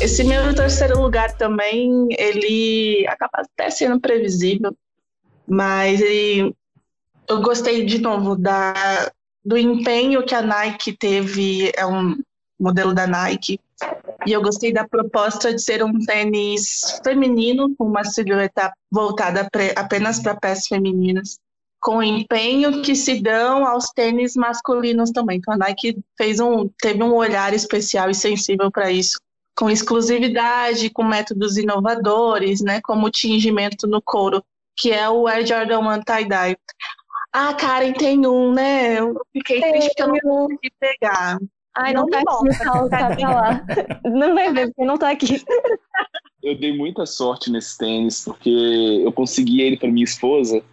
Esse 0.01 0.23
meu 0.23 0.53
terceiro 0.55 0.99
lugar 1.01 1.35
também, 1.37 2.07
ele 2.17 3.05
acaba 3.07 3.43
até 3.43 3.69
sendo 3.69 3.99
previsível, 3.99 4.71
mas 5.49 5.99
ele- 6.01 6.55
eu 7.27 7.41
gostei 7.41 7.85
de 7.85 7.99
novo 7.99 8.35
da, 8.35 9.11
do 9.43 9.57
empenho 9.57 10.25
que 10.25 10.35
a 10.35 10.41
Nike 10.41 10.93
teve, 10.93 11.71
é 11.75 11.85
um 11.85 12.15
modelo 12.59 12.93
da 12.93 13.07
Nike, 13.07 13.59
e 14.25 14.31
eu 14.33 14.41
gostei 14.41 14.73
da 14.73 14.87
proposta 14.87 15.53
de 15.53 15.61
ser 15.61 15.83
um 15.83 15.97
tênis 15.99 16.99
feminino, 17.03 17.73
com 17.75 17.85
uma 17.85 18.03
silhueta 18.03 18.71
voltada 18.91 19.47
pre- 19.49 19.73
apenas 19.75 20.19
para 20.19 20.35
pés 20.35 20.67
femininas 20.67 21.39
com 21.81 21.97
o 21.99 22.03
empenho 22.03 22.81
que 22.81 22.93
se 22.93 23.21
dão 23.21 23.65
aos 23.65 23.85
tênis 23.91 24.35
masculinos 24.35 25.11
também. 25.11 25.37
Então 25.37 25.53
a 25.53 25.57
Nike 25.57 25.97
fez 26.17 26.39
um, 26.39 26.69
teve 26.81 27.01
um 27.01 27.13
olhar 27.13 27.53
especial 27.53 28.09
e 28.09 28.13
sensível 28.13 28.69
para 28.69 28.91
isso, 28.91 29.17
com 29.57 29.69
exclusividade, 29.69 30.89
com 30.89 31.03
métodos 31.03 31.55
inovadores, 31.55 32.59
né, 32.61 32.81
como 32.83 33.07
o 33.07 33.11
tingimento 33.11 33.87
no 33.87 34.01
couro, 34.01 34.43
que 34.79 34.91
é 34.91 35.09
o 35.09 35.27
Air 35.27 35.45
Jordan 35.45 35.79
1 35.79 36.01
Tie-Dye. 36.03 36.57
Ah, 37.31 37.53
Karen, 37.53 37.93
tem 37.93 38.25
um, 38.25 38.51
né? 38.53 38.99
Eu 38.99 39.13
fiquei 39.31 39.61
triste 39.61 39.91
porque 39.97 40.01
eu 40.03 40.07
não 40.07 40.19
consegui 40.47 40.71
pegar. 40.79 41.37
Ai, 41.77 41.93
não, 41.93 42.01
Não 42.01 42.09
tá 42.09 42.19
aqui, 42.19 42.25
mostra. 42.25 42.89
tá, 42.89 42.89
tá 42.89 43.15
pra 43.15 43.29
lá. 43.35 43.65
Não 44.05 44.33
vai 44.33 44.51
ver, 44.51 44.67
porque 44.67 44.85
não 44.85 44.97
tá 44.97 45.11
aqui. 45.11 45.43
Eu 46.41 46.57
dei 46.57 46.75
muita 46.75 47.05
sorte 47.05 47.51
nesse 47.51 47.77
tênis, 47.77 48.23
porque 48.23 48.49
eu 48.49 49.11
consegui 49.11 49.61
ele 49.61 49.77
para 49.77 49.91
minha 49.91 50.03
esposa 50.03 50.63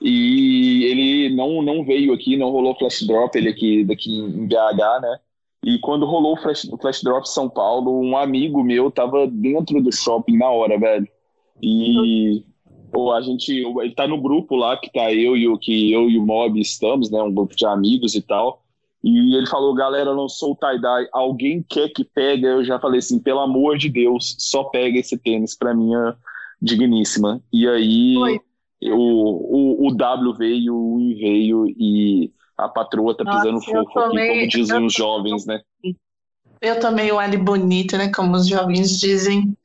e 0.00 0.84
ele 0.84 1.34
não, 1.36 1.62
não 1.62 1.84
veio 1.84 2.12
aqui, 2.12 2.36
não 2.36 2.50
rolou 2.50 2.76
flash 2.76 3.02
drop 3.06 3.36
ele 3.36 3.48
aqui 3.48 3.84
daqui 3.84 4.10
em 4.10 4.46
BH, 4.46 5.00
né? 5.02 5.18
E 5.64 5.78
quando 5.80 6.06
rolou 6.06 6.34
o 6.34 6.36
flash, 6.40 6.64
o 6.64 6.78
flash 6.78 7.02
drop 7.02 7.28
São 7.28 7.48
Paulo, 7.48 8.00
um 8.00 8.16
amigo 8.16 8.62
meu 8.62 8.90
tava 8.90 9.26
dentro 9.26 9.82
do 9.82 9.92
shopping 9.92 10.36
na 10.38 10.48
hora, 10.48 10.78
velho. 10.78 11.08
E 11.60 12.44
pô, 12.92 13.12
a 13.12 13.20
gente, 13.20 13.52
ele 13.52 13.94
tá 13.94 14.06
no 14.06 14.20
grupo 14.20 14.56
lá 14.56 14.76
que 14.76 14.92
tá 14.92 15.12
eu 15.12 15.36
e 15.36 15.48
o 15.48 15.58
que 15.58 15.92
eu 15.92 16.08
e 16.08 16.18
o 16.18 16.24
Mob 16.24 16.60
estamos, 16.60 17.10
né? 17.10 17.22
Um 17.22 17.32
grupo 17.32 17.54
de 17.54 17.66
amigos 17.66 18.14
e 18.14 18.22
tal. 18.22 18.62
E 19.02 19.36
ele 19.36 19.46
falou, 19.46 19.74
galera, 19.74 20.10
lançou 20.10 20.52
o 20.52 20.56
tie-dye, 20.56 21.08
alguém 21.12 21.64
quer 21.68 21.88
que 21.90 22.02
pega? 22.02 22.48
Eu 22.48 22.64
já 22.64 22.78
falei 22.80 22.98
assim, 22.98 23.20
pelo 23.20 23.40
amor 23.40 23.78
de 23.78 23.88
Deus, 23.88 24.34
só 24.38 24.64
pega 24.64 24.98
esse 24.98 25.16
tênis 25.16 25.56
pra 25.56 25.74
minha 25.74 26.16
digníssima. 26.60 27.40
E 27.52 27.68
aí 27.68 28.16
o, 28.82 29.84
o, 29.84 29.86
o 29.86 29.94
W 29.94 30.34
veio, 30.34 30.74
o 30.74 31.00
I 31.00 31.14
veio 31.14 31.66
e 31.68 32.32
a 32.56 32.68
patroa 32.68 33.16
tá 33.16 33.24
pisando 33.24 33.52
Nossa, 33.52 33.70
fofo 33.70 33.98
aqui, 34.00 34.26
como 34.26 34.48
dizem 34.48 34.84
os 34.84 34.94
jovens, 34.94 35.46
né? 35.46 35.60
Eu 36.60 36.80
tomei 36.80 37.12
um 37.12 37.18
Ali 37.18 37.36
bonito, 37.36 37.96
né? 37.96 38.10
Como 38.12 38.34
os 38.34 38.48
jovens 38.48 38.98
dizem. 38.98 39.56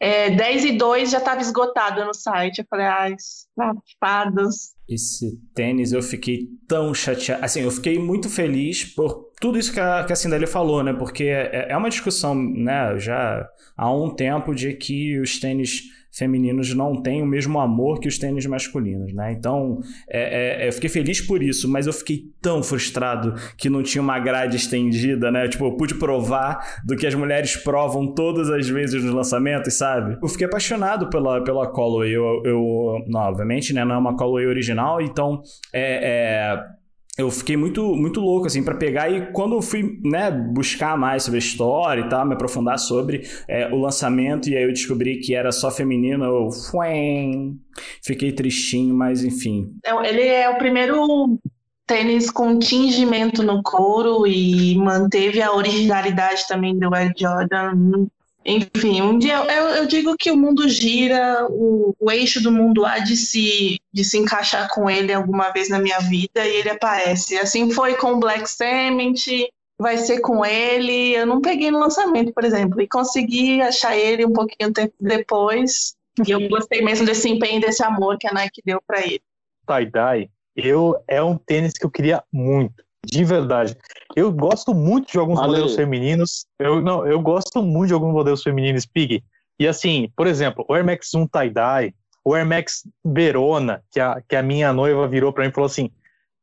É, 0.00 0.30
10 0.30 0.64
e 0.64 0.72
2 0.72 1.10
já 1.10 1.18
estava 1.18 1.42
esgotado 1.42 2.02
no 2.06 2.14
site. 2.14 2.60
Eu 2.60 2.66
falei, 2.70 2.86
ai, 2.86 3.14
safados. 3.54 4.72
Esse 4.88 5.38
tênis 5.54 5.92
eu 5.92 6.02
fiquei 6.02 6.48
tão 6.66 6.94
chateado. 6.94 7.44
Assim, 7.44 7.60
eu 7.60 7.70
fiquei 7.70 7.98
muito 7.98 8.30
feliz 8.30 8.82
por 8.82 9.30
tudo 9.38 9.58
isso 9.58 9.72
que 9.72 9.78
a, 9.78 10.02
que 10.04 10.12
a 10.12 10.16
Cinderela 10.16 10.50
falou, 10.50 10.82
né? 10.82 10.94
Porque 10.94 11.24
é, 11.24 11.66
é 11.68 11.76
uma 11.76 11.90
discussão, 11.90 12.34
né? 12.34 12.98
Já 12.98 13.46
há 13.76 13.94
um 13.94 14.08
tempo 14.08 14.54
de 14.54 14.72
que 14.72 15.20
os 15.20 15.38
tênis 15.38 15.82
femininos 16.12 16.74
não 16.74 17.00
têm 17.02 17.22
o 17.22 17.26
mesmo 17.26 17.58
amor 17.60 18.00
que 18.00 18.08
os 18.08 18.18
tênis 18.18 18.46
masculinos, 18.46 19.12
né? 19.12 19.32
Então, 19.32 19.80
é, 20.08 20.64
é, 20.64 20.68
eu 20.68 20.72
fiquei 20.72 20.90
feliz 20.90 21.20
por 21.20 21.42
isso, 21.42 21.68
mas 21.68 21.86
eu 21.86 21.92
fiquei 21.92 22.24
tão 22.40 22.62
frustrado 22.62 23.34
que 23.56 23.70
não 23.70 23.82
tinha 23.82 24.02
uma 24.02 24.18
grade 24.18 24.56
estendida, 24.56 25.30
né? 25.30 25.48
Tipo, 25.48 25.66
eu 25.66 25.76
pude 25.76 25.94
provar 25.94 26.80
do 26.84 26.96
que 26.96 27.06
as 27.06 27.14
mulheres 27.14 27.56
provam 27.56 28.12
todas 28.14 28.50
as 28.50 28.68
vezes 28.68 29.02
nos 29.02 29.14
lançamentos, 29.14 29.74
sabe? 29.74 30.18
Eu 30.22 30.28
fiquei 30.28 30.46
apaixonado 30.46 31.08
pela, 31.08 31.42
pela 31.42 31.70
Callaway. 31.70 32.10
Eu, 32.10 32.42
eu, 32.44 33.04
não, 33.06 33.20
obviamente, 33.20 33.72
né? 33.72 33.84
Não 33.84 33.94
é 33.94 33.98
uma 33.98 34.16
Callaway 34.16 34.46
original, 34.46 35.00
então 35.00 35.42
é, 35.72 36.54
é 36.54 36.79
eu 37.20 37.30
fiquei 37.30 37.56
muito, 37.56 37.94
muito 37.94 38.20
louco, 38.20 38.46
assim, 38.46 38.62
para 38.62 38.74
pegar. 38.74 39.10
E 39.10 39.32
quando 39.32 39.54
eu 39.54 39.62
fui, 39.62 40.00
né, 40.04 40.30
buscar 40.30 40.96
mais 40.96 41.22
sobre 41.22 41.38
a 41.38 41.42
história 41.42 42.02
e 42.02 42.08
tal, 42.08 42.26
me 42.26 42.34
aprofundar 42.34 42.78
sobre 42.78 43.28
é, 43.48 43.68
o 43.68 43.76
lançamento, 43.76 44.48
e 44.48 44.56
aí 44.56 44.64
eu 44.64 44.72
descobri 44.72 45.18
que 45.18 45.34
era 45.34 45.52
só 45.52 45.70
feminino, 45.70 46.24
eu 46.24 46.48
fiquei 48.02 48.32
tristinho, 48.32 48.94
mas 48.94 49.22
enfim. 49.22 49.72
É, 49.84 50.08
ele 50.08 50.22
é 50.22 50.48
o 50.48 50.58
primeiro 50.58 51.38
tênis 51.86 52.30
com 52.30 52.58
tingimento 52.58 53.42
no 53.42 53.62
couro 53.62 54.26
e 54.26 54.76
manteve 54.78 55.42
a 55.42 55.52
originalidade 55.52 56.46
também 56.46 56.78
do 56.78 56.94
Ed 56.94 57.12
Jordan 57.18 58.06
enfim, 58.44 59.02
um 59.02 59.18
dia 59.18 59.36
eu, 59.36 59.68
eu, 59.68 59.86
digo 59.86 60.16
que 60.16 60.30
o 60.30 60.36
mundo 60.36 60.66
gira, 60.68 61.46
o, 61.50 61.94
o, 62.00 62.10
eixo 62.10 62.42
do 62.42 62.50
mundo 62.50 62.86
há 62.86 62.98
de 62.98 63.16
se, 63.16 63.78
de 63.92 64.02
se 64.02 64.16
encaixar 64.16 64.68
com 64.72 64.88
ele 64.88 65.12
alguma 65.12 65.50
vez 65.50 65.68
na 65.68 65.78
minha 65.78 65.98
vida 66.00 66.46
e 66.46 66.56
ele 66.56 66.70
aparece. 66.70 67.36
Assim 67.36 67.70
foi 67.70 67.94
com 67.96 68.18
Black 68.18 68.48
Cement, 68.50 69.14
vai 69.78 69.98
ser 69.98 70.20
com 70.20 70.44
ele. 70.44 71.14
Eu 71.14 71.26
não 71.26 71.40
peguei 71.40 71.70
no 71.70 71.78
lançamento, 71.78 72.32
por 72.32 72.44
exemplo, 72.44 72.80
e 72.80 72.88
consegui 72.88 73.60
achar 73.60 73.96
ele 73.96 74.24
um 74.24 74.32
pouquinho 74.32 74.72
tempo 74.72 74.94
depois. 74.98 75.94
E 76.26 76.30
eu 76.30 76.48
gostei 76.48 76.82
mesmo 76.82 77.04
desse 77.04 77.28
empenho, 77.28 77.60
desse 77.60 77.82
amor 77.82 78.16
que 78.18 78.26
a 78.26 78.32
Nike 78.32 78.62
deu 78.64 78.80
para 78.86 79.00
ele. 79.00 79.22
Tie-dye, 79.66 80.30
eu 80.56 80.96
é 81.06 81.22
um 81.22 81.36
tênis 81.36 81.74
que 81.74 81.84
eu 81.84 81.90
queria 81.90 82.22
muito. 82.32 82.82
De 83.04 83.24
verdade. 83.24 83.76
Eu 84.14 84.30
gosto 84.32 84.74
muito 84.74 85.10
de 85.10 85.18
alguns 85.18 85.38
Ale. 85.38 85.48
modelos 85.48 85.74
femininos. 85.74 86.46
Eu, 86.58 86.80
não, 86.82 87.06
eu 87.06 87.20
gosto 87.20 87.62
muito 87.62 87.88
de 87.88 87.94
alguns 87.94 88.12
modelos 88.12 88.42
femininos 88.42 88.86
Pig. 88.86 89.22
E 89.58 89.66
assim, 89.66 90.10
por 90.16 90.26
exemplo, 90.26 90.64
o 90.68 90.74
Air 90.74 90.84
Max 90.84 91.12
1 91.14 91.26
tie-dye, 91.26 91.94
o 92.24 92.34
Air 92.34 92.46
Max 92.46 92.82
Verona, 93.04 93.82
que 93.90 94.00
a, 94.00 94.20
que 94.26 94.36
a 94.36 94.42
minha 94.42 94.72
noiva 94.72 95.08
virou 95.08 95.32
para 95.32 95.44
mim 95.44 95.50
e 95.50 95.52
falou 95.52 95.66
assim: 95.66 95.90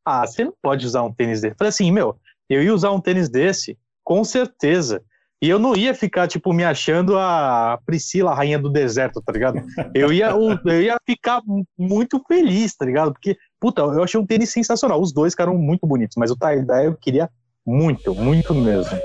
Ah, 0.06 0.26
você 0.26 0.44
não 0.44 0.54
pode 0.62 0.86
usar 0.86 1.04
um 1.04 1.14
tênis 1.14 1.42
desse. 1.42 1.54
Eu 1.54 1.58
falei 1.58 1.70
assim, 1.70 1.92
meu, 1.92 2.20
eu 2.50 2.64
ia 2.64 2.74
usar 2.74 2.92
um 2.92 3.02
tênis 3.02 3.30
desse, 3.30 3.78
com 4.04 4.24
certeza. 4.24 5.04
E 5.42 5.50
eu 5.50 5.60
não 5.60 5.76
ia 5.76 5.94
ficar, 5.94 6.28
tipo, 6.28 6.52
me 6.52 6.64
achando 6.64 7.18
a 7.18 7.80
Priscila, 7.86 8.32
a 8.32 8.36
rainha 8.36 8.58
do 8.58 8.70
deserto, 8.72 9.22
tá 9.22 9.32
ligado? 9.32 9.62
Eu 9.94 10.12
ia, 10.12 10.30
eu 10.32 10.82
ia 10.82 10.98
ficar 11.06 11.42
muito 11.78 12.20
feliz, 12.28 12.76
tá 12.76 12.86
ligado? 12.86 13.14
Porque 13.14 13.38
Puta, 13.60 13.82
eu 13.82 14.04
achei 14.04 14.20
um 14.20 14.26
tênis 14.26 14.52
sensacional. 14.52 15.02
Os 15.02 15.12
dois 15.12 15.34
ficaram 15.34 15.58
muito 15.58 15.88
bonitos, 15.88 16.16
mas 16.18 16.30
o 16.30 16.36
tie-dye 16.36 16.86
eu 16.86 16.96
queria 16.96 17.30
muito, 17.66 18.14
muito 18.14 18.54
mesmo. 18.54 18.98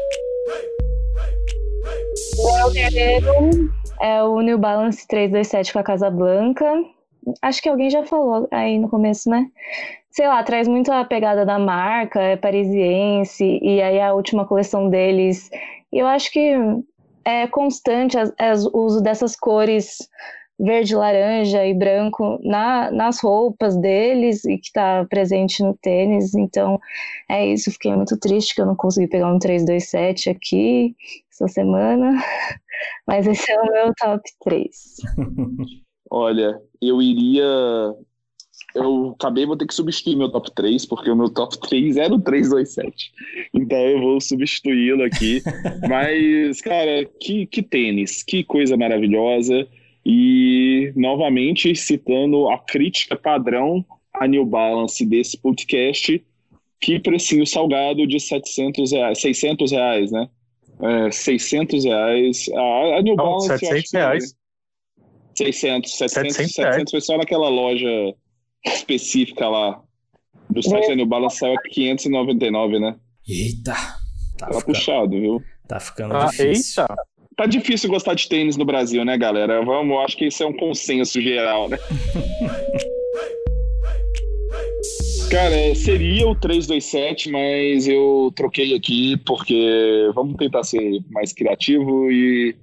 é 4.01 4.23
o 4.23 4.41
New 4.41 4.59
Balance 4.59 5.07
327 5.09 5.73
com 5.73 5.79
a 5.79 5.83
Casa 5.83 6.11
Blanca. 6.11 6.71
Acho 7.41 7.63
que 7.63 7.69
alguém 7.69 7.89
já 7.89 8.05
falou 8.05 8.47
aí 8.51 8.79
no 8.79 8.89
começo, 8.89 9.31
né? 9.31 9.47
Sei 10.11 10.29
lá, 10.29 10.43
traz 10.43 10.69
muito 10.69 10.93
a 10.93 11.05
pegada 11.05 11.47
da 11.47 11.59
marca, 11.59 12.21
é 12.21 12.37
parisiense, 12.37 13.59
e 13.63 13.81
aí 13.81 13.99
a 14.01 14.13
última 14.13 14.45
coleção 14.45 14.91
deles. 14.91 15.51
Eu 15.91 16.07
acho 16.07 16.31
que 16.31 16.55
é 17.25 17.47
constante 17.47 18.17
o 18.73 18.79
uso 18.79 19.01
dessas 19.01 19.35
cores 19.35 19.97
verde, 20.59 20.95
laranja 20.95 21.67
e 21.67 21.75
branco 21.75 22.39
na, 22.43 22.91
nas 22.91 23.21
roupas 23.21 23.77
deles 23.77 24.45
e 24.45 24.59
que 24.59 24.67
está 24.67 25.05
presente 25.07 25.63
no 25.63 25.75
tênis. 25.75 26.35
Então, 26.35 26.79
é 27.29 27.47
isso. 27.47 27.71
Fiquei 27.71 27.95
muito 27.95 28.17
triste 28.19 28.55
que 28.55 28.61
eu 28.61 28.67
não 28.67 28.77
consegui 28.77 29.09
pegar 29.09 29.33
um 29.33 29.39
327 29.39 30.31
aqui 30.31 30.95
essa 31.31 31.49
semana, 31.49 32.13
mas 33.07 33.27
esse 33.27 33.51
é 33.51 33.61
o 33.61 33.73
meu 33.73 33.93
top 33.99 34.23
3. 34.45 34.97
Olha, 36.11 36.61
eu 36.81 37.01
iria. 37.01 37.45
Eu 38.75 39.15
acabei, 39.19 39.45
vou 39.45 39.57
ter 39.57 39.67
que 39.67 39.75
substituir 39.75 40.17
meu 40.17 40.31
top 40.31 40.51
3, 40.55 40.87
porque 40.87 41.11
o 41.11 41.17
meu 41.17 41.29
top 41.29 41.59
3 41.59 41.97
era 41.97 42.15
o 42.15 42.21
327. 42.21 43.13
Então 43.55 43.79
eu 43.79 44.01
vou 44.01 44.21
substituí-lo 44.21 45.03
aqui. 45.05 45.43
Mas, 45.89 46.61
cara, 46.61 47.05
que, 47.21 47.47
que 47.47 47.63
tênis, 47.63 48.23
que 48.23 48.45
coisa 48.45 48.77
maravilhosa. 48.77 49.67
E, 50.05 50.93
novamente, 50.97 51.75
citando 51.77 52.49
a 52.49 52.59
crítica 52.59 53.17
padrão 53.17 53.85
a 54.13 54.27
New 54.27 54.45
Balance 54.45 55.05
desse 55.07 55.37
podcast, 55.39 56.25
que 56.81 56.99
precinho 56.99 57.47
salgado 57.47 58.07
de 58.07 58.19
700 58.19 58.93
reais, 58.93 59.21
600 59.21 59.71
reais, 59.71 60.11
né? 60.11 60.29
É, 60.81 61.11
600 61.11 61.85
reais. 61.85 62.49
A, 62.55 62.99
a 62.99 63.03
New 63.03 63.15
Não, 63.17 63.25
Balance. 63.25 63.59
700 63.59 63.93
reais. 63.93 64.35
600, 65.37 65.97
700, 65.97 66.35
700, 66.35 66.55
700 66.55 66.91
foi 66.91 67.01
só 67.01 67.17
naquela 67.17 67.49
loja 67.49 67.89
específica 68.67 69.49
lá. 69.49 69.83
Do 70.51 70.63
site 70.63 70.89
da 70.89 70.95
New 70.95 71.07
Balance 71.07 71.39
saiu 71.39 71.55
a 71.55 71.63
599, 71.63 72.79
né? 72.79 72.97
Eita! 73.27 73.73
Tá, 73.73 74.47
tá 74.47 74.47
ficando, 74.49 74.65
puxado, 74.65 75.11
viu? 75.13 75.43
Tá 75.67 75.81
ficando 75.81 76.15
ah, 76.15 76.27
difícil. 76.27 76.83
Eita! 76.83 76.97
Tá 77.37 77.47
difícil 77.47 77.89
gostar 77.89 78.15
de 78.15 78.29
tênis 78.29 78.57
no 78.57 78.65
Brasil, 78.65 79.05
né, 79.05 79.17
galera? 79.17 79.65
Vamos, 79.65 79.99
acho 80.05 80.17
que 80.17 80.27
isso 80.27 80.43
é 80.43 80.47
um 80.47 80.53
consenso 80.53 81.21
geral, 81.21 81.69
né? 81.69 81.79
Cara, 85.31 85.75
seria 85.75 86.29
o 86.29 86.35
327, 86.35 87.31
mas 87.31 87.89
eu 87.89 88.31
troquei 88.37 88.75
aqui 88.75 89.17
porque 89.25 90.11
vamos 90.15 90.37
tentar 90.37 90.63
ser 90.63 91.01
mais 91.11 91.33
criativo 91.33 92.11
e 92.13 92.55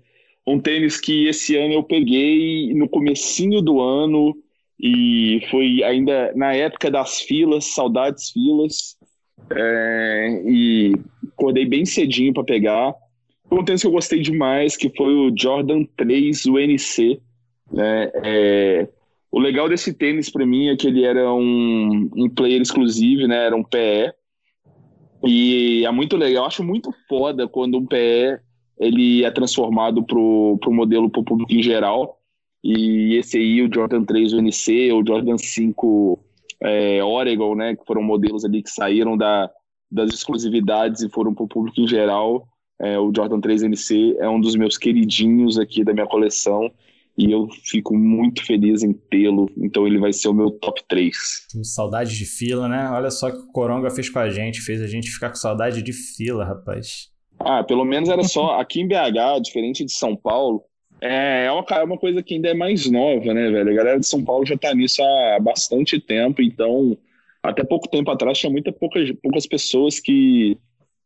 um 0.46 0.60
tênis 0.60 1.00
que 1.00 1.28
esse 1.28 1.56
ano 1.56 1.74
eu 1.74 1.84
peguei 1.84 2.72
no 2.76 2.88
comecinho 2.88 3.60
do 3.62 3.82
ano 3.82 4.36
e 4.80 5.41
foi 5.50 5.84
ainda 5.84 6.32
na 6.36 6.54
época 6.54 6.91
das 6.91 7.20
filas, 7.20 7.66
saudades 7.74 8.30
filas, 8.30 8.96
é, 9.52 10.41
e 10.46 10.94
acordei 11.34 11.66
bem 11.66 11.86
cedinho 11.86 12.34
para 12.34 12.44
pegar. 12.44 12.94
Um 13.52 13.64
tênis 13.64 13.82
que 13.82 13.88
eu 13.88 13.92
gostei 13.92 14.22
demais, 14.22 14.78
que 14.78 14.90
foi 14.96 15.14
o 15.14 15.34
Jordan 15.36 15.84
3 15.98 16.46
UNC. 16.46 17.20
Né? 17.72 18.12
É, 18.24 18.88
o 19.32 19.40
legal 19.40 19.68
desse 19.70 19.94
tênis 19.94 20.30
para 20.30 20.46
mim 20.46 20.70
é 20.70 20.76
que 20.76 20.88
ele 20.88 21.04
era 21.04 21.34
um, 21.34 22.10
um 22.16 22.30
player 22.30 22.62
exclusivo, 22.62 23.28
né? 23.28 23.46
Era 23.46 23.56
um 23.56 23.64
PE. 23.64 24.14
E 25.24 25.86
é 25.86 25.92
muito 25.92 26.16
legal, 26.16 26.44
eu 26.44 26.48
acho 26.48 26.64
muito 26.64 26.94
foda 27.08 27.48
quando 27.48 27.78
um 27.78 27.86
PE 27.86 28.40
ele 28.80 29.26
é 29.26 29.32
transformado 29.32 30.02
pro, 30.04 30.58
pro 30.62 30.74
modelo 30.74 31.10
pro 31.10 31.24
público 31.24 31.54
em 31.54 31.62
geral. 31.62 32.18
E 32.64 33.16
esse 33.16 33.38
aí, 33.38 33.62
o 33.62 33.74
Jordan 33.74 34.04
3 34.04 34.34
UNC, 34.34 34.92
o 34.94 35.06
Jordan 35.06 35.38
5 35.38 36.20
é, 36.62 37.04
Oregon, 37.04 37.56
né? 37.56 37.76
Que 37.76 37.86
foram 37.86 38.02
modelos 38.02 38.46
ali 38.46 38.64
que 38.64 38.70
saíram 38.70 39.18
da, 39.18 39.50
das 39.92 40.14
exclusividades 40.14 41.02
e 41.02 41.10
foram 41.10 41.34
pro 41.34 41.48
público 41.48 41.80
em 41.82 41.88
geral. 41.88 42.48
É, 42.80 42.97
o 42.97 43.11
Jordan 43.14 43.41
3 43.41 43.64
NC 43.64 44.18
é 44.19 44.30
um 44.30 44.39
dos 44.39 44.56
meus 44.56 44.77
queridinhos 44.77 45.57
aqui 45.57 45.84
da 45.84 45.93
minha 45.93 46.07
coleção 46.07 46.72
e 47.18 47.31
eu 47.31 47.49
fico 47.65 47.93
muito 47.93 48.45
feliz 48.45 48.81
em 48.81 48.93
tê-lo, 48.93 49.49
então 49.57 49.85
ele 49.85 49.99
vai 49.99 50.14
ser 50.14 50.30
o 50.30 50.34
meu 50.34 50.51
top 50.51 50.81
3. 50.88 51.14
Saudade 51.64 52.18
de 52.18 52.26
fila, 52.26 52.69
né? 52.69 52.89
Olha 52.91 53.11
só 53.11 53.30
que 53.30 53.38
o 53.38 53.51
Coronga 53.51 53.89
fez 53.89 54.10
com 54.10 54.19
a 54.19 54.30
gente, 54.30 54.61
fez 54.61 54.81
a 54.81 54.88
gente 54.88 55.10
ficar 55.10 55.30
com 55.30 55.35
saudade 55.35 55.81
de 55.81 55.91
fila, 55.91 56.45
rapaz. 56.45 57.10
Ah, 57.38 57.61
pelo 57.61 57.84
menos 57.84 58.07
era 58.07 58.23
só 58.23 58.60
aqui 58.60 58.80
em 58.80 58.88
BH, 58.88 59.41
diferente 59.41 59.84
de 59.84 59.91
São 59.91 60.15
Paulo, 60.15 60.64
é, 61.01 61.45
é 61.45 61.51
uma, 61.51 61.65
é 61.69 61.84
uma 61.84 61.97
coisa 61.97 62.22
que 62.22 62.35
ainda 62.35 62.49
é 62.49 62.53
mais 62.53 62.89
nova, 62.89 63.34
né, 63.34 63.49
velho? 63.49 63.69
A 63.69 63.73
galera 63.73 63.99
de 63.99 64.07
São 64.07 64.23
Paulo 64.23 64.45
já 64.45 64.57
tá 64.57 64.73
nisso 64.73 65.01
há 65.01 65.39
bastante 65.41 65.99
tempo, 65.99 66.41
então 66.41 66.97
até 67.41 67.64
pouco 67.64 67.89
tempo 67.89 68.11
atrás 68.11 68.38
tinha 68.38 68.51
muita 68.51 68.72
poucas, 68.72 69.10
poucas 69.22 69.47
pessoas 69.47 69.99
que 69.99 70.57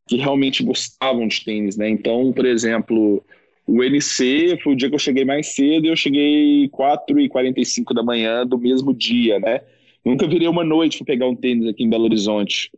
que 0.07 0.17
realmente 0.17 0.63
gostavam 0.63 1.27
de 1.27 1.43
tênis, 1.43 1.77
né? 1.77 1.89
Então, 1.89 2.31
por 2.34 2.45
exemplo, 2.45 3.23
o 3.65 3.84
NC 3.84 4.59
foi 4.61 4.73
o 4.73 4.75
dia 4.75 4.89
que 4.89 4.95
eu 4.95 4.99
cheguei 4.99 5.23
mais 5.23 5.47
cedo 5.55 5.85
e 5.85 5.89
eu 5.89 5.95
cheguei 5.95 6.69
4h45 6.69 7.93
da 7.93 8.03
manhã 8.03 8.45
do 8.45 8.57
mesmo 8.57 8.93
dia, 8.93 9.39
né? 9.39 9.61
Nunca 10.03 10.27
virei 10.27 10.47
uma 10.47 10.63
noite 10.63 10.97
para 10.97 11.05
pegar 11.05 11.27
um 11.27 11.35
tênis 11.35 11.67
aqui 11.67 11.84
em 11.84 11.89
Belo 11.89 12.03
Horizonte. 12.03 12.69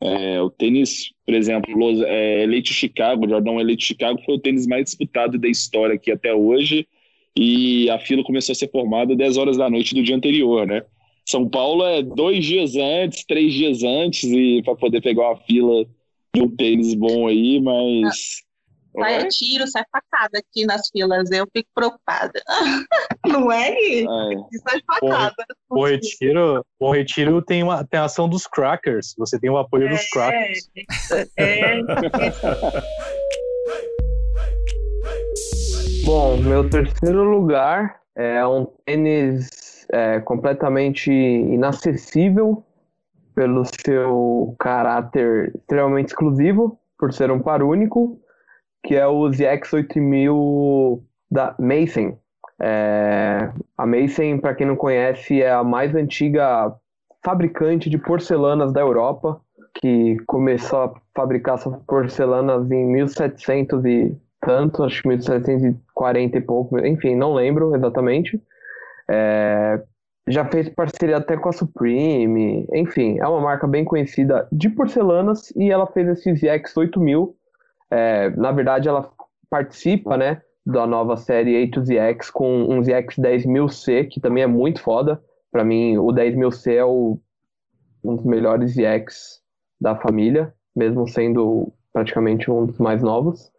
É, 0.00 0.40
o 0.42 0.50
tênis, 0.50 1.12
por 1.24 1.34
exemplo, 1.34 2.04
é, 2.04 2.42
Elite 2.42 2.74
Chicago, 2.74 3.26
Jordão 3.26 3.58
Elite 3.58 3.86
Chicago 3.86 4.20
foi 4.24 4.34
o 4.34 4.38
tênis 4.38 4.66
mais 4.66 4.84
disputado 4.84 5.38
da 5.38 5.48
história 5.48 5.94
aqui 5.94 6.10
até 6.10 6.34
hoje 6.34 6.86
e 7.36 7.88
a 7.88 7.98
fila 7.98 8.22
começou 8.22 8.52
a 8.52 8.56
ser 8.56 8.70
formada 8.70 9.16
10 9.16 9.38
horas 9.38 9.56
da 9.56 9.70
noite 9.70 9.94
do 9.94 10.02
dia 10.02 10.14
anterior, 10.14 10.66
né? 10.66 10.82
São 11.24 11.48
Paulo 11.48 11.84
é 11.86 12.02
dois 12.02 12.44
dias 12.44 12.76
antes, 12.76 13.24
três 13.24 13.54
dias 13.54 13.82
antes 13.82 14.24
e 14.24 14.60
para 14.62 14.74
poder 14.74 15.00
pegar 15.00 15.30
uma 15.30 15.36
fila 15.36 15.86
um 16.42 16.48
tênis 16.56 16.94
bom 16.94 17.26
aí, 17.28 17.60
mas. 17.60 18.42
Sai 18.96 19.26
tiro, 19.26 19.66
sai 19.66 19.82
facada 19.90 20.38
aqui 20.38 20.64
nas 20.64 20.88
filas. 20.90 21.28
Eu 21.32 21.48
fico 21.52 21.68
preocupada. 21.74 22.40
Não 23.26 23.50
é? 23.50 23.70
é. 23.70 24.04
Sai 24.04 24.80
facada. 24.86 25.34
O, 25.68 25.80
o 25.80 25.86
retiro, 25.86 26.64
o 26.78 26.92
retiro 26.92 27.42
tem, 27.42 27.64
uma, 27.64 27.84
tem 27.84 27.98
a 27.98 28.04
ação 28.04 28.28
dos 28.28 28.46
crackers. 28.46 29.14
Você 29.18 29.38
tem 29.40 29.50
o 29.50 29.58
apoio 29.58 29.88
é, 29.88 29.90
dos 29.90 30.08
crackers. 30.10 30.70
É, 31.36 31.78
é. 31.78 31.80
Bom, 36.04 36.36
meu 36.36 36.68
terceiro 36.70 37.24
lugar 37.24 38.00
é 38.14 38.46
um 38.46 38.66
tênis 38.84 39.86
é, 39.90 40.20
completamente 40.20 41.10
inacessível 41.10 42.64
pelo 43.34 43.64
seu 43.64 44.54
caráter 44.58 45.52
extremamente 45.54 46.08
exclusivo, 46.08 46.78
por 46.98 47.12
ser 47.12 47.30
um 47.30 47.40
par 47.40 47.62
único, 47.62 48.18
que 48.82 48.94
é 48.94 49.06
o 49.06 49.30
ZX 49.30 49.72
8000 49.72 51.02
da 51.30 51.54
Mason. 51.58 52.16
É, 52.60 53.50
a 53.76 53.86
Mason, 53.86 54.38
para 54.38 54.54
quem 54.54 54.66
não 54.66 54.76
conhece, 54.76 55.42
é 55.42 55.50
a 55.50 55.64
mais 55.64 55.94
antiga 55.94 56.72
fabricante 57.24 57.90
de 57.90 57.98
porcelanas 57.98 58.72
da 58.72 58.80
Europa, 58.80 59.40
que 59.80 60.16
começou 60.26 60.82
a 60.84 60.94
fabricar 61.14 61.56
essas 61.56 61.76
porcelanas 61.86 62.70
em 62.70 62.86
1700 62.86 63.84
e 63.84 64.16
tanto, 64.40 64.84
acho 64.84 65.02
que 65.02 65.08
1740 65.08 66.38
e 66.38 66.40
pouco, 66.40 66.78
enfim, 66.78 67.16
não 67.16 67.34
lembro 67.34 67.74
exatamente. 67.74 68.40
É, 69.08 69.82
já 70.26 70.44
fez 70.44 70.68
parceria 70.70 71.18
até 71.18 71.36
com 71.36 71.48
a 71.48 71.52
Supreme, 71.52 72.66
enfim, 72.72 73.18
é 73.18 73.26
uma 73.26 73.40
marca 73.40 73.66
bem 73.66 73.84
conhecida 73.84 74.48
de 74.50 74.70
porcelanas 74.70 75.50
e 75.54 75.70
ela 75.70 75.86
fez 75.86 76.08
esse 76.08 76.34
ZX 76.34 76.76
8000. 76.76 77.36
É, 77.90 78.30
na 78.30 78.50
verdade, 78.50 78.88
ela 78.88 79.10
participa, 79.50 80.16
né, 80.16 80.40
da 80.64 80.86
nova 80.86 81.16
série 81.16 81.66
A2ZX 81.66 82.30
com 82.32 82.64
um 82.64 82.82
ZX 82.82 83.18
10000C, 83.18 84.08
que 84.08 84.20
também 84.20 84.42
é 84.42 84.46
muito 84.46 84.80
foda. 84.80 85.22
Para 85.52 85.62
mim, 85.62 85.98
o 85.98 86.06
10000C 86.06 86.72
é 86.72 86.84
o, 86.84 87.18
um 88.02 88.16
dos 88.16 88.24
melhores 88.24 88.72
ZX 88.72 89.42
da 89.78 89.94
família, 89.94 90.54
mesmo 90.74 91.06
sendo 91.06 91.70
praticamente 91.92 92.50
um 92.50 92.64
dos 92.64 92.78
mais 92.78 93.02
novos. 93.02 93.52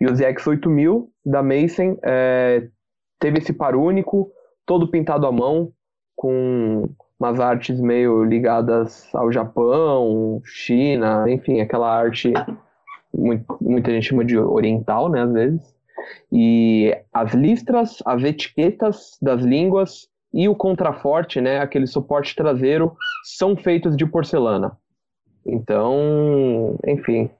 E 0.00 0.06
o 0.06 0.14
ZX 0.14 0.46
8000 0.46 1.10
da 1.24 1.42
Mason 1.42 1.98
é, 2.02 2.68
teve 3.18 3.38
esse 3.38 3.52
par 3.52 3.76
único, 3.76 4.30
todo 4.64 4.90
pintado 4.90 5.26
à 5.26 5.32
mão, 5.32 5.72
com 6.16 6.88
umas 7.18 7.38
artes 7.38 7.80
meio 7.80 8.24
ligadas 8.24 9.08
ao 9.14 9.30
Japão, 9.30 10.40
China, 10.44 11.30
enfim, 11.30 11.60
aquela 11.60 11.90
arte 11.90 12.32
muito, 13.14 13.56
muita 13.60 13.90
gente 13.90 14.08
chama 14.08 14.24
de 14.24 14.36
oriental, 14.36 15.08
né, 15.08 15.22
às 15.22 15.32
vezes. 15.32 15.76
E 16.30 16.94
as 17.12 17.32
listras, 17.32 18.02
as 18.04 18.22
etiquetas 18.22 19.16
das 19.20 19.42
línguas 19.42 20.08
e 20.32 20.48
o 20.48 20.54
contraforte, 20.54 21.40
né, 21.40 21.58
aquele 21.58 21.86
suporte 21.86 22.34
traseiro, 22.36 22.94
são 23.36 23.56
feitos 23.56 23.96
de 23.96 24.04
porcelana. 24.04 24.76
Então, 25.46 26.78
enfim, 26.86 27.30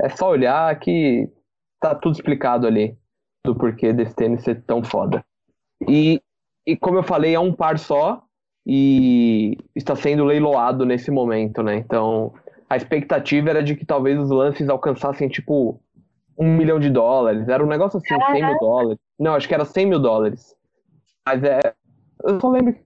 é 0.00 0.08
só 0.08 0.30
olhar 0.30 0.78
que 0.78 1.28
tá 1.80 1.94
tudo 1.94 2.14
explicado 2.14 2.66
ali 2.66 2.96
do 3.44 3.54
porquê 3.54 3.92
desse 3.92 4.14
tênis 4.14 4.42
ser 4.42 4.62
tão 4.62 4.82
foda. 4.82 5.24
E, 5.86 6.20
e 6.66 6.76
como 6.76 6.98
eu 6.98 7.02
falei, 7.02 7.34
é 7.34 7.40
um 7.40 7.52
par 7.52 7.78
só 7.78 8.22
e 8.66 9.56
está 9.76 9.94
sendo 9.94 10.24
leiloado 10.24 10.84
nesse 10.84 11.10
momento, 11.10 11.62
né? 11.62 11.76
Então, 11.76 12.34
a 12.68 12.76
expectativa 12.76 13.50
era 13.50 13.62
de 13.62 13.76
que 13.76 13.86
talvez 13.86 14.18
os 14.18 14.30
lances 14.30 14.68
alcançassem, 14.68 15.28
tipo, 15.28 15.80
um 16.36 16.56
milhão 16.56 16.80
de 16.80 16.90
dólares. 16.90 17.48
Era 17.48 17.64
um 17.64 17.68
negócio 17.68 17.98
assim, 17.98 18.08
Caraca. 18.08 18.32
100 18.32 18.44
mil 18.44 18.58
dólares. 18.58 18.98
Não, 19.18 19.34
acho 19.34 19.46
que 19.46 19.54
era 19.54 19.64
100 19.64 19.86
mil 19.86 20.00
dólares. 20.00 20.54
Mas 21.24 21.44
é. 21.44 21.60
Eu 22.24 22.40
só 22.40 22.48
lembro 22.48 22.72
que 22.72 22.80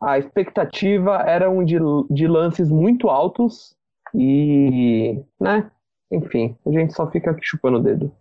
a 0.00 0.18
expectativa 0.18 1.16
era 1.26 1.50
um 1.50 1.64
de, 1.64 1.76
de 2.10 2.28
lances 2.28 2.70
muito 2.70 3.08
altos 3.08 3.74
e. 4.14 5.20
né? 5.40 5.68
Enfim, 6.12 6.56
a 6.64 6.70
gente 6.70 6.92
só 6.92 7.10
fica 7.10 7.32
aqui 7.32 7.40
chupando 7.42 7.78
o 7.78 7.82
dedo. 7.82 8.12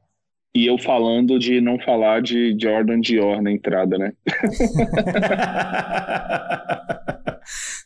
E 0.56 0.68
eu 0.68 0.78
falando 0.78 1.38
de 1.38 1.60
não 1.60 1.78
falar 1.78 2.22
de 2.22 2.58
Jordan 2.58 3.02
Dior 3.02 3.42
na 3.42 3.52
entrada, 3.52 3.98
né? 3.98 4.14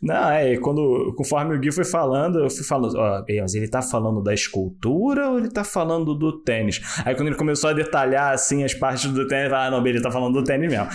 Não, 0.02 0.32
é, 0.32 0.56
quando, 0.58 1.14
conforme 1.18 1.56
o 1.56 1.60
Gui 1.60 1.74
foi 1.74 1.84
falando, 1.84 2.40
eu 2.40 2.50
fui 2.50 2.64
falando, 2.64 2.98
ó, 2.98 3.22
mas 3.42 3.54
ele 3.54 3.68
tá 3.68 3.82
falando 3.82 4.24
da 4.24 4.34
escultura 4.34 5.30
ou 5.30 5.40
ele 5.40 5.50
tá 5.50 5.66
falando 5.66 6.16
do 6.16 6.42
tênis? 6.42 6.80
Aí 7.06 7.14
quando 7.16 7.28
ele 7.28 7.36
começou 7.36 7.70
a 7.70 7.74
detalhar, 7.74 8.34
assim, 8.34 8.64
as 8.64 8.74
partes 8.74 9.12
do 9.12 9.28
tênis, 9.28 9.52
ah, 9.52 9.70
não, 9.70 9.86
ele 9.86 10.02
tá 10.02 10.10
falando 10.10 10.36
do 10.36 10.44
tênis 10.44 10.72
mesmo. 10.72 10.88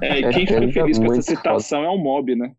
É, 0.00 0.20
e 0.20 0.30
quem 0.30 0.46
fica 0.46 0.72
feliz 0.72 0.98
com 0.98 1.12
essa 1.12 1.22
citação 1.22 1.82
é 1.82 1.88
o 1.88 1.98
Mob, 1.98 2.36
né? 2.36 2.52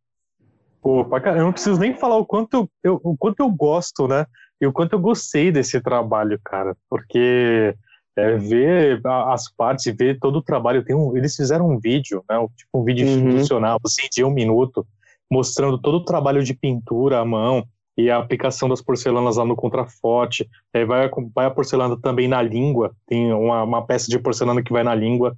Pô, 0.82 1.02
eu 1.02 1.44
não 1.44 1.54
preciso 1.54 1.80
nem 1.80 1.96
falar 1.96 2.18
o 2.18 2.26
quanto 2.26 2.70
eu, 2.84 3.00
o 3.04 3.16
quanto 3.18 3.40
eu 3.40 3.50
gosto, 3.50 4.08
né? 4.08 4.26
E 4.66 4.68
o 4.68 4.74
quanto 4.74 4.94
eu 4.94 5.00
gostei 5.00 5.52
desse 5.52 5.80
trabalho, 5.80 6.40
cara. 6.44 6.76
Porque 6.90 7.76
é, 8.18 8.36
ver 8.36 9.00
as 9.06 9.48
partes, 9.54 9.94
ver 9.96 10.18
todo 10.20 10.38
o 10.38 10.42
trabalho. 10.42 10.84
Tem 10.84 10.96
um, 10.96 11.16
eles 11.16 11.36
fizeram 11.36 11.70
um 11.70 11.80
vídeo, 11.80 12.24
né, 12.28 12.36
tipo 12.58 12.80
um 12.80 12.84
vídeo 12.84 13.08
uhum. 13.08 13.30
institucional, 13.30 13.80
assim, 13.86 14.08
de 14.12 14.24
um 14.24 14.32
minuto, 14.32 14.86
mostrando 15.32 15.78
todo 15.78 15.98
o 15.98 16.04
trabalho 16.04 16.44
de 16.44 16.56
pintura 16.56 17.20
à 17.20 17.26
mão 17.26 17.64
e 17.96 18.10
a 18.10 18.18
aplicação 18.18 18.68
das 18.68 18.82
porcelanas 18.82 19.38
lá 19.38 19.46
no 19.46 19.56
contraforte. 19.56 20.50
É, 20.74 20.84
vai, 20.84 21.08
vai 21.34 21.46
a 21.46 21.52
porcelana 21.52 21.96
também 22.02 22.28
na 22.28 22.42
língua, 22.42 22.92
tem 23.06 23.32
uma, 23.32 23.62
uma 23.62 23.86
peça 23.86 24.10
de 24.10 24.18
porcelana 24.18 24.64
que 24.64 24.74
vai 24.74 24.84
na 24.84 24.96
língua. 24.96 25.38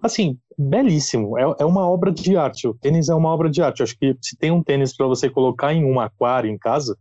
Assim, 0.00 0.38
belíssimo. 0.56 1.36
É, 1.36 1.42
é 1.58 1.64
uma 1.64 1.88
obra 1.88 2.12
de 2.12 2.36
arte. 2.36 2.68
O 2.68 2.74
tênis 2.74 3.08
é 3.08 3.14
uma 3.16 3.30
obra 3.30 3.50
de 3.50 3.60
arte. 3.60 3.80
Eu 3.80 3.84
acho 3.84 3.98
que 3.98 4.16
se 4.22 4.36
tem 4.36 4.52
um 4.52 4.62
tênis 4.62 4.96
para 4.96 5.08
você 5.08 5.28
colocar 5.28 5.74
em 5.74 5.84
um 5.84 5.98
aquário 5.98 6.48
em 6.48 6.56
casa 6.56 6.96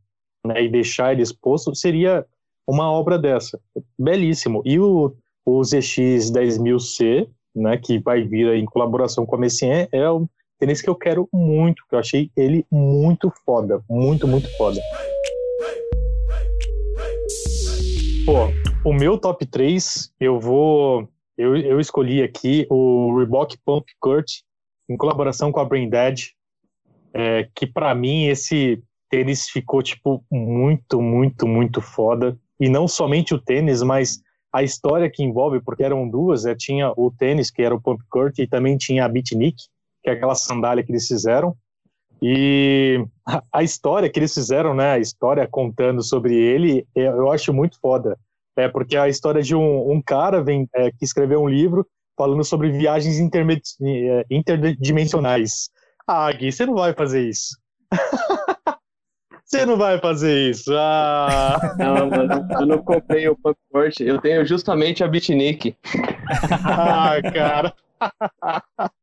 né, 0.49 0.63
e 0.63 0.69
deixar 0.69 1.13
ele 1.13 1.21
exposto, 1.21 1.76
seria 1.76 2.26
uma 2.67 2.91
obra 2.91 3.17
dessa. 3.17 3.59
Belíssimo. 3.97 4.61
E 4.65 4.80
o, 4.80 5.13
o 5.45 5.63
ZX 5.63 6.31
10000C, 6.31 7.27
né, 7.55 7.77
que 7.77 7.99
vai 7.99 8.23
vir 8.23 8.53
em 8.55 8.65
colaboração 8.65 9.26
com 9.26 9.35
a 9.35 9.39
Messien, 9.39 9.88
é 9.91 10.09
o 10.09 10.27
tênis 10.59 10.81
que 10.81 10.89
eu 10.89 10.95
quero 10.95 11.27
muito, 11.31 11.84
que 11.88 11.95
eu 11.95 11.99
achei 11.99 12.30
ele 12.35 12.65
muito 12.71 13.31
foda, 13.45 13.81
muito, 13.89 14.27
muito 14.27 14.49
foda. 14.57 14.80
Pô, 18.26 18.89
o 18.89 18.93
meu 18.93 19.17
top 19.17 19.45
3, 19.45 20.13
eu 20.19 20.39
vou 20.39 21.07
eu, 21.38 21.55
eu 21.55 21.80
escolhi 21.80 22.21
aqui 22.21 22.67
o 22.69 23.17
Reebok 23.17 23.57
Pump 23.65 23.85
Kurt 23.99 24.41
em 24.89 24.97
colaboração 24.97 25.53
com 25.53 25.61
a 25.61 25.65
Brain 25.65 25.89
Dead, 25.89 26.19
é, 27.13 27.47
que 27.55 27.65
para 27.65 27.95
mim 27.95 28.26
esse 28.26 28.84
tênis 29.10 29.49
ficou 29.49 29.81
tipo 29.81 30.23
muito, 30.31 31.02
muito, 31.02 31.48
muito 31.48 31.81
foda 31.81 32.38
e 32.60 32.69
não 32.69 32.88
somente 32.88 33.34
o 33.34 33.40
tênis, 33.40 33.81
mas 33.81 34.19
a 34.52 34.64
história 34.64 35.10
que 35.10 35.23
envolve, 35.23 35.61
porque 35.61 35.84
eram 35.84 36.10
duas, 36.10 36.45
é, 36.45 36.56
tinha 36.56 36.91
o 36.98 37.11
tênis, 37.11 37.52
que 37.52 37.61
era 37.61 37.73
o 37.73 37.81
Pump 37.81 38.02
Court, 38.10 38.38
e 38.40 38.48
também 38.48 38.77
tinha 38.77 39.06
a 39.06 39.10
Beatnik, 39.10 39.56
que 40.03 40.10
é 40.10 40.14
aquela 40.14 40.36
sandália 40.36 40.84
que 40.84 40.91
eles 40.91 41.07
fizeram. 41.07 41.56
E 42.22 43.06
a 43.53 43.64
história 43.64 44.10
que 44.10 44.19
eles 44.19 44.34
fizeram, 44.34 44.73
né, 44.73 44.91
a 44.91 44.99
história 44.99 45.48
contando 45.48 46.03
sobre 46.03 46.36
ele, 46.36 46.86
é, 46.95 47.07
eu 47.07 47.31
acho 47.31 47.53
muito 47.53 47.80
foda. 47.80 48.18
É 48.57 48.68
porque 48.68 48.98
é 48.98 48.99
a 48.99 49.07
história 49.07 49.41
de 49.41 49.56
um, 49.56 49.91
um 49.91 50.02
cara 50.02 50.44
vem, 50.44 50.68
é, 50.76 50.91
que 50.91 51.06
escreveu 51.06 51.41
um 51.41 51.48
livro 51.48 51.88
falando 52.18 52.44
sobre 52.44 52.72
viagens 52.72 53.18
é, 53.22 54.26
interdimensionais. 54.30 55.69
Ah, 56.06 56.30
Gui, 56.34 56.52
você 56.52 56.65
não 56.65 56.73
vai 56.73 56.94
fazer 56.94 57.30
isso. 57.30 57.57
Você 59.49 59.65
não 59.65 59.77
vai 59.77 59.99
fazer 59.99 60.51
isso. 60.51 60.71
Ah. 60.77 61.76
Não, 61.80 62.07
mano, 62.07 62.47
eu 62.51 62.65
não 62.67 62.77
comprei 62.84 63.27
o 63.27 63.35
Punk 63.35 63.57
eu 63.99 64.21
tenho 64.21 64.45
justamente 64.45 65.03
a 65.03 65.07
Bitnik. 65.07 65.76
ah, 66.63 67.15
cara. 67.34 67.73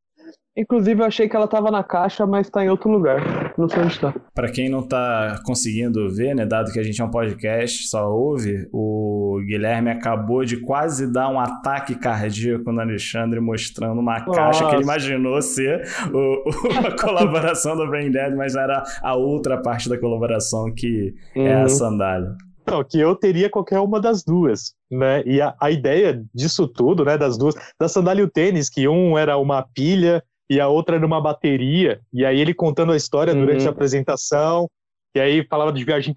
Inclusive, 0.57 1.03
eu 1.03 1.07
achei 1.07 1.29
que 1.29 1.37
ela 1.37 1.47
tava 1.47 1.71
na 1.71 1.85
caixa, 1.85 2.27
mas 2.27 2.49
tá 2.49 2.65
em 2.65 2.71
outro 2.71 2.91
lugar. 2.91 3.53
Não 3.59 3.69
sei 3.69 3.83
onde 3.83 4.01
tá. 4.01 4.15
Pra 4.35 4.51
quem 4.51 4.71
não 4.71 4.83
tá 4.83 5.39
conseguindo 5.45 6.09
ver, 6.09 6.35
né, 6.35 6.47
dado 6.47 6.73
que 6.73 6.81
a 6.81 6.83
gente 6.83 7.01
é 7.01 7.05
um 7.05 7.11
podcast, 7.11 7.87
só 7.89 8.11
ouve, 8.11 8.67
o 8.73 9.39
Guilherme 9.47 9.91
acabou 9.91 10.45
de 10.47 10.57
quase 10.57 11.13
dar 11.13 11.29
um 11.29 11.39
ataque 11.39 11.95
cardíaco 11.95 12.73
no 12.73 12.81
Alexandre, 12.81 13.39
mostrando 13.39 14.01
uma 14.01 14.19
Nossa. 14.21 14.41
caixa 14.41 14.69
que 14.69 14.75
ele 14.77 14.83
imaginou 14.83 15.43
ser 15.43 15.87
o, 16.11 16.49
o, 16.49 16.87
a 16.87 16.97
colaboração 16.97 17.77
do 17.77 17.87
Brain 17.87 18.11
Dead, 18.11 18.35
mas 18.35 18.57
era 18.57 18.83
a 19.03 19.15
outra 19.15 19.61
parte 19.61 19.91
da 19.91 19.99
colaboração 19.99 20.73
que 20.75 21.15
uhum. 21.35 21.47
é 21.47 21.55
a 21.55 21.63
uhum. 21.63 21.69
sandália. 21.69 22.35
Não, 22.67 22.83
que 22.83 22.99
eu 22.99 23.15
teria 23.15 23.49
qualquer 23.49 23.79
uma 23.79 24.01
das 24.01 24.25
duas, 24.25 24.75
né? 24.91 25.23
E 25.25 25.41
a, 25.41 25.55
a 25.61 25.71
ideia 25.71 26.21
disso 26.35 26.67
tudo, 26.67 27.05
né, 27.05 27.17
das 27.17 27.39
duas, 27.39 27.55
da 27.79 27.89
sandália 27.89 28.23
e 28.23 28.25
o 28.25 28.31
tênis, 28.31 28.69
que 28.69 28.89
um 28.89 29.17
era 29.17 29.37
uma 29.37 29.63
pilha 29.63 30.23
e 30.49 30.61
a 30.61 30.69
outra 30.69 30.99
numa 30.99 31.21
bateria, 31.21 32.01
e 32.13 32.25
aí 32.25 32.41
ele 32.41 32.55
contando 32.55 32.93
a 32.93 32.97
história 32.97 33.35
uhum. 33.35 33.41
durante 33.41 33.67
a 33.67 33.71
apresentação, 33.71 34.69
e 35.15 35.21
aí 35.21 35.47
falava 35.47 35.73
de 35.73 35.85
viagem 35.85 36.15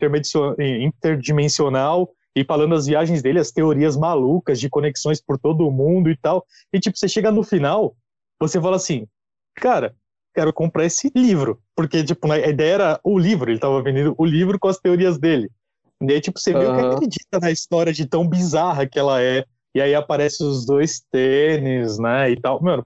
interdimensional, 0.81 2.09
e 2.35 2.43
falando 2.43 2.75
as 2.75 2.85
viagens 2.85 3.21
dele, 3.21 3.39
as 3.39 3.51
teorias 3.51 3.97
malucas 3.97 4.59
de 4.59 4.69
conexões 4.69 5.21
por 5.21 5.37
todo 5.37 5.67
o 5.67 5.71
mundo 5.71 6.09
e 6.09 6.15
tal. 6.15 6.45
E 6.71 6.79
tipo, 6.79 6.97
você 6.97 7.07
chega 7.07 7.31
no 7.31 7.43
final, 7.43 7.95
você 8.39 8.61
fala 8.61 8.75
assim, 8.75 9.07
cara, 9.55 9.95
quero 10.33 10.53
comprar 10.53 10.85
esse 10.85 11.11
livro, 11.15 11.59
porque 11.75 12.03
tipo, 12.03 12.31
a 12.31 12.37
ideia 12.37 12.73
era 12.73 12.99
o 13.03 13.17
livro, 13.17 13.49
ele 13.51 13.59
tava 13.59 13.81
vendendo 13.81 14.13
o 14.17 14.25
livro 14.25 14.59
com 14.59 14.67
as 14.67 14.77
teorias 14.77 15.17
dele. 15.17 15.49
E 16.01 16.13
aí, 16.13 16.21
tipo, 16.21 16.39
você 16.39 16.53
uhum. 16.53 16.59
viu 16.61 16.75
que 16.75 16.95
acredita 16.95 17.39
na 17.41 17.51
história 17.51 17.91
de 17.91 18.05
tão 18.05 18.25
bizarra 18.25 18.87
que 18.87 18.97
ela 18.97 19.21
é, 19.21 19.43
e 19.73 19.81
aí 19.81 19.93
aparecem 19.93 20.47
os 20.47 20.65
dois 20.65 21.01
tênis, 21.11 21.97
né, 21.99 22.31
e 22.31 22.39
tal. 22.39 22.61
Mano, 22.61 22.85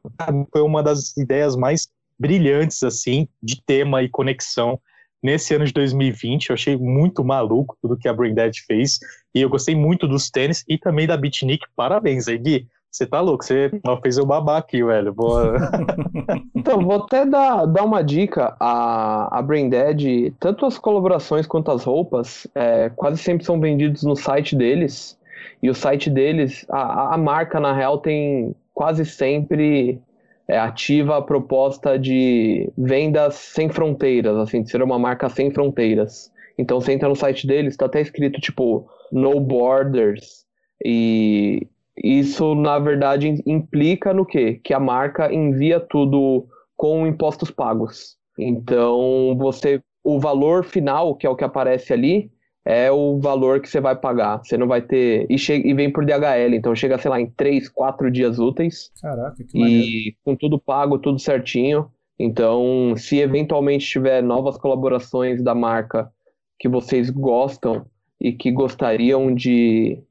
foi 0.52 0.62
uma 0.62 0.84
das 0.84 1.16
ideias 1.18 1.56
mais 1.56 1.88
brilhantes, 2.20 2.84
assim, 2.84 3.28
de 3.42 3.62
tema 3.62 4.04
e 4.04 4.10
conexão 4.10 4.80
nesse 5.22 5.56
ano 5.56 5.66
de 5.66 5.74
2020. 5.74 6.50
Eu 6.50 6.54
achei 6.56 6.78
muito 6.78 7.24
maluco 7.24 7.78
tudo 7.82 7.98
que 7.98 8.08
a 8.08 8.14
Braindead 8.14 8.62
fez. 8.68 9.00
E 9.34 9.42
eu 9.42 9.50
gostei 9.50 9.76
muito 9.76 10.08
dos 10.08 10.30
tênis 10.30 10.64
e 10.68 10.78
também 10.78 11.08
da 11.08 11.18
Beatnik. 11.18 11.66
Parabéns 11.76 12.28
aí, 12.28 12.38
Gui. 12.38 12.68
Você 12.92 13.08
tá 13.08 13.20
louco, 13.22 13.44
você 13.44 13.72
fez 14.04 14.20
eu 14.20 14.26
babar 14.26 14.58
aqui, 14.58 14.84
velho. 14.84 15.16
Então, 16.56 16.80
vou 16.80 17.04
até 17.04 17.26
dar, 17.26 17.66
dar 17.66 17.84
uma 17.84 18.04
dica. 18.04 18.56
A, 18.60 19.40
a 19.40 19.42
Braindead, 19.42 20.34
tanto 20.40 20.66
as 20.66 20.78
colaborações 20.78 21.48
quanto 21.48 21.72
as 21.72 21.84
roupas, 21.84 22.48
é, 22.54 22.90
quase 22.96 23.18
sempre 23.18 23.44
são 23.44 23.60
vendidos 23.60 24.04
no 24.04 24.16
site 24.16 24.56
deles. 24.56 25.18
E 25.62 25.70
o 25.70 25.76
site 25.76 26.10
deles, 26.10 26.66
a, 26.70 27.16
a 27.16 27.18
marca, 27.18 27.60
na 27.60 27.74
real, 27.74 27.98
tem 27.98 28.56
quase 28.74 29.06
sempre 29.06 30.00
é, 30.48 30.58
ativa 30.58 31.18
a 31.18 31.22
proposta 31.22 31.98
de 31.98 32.72
vendas 32.78 33.36
sem 33.36 33.70
fronteiras, 33.70 34.36
assim, 34.38 34.64
de 34.64 34.70
ser 34.70 34.82
uma 34.82 35.00
marca 35.00 35.30
sem 35.30 35.52
fronteiras. 35.52 36.32
Então 36.58 36.80
você 36.80 36.94
entra 36.94 37.10
no 37.10 37.16
site 37.16 37.48
deles, 37.48 37.74
está 37.74 37.86
até 37.86 38.02
escrito 38.02 38.40
tipo 38.40 38.88
No 39.12 39.40
Borders. 39.40 40.44
E 40.84 41.68
isso, 41.98 42.56
na 42.56 42.80
verdade, 42.80 43.42
implica 43.46 44.14
no 44.14 44.26
quê? 44.26 44.60
Que 44.64 44.74
a 44.74 44.80
marca 44.80 45.34
envia 45.34 45.80
tudo 45.80 46.46
com 46.76 47.06
impostos 47.08 47.52
pagos. 47.52 48.18
Então, 48.38 49.36
você, 49.38 49.82
o 50.04 50.20
valor 50.20 50.64
final, 50.64 51.16
que 51.16 51.28
é 51.28 51.30
o 51.30 51.36
que 51.36 51.44
aparece 51.44 51.94
ali, 51.94 52.32
é 52.66 52.92
o 52.92 53.20
valor 53.20 53.60
que 53.60 53.70
você 53.70 53.82
vai 53.82 53.96
pagar. 53.96 54.38
Você 54.44 54.58
não 54.58 54.68
vai 54.68 54.82
ter. 54.82 55.26
E, 55.30 55.38
che... 55.38 55.54
e 55.54 55.74
vem 55.74 55.92
por 55.92 56.06
DHL, 56.06 56.56
então 56.56 56.76
chega, 56.76 56.98
sei 56.98 57.12
lá, 57.12 57.20
em 57.20 57.30
3, 57.30 57.70
4 57.70 58.10
dias 58.10 58.40
úteis. 58.40 58.92
Caraca, 59.02 59.44
que 59.44 59.60
maneiro. 59.60 59.86
E 59.86 60.16
com 60.24 60.36
tudo 60.36 60.60
pago, 60.60 60.98
tudo 60.98 61.20
certinho. 61.20 61.92
Então, 62.18 62.94
se 62.96 63.20
eventualmente 63.20 63.86
tiver 63.86 64.22
novas 64.22 64.58
colaborações 64.58 65.44
da 65.44 65.54
marca 65.54 66.12
que 66.60 66.70
vocês 66.70 67.10
gostam 67.10 67.86
e 68.22 68.32
que 68.32 68.52
gostariam 68.52 69.34
de 69.34 70.02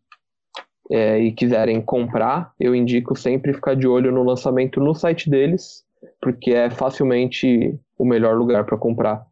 é, 0.91 1.19
e 1.21 1.33
quiserem 1.33 1.81
comprar, 1.81 2.53
eu 2.61 2.75
indico 2.75 3.17
sempre 3.17 3.55
ficar 3.55 3.75
de 3.75 3.87
olho 3.87 4.13
no 4.13 4.23
lançamento 4.23 4.79
no 4.79 4.95
site 4.95 5.31
deles, 5.31 5.85
porque 6.21 6.51
é 6.51 6.69
facilmente 6.69 7.79
o 7.97 8.05
melhor 8.05 8.37
lugar 8.37 8.67
para 8.67 8.77
comprar. 8.77 9.25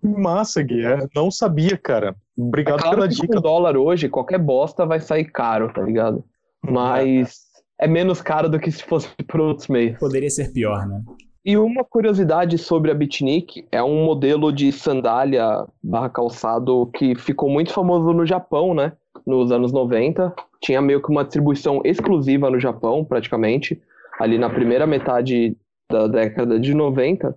Massa, 0.00 0.62
Gui. 0.62 0.84
É, 0.84 0.98
não 1.14 1.30
sabia, 1.30 1.76
cara. 1.76 2.14
Obrigado 2.36 2.78
é 2.78 2.82
claro 2.82 2.96
pela 2.96 3.08
dica. 3.08 3.34
Com 3.34 3.40
dólar 3.40 3.76
hoje, 3.76 4.08
qualquer 4.08 4.38
bosta 4.38 4.84
vai 4.84 5.00
sair 5.00 5.24
caro, 5.24 5.72
tá 5.72 5.82
ligado? 5.82 6.24
Mas 6.62 7.46
é 7.80 7.86
menos 7.86 8.20
caro 8.20 8.48
do 8.48 8.58
que 8.58 8.70
se 8.70 8.82
fosse 8.82 9.08
por 9.26 9.40
outros 9.40 9.68
meios. 9.68 9.98
Poderia 9.98 10.30
ser 10.30 10.52
pior, 10.52 10.86
né? 10.86 11.02
E 11.44 11.56
uma 11.56 11.84
curiosidade 11.84 12.58
sobre 12.58 12.90
a 12.90 12.94
Bitnik 12.94 13.68
é 13.70 13.80
um 13.80 14.04
modelo 14.04 14.52
de 14.52 14.72
sandália 14.72 15.64
barra 15.80 16.10
calçado 16.10 16.90
que 16.92 17.14
ficou 17.14 17.48
muito 17.48 17.72
famoso 17.72 18.12
no 18.12 18.26
Japão, 18.26 18.74
né? 18.74 18.92
Nos 19.24 19.52
anos 19.52 19.72
90. 19.72 20.34
Tinha 20.60 20.82
meio 20.82 21.00
que 21.00 21.08
uma 21.08 21.22
distribuição 21.22 21.80
exclusiva 21.84 22.50
no 22.50 22.58
Japão, 22.58 23.04
praticamente, 23.04 23.80
ali 24.18 24.38
na 24.38 24.50
primeira 24.50 24.88
metade 24.88 25.56
da 25.88 26.08
década 26.08 26.58
de 26.58 26.74
90. 26.74 27.36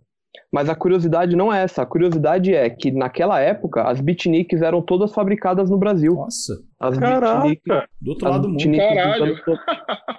Mas 0.51 0.69
a 0.69 0.75
curiosidade 0.75 1.35
não 1.35 1.53
é 1.53 1.63
essa. 1.63 1.81
A 1.81 1.85
curiosidade 1.85 2.53
é 2.53 2.69
que 2.69 2.91
naquela 2.91 3.39
época 3.39 3.83
as 3.83 4.01
beatniks 4.01 4.61
eram 4.61 4.81
todas 4.81 5.13
fabricadas 5.13 5.69
no 5.69 5.77
Brasil. 5.77 6.13
Nossa. 6.13 6.59
As 6.79 6.97
Caraca. 6.97 7.87
do 8.01 8.11
outro 8.11 8.29
lado 8.29 8.41
do 8.43 8.49
mundo. 8.49 8.77
Caralho. 8.77 9.23
Anos, 9.23 9.41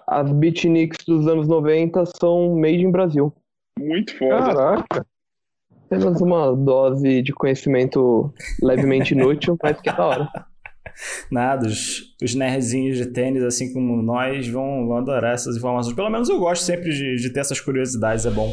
as 0.07 0.32
beatniks 0.32 1.05
dos 1.05 1.27
anos 1.27 1.49
90 1.49 2.05
são 2.19 2.55
made 2.57 2.85
in 2.85 2.91
Brasil. 2.91 3.32
Muito 3.78 4.16
foda. 4.16 4.55
Caraca. 4.55 5.07
Apenas 5.87 6.20
uma 6.20 6.55
dose 6.55 7.23
de 7.23 7.32
conhecimento 7.32 8.32
levemente 8.62 9.12
inútil, 9.12 9.59
mas 9.61 9.81
que 9.81 9.89
é 9.89 9.93
da 9.93 10.07
hora. 10.07 10.28
Nada, 11.31 11.66
os, 11.66 12.15
os 12.23 12.35
nerdzinhos 12.35 12.97
de 12.99 13.07
tênis, 13.07 13.43
assim 13.43 13.73
como 13.73 14.01
nós, 14.01 14.47
vão, 14.47 14.87
vão 14.87 14.99
adorar 14.99 15.35
essas 15.35 15.57
informações. 15.57 15.97
Pelo 15.97 16.11
menos 16.11 16.28
eu 16.28 16.39
gosto 16.39 16.62
sempre 16.62 16.91
de, 16.91 17.16
de 17.16 17.31
ter 17.31 17.41
essas 17.41 17.61
curiosidades, 17.61 18.24
é 18.24 18.31
bom. 18.31 18.53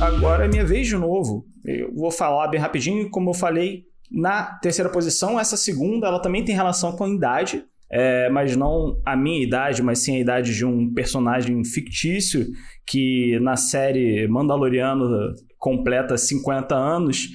Agora 0.00 0.44
é 0.44 0.48
minha 0.48 0.64
vez 0.64 0.86
de 0.86 0.96
novo. 0.96 1.46
Eu 1.64 1.94
vou 1.94 2.10
falar 2.10 2.48
bem 2.48 2.60
rapidinho, 2.60 3.08
como 3.10 3.30
eu 3.30 3.34
falei, 3.34 3.84
na 4.10 4.44
terceira 4.44 4.90
posição, 4.90 5.40
essa 5.40 5.56
segunda, 5.56 6.06
ela 6.06 6.20
também 6.20 6.44
tem 6.44 6.54
relação 6.54 6.92
com 6.92 7.04
a 7.04 7.08
idade, 7.08 7.64
é, 7.90 8.28
mas 8.28 8.56
não 8.56 9.00
a 9.04 9.16
minha 9.16 9.42
idade, 9.42 9.82
mas 9.82 10.00
sim 10.00 10.16
a 10.16 10.20
idade 10.20 10.54
de 10.54 10.64
um 10.64 10.92
personagem 10.92 11.64
fictício 11.64 12.46
que 12.86 13.38
na 13.40 13.56
série 13.56 14.26
Mandaloriano 14.28 15.34
completa 15.58 16.16
50 16.16 16.74
anos. 16.74 17.28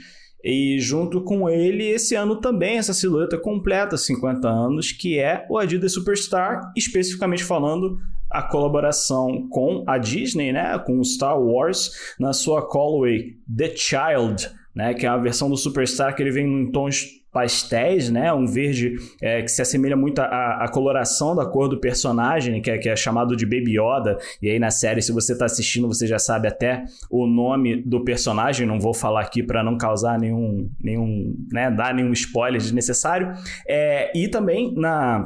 E 0.43 0.79
junto 0.79 1.21
com 1.21 1.49
ele, 1.49 1.83
esse 1.83 2.15
ano 2.15 2.39
também 2.39 2.77
essa 2.77 2.93
silhueta 2.93 3.37
completa 3.37 3.97
50 3.97 4.47
anos, 4.47 4.91
que 4.91 5.19
é 5.19 5.45
o 5.49 5.57
Adidas 5.57 5.93
Superstar, 5.93 6.61
especificamente 6.77 7.43
falando 7.43 7.97
a 8.29 8.41
colaboração 8.41 9.47
com 9.49 9.83
a 9.87 9.97
Disney, 9.97 10.51
né, 10.51 10.77
com 10.85 11.03
Star 11.03 11.39
Wars, 11.39 12.15
na 12.19 12.33
sua 12.33 12.61
colorway 12.61 13.37
The 13.55 13.73
Child, 13.75 14.49
né, 14.75 14.93
que 14.93 15.05
é 15.05 15.09
a 15.09 15.17
versão 15.17 15.49
do 15.49 15.57
Superstar 15.57 16.15
que 16.15 16.21
ele 16.21 16.31
vem 16.31 16.45
em 16.45 16.71
tons 16.71 17.19
pastéis, 17.31 18.09
né? 18.09 18.33
Um 18.33 18.45
verde 18.45 18.95
é, 19.21 19.41
que 19.41 19.49
se 19.49 19.61
assemelha 19.61 19.95
muito 19.95 20.19
à, 20.19 20.63
à, 20.63 20.67
coloração 20.67 21.35
da 21.35 21.45
cor 21.45 21.67
do 21.67 21.79
personagem, 21.79 22.61
que 22.61 22.71
é, 22.71 22.77
que 22.77 22.89
é, 22.89 22.95
chamado 22.95 23.35
de 23.35 23.45
Baby 23.45 23.77
Yoda. 23.79 24.17
E 24.41 24.49
aí 24.49 24.59
na 24.59 24.71
série, 24.71 25.01
se 25.01 25.11
você 25.11 25.33
está 25.33 25.45
assistindo, 25.45 25.87
você 25.87 26.07
já 26.07 26.17
sabe 26.17 26.47
até 26.47 26.85
o 27.09 27.27
nome 27.27 27.81
do 27.83 28.03
personagem. 28.03 28.65
Não 28.65 28.79
vou 28.79 28.93
falar 28.93 29.21
aqui 29.21 29.43
para 29.43 29.63
não 29.63 29.77
causar 29.77 30.19
nenhum, 30.19 30.69
nenhum, 30.81 31.35
né? 31.51 31.69
Dar 31.69 31.93
nenhum 31.93 32.11
spoiler 32.13 32.59
desnecessário. 32.59 33.31
É, 33.67 34.11
e 34.17 34.27
também 34.27 34.73
na 34.75 35.25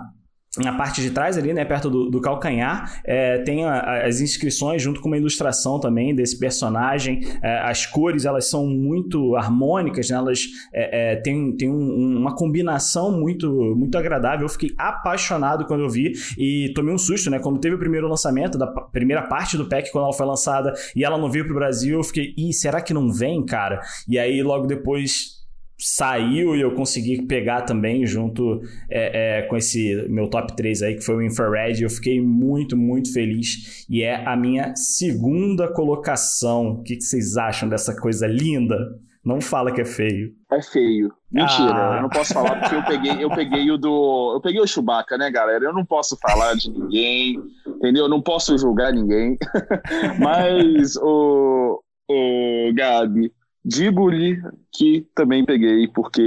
na 0.58 0.74
parte 0.74 1.02
de 1.02 1.10
trás 1.10 1.36
ali, 1.36 1.52
né, 1.52 1.66
perto 1.66 1.90
do, 1.90 2.12
do 2.12 2.22
calcanhar, 2.22 3.02
é, 3.04 3.40
tem 3.40 3.66
a, 3.66 4.06
as 4.06 4.22
inscrições 4.22 4.82
junto 4.82 5.02
com 5.02 5.08
uma 5.08 5.18
ilustração 5.18 5.80
também 5.80 6.14
desse 6.14 6.38
personagem. 6.38 7.22
É, 7.42 7.60
as 7.62 7.88
cores 7.88 8.24
elas 8.24 8.50
são 8.50 8.68
muito 8.68 9.36
harmônicas, 9.36 10.10
né, 10.10 10.16
elas 10.16 10.44
é, 10.72 11.14
é 11.14 11.16
têm, 11.16 11.56
têm 11.58 11.70
um, 11.70 12.18
uma 12.18 12.36
combinação 12.36 13.12
muito 13.12 13.74
muito 13.76 13.98
agradável. 13.98 14.46
Eu 14.46 14.50
fiquei 14.50 14.72
apaixonado 14.78 15.66
quando 15.66 15.82
eu 15.82 15.90
vi 15.90 16.14
e 16.38 16.72
tomei 16.76 16.94
um 16.94 17.00
susto, 17.00 17.32
né, 17.32 17.40
quando 17.40 17.60
teve 17.60 17.76
o 17.76 17.80
primeiro 17.80 18.08
lançamento 18.08 18.56
da 18.56 18.68
primeira 18.68 19.24
parte 19.24 19.58
do 19.58 19.66
pack 19.66 19.92
quando 19.92 20.06
ela 20.06 20.14
foi 20.14 20.26
lançada 20.26 20.74
e 20.96 21.04
ela 21.04 21.18
não 21.18 21.32
veio 21.32 21.46
para 21.46 21.54
o 21.54 21.56
Brasil, 21.56 21.98
eu 21.98 22.04
fiquei, 22.04 22.34
será 22.54 22.80
que 22.80 22.94
não 22.94 23.12
vem, 23.12 23.44
cara? 23.44 23.82
E 24.08 24.20
aí 24.20 24.44
logo 24.44 24.68
depois 24.68 25.43
saiu 25.78 26.56
e 26.56 26.62
eu 26.62 26.74
consegui 26.74 27.24
pegar 27.24 27.64
também 27.64 28.06
junto 28.06 28.62
é, 28.90 29.40
é, 29.40 29.42
com 29.44 29.58
esse 29.58 30.06
meu 30.10 30.30
top 30.30 30.56
3 30.56 30.82
aí, 30.82 30.96
que 30.96 31.04
foi 31.04 31.16
o 31.16 31.22
Infrared. 31.22 31.84
Eu 31.84 31.90
fiquei 31.90 32.22
muito, 32.22 32.78
muito 32.78 33.12
feliz. 33.12 33.86
E 33.90 34.04
é 34.04 34.26
a 34.26 34.36
minha 34.36 34.76
segunda 34.76 35.68
colocação. 35.72 36.74
O 36.74 36.84
que, 36.84 36.96
que 36.96 37.04
vocês 37.04 37.38
acham 37.38 37.68
dessa 37.68 37.96
coisa 38.00 38.28
linda? 38.28 38.78
Não 39.24 39.40
fala 39.40 39.72
que 39.72 39.80
é 39.80 39.86
feio. 39.86 40.34
É 40.52 40.62
feio. 40.62 41.10
Mentira, 41.32 41.94
ah. 41.94 41.96
eu 41.96 42.02
não 42.04 42.10
posso 42.10 42.34
falar 42.34 42.60
porque 42.60 42.76
eu 42.76 42.84
peguei, 42.84 43.24
eu 43.24 43.30
peguei 43.30 43.72
o 43.72 43.78
do. 43.78 44.34
Eu 44.36 44.42
peguei 44.42 44.60
o 44.60 44.68
Chewbacca, 44.68 45.18
né, 45.18 45.32
galera? 45.32 45.64
Eu 45.64 45.74
não 45.74 45.86
posso 45.86 46.18
falar 46.18 46.56
de 46.56 46.70
ninguém, 46.70 47.42
entendeu? 47.66 48.04
Eu 48.04 48.10
não 48.10 48.22
posso 48.22 48.58
julgar 48.58 48.92
ninguém. 48.92 49.38
Mas 50.20 50.98
o, 50.98 51.82
o 52.10 52.74
Gabi, 52.76 53.32
Digo-lhe 53.66 54.42
que 54.72 55.08
também 55.16 55.46
peguei, 55.46 55.88
porque. 55.88 56.22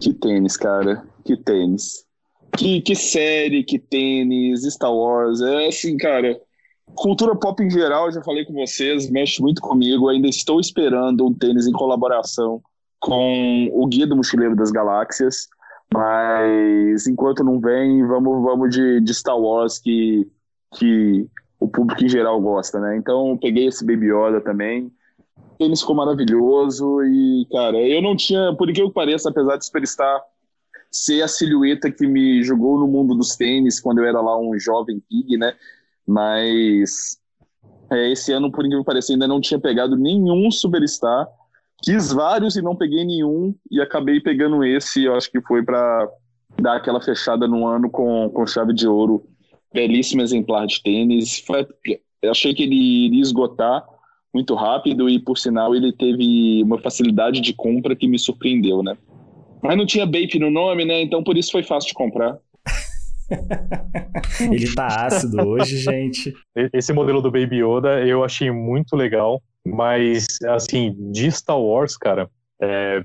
Que 0.00 0.14
tênis, 0.14 0.56
cara. 0.56 1.04
Que 1.24 1.36
tênis. 1.36 2.06
Que, 2.56 2.80
que 2.80 2.94
série, 2.94 3.62
que 3.62 3.78
tênis, 3.78 4.62
Star 4.62 4.94
Wars. 4.94 5.40
É 5.42 5.68
assim, 5.68 5.96
cara. 5.96 6.40
Cultura 6.94 7.34
pop 7.36 7.62
em 7.62 7.70
geral, 7.70 8.10
já 8.12 8.22
falei 8.22 8.44
com 8.44 8.52
vocês, 8.54 9.10
mexe 9.10 9.40
muito 9.40 9.60
comigo. 9.60 10.08
Ainda 10.08 10.28
estou 10.28 10.58
esperando 10.58 11.26
um 11.26 11.34
tênis 11.34 11.66
em 11.66 11.72
colaboração 11.72 12.62
com 12.98 13.70
o 13.72 13.86
Guia 13.86 14.06
do 14.06 14.16
Mochileiro 14.16 14.56
das 14.56 14.70
Galáxias. 14.70 15.48
Mas 15.92 17.06
enquanto 17.06 17.44
não 17.44 17.60
vem, 17.60 18.06
vamos, 18.06 18.42
vamos 18.42 18.74
de, 18.74 19.00
de 19.00 19.14
Star 19.14 19.38
Wars 19.38 19.78
que, 19.78 20.26
que 20.74 21.26
o 21.60 21.68
público 21.68 22.02
em 22.02 22.08
geral 22.08 22.40
gosta, 22.40 22.80
né? 22.80 22.96
Então 22.96 23.36
peguei 23.36 23.66
esse 23.66 23.84
Baby 23.84 24.06
Yoda 24.06 24.40
também 24.40 24.90
tênis 25.62 25.80
ficou 25.80 25.94
maravilhoso 25.94 27.02
e, 27.04 27.46
cara, 27.50 27.78
eu 27.78 28.02
não 28.02 28.16
tinha, 28.16 28.54
por 28.54 28.72
que 28.72 28.90
pareça, 28.90 29.30
apesar 29.30 29.56
de 29.56 29.64
Superstar 29.64 30.20
ser 30.90 31.22
a 31.22 31.28
silhueta 31.28 31.90
que 31.90 32.06
me 32.06 32.42
jogou 32.42 32.78
no 32.78 32.86
mundo 32.86 33.14
dos 33.14 33.34
tênis 33.36 33.80
quando 33.80 33.98
eu 33.98 34.04
era 34.04 34.20
lá 34.20 34.38
um 34.38 34.58
jovem 34.58 35.00
pig, 35.08 35.38
né? 35.38 35.54
Mas 36.06 37.18
é, 37.90 38.12
esse 38.12 38.32
ano, 38.32 38.50
por 38.50 38.64
incrível 38.64 38.84
que 38.84 38.86
pareça, 38.86 39.12
ainda 39.12 39.26
não 39.26 39.40
tinha 39.40 39.58
pegado 39.58 39.96
nenhum 39.96 40.50
Superstar. 40.50 41.26
Quis 41.82 42.12
vários 42.12 42.56
e 42.56 42.62
não 42.62 42.76
peguei 42.76 43.04
nenhum 43.04 43.54
e 43.70 43.80
acabei 43.80 44.20
pegando 44.20 44.62
esse, 44.62 45.04
eu 45.04 45.14
acho 45.14 45.30
que 45.30 45.40
foi 45.40 45.62
para 45.62 46.08
dar 46.60 46.76
aquela 46.76 47.00
fechada 47.00 47.48
no 47.48 47.66
ano 47.66 47.90
com, 47.90 48.30
com 48.30 48.46
chave 48.46 48.74
de 48.74 48.86
ouro. 48.86 49.24
Belíssimo 49.72 50.20
exemplar 50.20 50.66
de 50.66 50.82
tênis. 50.82 51.38
Foi, 51.40 51.66
eu 52.20 52.30
achei 52.30 52.54
que 52.54 52.64
ele 52.64 53.06
iria 53.06 53.22
esgotar, 53.22 53.84
muito 54.34 54.54
rápido 54.54 55.08
e, 55.08 55.18
por 55.18 55.36
sinal, 55.36 55.74
ele 55.74 55.92
teve 55.92 56.62
uma 56.62 56.78
facilidade 56.78 57.40
de 57.40 57.52
compra 57.52 57.94
que 57.94 58.08
me 58.08 58.18
surpreendeu, 58.18 58.82
né? 58.82 58.96
Mas 59.62 59.76
não 59.76 59.86
tinha 59.86 60.06
Bape 60.06 60.38
no 60.38 60.50
nome, 60.50 60.84
né? 60.84 61.02
Então 61.02 61.22
por 61.22 61.36
isso 61.36 61.52
foi 61.52 61.62
fácil 61.62 61.88
de 61.88 61.94
comprar. 61.94 62.36
ele 64.40 64.74
tá 64.74 65.06
ácido 65.06 65.46
hoje, 65.46 65.78
gente. 65.78 66.34
Esse 66.72 66.92
modelo 66.92 67.22
do 67.22 67.30
Baby 67.30 67.62
Yoda 67.62 68.04
eu 68.04 68.24
achei 68.24 68.50
muito 68.50 68.96
legal, 68.96 69.40
mas, 69.64 70.38
assim, 70.48 70.94
de 71.12 71.30
Star 71.30 71.60
Wars, 71.60 71.96
cara, 71.96 72.28
é, 72.60 73.04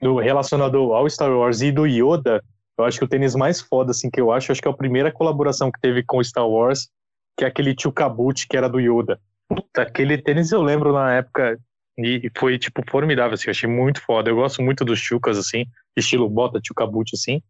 no, 0.00 0.18
relacionado 0.18 0.92
ao 0.92 1.08
Star 1.10 1.30
Wars 1.30 1.60
e 1.60 1.72
do 1.72 1.86
Yoda, 1.86 2.42
eu 2.78 2.84
acho 2.84 2.98
que 2.98 3.04
o 3.04 3.08
tênis 3.08 3.34
mais 3.34 3.60
foda, 3.60 3.90
assim, 3.90 4.08
que 4.08 4.20
eu 4.20 4.30
acho, 4.30 4.52
acho 4.52 4.62
que 4.62 4.68
é 4.68 4.70
a 4.70 4.76
primeira 4.76 5.10
colaboração 5.10 5.70
que 5.70 5.80
teve 5.80 6.02
com 6.04 6.22
Star 6.22 6.48
Wars, 6.48 6.88
que 7.36 7.44
é 7.44 7.48
aquele 7.48 7.74
tio 7.74 7.92
Kabut, 7.92 8.46
que 8.46 8.56
era 8.56 8.68
do 8.68 8.78
Yoda. 8.78 9.20
Puta, 9.48 9.82
aquele 9.82 10.18
tênis 10.18 10.52
eu 10.52 10.62
lembro 10.62 10.92
na 10.92 11.14
época, 11.14 11.58
e 11.98 12.30
foi, 12.36 12.58
tipo, 12.58 12.82
formidável, 12.88 13.34
assim, 13.34 13.48
eu 13.48 13.50
achei 13.50 13.68
muito 13.68 14.00
foda. 14.00 14.30
Eu 14.30 14.36
gosto 14.36 14.62
muito 14.62 14.84
dos 14.84 15.00
chucas, 15.00 15.36
assim, 15.36 15.66
estilo 15.96 16.28
bota, 16.28 16.60
tio 16.60 16.74
Kabut, 16.74 17.10
assim. 17.14 17.42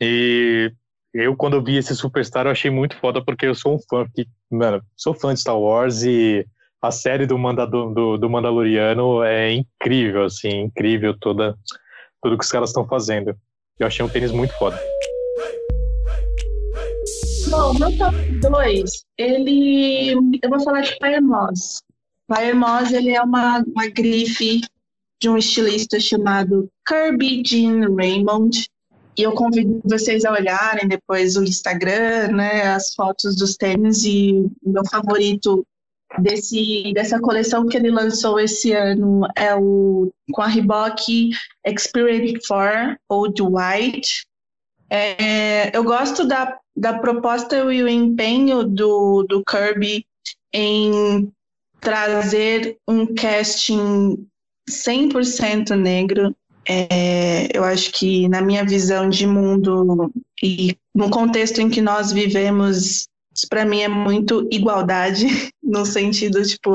E 0.00 0.72
eu, 1.14 1.36
quando 1.36 1.54
eu 1.54 1.62
vi 1.62 1.76
esse 1.76 1.94
Superstar, 1.94 2.46
eu 2.46 2.50
achei 2.50 2.70
muito 2.70 2.96
foda, 2.96 3.24
porque 3.24 3.46
eu 3.46 3.54
sou 3.54 3.76
um 3.76 3.78
fã, 3.78 4.04
que, 4.12 4.26
mano, 4.50 4.82
sou 4.96 5.14
fã 5.14 5.32
de 5.32 5.40
Star 5.40 5.58
Wars 5.58 6.02
e 6.02 6.44
a 6.82 6.90
série 6.90 7.26
do, 7.26 7.38
Mandado, 7.38 7.92
do, 7.92 8.16
do 8.16 8.30
Mandaloriano 8.30 9.22
é 9.22 9.52
incrível, 9.52 10.24
assim, 10.24 10.62
incrível 10.62 11.16
toda, 11.18 11.56
tudo 12.22 12.36
que 12.36 12.44
os 12.44 12.50
caras 12.50 12.70
estão 12.70 12.86
fazendo. 12.86 13.36
Eu 13.78 13.86
achei 13.86 14.04
um 14.04 14.08
tênis 14.08 14.32
muito 14.32 14.54
foda. 14.54 14.78
Bom, 17.50 17.72
meu 17.74 17.96
top 17.96 18.16
2, 18.40 19.04
ele. 19.16 20.12
Eu 20.42 20.50
vou 20.50 20.60
falar 20.60 20.82
de. 20.82 20.94
Fire 20.94 21.20
Moss, 22.54 22.92
ele 22.92 23.10
é 23.10 23.22
uma, 23.22 23.64
uma 23.66 23.88
grife 23.88 24.60
de 25.20 25.28
um 25.30 25.36
estilista 25.38 25.98
chamado 25.98 26.70
Kirby 26.86 27.42
Jean 27.44 27.94
Raymond. 27.96 28.68
E 29.16 29.22
eu 29.22 29.32
convido 29.32 29.80
vocês 29.84 30.24
a 30.24 30.32
olharem 30.32 30.86
depois 30.86 31.36
o 31.36 31.42
Instagram, 31.42 32.28
né, 32.28 32.68
as 32.68 32.94
fotos 32.94 33.34
dos 33.34 33.56
tênis 33.56 34.04
e 34.04 34.46
meu 34.62 34.84
favorito 34.86 35.66
desse, 36.18 36.92
dessa 36.94 37.18
coleção 37.18 37.66
que 37.66 37.76
ele 37.76 37.90
lançou 37.90 38.38
esse 38.38 38.72
ano 38.72 39.26
é 39.34 39.56
o 39.56 40.12
com 40.32 40.42
a 40.42 40.46
Reebok 40.46 41.30
Experience 41.66 42.46
4 42.46 42.96
Old 43.08 43.42
White. 43.42 44.27
É, 44.90 45.76
eu 45.76 45.84
gosto 45.84 46.26
da, 46.26 46.58
da 46.76 46.98
proposta 46.98 47.56
e 47.56 47.82
o 47.82 47.88
empenho 47.88 48.64
do, 48.64 49.22
do 49.24 49.44
Kirby 49.44 50.06
em 50.52 51.30
trazer 51.80 52.78
um 52.88 53.14
casting 53.14 54.26
100% 54.68 55.74
negro. 55.76 56.34
É, 56.66 57.48
eu 57.56 57.64
acho 57.64 57.92
que, 57.92 58.28
na 58.28 58.40
minha 58.40 58.64
visão 58.64 59.08
de 59.08 59.26
mundo 59.26 60.12
e 60.42 60.76
no 60.94 61.10
contexto 61.10 61.60
em 61.60 61.70
que 61.70 61.80
nós 61.80 62.12
vivemos, 62.12 63.08
para 63.48 63.64
mim 63.64 63.80
é 63.80 63.88
muito 63.88 64.46
igualdade, 64.50 65.26
no 65.62 65.86
sentido, 65.86 66.42
tipo, 66.42 66.70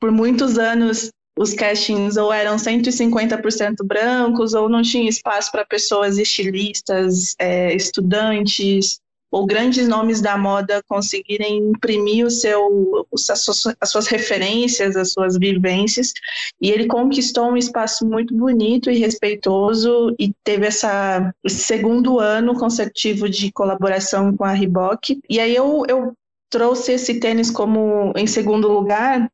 por 0.00 0.10
muitos 0.10 0.58
anos 0.58 1.10
os 1.36 1.54
castings 1.54 2.16
ou 2.16 2.32
eram 2.32 2.56
150% 2.56 3.76
brancos 3.84 4.54
ou 4.54 4.68
não 4.68 4.82
tinha 4.82 5.08
espaço 5.08 5.50
para 5.50 5.64
pessoas 5.64 6.18
estilistas, 6.18 7.34
é, 7.38 7.74
estudantes 7.74 9.00
ou 9.32 9.46
grandes 9.46 9.88
nomes 9.88 10.20
da 10.20 10.36
moda 10.36 10.82
conseguirem 10.86 11.56
imprimir 11.70 12.26
o 12.26 12.30
seu, 12.30 13.06
as, 13.30 13.42
suas, 13.42 13.74
as 13.80 13.88
suas 13.88 14.06
referências, 14.06 14.94
as 14.94 15.12
suas 15.12 15.38
vivências, 15.38 16.12
e 16.60 16.70
ele 16.70 16.86
conquistou 16.86 17.46
um 17.46 17.56
espaço 17.56 18.04
muito 18.04 18.36
bonito 18.36 18.90
e 18.90 18.98
respeitoso 18.98 20.14
e 20.18 20.34
teve 20.44 20.66
essa, 20.66 21.34
esse 21.42 21.60
segundo 21.60 22.20
ano 22.20 22.54
consecutivo 22.58 23.26
de 23.26 23.50
colaboração 23.50 24.36
com 24.36 24.44
a 24.44 24.52
Reebok. 24.52 25.18
E 25.30 25.40
aí 25.40 25.56
eu, 25.56 25.82
eu 25.88 26.12
trouxe 26.50 26.92
esse 26.92 27.18
tênis 27.18 27.50
como 27.50 28.12
em 28.14 28.26
segundo 28.26 28.68
lugar, 28.68 29.30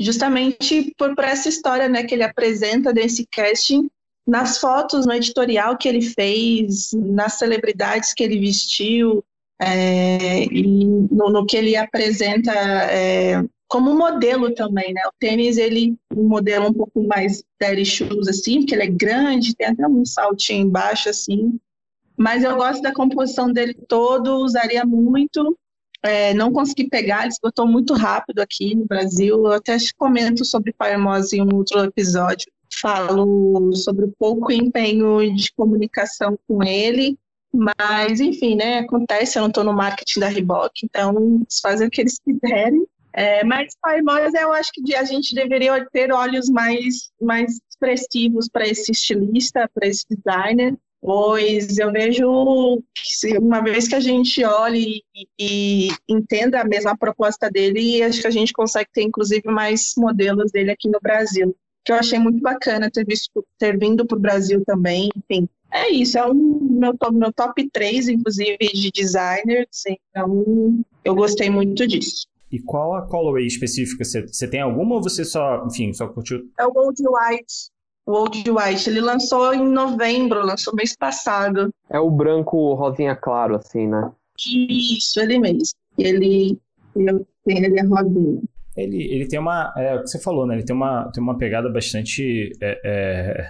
justamente 0.00 0.92
por, 0.96 1.14
por 1.14 1.24
essa 1.24 1.48
história 1.48 1.88
né, 1.88 2.04
que 2.04 2.14
ele 2.14 2.22
apresenta 2.22 2.92
desse 2.92 3.26
casting 3.30 3.88
nas 4.26 4.58
fotos, 4.58 5.06
no 5.06 5.12
editorial 5.12 5.76
que 5.76 5.88
ele 5.88 6.00
fez, 6.00 6.90
nas 6.92 7.34
celebridades 7.34 8.14
que 8.14 8.22
ele 8.22 8.38
vestiu, 8.38 9.24
é, 9.60 10.44
e 10.44 10.84
no, 10.84 11.30
no, 11.30 11.46
que 11.46 11.56
ele 11.56 11.76
apresenta 11.76 12.52
é, 12.52 13.42
como 13.68 13.94
modelo 13.94 14.54
também, 14.54 14.92
né? 14.92 15.00
O 15.06 15.12
tênis, 15.18 15.56
ele, 15.56 15.96
um 16.14 16.28
modelo 16.28 16.68
um 16.68 16.72
pouco 16.72 17.02
mais 17.04 17.42
daddy 17.60 17.84
shoes, 17.84 18.28
assim, 18.28 18.60
porque 18.60 18.74
ele 18.74 18.82
é 18.84 18.88
grande, 18.88 19.56
tem 19.56 19.68
até 19.68 19.86
um 19.86 20.04
saltinho 20.04 20.66
embaixo, 20.66 21.08
assim, 21.08 21.58
mas 22.16 22.44
eu 22.44 22.56
gosto 22.56 22.82
da 22.82 22.92
composição 22.92 23.52
dele 23.52 23.74
todo, 23.88 24.38
usaria 24.38 24.84
muito, 24.84 25.56
é, 26.02 26.34
não 26.34 26.52
consegui 26.52 26.88
pegar, 26.88 27.22
ele 27.22 27.32
esgotou 27.32 27.66
muito 27.66 27.94
rápido 27.94 28.40
aqui 28.40 28.74
no 28.74 28.84
Brasil, 28.84 29.36
eu 29.46 29.52
até 29.52 29.76
comento 29.96 30.44
sobre 30.44 30.72
Paimose 30.72 31.36
em 31.36 31.42
um 31.42 31.54
outro 31.54 31.78
episódio, 31.84 32.50
falo 32.80 33.72
sobre 33.74 34.06
o 34.06 34.14
pouco 34.18 34.50
empenho 34.50 35.34
de 35.34 35.52
comunicação 35.52 36.38
com 36.48 36.62
ele, 36.62 37.16
mas 37.52 38.20
enfim, 38.20 38.56
né, 38.56 38.78
acontece, 38.78 39.38
eu 39.38 39.42
não 39.42 39.48
estou 39.48 39.62
no 39.62 39.74
marketing 39.74 40.20
da 40.20 40.28
Reebok, 40.28 40.72
então 40.84 41.36
eles 41.36 41.60
fazem 41.60 41.86
o 41.86 41.90
que 41.90 42.00
eles 42.00 42.18
quiserem. 42.18 42.84
É, 43.14 43.44
mas 43.44 43.76
Paimós, 43.80 44.32
eu 44.32 44.52
acho 44.54 44.70
que 44.72 44.94
a 44.94 45.04
gente 45.04 45.34
deveria 45.34 45.86
ter 45.92 46.10
olhos 46.12 46.48
mais, 46.48 47.10
mais 47.20 47.60
expressivos 47.70 48.48
para 48.48 48.66
esse 48.66 48.90
estilista, 48.90 49.68
para 49.74 49.86
esse 49.86 50.06
designer, 50.08 50.74
pois 51.02 51.76
eu 51.76 51.92
vejo 51.92 52.82
que 52.94 53.36
uma 53.36 53.60
vez 53.60 53.88
que 53.88 53.94
a 53.94 54.00
gente 54.00 54.42
olhe 54.44 55.02
e, 55.14 55.26
e, 55.38 55.88
entenda 56.08 56.60
a 56.60 56.64
mesma 56.64 56.96
proposta 56.96 57.50
dele, 57.50 58.02
acho 58.02 58.22
que 58.22 58.26
a 58.26 58.30
gente 58.30 58.52
consegue 58.52 58.88
ter 58.94 59.02
inclusive 59.02 59.46
mais 59.46 59.92
modelos 59.98 60.50
dele 60.50 60.70
aqui 60.70 60.88
no 60.88 61.00
Brasil 61.02 61.54
que 61.84 61.92
eu 61.92 61.96
achei 61.96 62.18
muito 62.18 62.40
bacana 62.40 62.90
ter, 62.90 63.04
visto, 63.04 63.44
ter 63.58 63.78
vindo 63.78 64.06
para 64.06 64.16
o 64.16 64.20
Brasil 64.20 64.62
também, 64.64 65.08
enfim. 65.16 65.48
É 65.70 65.90
isso, 65.90 66.18
é 66.18 66.26
um 66.26 66.58
meu, 66.60 66.94
meu 67.12 67.32
top 67.32 67.68
3, 67.70 68.08
inclusive, 68.08 68.58
de 68.58 68.90
designers, 68.90 69.84
então 69.86 70.84
eu 71.04 71.14
gostei 71.14 71.48
muito 71.48 71.86
disso. 71.86 72.26
E 72.50 72.60
qual 72.60 72.94
a 72.94 73.06
colorway 73.08 73.46
específica? 73.46 74.04
Você, 74.04 74.48
tem 74.48 74.60
alguma 74.60 74.96
ou 74.96 75.02
você 75.02 75.24
só, 75.24 75.64
enfim, 75.66 75.92
só 75.94 76.06
curtiu? 76.08 76.40
É 76.58 76.66
o 76.66 76.72
Old 76.74 77.00
White. 77.00 77.71
O 78.04 78.12
Old 78.12 78.50
White, 78.50 78.90
ele 78.90 79.00
lançou 79.00 79.54
em 79.54 79.64
novembro, 79.64 80.44
lançou 80.44 80.74
mês 80.74 80.96
passado. 80.96 81.72
É 81.88 82.00
o 82.00 82.10
branco 82.10 82.74
rosinha 82.74 83.14
claro, 83.14 83.56
assim, 83.56 83.86
né? 83.86 84.10
Isso, 84.38 85.20
ele 85.20 85.38
mesmo. 85.38 85.62
Ele, 85.96 86.58
ele, 86.96 87.26
ele 87.46 87.78
é 87.78 87.82
rosinha. 87.84 88.42
Ele, 88.76 89.02
ele 89.12 89.28
tem 89.28 89.38
uma. 89.38 89.72
É 89.76 89.94
o 89.94 90.02
que 90.02 90.08
você 90.08 90.18
falou, 90.18 90.46
né? 90.46 90.54
Ele 90.54 90.64
tem 90.64 90.74
uma, 90.74 91.10
tem 91.12 91.22
uma 91.22 91.38
pegada 91.38 91.68
bastante. 91.68 92.50
É, 92.60 92.80
é, 92.84 93.48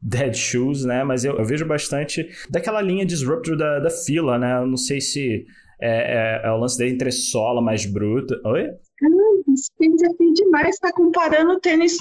Dead 0.00 0.34
Shoes, 0.34 0.84
né? 0.84 1.02
Mas 1.02 1.24
eu, 1.24 1.36
eu, 1.36 1.44
vejo 1.44 1.66
bastante 1.66 2.28
daquela 2.48 2.80
linha 2.80 3.04
Disruptor 3.04 3.56
da, 3.56 3.80
da 3.80 3.90
fila, 3.90 4.38
né? 4.38 4.58
Eu 4.58 4.66
não 4.66 4.76
sei 4.76 5.00
se 5.00 5.44
é, 5.80 6.42
é, 6.44 6.48
é 6.48 6.52
o 6.52 6.58
lance 6.58 6.78
da 6.78 6.86
entressola 6.86 7.60
mais 7.60 7.84
bruta. 7.84 8.40
Oi? 8.44 8.68
Ah, 8.68 9.52
esse 9.52 9.70
tênis 9.76 10.02
é 10.02 10.14
feio 10.14 10.34
demais, 10.34 10.78
tá 10.78 10.92
comparando 10.92 11.52
o 11.52 11.60
tênis. 11.60 11.96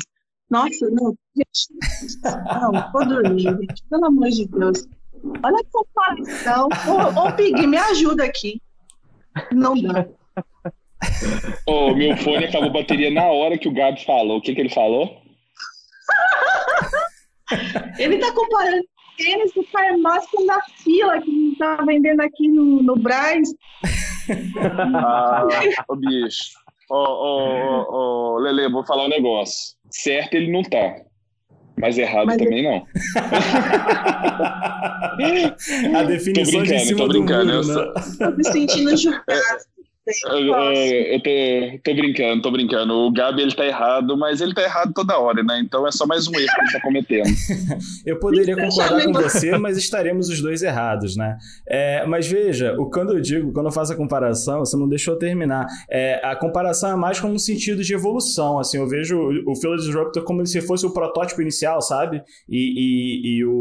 Nossa, 0.49 0.89
não, 0.89 1.15
gente. 1.35 1.67
Não, 2.23 2.91
vou 2.91 3.05
dormir, 3.05 3.41
gente. 3.41 3.83
Pelo 3.89 4.05
amor 4.05 4.29
de 4.29 4.47
Deus. 4.47 4.87
Olha 5.43 5.57
a 5.57 5.71
comparação. 5.71 6.69
Ô, 6.87 7.27
ô 7.27 7.31
Pig, 7.33 7.67
me 7.67 7.77
ajuda 7.77 8.23
aqui. 8.23 8.61
Não 9.51 9.79
dá. 9.79 10.07
Ô, 11.67 11.89
oh, 11.89 11.95
meu 11.95 12.15
fone 12.17 12.45
acabou 12.45 12.69
a 12.69 12.73
bateria 12.73 13.11
na 13.11 13.25
hora 13.25 13.57
que 13.57 13.67
o 13.67 13.73
Gabi 13.73 14.03
falou. 14.05 14.37
O 14.37 14.41
que, 14.41 14.55
que 14.55 14.61
ele 14.61 14.69
falou? 14.69 15.21
ele 17.99 18.17
tá 18.17 18.31
comparando 18.33 18.83
tênis 19.17 19.53
do 19.53 19.63
farmácia 19.63 20.45
na 20.45 20.61
fila 20.83 21.21
que 21.21 21.55
tá 21.57 21.77
vendendo 21.85 22.21
aqui 22.21 22.47
no, 22.47 22.81
no 22.83 22.95
Braz. 22.95 23.49
Ah, 24.93 25.47
ô 25.87 25.95
bicho. 25.95 26.51
Ô, 26.89 26.95
ô, 26.95 28.35
ô, 28.35 28.39
Lele, 28.39 28.69
vou 28.69 28.85
falar 28.85 29.05
um 29.05 29.09
negócio. 29.09 29.76
Certo 29.89 30.35
ele 30.35 30.51
não 30.51 30.61
tá. 30.63 30.95
Mas 31.79 31.97
errado 31.97 32.27
Mas 32.27 32.37
também 32.37 32.63
eu... 32.65 32.71
não. 32.71 32.87
A 35.97 36.03
definição 36.03 36.45
tô 36.45 36.51
brincando, 36.59 36.79
de 36.79 36.85
cima 36.85 36.97
tô 36.97 37.07
brincando. 37.07 37.61
do 37.61 37.67
muro, 37.67 37.85
né? 37.85 37.93
Tô 38.17 38.31
me 38.31 38.43
sentindo 38.43 38.97
julgado. 38.97 39.76
Eu, 40.31 40.55
é, 40.55 41.15
eu 41.15 41.19
tô, 41.21 41.79
tô, 41.83 41.95
brincando, 41.95 42.41
tô 42.41 42.51
brincando. 42.51 42.93
O 42.93 43.11
Gabi 43.11 43.41
ele 43.41 43.53
tá 43.53 43.65
errado, 43.65 44.17
mas 44.17 44.39
ele 44.39 44.53
tá 44.53 44.63
errado 44.63 44.93
toda 44.93 45.19
hora, 45.19 45.43
né? 45.43 45.59
Então 45.59 45.85
é 45.85 45.91
só 45.91 46.05
mais 46.07 46.27
um 46.27 46.35
erro 46.35 46.47
que 46.47 46.61
ele 46.61 46.71
tá 46.71 46.81
cometendo. 46.81 47.29
eu 48.05 48.17
poderia 48.17 48.55
concordar 48.55 49.03
com 49.03 49.11
você, 49.11 49.57
mas 49.57 49.77
estaremos 49.77 50.29
os 50.29 50.41
dois 50.41 50.61
errados, 50.61 51.17
né? 51.17 51.37
É, 51.67 52.05
mas 52.05 52.25
veja, 52.25 52.73
o, 52.79 52.89
quando 52.89 53.13
eu 53.13 53.21
digo, 53.21 53.51
quando 53.51 53.65
eu 53.65 53.71
faço 53.71 53.91
a 53.91 53.95
comparação, 53.97 54.59
você 54.59 54.77
não 54.77 54.87
deixou 54.87 55.15
eu 55.15 55.19
terminar. 55.19 55.67
É, 55.89 56.21
a 56.23 56.35
comparação 56.37 56.91
é 56.91 56.95
mais 56.95 57.19
como 57.19 57.33
um 57.33 57.39
sentido 57.39 57.83
de 57.83 57.93
evolução. 57.93 58.59
Assim, 58.59 58.77
eu 58.77 58.87
vejo 58.87 59.17
o, 59.17 59.51
o 59.51 59.55
Phil 59.55 59.75
Disruptor 59.75 60.23
como 60.23 60.45
se 60.45 60.61
fosse 60.61 60.85
o 60.85 60.93
protótipo 60.93 61.41
inicial, 61.41 61.81
sabe? 61.81 62.23
E, 62.47 62.57
e, 62.57 63.37
e 63.37 63.45
o, 63.45 63.51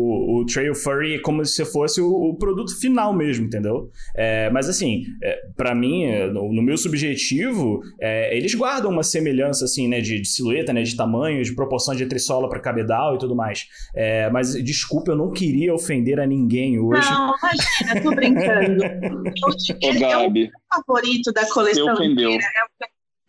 o 0.40 0.46
Trail 0.46 0.76
Furry 0.76 1.20
como 1.20 1.44
se 1.44 1.64
fosse 1.64 2.00
o, 2.00 2.08
o 2.08 2.36
produto 2.36 2.78
final 2.78 3.12
mesmo, 3.12 3.46
entendeu? 3.46 3.90
É, 4.14 4.48
mas 4.50 4.68
assim, 4.68 5.02
é, 5.20 5.40
para 5.56 5.74
mim, 5.74 6.04
é, 6.04 6.35
no, 6.36 6.52
no, 6.52 6.62
meu 6.62 6.76
subjetivo, 6.76 7.80
é, 8.00 8.36
eles 8.36 8.54
guardam 8.54 8.90
uma 8.90 9.02
semelhança 9.02 9.64
assim, 9.64 9.88
né, 9.88 10.00
de, 10.00 10.20
de, 10.20 10.28
silhueta, 10.28 10.72
né, 10.72 10.82
de 10.82 10.94
tamanho, 10.94 11.42
de 11.42 11.54
proporção 11.54 11.94
de 11.94 12.04
trisola 12.06 12.48
para 12.48 12.60
cabedal 12.60 13.14
e 13.14 13.18
tudo 13.18 13.34
mais. 13.34 13.66
É, 13.94 14.28
mas 14.30 14.52
desculpa, 14.62 15.12
eu 15.12 15.16
não 15.16 15.32
queria 15.32 15.74
ofender 15.74 16.20
a 16.20 16.26
ninguém 16.26 16.78
hoje. 16.78 17.10
Não, 17.10 17.34
imagina, 17.38 18.02
tô 18.02 18.14
brincando. 18.14 18.84
Ô, 19.86 19.98
Gabi, 19.98 20.44
é 20.44 20.48
o 20.48 20.84
favorito 20.84 21.32
da 21.32 21.48
coleção. 21.48 21.94
ofendeu. 21.94 22.30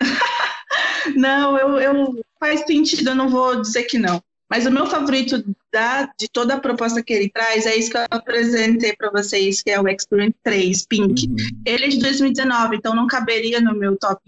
não, 1.15 1.57
eu, 1.57 1.79
eu 1.79 2.15
faz 2.39 2.61
sentido, 2.65 3.09
eu 3.09 3.15
não 3.15 3.29
vou 3.29 3.61
dizer 3.61 3.83
que 3.83 3.97
não. 3.97 4.21
Mas 4.49 4.65
o 4.65 4.71
meu 4.71 4.87
favorito 4.87 5.43
da, 5.71 6.09
de 6.17 6.29
toda 6.31 6.55
a 6.55 6.59
proposta 6.59 7.03
que 7.03 7.13
ele 7.13 7.29
traz 7.29 7.65
é 7.65 7.75
isso 7.75 7.91
que 7.91 7.97
eu 7.97 8.05
apresentei 8.09 8.95
para 8.95 9.11
vocês, 9.11 9.61
que 9.61 9.69
é 9.69 9.79
o 9.79 9.87
Experience 9.87 10.35
3, 10.41 10.85
Pink. 10.85 11.27
Uhum. 11.27 11.35
Ele 11.65 11.85
é 11.85 11.89
de 11.89 11.99
2019, 11.99 12.77
então 12.77 12.95
não 12.95 13.07
caberia 13.07 13.59
no 13.59 13.75
meu 13.75 13.97
top 13.97 14.21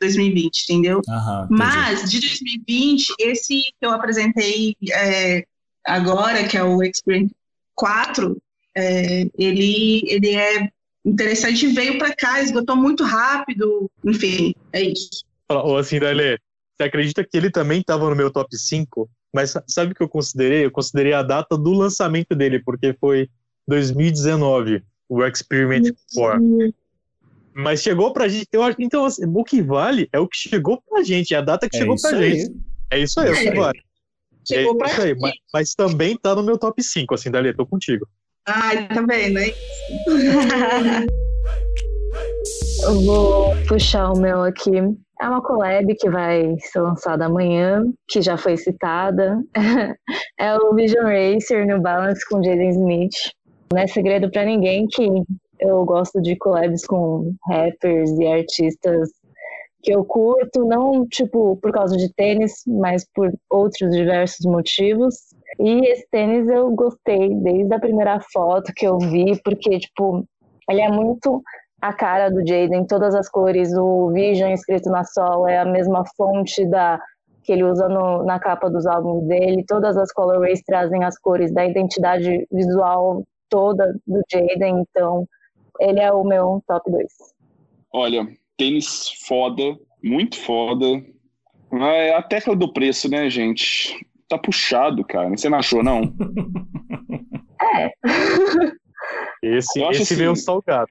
2020, 0.00 0.62
entendeu? 0.62 1.02
Uhum, 1.06 1.46
Mas 1.50 2.10
de 2.10 2.18
2020, 2.20 3.14
esse 3.18 3.60
que 3.60 3.86
eu 3.86 3.90
apresentei 3.90 4.74
é, 4.90 5.44
agora, 5.84 6.48
que 6.48 6.56
é 6.56 6.64
o 6.64 6.82
Experience 6.82 7.34
4, 7.74 8.40
é, 8.74 9.28
ele, 9.38 10.02
ele 10.06 10.34
é 10.34 10.70
interessante, 11.04 11.66
veio 11.66 11.98
para 11.98 12.14
cá, 12.14 12.40
esgotou 12.40 12.76
muito 12.76 13.04
rápido, 13.04 13.90
enfim, 14.04 14.54
é 14.72 14.82
isso. 14.82 15.24
Ô, 15.50 15.76
assim, 15.76 15.98
Dale, 15.98 16.38
você 16.76 16.84
acredita 16.84 17.24
que 17.24 17.36
ele 17.36 17.50
também 17.50 17.80
estava 17.80 18.08
no 18.08 18.16
meu 18.16 18.30
top 18.30 18.56
5? 18.56 19.08
Mas 19.32 19.54
sabe 19.66 19.92
o 19.92 19.94
que 19.94 20.02
eu 20.02 20.08
considerei? 20.08 20.64
Eu 20.64 20.70
considerei 20.70 21.12
a 21.12 21.22
data 21.22 21.56
do 21.56 21.72
lançamento 21.72 22.34
dele, 22.34 22.62
porque 22.62 22.94
foi 22.98 23.28
2019, 23.66 24.82
o 25.08 25.24
Experiment 25.24 25.92
4. 26.14 26.42
Mas 27.54 27.82
chegou 27.82 28.12
pra 28.12 28.28
gente. 28.28 28.46
Eu 28.52 28.62
acho, 28.62 28.76
então, 28.80 29.04
assim, 29.04 29.24
o 29.26 29.44
que 29.44 29.60
vale 29.60 30.08
é 30.12 30.18
o 30.18 30.28
que 30.28 30.36
chegou 30.36 30.80
pra 30.88 31.02
gente, 31.02 31.34
é 31.34 31.38
a 31.38 31.42
data 31.42 31.68
que 31.68 31.76
é 31.76 31.80
chegou 31.80 31.96
pra 32.00 32.16
aí. 32.16 32.38
gente. 32.38 32.56
É 32.90 32.98
isso 33.00 33.20
aí, 33.20 33.28
é 33.28 33.32
o 33.32 33.34
que 33.34 33.50
vale. 33.50 33.80
Chegou 34.46 34.74
é 34.74 34.78
pra 34.78 34.86
isso 34.88 35.02
aí, 35.02 35.14
mas, 35.18 35.34
mas, 35.52 35.74
também 35.74 36.16
tá 36.16 36.34
no 36.34 36.42
meu 36.42 36.56
top 36.56 36.82
5, 36.82 37.14
assim, 37.14 37.30
Dali, 37.30 37.52
tô 37.52 37.66
contigo. 37.66 38.08
Ai, 38.46 38.88
tá 38.88 39.02
vendo, 39.02 39.38
hein? 39.40 39.52
eu 42.84 43.00
vou 43.02 43.54
puxar 43.66 44.12
o 44.12 44.18
meu 44.18 44.42
aqui. 44.42 44.70
É 45.20 45.28
uma 45.28 45.42
collab 45.42 45.94
que 45.96 46.08
vai 46.08 46.56
ser 46.60 46.80
lançada 46.80 47.26
amanhã, 47.26 47.84
que 48.08 48.22
já 48.22 48.36
foi 48.36 48.56
citada. 48.56 49.42
é 50.38 50.56
o 50.56 50.74
Vision 50.74 51.04
Racer 51.04 51.66
New 51.66 51.80
Balance 51.80 52.20
com 52.28 52.42
Jaden 52.42 52.70
Smith. 52.70 53.14
Não 53.72 53.80
é 53.80 53.86
segredo 53.86 54.30
para 54.30 54.44
ninguém 54.44 54.86
que 54.86 55.06
eu 55.60 55.84
gosto 55.84 56.22
de 56.22 56.36
collabs 56.36 56.86
com 56.86 57.34
rappers 57.48 58.10
e 58.18 58.26
artistas 58.26 59.10
que 59.82 59.92
eu 59.92 60.04
curto, 60.04 60.64
não 60.64 61.06
tipo 61.06 61.56
por 61.56 61.72
causa 61.72 61.96
de 61.96 62.12
tênis, 62.14 62.62
mas 62.66 63.06
por 63.14 63.32
outros 63.50 63.90
diversos 63.90 64.46
motivos. 64.46 65.14
E 65.58 65.90
esse 65.90 66.06
tênis 66.10 66.48
eu 66.48 66.70
gostei 66.70 67.34
desde 67.34 67.74
a 67.74 67.80
primeira 67.80 68.20
foto 68.32 68.72
que 68.74 68.86
eu 68.86 68.98
vi, 68.98 69.40
porque 69.42 69.78
tipo, 69.78 70.24
ele 70.70 70.80
é 70.80 70.90
muito 70.90 71.42
a 71.80 71.92
cara 71.92 72.28
do 72.28 72.46
Jaden, 72.46 72.86
todas 72.86 73.14
as 73.14 73.28
cores, 73.28 73.72
o 73.74 74.10
Vision 74.10 74.50
escrito 74.50 74.90
na 74.90 75.04
sola 75.04 75.50
é 75.50 75.58
a 75.58 75.64
mesma 75.64 76.04
fonte 76.16 76.66
da 76.66 77.00
que 77.42 77.52
ele 77.52 77.64
usa 77.64 77.88
no, 77.88 78.24
na 78.24 78.38
capa 78.38 78.68
dos 78.68 78.84
álbuns 78.84 79.26
dele, 79.26 79.64
todas 79.66 79.96
as 79.96 80.12
colorways 80.12 80.62
trazem 80.66 81.02
as 81.02 81.18
cores 81.18 81.50
da 81.50 81.64
identidade 81.64 82.46
visual 82.52 83.24
toda 83.48 83.98
do 84.06 84.20
Jaden, 84.30 84.80
então 84.82 85.26
ele 85.80 85.98
é 85.98 86.12
o 86.12 86.22
meu 86.24 86.62
top 86.66 86.90
2. 86.90 87.06
Olha, 87.90 88.28
tênis 88.58 89.08
foda, 89.26 89.62
muito 90.02 90.38
foda. 90.38 90.84
É 91.72 92.14
a 92.14 92.22
tecla 92.22 92.54
do 92.54 92.70
preço, 92.70 93.08
né, 93.08 93.30
gente? 93.30 94.06
Tá 94.28 94.36
puxado, 94.36 95.02
cara. 95.02 95.30
Você 95.30 95.48
não 95.48 95.58
achou, 95.58 95.82
não? 95.82 96.02
é. 97.76 97.90
Esse, 99.40 99.80
esse 99.80 100.02
assim, 100.02 100.16
veio 100.16 100.34
salgado. 100.34 100.90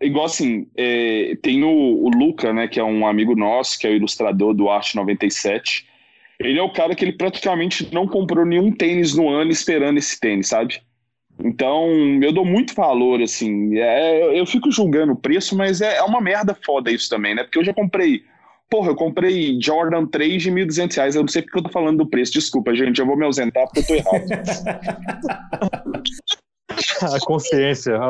Igual 0.00 0.26
assim, 0.26 0.66
é, 0.76 1.36
tem 1.42 1.64
o, 1.64 1.68
o, 1.70 2.10
Luca, 2.10 2.52
né, 2.52 2.68
que 2.68 2.78
é 2.78 2.84
um 2.84 3.06
amigo 3.06 3.34
nosso, 3.34 3.78
que 3.78 3.86
é 3.86 3.90
o 3.90 3.94
ilustrador 3.94 4.52
do 4.52 4.68
Arte 4.68 4.94
97. 4.94 5.86
Ele 6.38 6.58
é 6.58 6.62
o 6.62 6.72
cara 6.72 6.94
que 6.94 7.04
ele 7.04 7.12
praticamente 7.12 7.88
não 7.94 8.06
comprou 8.06 8.44
nenhum 8.44 8.70
tênis 8.70 9.14
no 9.14 9.28
ano 9.28 9.50
esperando 9.50 9.98
esse 9.98 10.20
tênis, 10.20 10.48
sabe? 10.48 10.82
Então, 11.42 11.88
eu 12.22 12.32
dou 12.32 12.44
muito 12.44 12.74
valor, 12.74 13.22
assim. 13.22 13.78
É, 13.78 14.38
eu 14.38 14.46
fico 14.46 14.70
julgando 14.70 15.12
o 15.12 15.16
preço, 15.16 15.56
mas 15.56 15.80
é, 15.80 15.96
é, 15.96 16.02
uma 16.02 16.20
merda 16.20 16.54
foda 16.64 16.90
isso 16.90 17.08
também, 17.08 17.34
né? 17.34 17.42
Porque 17.42 17.58
eu 17.58 17.64
já 17.64 17.74
comprei. 17.74 18.22
Porra, 18.70 18.90
eu 18.90 18.96
comprei 18.96 19.58
Jordan 19.60 20.06
3 20.06 20.42
de 20.42 20.50
1.200 20.50 20.96
reais. 20.96 21.14
Eu 21.14 21.22
não 21.22 21.28
sei 21.28 21.42
porque 21.42 21.58
eu 21.58 21.62
tô 21.62 21.70
falando 21.70 21.98
do 21.98 22.08
preço. 22.08 22.32
Desculpa, 22.32 22.74
gente. 22.74 22.98
Eu 22.98 23.06
vou 23.06 23.16
me 23.16 23.24
ausentar 23.24 23.66
porque 23.66 23.80
eu 23.80 23.86
tô 23.86 23.94
errado. 23.94 24.24
A 27.14 27.20
consciência. 27.20 27.98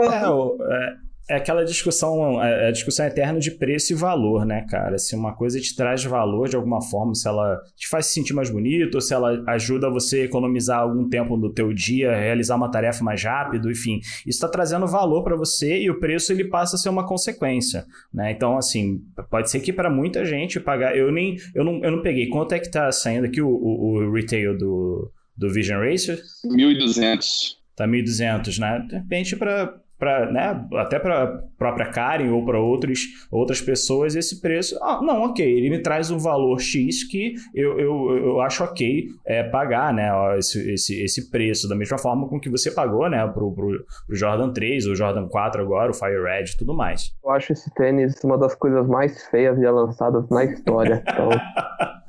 É, 0.00 1.09
é, 1.30 1.36
aquela 1.36 1.64
discussão, 1.64 2.42
é, 2.42 2.64
é 2.64 2.68
a 2.68 2.70
discussão 2.72 3.06
eterna 3.06 3.38
de 3.38 3.52
preço 3.52 3.92
e 3.92 3.96
valor, 3.96 4.44
né, 4.44 4.66
cara? 4.68 4.98
Se 4.98 5.14
uma 5.14 5.32
coisa 5.32 5.60
te 5.60 5.76
traz 5.76 6.02
valor 6.04 6.48
de 6.48 6.56
alguma 6.56 6.82
forma, 6.82 7.14
se 7.14 7.28
ela 7.28 7.60
te 7.76 7.88
faz 7.88 8.06
se 8.06 8.14
sentir 8.14 8.34
mais 8.34 8.50
bonito, 8.50 8.96
ou 8.96 9.00
se 9.00 9.14
ela 9.14 9.42
ajuda 9.46 9.88
você 9.88 10.22
a 10.22 10.24
economizar 10.24 10.80
algum 10.80 11.08
tempo 11.08 11.36
do 11.36 11.52
teu 11.52 11.72
dia, 11.72 12.14
realizar 12.14 12.56
uma 12.56 12.68
tarefa 12.68 13.04
mais 13.04 13.22
rápido, 13.22 13.70
enfim, 13.70 14.00
isso 14.26 14.38
está 14.38 14.48
trazendo 14.48 14.88
valor 14.88 15.22
para 15.22 15.36
você 15.36 15.80
e 15.80 15.88
o 15.88 16.00
preço 16.00 16.32
ele 16.32 16.44
passa 16.44 16.74
a 16.74 16.78
ser 16.78 16.88
uma 16.88 17.06
consequência, 17.06 17.86
né? 18.12 18.32
Então, 18.32 18.56
assim, 18.56 19.00
pode 19.30 19.50
ser 19.50 19.60
que 19.60 19.72
para 19.72 19.88
muita 19.88 20.24
gente 20.24 20.58
pagar, 20.58 20.96
eu 20.96 21.12
nem, 21.12 21.36
eu 21.54 21.64
não, 21.64 21.80
eu 21.84 21.92
não 21.92 22.02
peguei, 22.02 22.28
quanto 22.28 22.54
é 22.54 22.58
que 22.58 22.68
tá 22.68 22.90
saindo 22.90 23.26
aqui 23.26 23.40
o, 23.40 23.48
o, 23.48 23.98
o 23.98 24.12
retail 24.12 24.58
do, 24.58 25.12
do 25.36 25.48
Vision 25.52 25.80
Racer? 25.80 26.20
1.200. 26.44 27.60
Tá 27.76 27.86
1.200, 27.86 28.58
né? 28.58 28.84
De 28.88 28.96
repente, 28.96 29.36
para 29.36 29.80
para 30.00 30.32
né, 30.32 30.66
até 30.74 30.98
para 30.98 31.44
própria 31.58 31.90
Karen 31.90 32.30
ou 32.30 32.44
para 32.44 32.58
outras 32.58 33.60
pessoas 33.60 34.16
esse 34.16 34.40
preço 34.40 34.76
ah, 34.82 35.00
não 35.02 35.22
ok 35.22 35.46
ele 35.46 35.68
me 35.70 35.78
traz 35.80 36.10
um 36.10 36.18
valor 36.18 36.58
x 36.58 37.04
que 37.04 37.34
eu, 37.54 37.78
eu, 37.78 38.16
eu 38.16 38.40
acho 38.40 38.64
ok 38.64 39.04
é, 39.26 39.44
pagar 39.44 39.92
né 39.92 40.10
esse, 40.38 40.72
esse, 40.72 41.02
esse 41.02 41.30
preço 41.30 41.68
da 41.68 41.76
mesma 41.76 41.98
forma 41.98 42.26
com 42.28 42.40
que 42.40 42.48
você 42.48 42.70
pagou 42.70 43.08
né 43.08 43.26
pro, 43.28 43.52
pro, 43.52 43.84
pro 44.06 44.16
Jordan 44.16 44.52
3 44.52 44.86
o 44.86 44.96
Jordan 44.96 45.28
4 45.28 45.60
agora 45.60 45.90
o 45.90 45.94
Fire 45.94 46.22
Red 46.22 46.44
e 46.44 46.56
tudo 46.56 46.74
mais. 46.74 47.14
Eu 47.22 47.30
acho 47.30 47.52
esse 47.52 47.72
tênis 47.74 48.14
uma 48.24 48.38
das 48.38 48.54
coisas 48.54 48.86
mais 48.86 49.26
feias 49.26 49.58
já 49.58 49.70
lançadas 49.70 50.28
na 50.30 50.44
história 50.44 51.02
então 51.08 51.28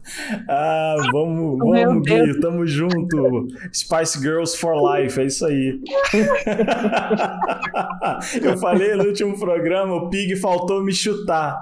ah, 0.50 0.96
vamos, 1.12 1.60
vamos, 1.60 2.08
Gui, 2.08 2.40
tamo 2.40 2.66
junto. 2.66 3.48
Spice 3.74 4.20
Girls 4.20 4.58
for 4.58 4.76
Life, 4.76 5.20
é 5.20 5.26
isso 5.26 5.46
aí. 5.46 5.80
Eu 8.42 8.58
falei 8.58 8.96
no 8.96 9.06
último 9.06 9.38
programa, 9.40 9.96
o 9.96 10.10
Pig 10.10 10.36
faltou 10.36 10.84
me 10.84 10.94
chutar. 10.94 11.60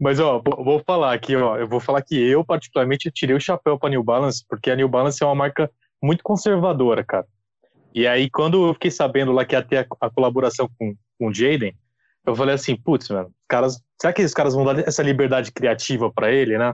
Mas 0.00 0.20
ó, 0.20 0.40
vou 0.40 0.82
falar 0.84 1.12
aqui, 1.12 1.36
ó, 1.36 1.56
eu 1.56 1.68
vou 1.68 1.80
falar 1.80 2.02
que 2.02 2.16
eu 2.16 2.44
particularmente 2.44 3.10
tirei 3.10 3.36
o 3.36 3.40
chapéu 3.40 3.78
para 3.78 3.90
New 3.90 4.02
Balance, 4.02 4.44
porque 4.48 4.70
a 4.70 4.76
New 4.76 4.88
Balance 4.88 5.22
é 5.22 5.26
uma 5.26 5.34
marca 5.34 5.70
muito 6.02 6.22
conservadora, 6.22 7.04
cara. 7.04 7.26
E 7.94 8.06
aí 8.06 8.28
quando 8.28 8.66
eu 8.66 8.74
fiquei 8.74 8.90
sabendo 8.90 9.32
lá 9.32 9.44
que 9.44 9.54
ia 9.54 9.62
ter 9.62 9.78
a, 9.78 9.86
a 10.00 10.10
colaboração 10.10 10.68
com, 10.78 10.94
com 11.18 11.28
o 11.28 11.34
Jaden, 11.34 11.74
eu 12.26 12.34
falei 12.34 12.54
assim, 12.54 12.76
putz, 12.76 13.08
mano, 13.08 13.30
caras, 13.48 13.80
será 14.00 14.12
que 14.12 14.22
os 14.22 14.34
caras 14.34 14.54
vão 14.54 14.64
dar 14.64 14.78
essa 14.80 15.02
liberdade 15.02 15.52
criativa 15.52 16.10
para 16.12 16.32
ele, 16.32 16.58
né? 16.58 16.72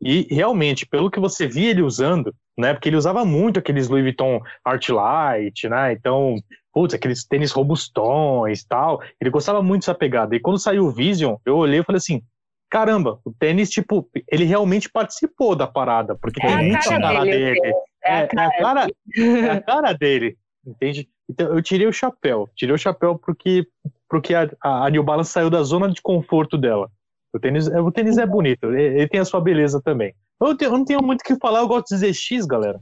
E 0.00 0.26
realmente, 0.34 0.84
pelo 0.84 1.10
que 1.10 1.20
você 1.20 1.46
via 1.46 1.70
ele 1.70 1.82
usando, 1.82 2.34
né? 2.58 2.74
Porque 2.74 2.88
ele 2.88 2.96
usava 2.96 3.24
muito 3.24 3.58
aqueles 3.58 3.88
Louis 3.88 4.02
Vuitton 4.02 4.40
Art 4.64 4.88
Light, 4.88 5.68
né? 5.68 5.92
Então, 5.92 6.36
putz, 6.72 6.94
aqueles 6.94 7.24
tênis 7.24 7.52
robustões 7.52 8.64
tal. 8.64 9.00
Ele 9.20 9.30
gostava 9.30 9.62
muito 9.62 9.82
dessa 9.82 9.94
pegada. 9.94 10.34
E 10.34 10.40
quando 10.40 10.58
saiu 10.58 10.86
o 10.86 10.90
Vision, 10.90 11.36
eu 11.46 11.56
olhei 11.56 11.80
e 11.80 11.84
falei 11.84 11.98
assim: 11.98 12.20
caramba, 12.68 13.20
o 13.24 13.32
tênis, 13.32 13.70
tipo, 13.70 14.08
ele 14.26 14.44
realmente 14.44 14.90
participou 14.90 15.54
da 15.54 15.66
parada, 15.66 16.16
porque 16.16 16.44
é 16.44 16.48
tem 16.48 16.68
muita 16.70 16.88
cara, 16.88 17.00
cara 17.00 17.24
dele. 17.24 17.60
dele. 17.60 17.74
É, 18.04 18.12
é, 18.12 18.22
a 18.22 18.26
cara, 18.26 18.50
é, 18.50 18.56
a 18.56 18.62
cara, 18.62 18.86
é 19.16 19.50
a 19.50 19.60
cara 19.60 19.92
dele. 19.92 20.36
entende? 20.66 21.08
Então 21.28 21.54
eu 21.54 21.62
tirei 21.62 21.86
o 21.86 21.92
chapéu, 21.92 22.48
tirei 22.56 22.74
o 22.74 22.78
chapéu 22.78 23.18
porque, 23.18 23.66
porque 24.12 24.34
a, 24.34 24.46
a 24.62 24.90
New 24.90 25.02
Balance 25.02 25.32
saiu 25.32 25.48
da 25.48 25.62
zona 25.62 25.88
de 25.88 26.02
conforto 26.02 26.58
dela. 26.58 26.90
O 27.34 27.40
tênis, 27.40 27.66
o 27.66 27.90
tênis 27.90 28.18
é 28.18 28.26
bonito, 28.26 28.66
ele, 28.66 28.98
ele 28.98 29.08
tem 29.08 29.20
a 29.20 29.24
sua 29.24 29.40
beleza 29.40 29.80
também. 29.82 30.12
Eu, 30.38 30.54
eu 30.60 30.70
não 30.70 30.84
tenho 30.84 31.02
muito 31.02 31.22
o 31.22 31.24
que 31.24 31.34
falar, 31.36 31.60
eu 31.60 31.66
gosto 31.66 31.96
de 31.96 32.12
ZX, 32.12 32.44
galera. 32.44 32.78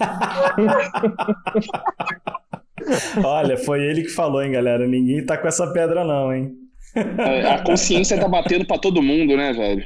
Olha, 3.22 3.58
foi 3.58 3.82
ele 3.82 4.04
que 4.04 4.08
falou, 4.08 4.42
hein, 4.42 4.52
galera? 4.52 4.86
Ninguém 4.86 5.22
tá 5.26 5.36
com 5.36 5.46
essa 5.46 5.70
pedra, 5.70 6.02
não, 6.02 6.32
hein? 6.32 6.50
A 7.46 7.62
consciência 7.62 8.18
tá 8.18 8.26
batendo 8.26 8.64
pra 8.64 8.78
todo 8.78 9.02
mundo, 9.02 9.36
né, 9.36 9.52
velho? 9.52 9.84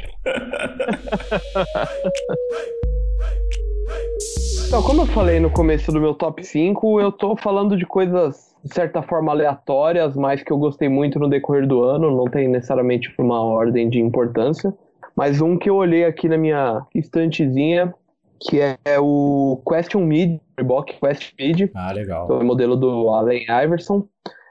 Então, 4.68 4.80
como 4.80 5.02
eu 5.02 5.06
falei 5.06 5.40
no 5.40 5.50
começo 5.50 5.90
do 5.90 6.00
meu 6.00 6.14
top 6.14 6.44
5, 6.44 7.00
eu 7.00 7.10
tô 7.10 7.36
falando 7.36 7.76
de 7.76 7.84
coisas 7.84 8.53
de 8.64 8.74
certa 8.74 9.02
forma 9.02 9.30
aleatórias, 9.30 10.16
mas 10.16 10.42
que 10.42 10.50
eu 10.50 10.56
gostei 10.56 10.88
muito 10.88 11.18
no 11.18 11.28
decorrer 11.28 11.66
do 11.66 11.82
ano, 11.82 12.16
não 12.16 12.24
tem 12.24 12.48
necessariamente 12.48 13.12
uma 13.18 13.42
ordem 13.42 13.90
de 13.90 14.00
importância. 14.00 14.72
Mas 15.14 15.40
um 15.40 15.58
que 15.58 15.68
eu 15.68 15.76
olhei 15.76 16.04
aqui 16.04 16.28
na 16.28 16.38
minha 16.38 16.84
estantezinha, 16.94 17.94
que 18.40 18.60
é, 18.60 18.78
o 18.98 19.62
Question 19.68 20.00
Mid, 20.00 20.40
Reebok 20.58 20.98
Quest 20.98 21.34
Mid. 21.38 21.70
Ah, 21.74 21.92
legal. 21.92 22.26
o 22.28 22.42
modelo 22.42 22.74
do 22.74 23.10
Allen 23.10 23.44
Iverson. 23.64 24.06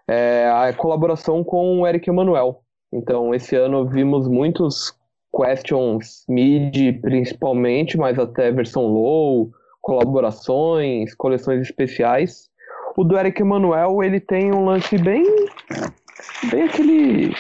É 0.08 0.48
a 0.50 0.74
colaboração 0.74 1.44
com 1.44 1.82
o 1.82 1.88
Eric 1.88 2.10
Emanuel. 2.10 2.62
Então, 2.92 3.34
esse 3.34 3.56
ano 3.56 3.86
vimos 3.86 4.28
muitos 4.28 4.94
Questions 5.36 6.24
Mid, 6.30 7.02
principalmente, 7.02 7.98
mas 7.98 8.20
até 8.20 8.52
versão 8.52 8.86
low, 8.86 9.50
colaborações, 9.82 11.16
coleções 11.16 11.62
especiais. 11.62 12.50
O 12.96 13.04
do 13.04 13.18
Eric 13.18 13.42
Emanuel, 13.42 14.04
ele 14.04 14.20
tem 14.20 14.54
um 14.54 14.66
lance 14.66 14.98
bem 14.98 15.26
bem 16.50 16.64
aquele 16.64 17.34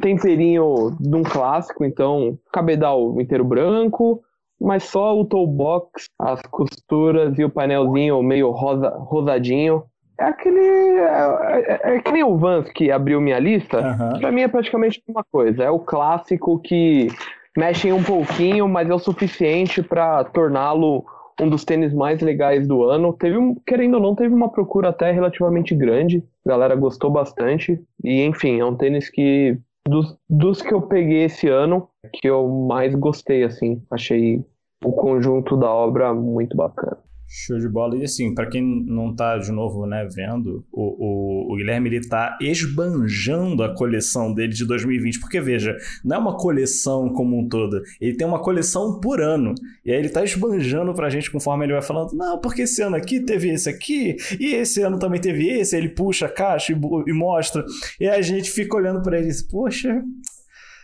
temperinho 0.00 0.96
de 0.98 1.14
um 1.14 1.22
clássico, 1.22 1.84
então 1.84 2.38
cabedal 2.52 3.20
inteiro 3.20 3.44
branco, 3.44 4.22
mas 4.60 4.84
só 4.84 5.18
o 5.18 5.24
toe 5.24 5.46
box, 5.46 6.06
as 6.18 6.40
costuras 6.42 7.38
e 7.38 7.44
o 7.44 7.50
painelzinho 7.50 8.22
meio 8.22 8.50
rosa, 8.50 8.90
rosadinho. 8.90 9.84
É 10.18 10.24
aquele. 10.24 10.60
É, 10.60 11.80
é, 11.82 11.96
é 11.96 12.00
que 12.00 12.12
nem 12.12 12.22
o 12.22 12.36
Vans 12.36 12.70
que 12.72 12.90
abriu 12.90 13.20
minha 13.20 13.38
lista. 13.38 13.78
Aham. 13.78 14.18
Pra 14.20 14.30
mim 14.30 14.42
é 14.42 14.48
praticamente 14.48 15.02
a 15.02 15.10
mesma 15.10 15.24
coisa. 15.32 15.64
É 15.64 15.70
o 15.70 15.78
clássico 15.78 16.60
que 16.60 17.08
mexe 17.56 17.90
um 17.90 18.02
pouquinho, 18.02 18.68
mas 18.68 18.88
é 18.90 18.94
o 18.94 18.98
suficiente 18.98 19.82
pra 19.82 20.22
torná-lo 20.24 21.06
um 21.40 21.48
dos 21.48 21.64
tênis 21.64 21.92
mais 21.92 22.20
legais 22.20 22.66
do 22.68 22.84
ano. 22.84 23.12
Teve, 23.12 23.38
um- 23.38 23.54
querendo 23.66 23.94
ou 23.94 24.00
não, 24.00 24.14
teve 24.14 24.34
uma 24.34 24.50
procura 24.50 24.90
até 24.90 25.10
relativamente 25.10 25.74
grande. 25.74 26.22
A 26.44 26.50
galera 26.50 26.76
gostou 26.76 27.10
bastante. 27.10 27.82
E, 28.04 28.22
enfim, 28.24 28.60
é 28.60 28.64
um 28.64 28.76
tênis 28.76 29.08
que, 29.08 29.58
dos, 29.88 30.16
dos 30.28 30.60
que 30.62 30.72
eu 30.72 30.82
peguei 30.82 31.24
esse 31.24 31.48
ano, 31.48 31.88
que 32.12 32.28
eu 32.28 32.48
mais 32.48 32.94
gostei, 32.94 33.42
assim. 33.42 33.82
Achei 33.90 34.44
o 34.84 34.92
conjunto 34.92 35.56
da 35.56 35.70
obra 35.70 36.12
muito 36.14 36.56
bacana. 36.56 36.98
Show 37.32 37.60
de 37.60 37.68
bola. 37.68 37.96
E 37.96 38.02
assim, 38.02 38.34
pra 38.34 38.46
quem 38.46 38.84
não 38.84 39.14
tá 39.14 39.38
de 39.38 39.52
novo, 39.52 39.86
né, 39.86 40.04
vendo, 40.12 40.64
o, 40.72 40.82
o, 40.82 41.52
o 41.52 41.56
Guilherme 41.56 41.88
ele 41.88 42.00
tá 42.00 42.36
esbanjando 42.40 43.62
a 43.62 43.72
coleção 43.72 44.34
dele 44.34 44.52
de 44.52 44.66
2020, 44.66 45.20
porque 45.20 45.40
veja, 45.40 45.76
não 46.04 46.16
é 46.16 46.18
uma 46.18 46.36
coleção 46.36 47.08
como 47.10 47.38
um 47.38 47.48
todo, 47.48 47.80
ele 48.00 48.16
tem 48.16 48.26
uma 48.26 48.42
coleção 48.42 48.98
por 48.98 49.20
ano. 49.20 49.54
E 49.84 49.92
aí 49.92 49.98
ele 49.98 50.08
tá 50.08 50.24
esbanjando 50.24 50.92
pra 50.92 51.08
gente 51.08 51.30
conforme 51.30 51.64
ele 51.64 51.74
vai 51.74 51.82
falando, 51.82 52.14
não, 52.14 52.40
porque 52.40 52.62
esse 52.62 52.82
ano 52.82 52.96
aqui 52.96 53.20
teve 53.20 53.48
esse 53.50 53.68
aqui, 53.68 54.16
e 54.40 54.52
esse 54.54 54.82
ano 54.82 54.98
também 54.98 55.20
teve 55.20 55.48
esse, 55.48 55.76
ele 55.76 55.90
puxa 55.90 56.26
a 56.26 56.28
caixa 56.28 56.72
e, 56.72 56.76
e 57.06 57.12
mostra. 57.12 57.64
E 58.00 58.08
a 58.08 58.20
gente 58.20 58.50
fica 58.50 58.76
olhando 58.76 59.02
pra 59.02 59.16
ele 59.16 59.26
e 59.26 59.30
diz, 59.30 59.40
poxa, 59.40 60.02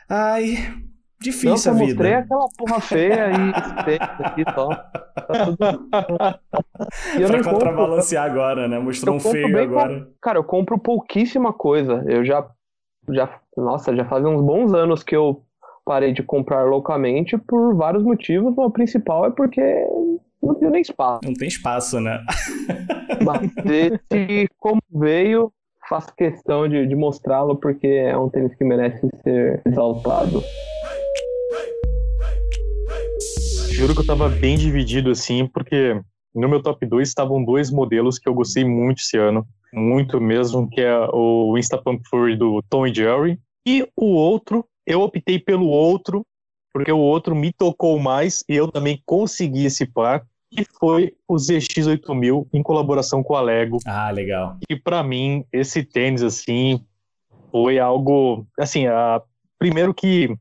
ai, 0.09 0.59
difícil 1.21 1.57
só 1.57 1.71
a 1.71 1.73
vida. 1.73 1.87
mostrei 1.87 2.15
aquela 2.15 2.47
porra 2.57 2.81
feia 2.81 3.31
e 3.31 4.25
aqui 4.25 4.45
só. 4.55 4.69
Tá 4.69 5.45
tudo... 5.45 5.59
E 7.19 7.23
eu 7.23 7.29
pra 7.29 7.43
contrabalancear 7.43 8.25
agora, 8.25 8.69
né? 8.69 8.79
Mostrou 8.79 9.15
Eu 9.15 9.17
um 9.17 9.21
feio 9.21 9.59
agora. 9.59 10.09
Cara, 10.21 10.39
eu 10.39 10.45
compro 10.45 10.79
pouquíssima 10.79 11.53
coisa. 11.53 12.05
Eu 12.07 12.25
já, 12.25 12.47
já, 13.11 13.41
nossa, 13.57 13.97
já 13.97 14.05
fazem 14.05 14.29
uns 14.29 14.43
bons 14.43 14.75
anos 14.75 15.03
que 15.03 15.17
eu 15.17 15.43
parei 15.85 16.13
de 16.13 16.23
comprar 16.23 16.65
loucamente 16.65 17.39
por 17.39 17.75
vários 17.75 18.03
motivos. 18.03 18.55
mas 18.57 18.67
O 18.67 18.71
principal 18.71 19.27
é 19.27 19.31
porque 19.31 19.63
não 20.43 20.55
tenho 20.55 20.71
nem 20.71 20.83
espaço. 20.83 21.21
Não 21.25 21.35
tem 21.35 21.49
espaço, 21.49 22.01
né? 22.01 22.21
Mas 23.25 23.51
esse, 23.65 24.49
como 24.59 24.81
veio, 24.93 25.53
faço 25.89 26.15
questão 26.15 26.69
de, 26.69 26.87
de 26.87 26.95
mostrá-lo 26.95 27.57
porque 27.57 27.87
é 27.87 28.17
um 28.17 28.29
tênis 28.29 28.55
que 28.55 28.65
merece 28.65 29.09
ser 29.23 29.63
exaltado. 29.65 30.43
Juro 33.77 33.95
que 33.95 34.01
eu 34.01 34.07
tava 34.07 34.31
bem 34.31 34.57
dividido 34.57 35.11
assim, 35.11 35.47
porque 35.47 36.01
no 36.35 36.49
meu 36.49 36.63
top 36.63 36.87
2 36.87 37.07
estavam 37.07 37.45
dois 37.45 37.71
modelos 37.71 38.19
que 38.19 38.27
eu 38.27 38.33
gostei 38.33 38.65
muito 38.65 39.01
esse 39.01 39.19
ano, 39.19 39.47
muito 39.71 40.19
mesmo, 40.19 40.67
que 40.71 40.81
é 40.81 40.99
o 41.13 41.59
Instapump 41.59 42.01
Fury 42.09 42.37
do 42.37 42.63
Tom 42.71 42.87
e 42.87 42.95
Jerry, 42.95 43.39
e 43.67 43.87
o 43.95 44.07
outro, 44.07 44.65
eu 44.87 45.03
optei 45.03 45.39
pelo 45.39 45.67
outro, 45.67 46.25
porque 46.73 46.91
o 46.91 46.99
outro 46.99 47.37
me 47.37 47.53
tocou 47.53 47.99
mais 47.99 48.43
e 48.49 48.57
eu 48.57 48.73
também 48.73 49.03
consegui 49.05 49.67
esse 49.67 49.85
par, 49.85 50.25
que 50.51 50.65
foi 50.81 51.13
o 51.29 51.35
ZX8000 51.35 52.47
em 52.55 52.63
colaboração 52.63 53.23
com 53.23 53.35
a 53.35 53.43
Lego. 53.43 53.77
Ah, 53.85 54.11
legal. 54.11 54.57
E 54.71 54.75
pra 54.75 55.03
mim, 55.03 55.45
esse 55.53 55.83
tênis, 55.83 56.23
assim, 56.23 56.83
foi 57.51 57.79
algo. 57.79 58.47
Assim, 58.59 58.87
a, 58.87 59.21
primeiro 59.59 59.93
que 59.93 60.35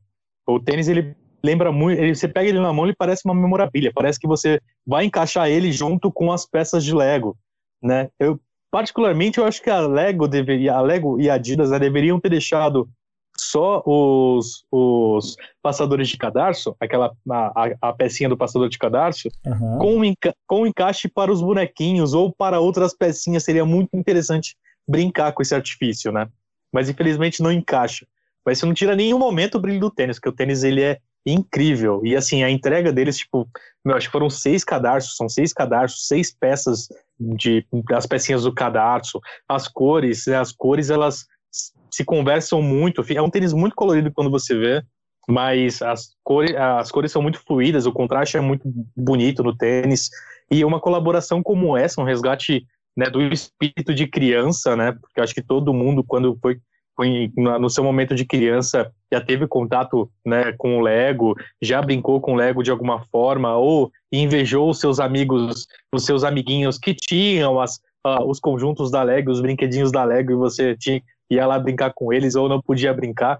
o 0.46 0.58
tênis, 0.58 0.88
ele 0.88 1.14
lembra 1.46 1.70
muito. 1.72 2.00
Ele, 2.00 2.14
você 2.14 2.26
pega 2.28 2.48
ele 2.48 2.60
na 2.60 2.72
mão, 2.72 2.84
ele 2.86 2.94
parece 2.96 3.22
uma 3.24 3.34
memorabilia. 3.34 3.92
Parece 3.94 4.18
que 4.18 4.26
você 4.26 4.60
vai 4.86 5.04
encaixar 5.04 5.48
ele 5.48 5.70
junto 5.72 6.10
com 6.12 6.32
as 6.32 6.44
peças 6.44 6.84
de 6.84 6.94
Lego, 6.94 7.36
né? 7.82 8.08
Eu, 8.18 8.38
particularmente, 8.70 9.38
eu 9.38 9.44
acho 9.46 9.62
que 9.62 9.70
a 9.70 9.80
Lego 9.80 10.26
deveria. 10.28 10.74
A 10.74 10.80
Lego 10.80 11.20
e 11.20 11.30
a 11.30 11.34
Adidas 11.34 11.70
né, 11.70 11.78
deveriam 11.78 12.20
ter 12.20 12.28
deixado 12.30 12.88
só 13.38 13.82
os, 13.86 14.64
os 14.72 15.36
passadores 15.62 16.08
de 16.08 16.16
cadarço, 16.16 16.74
aquela 16.80 17.12
a, 17.30 17.68
a- 17.82 17.92
pecinha 17.92 18.28
do 18.30 18.36
passador 18.36 18.68
de 18.68 18.78
cadarço, 18.78 19.28
Aham. 19.46 19.78
com, 19.78 19.96
um 19.98 20.04
enca 20.04 20.34
com 20.46 20.66
encaixe 20.66 21.06
para 21.08 21.30
os 21.30 21.42
bonequinhos 21.42 22.14
ou 22.14 22.32
para 22.32 22.60
outras 22.60 22.94
pecinhas. 22.96 23.44
Seria 23.44 23.64
muito 23.64 23.90
interessante 23.94 24.56
brincar 24.88 25.32
com 25.32 25.42
esse 25.42 25.54
artifício, 25.54 26.10
né? 26.10 26.28
Mas 26.72 26.88
infelizmente 26.88 27.42
não 27.42 27.52
encaixa. 27.52 28.06
Mas 28.44 28.58
isso 28.58 28.66
não 28.66 28.72
tira 28.74 28.96
nenhum 28.96 29.18
momento 29.18 29.56
o 29.56 29.60
brilho 29.60 29.80
do 29.80 29.90
tênis, 29.90 30.16
porque 30.16 30.28
o 30.28 30.32
tênis 30.32 30.62
ele 30.62 30.80
é 30.80 30.98
incrível. 31.26 32.00
E 32.04 32.14
assim, 32.14 32.42
a 32.44 32.50
entrega 32.50 32.92
deles, 32.92 33.18
tipo, 33.18 33.48
meu, 33.84 33.96
acho 33.96 34.06
que 34.06 34.12
foram 34.12 34.30
seis 34.30 34.62
cadarços, 34.62 35.16
são 35.16 35.28
seis 35.28 35.52
cadarços, 35.52 36.06
seis 36.06 36.32
peças 36.32 36.88
de 37.18 37.66
das 37.88 38.06
pecinhas 38.06 38.44
do 38.44 38.54
cadarço, 38.54 39.20
as 39.48 39.66
cores, 39.66 40.26
né, 40.26 40.36
as 40.36 40.52
cores 40.52 40.90
elas 40.90 41.26
se 41.90 42.04
conversam 42.04 42.62
muito. 42.62 43.04
É 43.12 43.22
um 43.22 43.30
tênis 43.30 43.52
muito 43.52 43.74
colorido 43.74 44.12
quando 44.12 44.30
você 44.30 44.56
vê, 44.56 44.82
mas 45.28 45.82
as 45.82 46.10
cores, 46.22 46.54
as 46.54 46.90
cores 46.90 47.10
são 47.10 47.22
muito 47.22 47.40
fluídas, 47.40 47.86
o 47.86 47.92
contraste 47.92 48.36
é 48.36 48.40
muito 48.40 48.62
bonito 48.96 49.42
no 49.42 49.56
tênis. 49.56 50.10
E 50.50 50.64
uma 50.64 50.80
colaboração 50.80 51.42
como 51.42 51.76
essa, 51.76 52.00
um 52.00 52.04
resgate 52.04 52.66
né, 52.96 53.10
do 53.10 53.20
espírito 53.22 53.94
de 53.94 54.06
criança, 54.06 54.76
né? 54.76 54.92
Porque 54.92 55.20
eu 55.20 55.24
acho 55.24 55.34
que 55.34 55.42
todo 55.42 55.74
mundo, 55.74 56.04
quando 56.04 56.38
foi, 56.40 56.58
no 57.36 57.68
seu 57.68 57.84
momento 57.84 58.14
de 58.14 58.24
criança, 58.24 58.90
já 59.12 59.20
teve 59.20 59.46
contato 59.46 60.10
né, 60.24 60.52
com 60.56 60.78
o 60.78 60.80
Lego, 60.80 61.34
já 61.60 61.82
brincou 61.82 62.20
com 62.20 62.32
o 62.32 62.36
Lego 62.36 62.62
de 62.62 62.70
alguma 62.70 63.04
forma, 63.06 63.54
ou 63.56 63.90
invejou 64.10 64.70
os 64.70 64.80
seus 64.80 64.98
amigos, 64.98 65.66
os 65.92 66.04
seus 66.04 66.24
amiguinhos 66.24 66.78
que 66.78 66.94
tinham 66.94 67.60
as, 67.60 67.78
ah, 68.04 68.24
os 68.24 68.40
conjuntos 68.40 68.90
da 68.90 69.02
Lego, 69.02 69.30
os 69.30 69.40
brinquedinhos 69.40 69.92
da 69.92 70.04
Lego, 70.04 70.32
e 70.32 70.36
você 70.36 70.76
tinha, 70.76 71.02
ia 71.30 71.46
lá 71.46 71.58
brincar 71.58 71.92
com 71.94 72.12
eles, 72.12 72.34
ou 72.34 72.48
não 72.48 72.62
podia 72.62 72.94
brincar. 72.94 73.38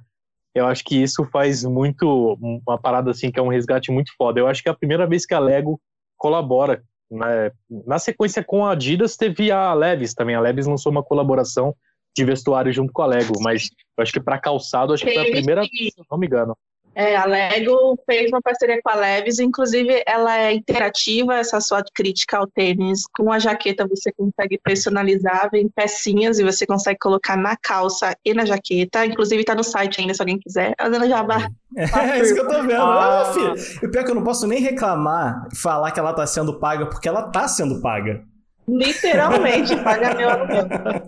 Eu 0.54 0.66
acho 0.66 0.84
que 0.84 0.96
isso 0.96 1.24
faz 1.26 1.64
muito 1.64 2.38
uma 2.66 2.78
parada 2.78 3.10
assim 3.10 3.30
que 3.30 3.38
é 3.38 3.42
um 3.42 3.48
resgate 3.48 3.90
muito 3.92 4.10
foda. 4.16 4.40
Eu 4.40 4.46
acho 4.46 4.62
que 4.62 4.68
é 4.68 4.72
a 4.72 4.76
primeira 4.76 5.06
vez 5.06 5.26
que 5.26 5.34
a 5.34 5.38
Lego 5.38 5.80
colabora. 6.16 6.82
Né? 7.10 7.52
Na 7.86 7.98
sequência 7.98 8.42
com 8.42 8.64
a 8.64 8.72
Adidas 8.72 9.16
teve 9.16 9.50
a 9.50 9.72
Levis 9.74 10.14
também. 10.14 10.34
A 10.34 10.40
Levis 10.40 10.66
lançou 10.66 10.90
uma 10.90 11.02
colaboração 11.02 11.74
de 12.16 12.24
vestuário 12.24 12.72
junto 12.72 12.92
com 12.92 13.02
a 13.02 13.06
Lego, 13.06 13.34
mas 13.40 13.68
eu 13.96 14.02
acho 14.02 14.12
que 14.12 14.20
para 14.20 14.38
calçado 14.38 14.94
acho 14.94 15.04
que 15.04 15.12
foi 15.12 15.28
a 15.28 15.30
primeira 15.30 15.60
vez, 15.60 15.92
se 15.94 16.02
não 16.10 16.18
me 16.18 16.26
engano. 16.26 16.56
É, 16.98 17.14
a 17.14 17.26
Lego 17.26 17.98
fez 18.06 18.30
uma 18.30 18.40
parceria 18.40 18.80
com 18.82 18.88
a 18.88 18.94
Levis, 18.94 19.38
inclusive 19.38 20.02
ela 20.06 20.38
é 20.38 20.54
interativa, 20.54 21.34
essa 21.34 21.60
sua 21.60 21.84
crítica 21.94 22.38
ao 22.38 22.46
tênis. 22.46 23.02
Com 23.14 23.30
a 23.30 23.38
jaqueta 23.38 23.86
você 23.86 24.10
consegue 24.12 24.58
personalizar, 24.64 25.50
vem 25.52 25.68
pecinhas 25.68 26.38
e 26.38 26.42
você 26.42 26.64
consegue 26.64 26.98
colocar 26.98 27.36
na 27.36 27.54
calça 27.54 28.16
e 28.24 28.32
na 28.32 28.46
jaqueta. 28.46 29.04
Inclusive 29.04 29.44
tá 29.44 29.54
no 29.54 29.62
site 29.62 30.00
ainda, 30.00 30.14
se 30.14 30.22
alguém 30.22 30.38
quiser. 30.38 30.74
Fazendo 30.80 31.06
jabá. 31.06 31.46
É 31.76 32.20
isso 32.20 32.32
que 32.32 32.40
eu 32.40 32.48
tô 32.48 32.62
vendo. 32.62 32.80
Ah. 32.80 33.20
Ah, 33.20 33.32
filho. 33.34 33.54
E 33.82 33.86
o 33.86 33.90
pior 33.90 34.00
é 34.00 34.04
que 34.04 34.10
eu 34.10 34.14
não 34.14 34.24
posso 34.24 34.46
nem 34.46 34.62
reclamar, 34.62 35.46
falar 35.60 35.90
que 35.90 36.00
ela 36.00 36.14
tá 36.14 36.26
sendo 36.26 36.58
paga, 36.58 36.86
porque 36.86 37.06
ela 37.06 37.30
tá 37.30 37.46
sendo 37.46 37.82
paga. 37.82 38.24
Literalmente, 38.68 39.76
paga 39.76 40.14
meu 40.14 40.28
aluguel. 40.28 40.66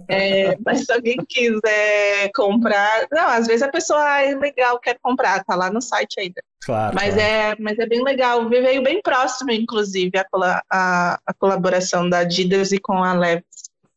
É, 0.09 0.57
mas 0.65 0.85
se 0.85 0.93
alguém 0.93 1.17
quiser 1.29 2.31
comprar. 2.35 3.07
Não, 3.11 3.29
às 3.29 3.47
vezes 3.47 3.63
a 3.63 3.69
pessoa, 3.69 4.01
ah, 4.01 4.25
é 4.25 4.35
legal, 4.35 4.79
quer 4.79 4.99
comprar, 5.03 5.45
tá 5.45 5.55
lá 5.57 5.71
no 5.71 5.81
site 5.83 6.21
ainda. 6.21 6.43
Claro. 6.65 6.95
Mas, 6.95 7.15
claro. 7.15 7.31
é, 7.31 7.57
mas 7.59 7.79
é 7.79 7.87
bem 7.87 8.03
legal. 8.03 8.49
Veio 8.49 8.83
bem 8.83 9.03
próximo, 9.03 9.51
inclusive, 9.51 10.13
a, 10.17 10.63
a, 10.71 11.19
a 11.27 11.35
colaboração 11.35 12.09
da 12.09 12.19
Adidas 12.19 12.71
e 12.73 12.79
com 12.79 13.03
a 13.03 13.13
Levis. 13.13 13.45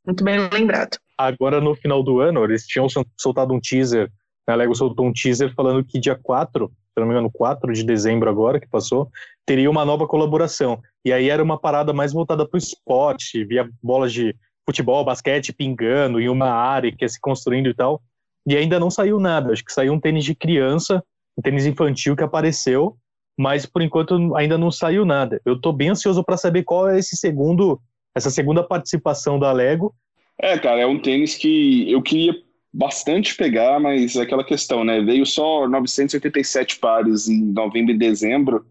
Muito 0.06 0.24
bem 0.24 0.50
lembrado. 0.52 0.98
Agora, 1.18 1.62
no 1.62 1.76
final 1.76 2.02
do 2.02 2.20
ano, 2.20 2.44
eles 2.44 2.66
tinham 2.66 2.90
sol- 2.90 3.06
soltado 3.16 3.54
um 3.54 3.60
teaser, 3.60 4.10
a 4.48 4.56
Lego 4.56 4.76
soltou 4.76 5.06
um 5.06 5.14
teaser 5.14 5.54
falando 5.54 5.84
que 5.84 6.00
dia 6.00 6.16
4, 6.16 6.68
se 6.68 7.00
não 7.00 7.06
me 7.06 7.14
engano, 7.14 7.32
4 7.32 7.72
de 7.74 7.84
dezembro 7.84 8.30
agora, 8.30 8.60
que 8.60 8.68
passou, 8.68 9.10
teria 9.46 9.70
uma 9.70 9.86
nova 9.86 10.08
colaboração. 10.08 10.82
E 11.04 11.12
aí 11.12 11.30
era 11.30 11.44
uma 11.44 11.60
parada 11.60 11.94
mais 11.94 12.14
voltada 12.14 12.48
para 12.48 12.58
o 12.58 12.60
esporte, 12.60 13.44
via 13.44 13.70
bolas 13.82 14.14
de 14.14 14.36
futebol, 14.66 15.04
basquete 15.04 15.54
pingando 15.54 16.20
em 16.20 16.30
uma 16.30 16.50
área 16.50 16.92
que 16.92 17.04
ia 17.04 17.10
se 17.10 17.20
construindo 17.20 17.70
e 17.70 17.74
tal. 17.74 18.02
E 18.46 18.56
ainda 18.56 18.80
não 18.80 18.90
saiu 18.90 19.20
nada. 19.20 19.52
Acho 19.52 19.64
que 19.64 19.74
saiu 19.74 19.94
um 19.94 20.00
tênis 20.00 20.24
de 20.24 20.36
criança, 20.36 21.04
um 21.38 21.42
tênis 21.42 21.66
infantil 21.66 22.16
que 22.16 22.24
apareceu, 22.24 22.96
mas 23.38 23.66
por 23.66 23.82
enquanto 23.82 24.36
ainda 24.36 24.58
não 24.58 24.72
saiu 24.72 25.06
nada. 25.06 25.42
Eu 25.46 25.60
tô 25.60 25.72
bem 25.72 25.90
ansioso 25.90 26.24
para 26.24 26.38
saber 26.38 26.64
qual 26.64 26.90
é 26.90 27.00
esse 27.00 27.18
segundo, 27.18 27.80
essa 28.16 28.30
segunda 28.30 28.64
participação 28.64 29.40
da 29.40 29.52
Lego. 29.52 29.94
É, 30.38 30.58
cara, 30.58 30.82
é 30.82 30.86
um 30.86 31.00
tênis 31.00 31.36
que 31.36 31.92
eu 31.92 32.02
queria 32.02 32.36
bastante 32.74 33.36
pegar, 33.36 33.80
mas 33.80 34.16
é 34.16 34.22
aquela 34.22 34.44
questão, 34.44 34.84
né? 34.84 35.02
Veio 35.02 35.26
só 35.26 35.68
987 35.68 36.80
pares 36.80 37.28
em 37.28 37.44
novembro 37.52 37.94
e 37.94 37.98
dezembro 37.98 38.66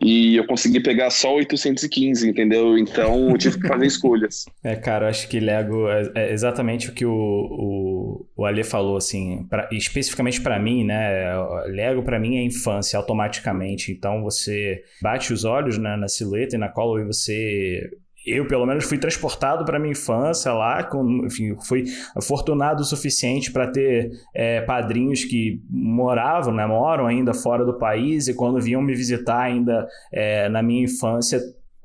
e 0.00 0.36
eu 0.36 0.46
consegui 0.46 0.80
pegar 0.80 1.10
só 1.10 1.34
815, 1.34 2.28
entendeu? 2.28 2.78
Então 2.78 3.30
eu 3.30 3.38
tive 3.38 3.60
que 3.60 3.68
fazer 3.68 3.86
escolhas. 3.86 4.44
É, 4.62 4.76
cara, 4.76 5.08
acho 5.08 5.26
que 5.28 5.40
Lego 5.40 5.88
é, 5.88 6.10
é 6.14 6.32
exatamente 6.32 6.90
o 6.90 6.92
que 6.92 7.04
o, 7.06 7.10
o, 7.12 8.26
o 8.36 8.44
Ale 8.44 8.62
falou, 8.62 8.96
assim, 8.96 9.46
pra- 9.48 9.68
especificamente 9.72 10.40
pra 10.40 10.58
mim, 10.58 10.84
né? 10.84 11.32
Lego 11.66 12.02
pra 12.02 12.18
mim 12.18 12.36
é 12.36 12.42
infância 12.42 12.98
automaticamente. 12.98 13.90
Então 13.90 14.22
você 14.22 14.82
bate 15.02 15.32
os 15.32 15.44
olhos 15.44 15.78
né, 15.78 15.96
na 15.96 16.08
silhueta 16.08 16.56
e 16.56 16.58
na 16.58 16.68
cola 16.68 17.00
e 17.00 17.04
você. 17.06 17.90
Eu, 18.26 18.46
pelo 18.46 18.66
menos, 18.66 18.84
fui 18.84 18.98
transportado 18.98 19.64
para 19.64 19.78
minha 19.78 19.92
infância 19.92 20.52
lá, 20.52 20.84
com, 20.84 21.24
enfim, 21.24 21.56
fui 21.66 21.84
afortunado 22.14 22.82
o 22.82 22.84
suficiente 22.84 23.50
para 23.50 23.70
ter 23.70 24.10
é, 24.34 24.60
padrinhos 24.60 25.24
que 25.24 25.62
moravam, 25.70 26.52
né, 26.52 26.66
moram 26.66 27.06
ainda 27.06 27.32
fora 27.32 27.64
do 27.64 27.78
país 27.78 28.28
e 28.28 28.34
quando 28.34 28.60
vinham 28.60 28.82
me 28.82 28.94
visitar 28.94 29.40
ainda 29.40 29.86
é, 30.12 30.48
na 30.50 30.62
minha 30.62 30.84
infância 30.84 31.40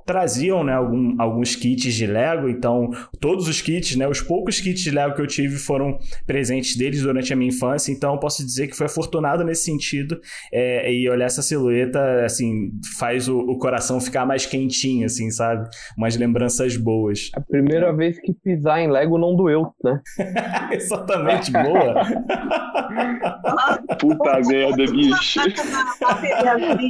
traziam 0.06 0.64
né, 0.64 0.73
algum- 0.73 1.15
alguns 1.19 1.56
kits 1.56 1.94
de 1.94 2.06
Lego, 2.06 2.48
então 2.48 2.91
todos 3.19 3.48
os 3.48 3.60
kits, 3.61 3.95
né, 3.95 4.07
os 4.07 4.22
poucos 4.22 4.60
kits 4.61 4.82
de 4.82 4.91
Lego 4.91 5.15
que 5.15 5.22
eu 5.22 5.27
tive 5.27 5.57
foram 5.57 5.98
presentes 6.27 6.76
deles 6.76 7.02
durante 7.02 7.34
a 7.34 7.36
minha 7.36 7.49
infância, 7.49 7.91
então 7.91 8.14
eu 8.14 8.19
posso 8.19 8.45
dizer 8.45 8.68
que 8.68 8.76
foi 8.77 8.86
afortunado 8.86 9.44
nesse 9.44 9.64
sentido 9.65 10.19
é, 10.53 10.91
e 10.94 11.10
olhar 11.10 11.26
essa 11.26 11.41
silhueta, 11.41 12.23
assim, 12.23 12.72
faz 12.99 13.27
o, 13.27 13.38
o 13.40 13.57
coração 13.57 13.99
ficar 13.99 14.26
mais 14.26 14.45
quentinho, 14.45 15.06
assim, 15.06 15.32
sabe? 15.32 15.68
Umas 15.98 16.15
lembranças 16.15 16.77
boas. 16.77 17.32
A 17.36 17.41
primeira 17.41 17.91
vez 17.94 18.19
que 18.19 18.34
pisar 18.34 18.80
em 18.82 18.90
Lego 18.91 19.18
não 19.18 19.36
doeu, 19.36 19.73
né? 19.84 19.99
Exatamente, 20.72 21.52
boa. 21.52 21.95
Puta 23.99 24.40
merda, 24.48 24.86
bicho. 24.91 25.40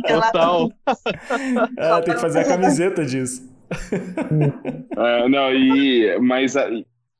Total. 0.07 0.71
Ah, 1.77 2.01
tem 2.03 2.13
que 2.13 2.19
fazer 2.21 2.39
a 2.39 2.45
camiseta 2.47 3.04
disso. 3.05 3.47
É, 4.97 5.27
não, 5.29 5.53
e, 5.53 6.17
mas 6.19 6.55
a, 6.55 6.69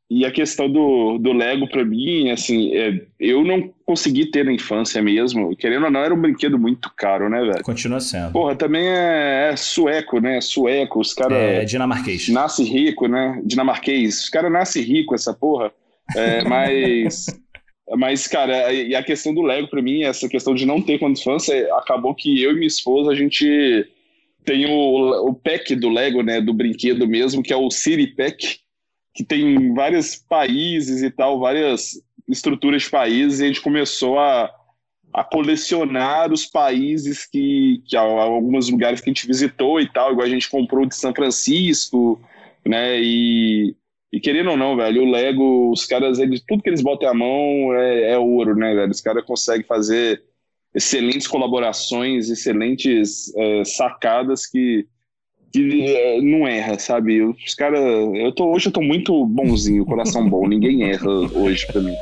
e 0.10 0.24
a 0.24 0.32
questão 0.32 0.70
do, 0.70 1.18
do 1.18 1.34
Lego 1.34 1.68
pra 1.68 1.84
mim, 1.84 2.30
assim, 2.30 2.76
é, 2.76 3.02
eu 3.20 3.44
não 3.44 3.74
consegui 3.86 4.30
ter 4.30 4.46
na 4.46 4.52
infância 4.52 5.02
mesmo. 5.02 5.56
Querendo 5.56 5.86
ou 5.86 5.92
não, 5.92 6.00
era 6.00 6.14
um 6.14 6.22
brinquedo 6.22 6.60
muito 6.60 6.92
caro, 6.96 7.28
né, 7.28 7.42
velho? 7.42 7.64
Continua 7.64 8.00
sendo. 8.00 8.32
Porra, 8.32 8.56
também 8.56 8.88
é, 8.88 9.50
é 9.52 9.56
sueco, 9.56 10.20
né? 10.20 10.40
Sueco, 10.42 11.00
os 11.00 11.14
caras 11.14 11.38
É 11.38 11.66
dinamarquês. 11.66 12.30
nasce 12.30 12.64
rico, 12.64 13.08
né? 13.08 13.42
Dinamarquês. 13.44 14.22
Os 14.22 14.30
caras 14.30 14.52
nascem 14.52 14.84
rico, 14.84 15.16
essa 15.16 15.34
porra. 15.34 15.72
É, 16.16 16.44
mas, 16.48 17.26
mas, 17.98 18.28
cara, 18.28 18.72
e 18.72 18.94
a 18.96 19.02
questão 19.02 19.34
do 19.34 19.42
Lego, 19.42 19.68
pra 19.68 19.82
mim, 19.82 20.04
essa 20.04 20.30
questão 20.30 20.54
de 20.54 20.68
não 20.68 20.80
ter 20.80 21.00
quando 21.00 21.18
infância, 21.18 21.68
acabou 21.78 22.14
que 22.14 22.44
eu 22.44 22.52
e 22.52 22.56
minha 22.56 22.68
esposa, 22.68 23.10
a 23.10 23.16
gente 23.16 23.88
tem 24.46 24.66
o, 24.68 25.30
o 25.30 25.34
pack 25.34 25.76
do 25.76 25.90
Lego, 25.90 26.22
né? 26.22 26.40
Do 26.40 26.54
brinquedo 26.54 27.08
mesmo, 27.08 27.44
que 27.44 27.52
é 27.52 27.58
o 27.58 27.70
City 27.70 28.08
Pack, 28.08 28.60
que 29.14 29.24
tem 29.24 29.74
vários 29.74 30.16
países 30.16 31.02
e 31.02 31.10
tal, 31.10 31.40
várias 31.40 31.94
estruturas 32.28 32.84
de 32.84 32.90
países, 32.90 33.40
e 33.40 33.44
a 33.44 33.48
gente 33.48 33.62
começou 33.62 34.20
a, 34.20 34.52
a 35.14 35.24
colecionar 35.24 36.32
os 36.32 36.46
países 36.46 37.26
que, 37.26 37.82
que 37.88 37.96
alguns 37.96 38.70
lugares 38.70 39.02
que 39.02 39.10
a 39.10 39.14
gente 39.14 39.28
visitou 39.28 39.80
e 39.80 39.92
tal, 39.92 40.12
igual 40.12 40.26
a 40.26 40.30
gente 40.30 40.50
comprou 40.50 40.86
de 40.86 40.96
São 40.96 41.14
Francisco, 41.14 42.22
né? 42.66 43.00
E, 43.02 43.76
e 44.12 44.20
querendo 44.20 44.52
ou 44.52 44.58
não, 44.58 44.76
velho, 44.76 45.04
o 45.04 45.12
Lego, 45.12 45.72
os 45.72 45.86
caras, 45.86 46.20
eles, 46.20 46.42
tudo 46.48 46.62
que 46.62 46.70
eles 46.70 46.82
botam 46.82 47.10
a 47.10 47.14
mão 47.14 47.74
é, 47.74 48.12
é 48.12 48.18
ouro, 48.18 48.56
né, 48.56 48.74
velho? 48.74 48.92
Os 48.92 49.02
caras 49.02 49.26
conseguem 49.26 49.66
fazer 49.66 50.22
excelentes 50.76 51.26
colaborações, 51.26 52.30
excelentes 52.30 53.34
é, 53.36 53.64
sacadas 53.64 54.46
que, 54.46 54.86
que 55.54 55.86
é, 55.88 56.22
não 56.22 56.46
erra, 56.46 56.78
sabe? 56.78 57.24
Os 57.24 57.56
caras, 57.56 57.80
eu 58.16 58.32
tô 58.34 58.52
hoje 58.52 58.68
eu 58.68 58.74
tô 58.74 58.82
muito 58.82 59.26
bonzinho, 59.26 59.86
coração 59.86 60.30
bom, 60.30 60.46
ninguém 60.50 60.84
erra 60.84 61.10
hoje 61.10 61.66
pra 61.68 61.82
mim. 61.82 61.96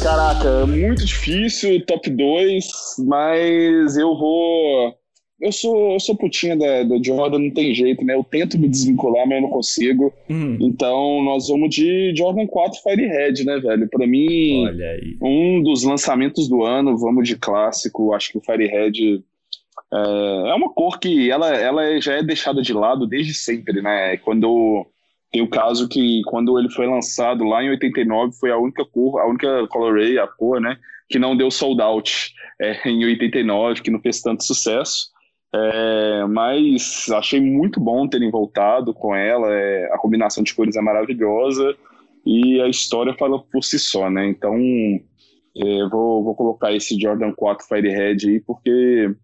Caraca, 0.00 0.64
muito 0.64 1.04
difícil, 1.04 1.84
top 1.84 2.08
2, 2.08 2.66
mas 3.00 3.96
eu 3.96 4.16
vou. 4.16 4.94
Eu 5.40 5.52
sou, 5.52 5.92
eu 5.92 6.00
sou 6.00 6.16
putinha 6.16 6.56
da, 6.56 6.82
da 6.82 6.96
Jordan, 7.02 7.38
não 7.38 7.50
tem 7.50 7.72
jeito, 7.72 8.04
né? 8.04 8.14
Eu 8.14 8.24
tento 8.24 8.58
me 8.58 8.68
desvincular, 8.68 9.26
mas 9.26 9.36
eu 9.36 9.42
não 9.42 9.50
consigo. 9.50 10.12
Hum, 10.28 10.56
Então 10.60 11.22
nós 11.22 11.46
vamos 11.48 11.72
de 11.74 12.12
Jordan 12.16 12.46
4 12.46 12.82
Firehead, 12.82 13.44
né, 13.44 13.58
velho? 13.58 13.88
Pra 13.88 14.06
mim, 14.06 14.64
um 15.22 15.62
dos 15.62 15.84
lançamentos 15.84 16.48
do 16.48 16.64
ano, 16.64 16.98
vamos 16.98 17.28
de 17.28 17.36
clássico. 17.36 18.12
Acho 18.12 18.32
que 18.32 18.38
o 18.38 18.40
Firehead 18.40 19.22
é, 19.92 20.50
é 20.50 20.54
uma 20.54 20.70
cor 20.70 20.98
que 20.98 21.30
ela, 21.30 21.54
ela 21.54 22.00
já 22.00 22.14
é 22.14 22.22
deixada 22.22 22.60
de 22.60 22.72
lado 22.72 23.06
desde 23.06 23.32
sempre, 23.32 23.80
né? 23.80 24.16
Quando 24.18 24.86
tem 25.30 25.42
o 25.42 25.48
caso 25.48 25.88
que 25.88 26.22
quando 26.26 26.58
ele 26.58 26.70
foi 26.70 26.86
lançado 26.86 27.44
lá 27.44 27.62
em 27.62 27.70
89 27.70 28.32
foi 28.40 28.50
a 28.50 28.58
única 28.58 28.84
cor, 28.84 29.20
a 29.20 29.26
única 29.28 29.66
colorway, 29.68 30.18
a 30.18 30.26
cor, 30.26 30.58
né, 30.60 30.78
que 31.08 31.18
não 31.18 31.36
deu 31.36 31.50
sold 31.50 31.80
out 31.82 32.32
é, 32.60 32.88
em 32.88 33.04
89, 33.04 33.82
que 33.82 33.90
não 33.90 34.00
fez 34.00 34.22
tanto 34.22 34.42
sucesso. 34.42 35.10
É, 35.54 36.26
mas 36.26 37.06
achei 37.10 37.40
muito 37.40 37.80
bom 37.80 38.06
terem 38.06 38.30
voltado 38.30 38.92
com 38.92 39.14
ela. 39.14 39.50
é, 39.50 39.92
a 39.92 39.98
combinação 39.98 40.42
de 40.42 40.54
cores 40.54 40.76
é 40.76 40.80
maravilhosa 40.80 41.74
e 42.24 42.60
a 42.60 42.68
história 42.68 43.14
fala 43.14 43.42
por 43.42 43.64
si 43.64 43.78
só, 43.78 44.10
né? 44.10 44.28
Então 44.28 44.54
é, 45.56 45.88
vou, 45.90 46.22
vou 46.22 46.34
colocar 46.34 46.72
esse 46.74 47.00
Jordan 47.00 47.32
4 47.32 47.66
Firehead 47.66 48.28
aí 48.28 48.40
porque 48.40 49.14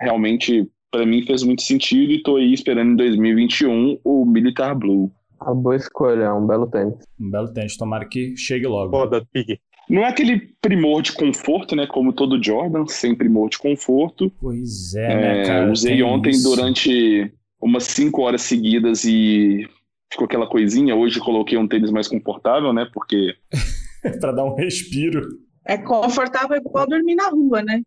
realmente 0.00 0.70
para 0.90 1.04
mim 1.04 1.22
fez 1.22 1.42
muito 1.42 1.62
sentido 1.62 2.12
e 2.12 2.22
tô 2.22 2.36
aí 2.36 2.52
esperando 2.52 2.92
em 2.92 2.96
2021 2.96 3.98
o 4.04 4.24
Militar 4.24 4.76
Blue. 4.76 5.10
A 5.40 5.52
boa 5.52 5.74
escolha, 5.74 6.32
um 6.32 6.46
belo 6.46 6.68
tênis. 6.68 6.94
Um 7.20 7.30
belo 7.30 7.52
tênis, 7.52 7.76
tomara 7.76 8.06
que 8.06 8.36
chegue 8.36 8.66
logo. 8.66 8.92
Foda, 8.92 9.26
Pig. 9.32 9.58
Não 9.88 10.02
é 10.02 10.08
aquele 10.08 10.40
primor 10.60 11.02
de 11.02 11.12
conforto, 11.12 11.76
né? 11.76 11.86
Como 11.86 12.12
todo 12.12 12.42
Jordan, 12.42 12.86
sem 12.86 13.14
primor 13.14 13.50
de 13.50 13.58
conforto. 13.58 14.32
Pois 14.40 14.94
é, 14.94 15.12
É, 15.12 15.16
né, 15.16 15.44
cara? 15.44 15.72
usei 15.72 15.94
Tem 15.94 16.02
ontem 16.02 16.30
isso. 16.30 16.48
durante 16.48 17.32
umas 17.60 17.84
5 17.84 18.22
horas 18.22 18.42
seguidas 18.42 19.04
e 19.04 19.68
ficou 20.10 20.26
aquela 20.26 20.46
coisinha. 20.46 20.94
Hoje 20.94 21.20
coloquei 21.20 21.58
um 21.58 21.68
tênis 21.68 21.90
mais 21.90 22.08
confortável, 22.08 22.72
né? 22.72 22.86
Porque 22.92 23.34
pra 24.20 24.32
dar 24.32 24.44
um 24.44 24.54
respiro. 24.54 25.22
É 25.66 25.78
confortável 25.78 26.56
igual 26.56 26.86
dormir 26.86 27.14
na 27.14 27.28
rua, 27.28 27.62
né? 27.62 27.80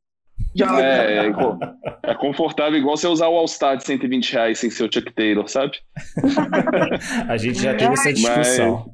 Joga. 0.56 0.84
é, 0.84 1.28
é, 1.28 2.12
é 2.12 2.16
confortável 2.16 2.80
igual 2.80 2.98
você 2.98 3.08
usar 3.08 3.28
o 3.28 3.36
All-Star 3.36 3.78
de 3.78 3.84
120 3.86 4.34
reais 4.34 4.60
sem 4.60 4.70
ser 4.70 4.84
o 4.84 4.92
Chuck 4.92 5.14
Taylor, 5.14 5.48
sabe? 5.48 5.78
A 7.28 7.38
gente 7.38 7.62
já 7.62 7.76
teve 7.76 7.94
essa 7.94 8.14
discussão. 8.14 8.92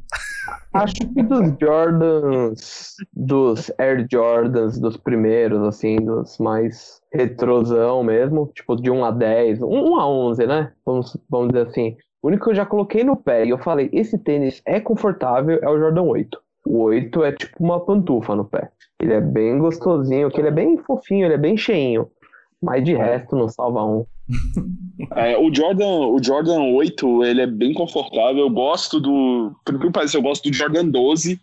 Acho 0.74 0.95
que 0.95 1.24
dos 1.24 1.53
Jordans, 1.61 2.95
dos 3.14 3.72
Air 3.78 4.07
Jordans, 4.11 4.80
dos 4.80 4.98
primeiros, 4.98 5.61
assim, 5.61 5.98
dos 5.98 6.38
mais 6.40 6.99
retrosão 7.14 8.03
mesmo, 8.03 8.52
tipo 8.53 8.76
de 8.76 8.90
1 8.90 9.06
a 9.06 9.11
10, 9.11 9.61
1 9.61 9.99
a 9.99 10.07
11, 10.07 10.48
né? 10.48 10.72
Vamos, 10.86 11.18
vamos 11.30 11.49
dizer 11.49 11.68
assim. 11.68 11.95
O 12.22 12.28
único 12.28 12.45
que 12.45 12.52
eu 12.52 12.56
já 12.56 12.65
coloquei 12.65 13.03
no 13.03 13.15
pé 13.15 13.45
e 13.45 13.49
eu 13.49 13.57
falei, 13.57 13.90
esse 13.94 14.18
tênis 14.18 14.61
é 14.65 14.80
confortável, 14.80 15.60
é 15.61 15.70
o 15.70 15.78
Jordan 15.78 16.03
8. 16.03 16.41
O 16.65 16.84
8 16.84 17.24
é 17.24 17.32
tipo 17.34 17.64
uma 17.64 17.80
pantufa 17.80 18.36
no 18.36 18.45
pé. 18.45 18.72
Ele 18.99 19.14
é 19.14 19.22
bem 19.22 19.60
gostosinho, 19.60 20.32
que 20.32 20.40
ele 20.40 20.48
é 20.48 20.52
bem 20.52 20.78
fofinho, 20.78 21.26
ele 21.26 21.34
é 21.34 21.38
bem 21.38 21.57
cheinho. 21.57 22.10
Mas 22.64 22.84
de 22.84 22.94
resto, 22.94 23.35
não 23.35 23.49
salva 23.49 23.85
um. 23.85 24.06
É, 25.15 25.38
o 25.38 25.53
Jordan, 25.53 26.07
o 26.07 26.23
Jordan 26.23 26.61
8, 26.61 27.26
ele 27.26 27.41
é 27.41 27.48
bem 27.48 27.73
confortável. 27.73 28.40
Eu 28.40 28.49
gosto 28.49 29.02
do, 29.02 29.53
por 29.65 29.77
que 29.77 29.91
pareça, 29.91 30.15
eu 30.15 30.22
gosto 30.22 30.49
do 30.49 30.56
Jordan 30.56 30.88
12, 30.88 31.40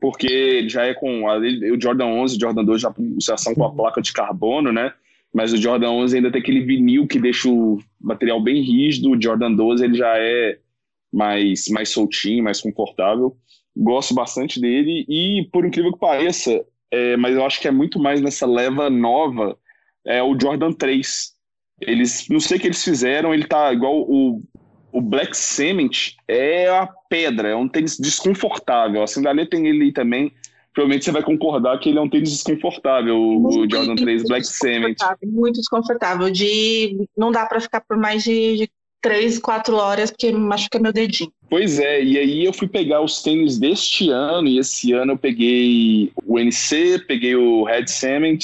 porque 0.00 0.26
ele 0.26 0.68
já 0.70 0.86
é 0.86 0.94
com 0.94 1.24
o 1.24 1.80
Jordan 1.80 2.06
11, 2.06 2.36
o 2.36 2.40
Jordan 2.40 2.64
12 2.64 2.82
já, 2.82 2.94
já 3.20 3.36
são 3.36 3.54
com 3.54 3.64
a 3.64 3.72
placa 3.72 4.00
de 4.00 4.10
carbono, 4.12 4.72
né? 4.72 4.94
Mas 5.34 5.52
o 5.52 5.58
Jordan 5.58 5.90
11 5.90 6.16
ainda 6.16 6.32
tem 6.32 6.40
aquele 6.40 6.64
vinil 6.64 7.06
que 7.06 7.20
deixa 7.20 7.46
o 7.46 7.78
material 8.00 8.42
bem 8.42 8.62
rígido. 8.62 9.10
O 9.10 9.22
Jordan 9.22 9.52
12 9.52 9.84
ele 9.84 9.94
já 9.98 10.16
é 10.16 10.58
mais 11.12 11.68
mais 11.68 11.90
soltinho, 11.90 12.42
mais 12.42 12.60
confortável. 12.60 13.36
Gosto 13.76 14.14
bastante 14.14 14.58
dele 14.58 15.04
e 15.06 15.46
por 15.52 15.66
incrível 15.66 15.92
que 15.92 15.98
pareça, 15.98 16.64
é, 16.90 17.18
mas 17.18 17.36
eu 17.36 17.44
acho 17.44 17.60
que 17.60 17.68
é 17.68 17.70
muito 17.70 17.98
mais 17.98 18.22
nessa 18.22 18.46
leva 18.46 18.88
nova, 18.88 19.58
é 20.06 20.22
o 20.22 20.38
Jordan 20.38 20.72
3. 20.72 21.32
Eles, 21.80 22.26
não 22.28 22.40
sei 22.40 22.56
o 22.56 22.60
que 22.60 22.66
eles 22.66 22.82
fizeram, 22.82 23.32
ele 23.32 23.46
tá 23.46 23.72
igual 23.72 24.00
o, 24.00 24.42
o 24.92 25.00
Black 25.00 25.36
Cement, 25.36 26.14
é 26.26 26.68
a 26.68 26.88
pedra, 27.08 27.48
é 27.48 27.56
um 27.56 27.68
tênis 27.68 27.98
desconfortável. 27.98 29.02
A 29.02 29.06
Sindalê 29.06 29.46
tem 29.46 29.66
ele 29.66 29.92
também, 29.92 30.32
provavelmente 30.74 31.04
você 31.04 31.12
vai 31.12 31.22
concordar 31.22 31.78
que 31.78 31.88
ele 31.88 31.98
é 31.98 32.00
um 32.00 32.08
tênis 32.08 32.30
desconfortável, 32.30 33.16
muito, 33.16 33.60
o 33.60 33.70
Jordan 33.70 33.94
3 33.94 34.24
Black 34.24 34.46
Cement. 34.46 34.96
Muito 35.24 35.56
desconfortável, 35.56 36.30
de 36.30 37.08
não 37.16 37.30
dá 37.30 37.46
para 37.46 37.60
ficar 37.60 37.80
por 37.80 37.96
mais 37.96 38.24
de, 38.24 38.56
de 38.56 38.70
três, 39.00 39.38
quatro 39.38 39.76
horas, 39.76 40.10
porque 40.10 40.32
machuca 40.32 40.78
meu 40.78 40.92
dedinho. 40.92 41.32
Pois 41.48 41.78
é, 41.78 42.02
e 42.02 42.18
aí 42.18 42.44
eu 42.44 42.52
fui 42.52 42.68
pegar 42.68 43.00
os 43.00 43.22
tênis 43.22 43.58
deste 43.58 44.10
ano, 44.10 44.48
e 44.48 44.58
esse 44.58 44.92
ano 44.92 45.12
eu 45.12 45.18
peguei 45.18 46.12
o 46.26 46.38
NC, 46.38 47.04
peguei 47.06 47.36
o 47.36 47.64
Red 47.64 47.86
Cement 47.86 48.38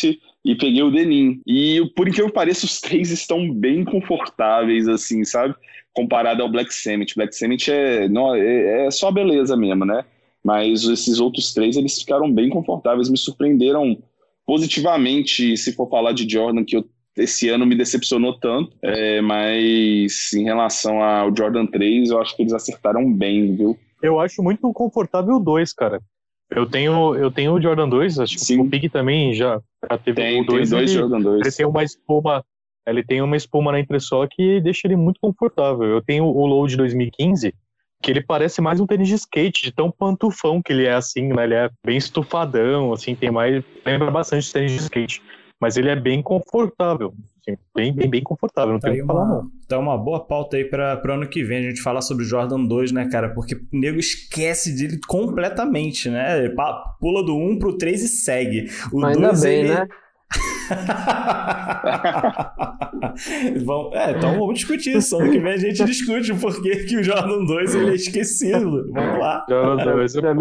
e 0.44 0.54
peguei 0.54 0.82
o 0.82 0.90
Denim. 0.90 1.40
E 1.46 1.80
por 1.96 2.06
incrível 2.06 2.28
que 2.28 2.34
pareça, 2.34 2.66
os 2.66 2.80
três 2.80 3.10
estão 3.10 3.50
bem 3.52 3.84
confortáveis, 3.84 4.86
assim, 4.88 5.24
sabe? 5.24 5.54
Comparado 5.92 6.42
ao 6.42 6.50
Black 6.50 6.72
Cement. 6.74 7.06
Black 7.16 7.34
Cement 7.34 7.68
é, 7.68 8.08
não, 8.08 8.34
é, 8.34 8.86
é 8.86 8.90
só 8.90 9.10
beleza 9.10 9.56
mesmo, 9.56 9.84
né? 9.84 10.04
Mas 10.44 10.84
esses 10.84 11.18
outros 11.20 11.54
três, 11.54 11.76
eles 11.76 11.98
ficaram 11.98 12.30
bem 12.30 12.50
confortáveis, 12.50 13.08
me 13.08 13.16
surpreenderam 13.16 13.96
positivamente, 14.46 15.56
se 15.56 15.72
for 15.72 15.88
falar 15.88 16.12
de 16.12 16.30
Jordan, 16.30 16.64
que 16.64 16.76
eu 16.76 16.84
esse 17.16 17.48
ano 17.48 17.64
me 17.64 17.76
decepcionou 17.76 18.38
tanto, 18.38 18.76
é, 18.82 19.20
mas 19.20 20.32
em 20.32 20.42
relação 20.42 21.00
ao 21.02 21.34
Jordan 21.34 21.66
3, 21.66 22.10
eu 22.10 22.20
acho 22.20 22.34
que 22.36 22.42
eles 22.42 22.52
acertaram 22.52 23.12
bem, 23.12 23.54
viu? 23.54 23.78
Eu 24.02 24.18
acho 24.20 24.42
muito 24.42 24.72
confortável 24.72 25.36
o 25.36 25.40
2, 25.40 25.72
cara. 25.72 26.00
Eu 26.54 26.66
tenho, 26.66 27.14
eu 27.16 27.30
tenho 27.30 27.52
o 27.52 27.60
Jordan 27.60 27.88
2, 27.88 28.20
acho 28.20 28.38
Sim. 28.38 28.56
que 28.56 28.62
o 28.62 28.70
Pig 28.70 28.88
também 28.88 29.34
já, 29.34 29.60
já 29.90 29.98
teve 29.98 30.22
tem, 30.22 30.42
o 30.42 30.46
2. 30.46 30.70
Tem 30.70 30.78
dois 30.78 30.90
ele, 30.90 31.00
Jordan 31.00 31.20
2. 31.20 31.40
Ele 31.40 31.52
tem 31.52 31.66
uma 31.66 31.82
espuma, 31.82 32.44
ele 32.86 33.02
tem 33.02 33.22
uma 33.22 33.36
espuma 33.36 33.72
na 33.72 33.80
entressola 33.80 34.28
que 34.30 34.60
deixa 34.60 34.86
ele 34.86 34.96
muito 34.96 35.18
confortável. 35.20 35.84
Eu 35.84 36.00
tenho 36.00 36.24
o 36.24 36.46
Load 36.46 36.76
2015, 36.76 37.52
que 38.02 38.10
ele 38.10 38.22
parece 38.22 38.60
mais 38.60 38.80
um 38.80 38.86
tênis 38.86 39.08
de 39.08 39.14
skate, 39.14 39.64
de 39.64 39.72
tão 39.72 39.90
pantufão 39.90 40.62
que 40.62 40.72
ele 40.72 40.84
é 40.84 40.94
assim, 40.94 41.28
né? 41.28 41.44
Ele 41.44 41.54
é 41.54 41.70
bem 41.84 41.96
estufadão, 41.96 42.92
assim, 42.92 43.14
tem 43.14 43.30
mais. 43.30 43.64
Lembra 43.84 44.10
bastante 44.10 44.46
de 44.46 44.52
tênis 44.52 44.72
de 44.72 44.78
skate 44.78 45.22
mas 45.64 45.78
ele 45.78 45.88
é 45.88 45.96
bem 45.96 46.20
confortável. 46.20 47.14
Bem, 47.74 47.94
bem, 47.94 48.08
bem 48.08 48.22
confortável, 48.22 48.72
não 48.72 48.80
tá 48.80 48.88
tem 48.88 48.98
o 48.98 49.02
que 49.02 49.06
falar, 49.06 49.26
não. 49.26 49.50
Tá 49.68 49.78
uma 49.78 49.98
boa 49.98 50.24
pauta 50.24 50.56
aí 50.56 50.64
para 50.64 51.02
o 51.06 51.12
ano 51.12 51.28
que 51.28 51.44
vem 51.44 51.58
a 51.58 51.62
gente 51.62 51.82
falar 51.82 52.00
sobre 52.00 52.24
o 52.24 52.26
Jordan 52.26 52.64
2, 52.64 52.92
né, 52.92 53.06
cara? 53.10 53.34
Porque 53.34 53.54
o 53.54 53.60
nego 53.72 53.98
esquece 53.98 54.74
dele 54.74 54.98
completamente, 55.06 56.08
né? 56.08 56.48
Pula 56.98 57.22
do 57.22 57.36
1 57.36 57.58
pro 57.58 57.76
3 57.76 58.02
e 58.02 58.08
segue. 58.08 58.70
O 58.90 59.04
Ainda 59.04 59.28
2, 59.28 59.42
bem, 59.42 59.60
ele... 59.60 59.74
né? 59.74 59.86
Bom, 63.64 63.90
é, 63.92 64.12
então 64.12 64.38
vamos 64.38 64.54
discutir 64.54 64.96
isso. 64.96 65.20
Ano 65.20 65.30
que 65.30 65.38
vem 65.38 65.52
a 65.52 65.58
gente 65.58 65.84
discute 65.84 66.32
o 66.32 66.38
porquê 66.38 66.84
que 66.84 66.96
o 66.96 67.04
Jordan 67.04 67.44
2 67.44 67.74
ele 67.74 67.90
é 67.90 67.94
esquecido. 67.94 68.90
Vamos 68.90 69.18
lá. 69.18 69.44
Jordan 69.48 69.84
2 69.84 70.16
é 70.16 70.32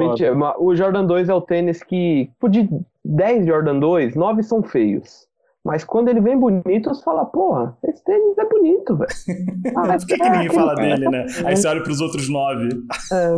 o 0.57 0.75
Jordan 0.75 1.05
2 1.05 1.30
é 1.30 1.34
o 1.34 1.41
tênis 1.41 1.84
que, 1.84 2.30
de 2.49 2.69
10 3.03 3.45
Jordan 3.45 3.80
2, 3.80 4.15
9 4.15 4.43
são 4.43 4.63
feios. 4.63 5.27
Mas 5.64 5.85
quando 5.85 6.10
ele 6.10 6.19
vem 6.19 6.38
bonito, 6.38 6.90
você 6.90 7.02
fala, 7.03 7.23
porra, 7.23 7.77
esse 7.85 8.03
tênis 8.03 8.38
é 8.38 8.45
bonito, 8.45 8.98
velho. 8.98 9.10
Ah, 9.76 9.98
Por 9.98 10.07
que, 10.07 10.18
que 10.18 10.30
ninguém 10.30 10.49
fala 10.49 10.76
dele, 10.76 11.10
né? 11.10 11.26
Aí 11.45 11.56
você 11.56 11.68
olha 11.68 11.81
pros 11.81 12.02
outros 12.02 12.27
nove. 12.27 12.69
É. 13.11 13.30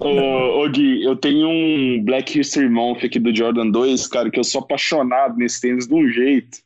ô, 0.00 0.64
ô, 0.64 0.68
Gui, 0.70 1.04
eu 1.04 1.14
tenho 1.14 1.48
um 1.48 2.02
Black 2.02 2.40
History 2.40 2.68
Month 2.68 3.04
aqui 3.04 3.18
do 3.18 3.34
Jordan 3.34 3.70
2, 3.70 4.06
cara, 4.08 4.30
que 4.30 4.40
eu 4.40 4.44
sou 4.44 4.62
apaixonado 4.62 5.36
nesse 5.36 5.60
tênis 5.60 5.86
de 5.86 5.94
um 5.94 6.08
jeito. 6.08 6.58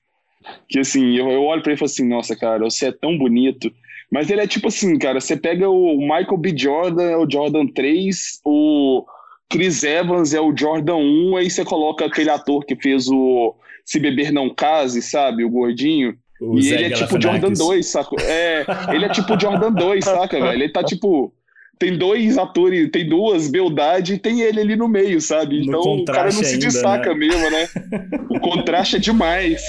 Que 0.68 0.78
assim, 0.78 1.16
eu, 1.16 1.28
eu 1.28 1.42
olho 1.42 1.62
pra 1.62 1.72
ele 1.72 1.76
e 1.76 1.80
falo 1.80 1.90
assim, 1.90 2.08
nossa, 2.08 2.36
cara, 2.36 2.62
você 2.62 2.86
é 2.86 2.92
tão 2.92 3.18
bonito. 3.18 3.72
Mas 4.12 4.30
ele 4.30 4.40
é 4.40 4.46
tipo 4.46 4.68
assim, 4.68 4.96
cara, 4.96 5.20
você 5.20 5.36
pega 5.36 5.68
o 5.68 5.98
Michael 5.98 6.36
B. 6.36 6.56
Jordan, 6.56 7.18
o 7.18 7.28
Jordan 7.28 7.66
3, 7.66 8.40
o 8.44 9.04
Chris 9.50 9.82
Evans 9.82 10.32
é 10.32 10.40
o 10.40 10.56
Jordan 10.56 10.96
1, 10.96 11.36
aí 11.36 11.50
você 11.50 11.64
coloca 11.64 12.04
aquele 12.04 12.30
ator 12.30 12.64
que 12.64 12.76
fez 12.76 13.08
o 13.08 13.56
Se 13.86 14.00
Beber 14.00 14.32
Não 14.32 14.52
Case, 14.52 15.00
sabe? 15.00 15.44
O 15.44 15.48
gordinho. 15.48 16.18
O 16.40 16.58
e 16.58 16.62
Zé 16.62 16.74
ele 16.74 16.84
é 16.86 16.90
tipo 16.90 17.22
Jordan 17.22 17.52
2, 17.52 17.86
saca? 17.86 18.16
É, 18.20 18.66
ele 18.92 19.04
é 19.04 19.08
tipo 19.08 19.40
Jordan 19.40 19.72
2, 19.72 20.04
saca, 20.04 20.40
velho? 20.40 20.62
Ele 20.62 20.68
tá 20.68 20.82
tipo. 20.84 21.32
Tem 21.78 21.96
dois 21.98 22.38
atores, 22.38 22.88
tem 22.90 23.06
duas 23.06 23.50
beldade 23.50 24.14
e 24.14 24.18
tem 24.18 24.40
ele 24.40 24.62
ali 24.62 24.76
no 24.76 24.88
meio, 24.88 25.20
sabe? 25.20 25.60
Então 25.60 25.78
o 25.78 26.04
cara 26.06 26.24
não 26.24 26.30
se 26.32 26.54
ainda, 26.54 26.66
destaca 26.66 27.10
né? 27.10 27.14
mesmo, 27.14 27.50
né? 27.50 27.68
o 28.30 28.40
contraste 28.40 28.96
é 28.96 28.98
demais. 28.98 29.62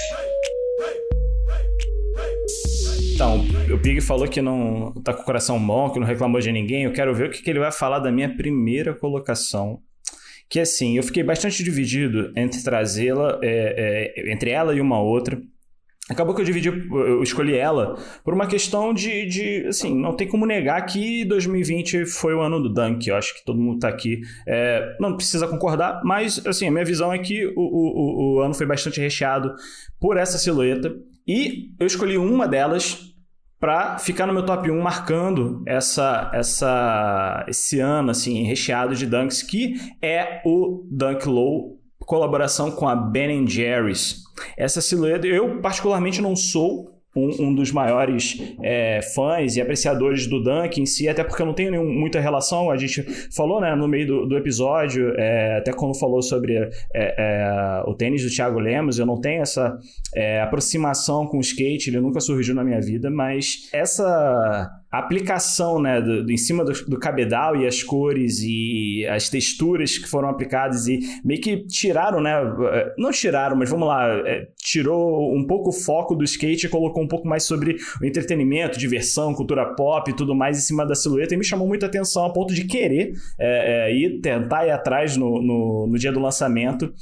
Então, 3.12 3.44
o 3.70 3.78
Pig 3.78 4.00
falou 4.00 4.26
que 4.26 4.40
não 4.40 4.92
tá 5.04 5.12
com 5.12 5.20
o 5.20 5.24
coração 5.24 5.60
bom, 5.60 5.90
que 5.90 6.00
não 6.00 6.06
reclamou 6.06 6.40
de 6.40 6.50
ninguém. 6.50 6.84
Eu 6.84 6.92
quero 6.92 7.14
ver 7.14 7.28
o 7.28 7.30
que, 7.30 7.42
que 7.42 7.50
ele 7.50 7.58
vai 7.58 7.70
falar 7.70 7.98
da 7.98 8.10
minha 8.10 8.34
primeira 8.34 8.94
colocação. 8.94 9.82
Que 10.48 10.60
assim, 10.60 10.96
eu 10.96 11.02
fiquei 11.02 11.22
bastante 11.22 11.62
dividido 11.62 12.32
entre 12.34 12.62
trazê-la, 12.62 13.38
é, 13.42 14.14
é, 14.16 14.32
entre 14.32 14.50
ela 14.50 14.74
e 14.74 14.80
uma 14.80 15.00
outra. 15.00 15.40
Acabou 16.10 16.34
que 16.34 16.40
eu 16.40 16.44
dividi, 16.44 16.68
eu 16.68 17.22
escolhi 17.22 17.54
ela 17.54 17.98
por 18.24 18.32
uma 18.32 18.46
questão 18.46 18.94
de, 18.94 19.26
de, 19.26 19.66
assim, 19.66 19.94
não 19.94 20.16
tem 20.16 20.26
como 20.26 20.46
negar 20.46 20.80
que 20.86 21.22
2020 21.26 22.06
foi 22.06 22.34
o 22.34 22.40
ano 22.40 22.62
do 22.62 22.72
Dunk. 22.72 23.06
Eu 23.06 23.16
acho 23.16 23.34
que 23.34 23.44
todo 23.44 23.60
mundo 23.60 23.80
tá 23.80 23.88
aqui. 23.88 24.22
É, 24.46 24.96
não 24.98 25.16
precisa 25.16 25.46
concordar, 25.46 26.00
mas, 26.02 26.44
assim, 26.46 26.66
a 26.66 26.70
minha 26.70 26.84
visão 26.84 27.12
é 27.12 27.18
que 27.18 27.46
o, 27.48 27.52
o, 27.56 28.36
o 28.36 28.40
ano 28.40 28.54
foi 28.54 28.64
bastante 28.64 28.98
recheado 28.98 29.54
por 30.00 30.16
essa 30.16 30.38
silhueta. 30.38 30.96
E 31.26 31.74
eu 31.78 31.86
escolhi 31.86 32.16
uma 32.16 32.48
delas 32.48 33.14
para 33.60 33.98
ficar 33.98 34.26
no 34.26 34.32
meu 34.32 34.44
top 34.44 34.70
1 34.70 34.80
marcando 34.80 35.62
essa, 35.66 36.30
essa, 36.32 37.44
esse 37.48 37.80
ano 37.80 38.10
assim 38.10 38.44
recheado 38.44 38.94
de 38.94 39.06
dunks 39.06 39.42
que 39.42 39.74
é 40.00 40.40
o 40.44 40.86
Dunk 40.90 41.26
Low 41.28 41.78
colaboração 42.08 42.70
com 42.70 42.88
a 42.88 42.96
Ben 42.96 43.46
Jerry's. 43.46 44.24
Essa 44.56 44.80
silhueta 44.80 45.26
eu 45.26 45.60
particularmente 45.60 46.22
não 46.22 46.34
sou 46.34 46.97
um, 47.16 47.48
um 47.48 47.54
dos 47.54 47.72
maiores 47.72 48.54
é, 48.62 49.00
fãs 49.14 49.56
e 49.56 49.60
apreciadores 49.60 50.26
do 50.26 50.42
Dunk 50.42 50.80
em 50.80 50.86
si, 50.86 51.08
até 51.08 51.24
porque 51.24 51.40
eu 51.40 51.46
não 51.46 51.54
tenho 51.54 51.70
nenhum, 51.70 51.92
muita 51.92 52.20
relação. 52.20 52.70
A 52.70 52.76
gente 52.76 53.02
falou 53.34 53.60
né, 53.60 53.74
no 53.74 53.88
meio 53.88 54.06
do, 54.06 54.26
do 54.26 54.36
episódio, 54.36 55.12
é, 55.16 55.58
até 55.58 55.72
quando 55.72 55.98
falou 55.98 56.22
sobre 56.22 56.56
é, 56.56 56.70
é 56.94 57.82
o 57.86 57.94
tênis 57.94 58.22
do 58.22 58.30
Thiago 58.30 58.58
Lemos, 58.58 58.98
eu 58.98 59.06
não 59.06 59.20
tenho 59.20 59.42
essa 59.42 59.78
é, 60.14 60.40
aproximação 60.40 61.26
com 61.26 61.38
o 61.38 61.40
skate, 61.40 61.90
ele 61.90 62.00
nunca 62.00 62.20
surgiu 62.20 62.54
na 62.54 62.64
minha 62.64 62.80
vida, 62.80 63.10
mas 63.10 63.68
essa 63.72 64.70
a 64.90 64.98
aplicação 64.98 65.80
né, 65.80 66.00
do, 66.00 66.24
do 66.24 66.32
em 66.32 66.36
cima 66.36 66.64
do, 66.64 66.72
do, 66.86 66.98
cabedal 66.98 67.54
e 67.56 67.66
as 67.66 67.82
cores 67.82 68.40
e 68.42 69.06
as 69.06 69.28
texturas 69.28 69.98
que 69.98 70.08
foram 70.08 70.28
aplicadas 70.28 70.88
e 70.88 71.00
meio 71.22 71.40
que 71.40 71.66
tiraram, 71.66 72.20
né? 72.20 72.32
Eh, 72.72 72.94
não 72.96 73.10
tiraram, 73.10 73.54
mas 73.56 73.68
vamos 73.68 73.86
lá, 73.86 74.08
é, 74.26 74.48
tirou 74.56 75.36
um 75.36 75.46
pouco 75.46 75.70
o 75.70 75.72
foco 75.72 76.14
do 76.14 76.24
skate 76.24 76.66
e 76.66 76.68
colocou 76.70 77.02
um 77.02 77.08
pouco 77.08 77.28
mais 77.28 77.42
sobre 77.42 77.76
o 78.00 78.04
entretenimento, 78.04 78.78
diversão, 78.78 79.34
cultura 79.34 79.74
pop 79.74 80.10
e 80.10 80.14
tudo 80.14 80.34
mais 80.34 80.56
em 80.56 80.62
cima 80.62 80.86
da 80.86 80.94
silhueta 80.94 81.34
e 81.34 81.36
me 81.36 81.44
chamou 81.44 81.68
muita 81.68 81.86
atenção 81.86 82.24
a 82.24 82.32
ponto 82.32 82.54
de 82.54 82.64
querer 82.64 83.12
é, 83.38 83.88
é, 83.88 83.94
ir 83.94 84.20
tentar 84.20 84.66
ir 84.66 84.70
atrás 84.70 85.16
no, 85.16 85.42
no, 85.42 85.86
no 85.86 85.98
dia 85.98 86.10
do 86.10 86.20
lançamento, 86.20 86.92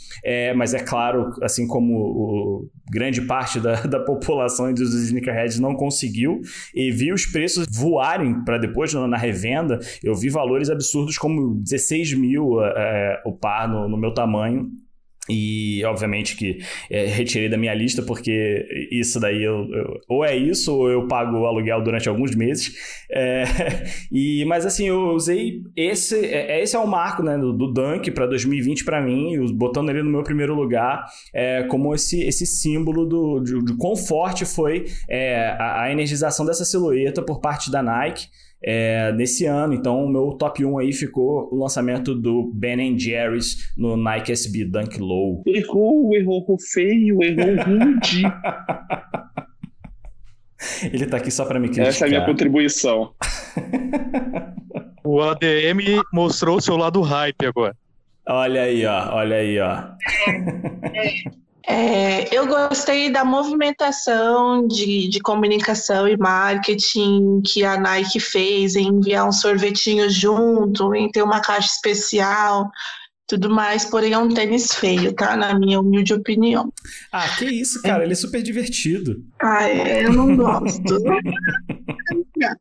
mas 0.56 0.74
é 0.74 0.80
claro, 0.80 1.32
assim 1.42 1.66
como 1.66 1.94
o, 1.94 2.68
grande 2.90 3.22
parte 3.22 3.60
da, 3.60 3.82
da 3.86 4.00
população 4.00 4.70
e 4.70 4.74
dos 4.74 4.94
sneakerheads 4.94 5.58
não 5.58 5.74
conseguiu 5.74 6.40
e 6.74 6.90
vi 6.90 7.12
os 7.12 7.26
preços 7.26 7.66
voarem 7.78 8.44
para 8.44 8.59
depois 8.59 8.93
na 8.93 9.16
revenda. 9.16 9.78
Eu 10.03 10.15
vi 10.15 10.28
valores 10.28 10.70
absurdos 10.70 11.19
como 11.19 11.55
16 11.57 12.15
mil 12.15 12.61
é, 12.62 13.23
o 13.24 13.32
par 13.32 13.69
no, 13.69 13.89
no 13.89 13.97
meu 13.97 14.12
tamanho. 14.12 14.70
E, 15.28 15.85
obviamente, 15.85 16.36
que 16.36 16.59
é, 16.90 17.07
retirei 17.07 17.48
da 17.48 17.57
minha 17.57 17.74
lista, 17.74 18.03
porque 18.03 18.89
isso 18.90 19.19
daí 19.19 19.43
eu, 19.43 19.69
eu, 19.73 20.01
ou 20.09 20.24
é 20.24 20.36
isso, 20.36 20.74
ou 20.74 20.90
eu 20.90 21.07
pago 21.09 21.39
o 21.39 21.47
aluguel 21.47 21.82
durante 21.82 22.09
alguns 22.09 22.35
meses. 22.35 22.74
É, 23.11 23.44
e, 24.11 24.44
mas, 24.44 24.65
assim, 24.65 24.89
eu 24.89 25.11
usei 25.11 25.62
esse. 25.77 26.24
É, 26.27 26.62
esse 26.62 26.77
é 26.77 26.78
o 26.78 26.86
marco 26.86 27.23
né, 27.23 27.36
do, 27.36 27.53
do 27.53 27.73
Dunk 27.73 28.11
para 28.11 28.27
2020 28.27 28.85
para 28.85 29.03
mim, 29.03 29.44
botando 29.55 29.90
ele 29.90 30.03
no 30.03 30.11
meu 30.11 30.23
primeiro 30.23 30.55
lugar, 30.55 31.05
é, 31.35 31.65
como 31.65 31.94
esse, 31.94 32.23
esse 32.23 32.47
símbolo 32.47 33.05
do, 33.05 33.40
de, 33.40 33.65
de 33.65 33.77
quão 33.77 33.97
forte 33.97 34.44
foi 34.44 34.86
é, 35.09 35.48
a, 35.59 35.82
a 35.82 35.93
energização 35.93 36.47
dessa 36.47 36.65
silhueta 36.65 37.23
por 37.23 37.40
parte 37.40 37.70
da 37.70 37.82
Nike 37.82 38.28
é, 38.62 39.12
nesse 39.12 39.47
ano. 39.47 39.74
Então, 39.74 40.05
o 40.05 40.09
meu 40.09 40.33
top 40.33 40.65
1 40.65 40.78
aí 40.78 40.93
ficou 40.93 41.49
o 41.53 41.59
lançamento 41.59 42.15
do 42.15 42.51
Ben 42.55 42.99
Jerry's 42.99 43.73
no 43.77 43.97
Nike 43.97 44.33
SB 44.33 44.65
Dunk 44.65 44.99
Low. 44.99 45.43
Errou, 45.47 46.15
errou 46.15 46.45
feio, 46.73 47.23
errou 47.23 47.57
rude. 47.65 48.23
Ele 50.93 51.07
tá 51.07 51.19
aqui 51.19 51.31
só 51.31 51.45
para 51.45 51.61
me 51.61 51.69
criticar. 51.69 51.89
Essa 51.89 52.05
é 52.05 52.09
a 52.09 52.11
minha 52.11 52.24
contribuição. 52.24 53.12
o 55.05 55.20
ADM 55.20 56.03
mostrou 56.12 56.57
o 56.57 56.61
seu 56.61 56.77
lado 56.77 57.01
hype 57.03 57.47
agora. 57.47 57.77
Olha 58.28 58.62
aí, 58.62 58.85
ó. 58.85 59.15
Olha 59.15 59.37
aí, 59.37 59.61
ó. 59.61 59.85
É, 61.68 62.32
eu 62.34 62.47
gostei 62.47 63.10
da 63.10 63.24
movimentação 63.24 64.68
de, 64.68 65.09
de 65.09 65.18
comunicação 65.18 66.06
e 66.06 66.16
marketing 66.16 67.43
que 67.44 67.64
a 67.64 67.76
Nike 67.76 68.20
fez 68.20 68.76
em 68.76 68.86
enviar 68.86 69.28
um 69.28 69.32
sorvetinho 69.32 70.09
junto, 70.09 70.94
em 70.94 71.10
ter 71.10 71.22
uma 71.22 71.40
caixa 71.40 71.66
especial, 71.66 72.70
tudo 73.26 73.51
mais, 73.51 73.84
porém 73.84 74.12
é 74.12 74.18
um 74.18 74.32
tênis 74.32 74.72
feio, 74.72 75.12
tá? 75.12 75.36
Na 75.36 75.59
minha 75.59 75.80
humilde 75.80 76.14
opinião. 76.14 76.72
Ah, 77.10 77.28
que 77.36 77.47
isso, 77.47 77.82
cara, 77.82 78.05
é. 78.05 78.06
ele 78.06 78.12
é 78.12 78.16
super 78.16 78.40
divertido. 78.43 79.24
Ah, 79.43 79.68
é, 79.68 80.05
eu 80.05 80.12
não 80.12 80.36
gosto. 80.36 81.02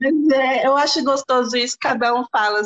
Mas 0.00 0.28
é, 0.32 0.66
eu 0.66 0.76
acho 0.76 1.02
gostoso 1.02 1.56
isso, 1.56 1.76
cada 1.78 2.14
um 2.14 2.24
fala 2.30 2.62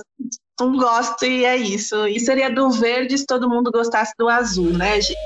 não 0.60 0.76
gosto 0.76 1.24
e 1.24 1.44
é 1.44 1.56
isso. 1.56 2.06
E 2.06 2.18
seria 2.18 2.50
do 2.50 2.70
verde 2.70 3.16
se 3.16 3.26
todo 3.26 3.48
mundo 3.48 3.70
gostasse 3.70 4.12
do 4.18 4.28
azul, 4.28 4.70
né, 4.70 5.00
gente? 5.00 5.16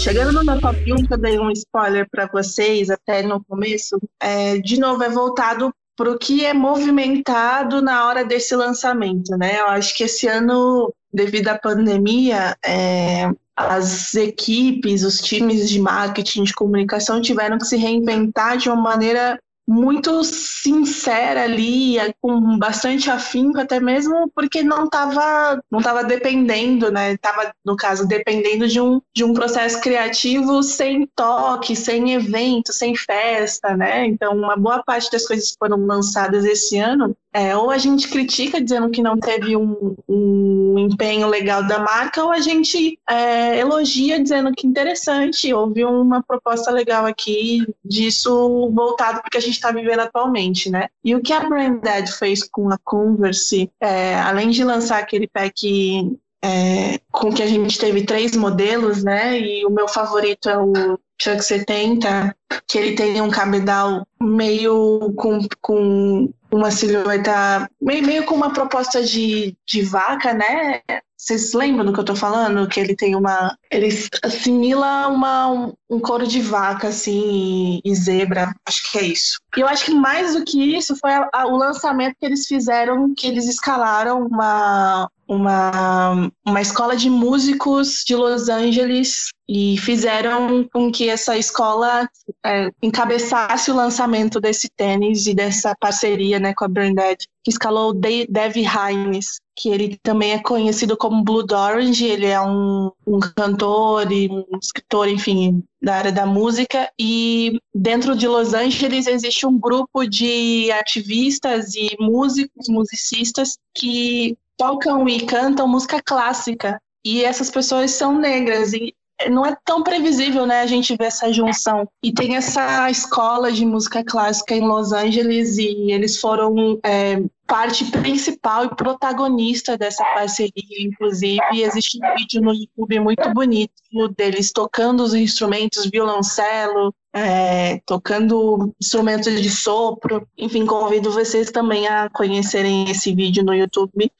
Chegando 0.00 0.32
no 0.32 0.44
meu 0.44 0.60
top 0.60 0.92
1, 0.92 1.06
que 1.06 1.14
eu 1.14 1.18
dei 1.18 1.38
um 1.38 1.50
spoiler 1.52 2.08
para 2.10 2.26
vocês 2.26 2.90
até 2.90 3.22
no 3.22 3.42
começo, 3.44 3.98
é, 4.20 4.58
de 4.58 4.78
novo, 4.78 5.02
é 5.02 5.08
voltado 5.08 5.72
para 5.96 6.10
o 6.10 6.18
que 6.18 6.44
é 6.44 6.52
movimentado 6.52 7.80
na 7.80 8.06
hora 8.06 8.24
desse 8.24 8.56
lançamento, 8.56 9.36
né? 9.36 9.60
Eu 9.60 9.66
acho 9.68 9.96
que 9.96 10.04
esse 10.04 10.26
ano, 10.26 10.92
devido 11.12 11.48
à 11.48 11.58
pandemia, 11.58 12.56
é, 12.64 13.30
as 13.56 14.14
equipes, 14.14 15.04
os 15.04 15.20
times 15.20 15.70
de 15.70 15.80
marketing, 15.80 16.44
de 16.44 16.54
comunicação 16.54 17.20
tiveram 17.20 17.58
que 17.58 17.66
se 17.66 17.76
reinventar 17.76 18.56
de 18.56 18.68
uma 18.68 18.80
maneira 18.80 19.38
muito 19.72 20.22
sincera 20.22 21.44
ali, 21.44 21.96
com 22.20 22.58
bastante 22.58 23.10
afinco, 23.10 23.58
até 23.58 23.80
mesmo 23.80 24.30
porque 24.34 24.62
não 24.62 24.84
estava 24.84 25.62
não 25.70 25.80
tava 25.80 26.04
dependendo, 26.04 26.90
né? 26.90 27.12
Estava, 27.12 27.52
no 27.64 27.74
caso, 27.74 28.06
dependendo 28.06 28.68
de 28.68 28.80
um, 28.80 29.00
de 29.14 29.24
um 29.24 29.32
processo 29.32 29.80
criativo 29.80 30.62
sem 30.62 31.08
toque, 31.16 31.74
sem 31.74 32.12
evento, 32.12 32.72
sem 32.72 32.94
festa, 32.94 33.74
né? 33.76 34.06
Então, 34.06 34.36
uma 34.36 34.56
boa 34.56 34.82
parte 34.82 35.10
das 35.10 35.26
coisas 35.26 35.52
que 35.52 35.56
foram 35.58 35.86
lançadas 35.86 36.44
esse 36.44 36.76
ano 36.78 37.16
é, 37.32 37.56
ou 37.56 37.70
a 37.70 37.78
gente 37.78 38.08
critica 38.08 38.60
dizendo 38.60 38.90
que 38.90 39.02
não 39.02 39.18
teve 39.18 39.56
um, 39.56 39.96
um 40.08 40.78
empenho 40.78 41.26
legal 41.28 41.66
da 41.66 41.78
marca, 41.78 42.22
ou 42.22 42.30
a 42.30 42.40
gente 42.40 42.98
é, 43.08 43.58
elogia 43.58 44.22
dizendo 44.22 44.52
que 44.52 44.66
interessante, 44.66 45.52
houve 45.52 45.84
uma 45.84 46.22
proposta 46.22 46.70
legal 46.70 47.06
aqui 47.06 47.66
disso 47.84 48.70
voltado 48.74 49.22
porque 49.22 49.38
a 49.38 49.40
gente 49.40 49.54
está 49.54 49.72
vivendo 49.72 50.00
atualmente, 50.00 50.70
né? 50.70 50.88
E 51.02 51.14
o 51.14 51.22
que 51.22 51.32
a 51.32 51.40
Branded 51.40 52.12
fez 52.12 52.42
com 52.48 52.70
a 52.70 52.78
Converse, 52.84 53.70
é, 53.80 54.14
além 54.20 54.50
de 54.50 54.62
lançar 54.62 54.98
aquele 54.98 55.26
pack 55.26 56.16
é, 56.44 56.98
com 57.10 57.32
que 57.32 57.42
a 57.42 57.46
gente 57.46 57.78
teve 57.78 58.04
três 58.04 58.36
modelos, 58.36 59.02
né? 59.04 59.38
E 59.38 59.64
o 59.64 59.70
meu 59.70 59.88
favorito 59.88 60.50
é 60.50 60.58
o 60.58 60.98
Chuck 61.20 61.40
70, 61.40 62.36
que 62.66 62.78
ele 62.78 62.96
tem 62.96 63.20
um 63.20 63.30
cabedal 63.30 64.04
meio 64.20 65.12
com, 65.16 65.38
com 65.60 66.28
uma 66.52 66.70
silhueta, 66.70 67.68
meio, 67.80 68.06
meio 68.06 68.24
com 68.24 68.34
uma 68.34 68.52
proposta 68.52 69.02
de, 69.02 69.56
de 69.66 69.82
vaca, 69.82 70.34
né? 70.34 70.82
Vocês 71.16 71.52
lembram 71.54 71.86
do 71.86 71.92
que 71.92 72.00
eu 72.00 72.04
tô 72.04 72.16
falando? 72.16 72.68
Que 72.68 72.80
ele 72.80 72.96
tem 72.96 73.14
uma. 73.14 73.56
Ele 73.70 73.88
assimila 74.24 75.06
uma, 75.06 75.48
um, 75.48 75.72
um 75.88 76.00
couro 76.00 76.26
de 76.26 76.40
vaca, 76.40 76.88
assim, 76.88 77.80
e, 77.84 77.90
e, 77.90 77.94
zebra. 77.94 78.52
Acho 78.66 78.90
que 78.90 78.98
é 78.98 79.02
isso. 79.04 79.40
E 79.56 79.60
eu 79.60 79.68
acho 79.68 79.84
que 79.84 79.94
mais 79.94 80.34
do 80.34 80.44
que 80.44 80.76
isso 80.76 80.96
foi 80.96 81.12
a, 81.12 81.28
a, 81.32 81.46
o 81.46 81.56
lançamento 81.56 82.16
que 82.18 82.26
eles 82.26 82.46
fizeram, 82.46 83.14
que 83.14 83.28
eles 83.28 83.46
escalaram 83.46 84.26
uma, 84.26 85.08
uma, 85.26 86.30
uma 86.44 86.60
escola 86.60 86.96
de 86.96 87.08
músicos 87.08 88.04
de 88.06 88.14
Los 88.14 88.48
Angeles 88.48 89.28
e 89.48 89.76
fizeram 89.78 90.66
com 90.72 90.90
que 90.90 91.08
essa 91.08 91.36
escola 91.36 92.08
é, 92.44 92.70
encabeçasse 92.82 93.70
o 93.70 93.74
lançamento 93.74 94.40
desse 94.40 94.68
tênis 94.68 95.26
e 95.26 95.34
dessa 95.34 95.74
parceria 95.78 96.38
né, 96.38 96.54
com 96.54 96.64
a 96.64 96.68
Branded, 96.68 97.18
que 97.44 97.50
escalou 97.50 97.90
o 97.90 97.92
Dev 97.92 98.56
Hines, 98.56 99.40
que 99.54 99.68
ele 99.68 99.98
também 100.02 100.32
é 100.32 100.38
conhecido 100.38 100.96
como 100.96 101.22
Blood 101.22 101.52
Orange, 101.52 102.06
ele 102.06 102.26
é 102.26 102.40
um, 102.40 102.90
um 103.06 103.20
cantor 103.20 104.10
e 104.10 104.28
um 104.30 104.58
escritor, 104.60 105.08
enfim, 105.08 105.62
da 105.82 105.96
área 105.96 106.12
da 106.12 106.24
música, 106.24 106.90
e 106.98 107.58
dentro 107.74 108.16
de 108.16 108.26
Los 108.26 108.54
Angeles 108.54 109.06
existe 109.06 109.44
um 109.44 109.58
grupo 109.58 110.06
de 110.06 110.70
ativistas 110.72 111.74
e 111.74 111.94
músicos, 112.00 112.68
musicistas, 112.68 113.58
que 113.74 114.36
tocam 114.62 115.08
e 115.08 115.26
cantam 115.26 115.66
música 115.66 116.00
clássica. 116.00 116.80
E 117.04 117.24
essas 117.24 117.50
pessoas 117.50 117.90
são 117.90 118.16
negras. 118.16 118.72
E 118.72 118.94
não 119.28 119.44
é 119.44 119.56
tão 119.64 119.82
previsível, 119.82 120.46
né, 120.46 120.60
a 120.60 120.66
gente 120.66 120.96
ver 120.96 121.06
essa 121.06 121.32
junção. 121.32 121.88
E 122.02 122.12
tem 122.12 122.36
essa 122.36 122.88
escola 122.90 123.50
de 123.50 123.66
música 123.66 124.04
clássica 124.04 124.54
em 124.54 124.66
Los 124.66 124.92
Angeles 124.92 125.58
e 125.58 125.90
eles 125.90 126.18
foram 126.18 126.78
é, 126.84 127.20
parte 127.52 127.84
principal 127.84 128.64
e 128.64 128.74
protagonista 128.74 129.76
dessa 129.76 130.02
parceria, 130.14 130.80
inclusive. 130.80 131.38
Existe 131.52 131.98
um 132.02 132.14
vídeo 132.16 132.40
no 132.40 132.54
YouTube 132.54 132.98
muito 133.00 133.30
bonito 133.34 133.74
deles 134.16 134.50
tocando 134.50 135.02
os 135.02 135.12
instrumentos, 135.12 135.84
violoncelo, 135.84 136.94
é, 137.12 137.78
tocando 137.84 138.74
instrumentos 138.80 139.38
de 139.38 139.50
sopro. 139.50 140.26
Enfim, 140.38 140.64
convido 140.64 141.12
vocês 141.12 141.50
também 141.50 141.86
a 141.86 142.08
conhecerem 142.08 142.90
esse 142.90 143.14
vídeo 143.14 143.44
no 143.44 143.52
YouTube. 143.52 144.10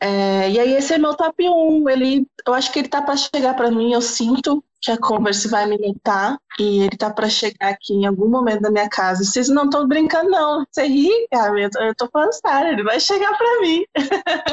É, 0.00 0.50
e 0.50 0.58
aí 0.58 0.72
esse 0.72 0.94
é 0.94 0.98
meu 0.98 1.14
top 1.14 1.46
1. 1.46 1.90
Ele, 1.90 2.26
eu 2.46 2.54
acho 2.54 2.72
que 2.72 2.78
ele 2.78 2.88
tá 2.88 3.02
para 3.02 3.18
chegar 3.18 3.52
para 3.52 3.70
mim. 3.70 3.92
Eu 3.92 4.00
sinto 4.00 4.64
que 4.84 4.90
a 4.90 4.98
Converse 4.98 5.48
vai 5.48 5.66
me 5.66 5.78
notar 5.78 6.36
e 6.60 6.82
ele 6.82 6.96
tá 6.96 7.10
para 7.10 7.28
chegar 7.28 7.70
aqui 7.70 7.94
em 7.94 8.04
algum 8.06 8.28
momento 8.28 8.60
da 8.60 8.70
minha 8.70 8.88
casa. 8.88 9.24
Vocês 9.24 9.48
não 9.48 9.64
estão 9.64 9.88
brincando 9.88 10.30
não. 10.30 10.64
Você 10.70 10.86
ri, 10.86 11.10
cara? 11.32 11.58
Eu 11.58 11.70
tô, 11.70 11.80
eu 11.80 11.94
tô 11.94 12.08
falando 12.12 12.32
sério. 12.32 12.72
Ele 12.72 12.82
vai 12.82 13.00
chegar 13.00 13.36
para 13.36 13.60
mim. 13.62 13.82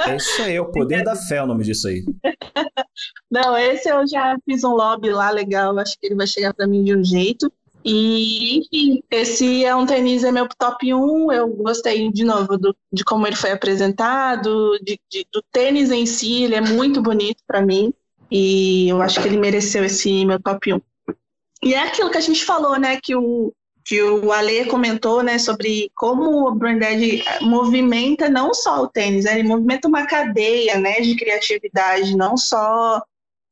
É 0.07 0.15
isso 0.15 0.41
aí, 0.41 0.55
é 0.55 0.61
o 0.61 0.71
poder 0.71 1.03
da 1.03 1.15
fé, 1.15 1.43
o 1.43 1.45
nome 1.45 1.65
disso 1.65 1.89
aí. 1.89 2.03
Não, 3.29 3.57
esse 3.57 3.89
eu 3.89 4.07
já 4.07 4.37
fiz 4.45 4.63
um 4.63 4.71
lobby 4.71 5.09
lá 5.09 5.29
legal. 5.31 5.77
Acho 5.79 5.97
que 5.99 6.07
ele 6.07 6.15
vai 6.15 6.27
chegar 6.27 6.53
para 6.53 6.67
mim 6.67 6.83
de 6.83 6.95
um 6.95 7.03
jeito. 7.03 7.51
E, 7.83 8.59
enfim, 8.59 9.01
esse 9.09 9.65
é 9.65 9.75
um 9.75 9.85
tênis, 9.85 10.23
é 10.23 10.31
meu 10.31 10.47
top 10.47 10.93
1. 10.93 11.31
Eu 11.31 11.47
gostei, 11.49 12.11
de 12.11 12.23
novo, 12.23 12.57
do, 12.57 12.75
de 12.91 13.03
como 13.03 13.25
ele 13.25 13.35
foi 13.35 13.51
apresentado, 13.51 14.77
de, 14.83 14.99
de, 15.09 15.25
do 15.31 15.41
tênis 15.51 15.91
em 15.91 16.05
si, 16.05 16.43
ele 16.43 16.55
é 16.55 16.61
muito 16.61 17.01
bonito 17.01 17.41
para 17.47 17.61
mim. 17.61 17.93
E 18.31 18.87
eu 18.87 19.01
acho 19.01 19.21
que 19.21 19.27
ele 19.27 19.37
mereceu 19.37 19.83
esse 19.83 20.25
meu 20.25 20.41
top 20.41 20.73
1. 20.73 20.81
E 21.63 21.73
é 21.73 21.83
aquilo 21.83 22.09
que 22.09 22.17
a 22.17 22.21
gente 22.21 22.45
falou, 22.45 22.79
né, 22.79 22.97
que 23.01 23.15
o, 23.15 23.53
que 23.85 24.01
o 24.01 24.31
Ale 24.31 24.65
comentou, 24.65 25.21
né, 25.21 25.37
sobre 25.37 25.91
como 25.95 26.47
o 26.47 26.55
Branded 26.55 27.23
movimenta 27.41 28.29
não 28.29 28.53
só 28.53 28.81
o 28.81 28.87
tênis, 28.87 29.25
né, 29.25 29.37
ele 29.37 29.47
movimenta 29.47 29.87
uma 29.87 30.07
cadeia, 30.07 30.79
né, 30.79 31.01
de 31.01 31.15
criatividade, 31.15 32.15
não 32.15 32.37
só 32.37 33.03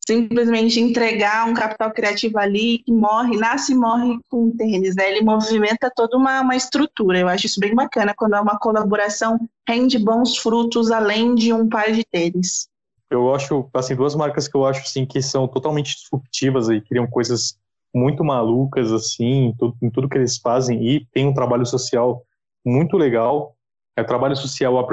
simplesmente 0.08 0.80
entregar 0.80 1.48
um 1.48 1.54
capital 1.54 1.92
criativo 1.92 2.40
ali 2.40 2.80
que 2.80 2.92
morre, 2.92 3.38
nasce 3.38 3.74
e 3.74 3.76
morre 3.76 4.18
com 4.28 4.46
o 4.46 4.58
tênis, 4.58 4.96
né? 4.96 5.08
Ele 5.08 5.22
movimenta 5.22 5.92
toda 5.96 6.18
uma, 6.18 6.42
uma 6.42 6.56
estrutura. 6.56 7.20
Eu 7.20 7.28
acho 7.28 7.46
isso 7.46 7.60
bem 7.60 7.76
bacana 7.76 8.16
quando 8.18 8.34
é 8.34 8.42
uma 8.42 8.58
colaboração 8.58 9.40
rende 9.68 10.00
bons 10.00 10.36
frutos 10.36 10.90
além 10.90 11.36
de 11.36 11.54
um 11.54 11.70
par 11.70 11.92
de 11.92 12.04
tênis. 12.04 12.68
Eu 13.10 13.34
acho, 13.34 13.68
assim, 13.73 13.95
duas 13.95 14.15
marcas 14.15 14.48
que 14.48 14.56
eu 14.56 14.65
acho, 14.65 14.81
assim, 14.81 15.06
que 15.06 15.22
são 15.22 15.48
totalmente 15.48 15.95
disruptivas 15.95 16.69
e 16.69 16.80
criam 16.81 17.07
coisas 17.07 17.57
muito 17.94 18.23
malucas, 18.23 18.91
assim, 18.91 19.48
em 19.48 19.56
tudo, 19.56 19.76
em 19.81 19.90
tudo 19.90 20.07
que 20.07 20.18
eles 20.18 20.38
fazem 20.38 20.84
e 20.88 21.06
tem 21.11 21.27
um 21.27 21.34
trabalho 21.34 21.65
social 21.65 22.23
muito 22.65 22.98
legal. 22.98 23.56
É 23.98 24.03
trabalho 24.03 24.36
social 24.36 24.77
a 24.77 24.86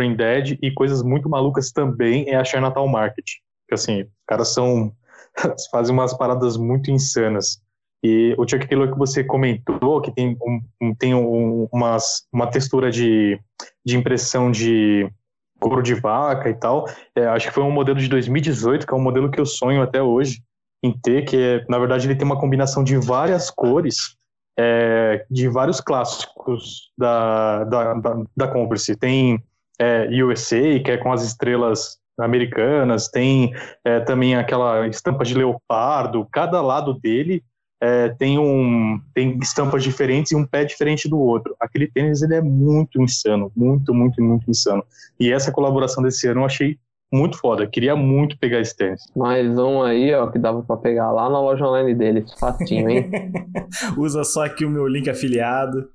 e 0.62 0.70
coisas 0.72 1.02
muito 1.02 1.28
malucas 1.28 1.70
também 1.70 2.28
é 2.28 2.36
a 2.36 2.44
Chinatown 2.44 2.88
Market 2.88 3.24
Porque, 3.62 3.74
assim, 3.74 4.02
os 4.02 4.08
caras 4.26 4.48
são. 4.48 4.92
fazem 5.70 5.94
umas 5.94 6.16
paradas 6.16 6.56
muito 6.56 6.90
insanas. 6.90 7.60
E 8.02 8.34
o 8.38 8.48
Chuck 8.48 8.66
Taylor 8.68 8.90
que 8.90 8.98
você 8.98 9.22
comentou, 9.24 10.00
que 10.00 10.10
tem, 10.10 10.36
um, 10.80 10.94
tem 10.94 11.14
um, 11.14 11.68
umas, 11.72 12.26
uma 12.32 12.46
textura 12.46 12.90
de, 12.90 13.38
de 13.84 13.96
impressão 13.96 14.50
de 14.50 15.10
couro 15.58 15.82
de 15.82 15.94
vaca 15.94 16.48
e 16.48 16.54
tal, 16.54 16.86
é, 17.14 17.26
acho 17.26 17.48
que 17.48 17.54
foi 17.54 17.64
um 17.64 17.70
modelo 17.70 17.98
de 17.98 18.08
2018, 18.08 18.86
que 18.86 18.92
é 18.92 18.96
um 18.96 19.02
modelo 19.02 19.30
que 19.30 19.40
eu 19.40 19.46
sonho 19.46 19.82
até 19.82 20.02
hoje 20.02 20.42
em 20.82 20.92
ter, 20.92 21.24
que 21.24 21.36
é, 21.36 21.64
na 21.68 21.78
verdade 21.78 22.06
ele 22.06 22.14
tem 22.14 22.26
uma 22.26 22.38
combinação 22.38 22.84
de 22.84 22.96
várias 22.96 23.50
cores, 23.50 24.16
é, 24.58 25.24
de 25.30 25.48
vários 25.48 25.80
clássicos 25.80 26.90
da, 26.96 27.64
da, 27.64 27.94
da, 27.94 28.22
da 28.36 28.48
Converse. 28.48 28.96
Tem 28.96 29.42
é, 29.78 30.08
USA, 30.22 30.80
que 30.84 30.90
é 30.90 30.96
com 30.96 31.12
as 31.12 31.22
estrelas 31.22 31.98
americanas, 32.18 33.08
tem 33.08 33.52
é, 33.84 34.00
também 34.00 34.36
aquela 34.36 34.86
estampa 34.86 35.24
de 35.24 35.34
leopardo, 35.34 36.26
cada 36.32 36.62
lado 36.62 36.94
dele 36.94 37.42
é, 37.86 38.08
tem, 38.08 38.36
um, 38.36 39.00
tem 39.14 39.38
estampas 39.40 39.84
diferentes 39.84 40.32
e 40.32 40.36
um 40.36 40.44
pé 40.44 40.64
diferente 40.64 41.08
do 41.08 41.20
outro. 41.20 41.54
Aquele 41.60 41.86
tênis 41.86 42.20
ele 42.20 42.34
é 42.34 42.40
muito 42.40 43.00
insano, 43.00 43.52
muito, 43.54 43.94
muito, 43.94 44.20
muito 44.20 44.50
insano. 44.50 44.82
E 45.20 45.32
essa 45.32 45.52
colaboração 45.52 46.02
desse 46.02 46.26
ano 46.26 46.40
eu 46.40 46.46
achei 46.46 46.76
muito 47.12 47.38
foda. 47.38 47.64
Queria 47.64 47.94
muito 47.94 48.36
pegar 48.38 48.60
esse 48.60 48.76
tênis. 48.76 49.00
Mais 49.14 49.56
um 49.56 49.84
aí, 49.84 50.12
ó, 50.12 50.26
que 50.26 50.36
dava 50.36 50.64
para 50.64 50.76
pegar 50.78 51.12
lá 51.12 51.30
na 51.30 51.40
loja 51.40 51.64
online 51.64 51.94
deles. 51.94 52.34
Fatinho, 52.40 52.90
hein? 52.90 53.08
Usa 53.96 54.24
só 54.24 54.44
aqui 54.44 54.64
o 54.64 54.70
meu 54.70 54.88
link 54.88 55.08
afiliado. 55.08 55.88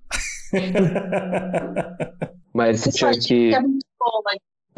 Mas 2.56 2.84
tinha 2.84 3.12
que. 3.12 3.52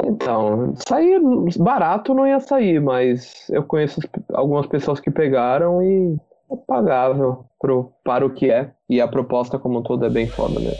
Então, 0.03 0.73
sair 0.87 1.21
barato 1.59 2.15
não 2.15 2.27
ia 2.27 2.39
sair, 2.39 2.81
mas 2.81 3.47
eu 3.49 3.63
conheço 3.63 4.01
algumas 4.33 4.65
pessoas 4.65 4.99
que 4.99 5.11
pegaram 5.11 5.83
e 5.83 6.17
é 6.53 6.57
pagável 6.67 7.45
pro, 7.59 7.91
para 8.03 8.25
o 8.25 8.29
que 8.29 8.49
é. 8.49 8.71
E 8.89 9.01
a 9.01 9.07
proposta 9.07 9.57
como 9.57 9.79
um 9.79 9.83
todo 9.83 10.05
é 10.05 10.09
bem 10.09 10.27
foda 10.27 10.59
mesmo. 10.59 10.77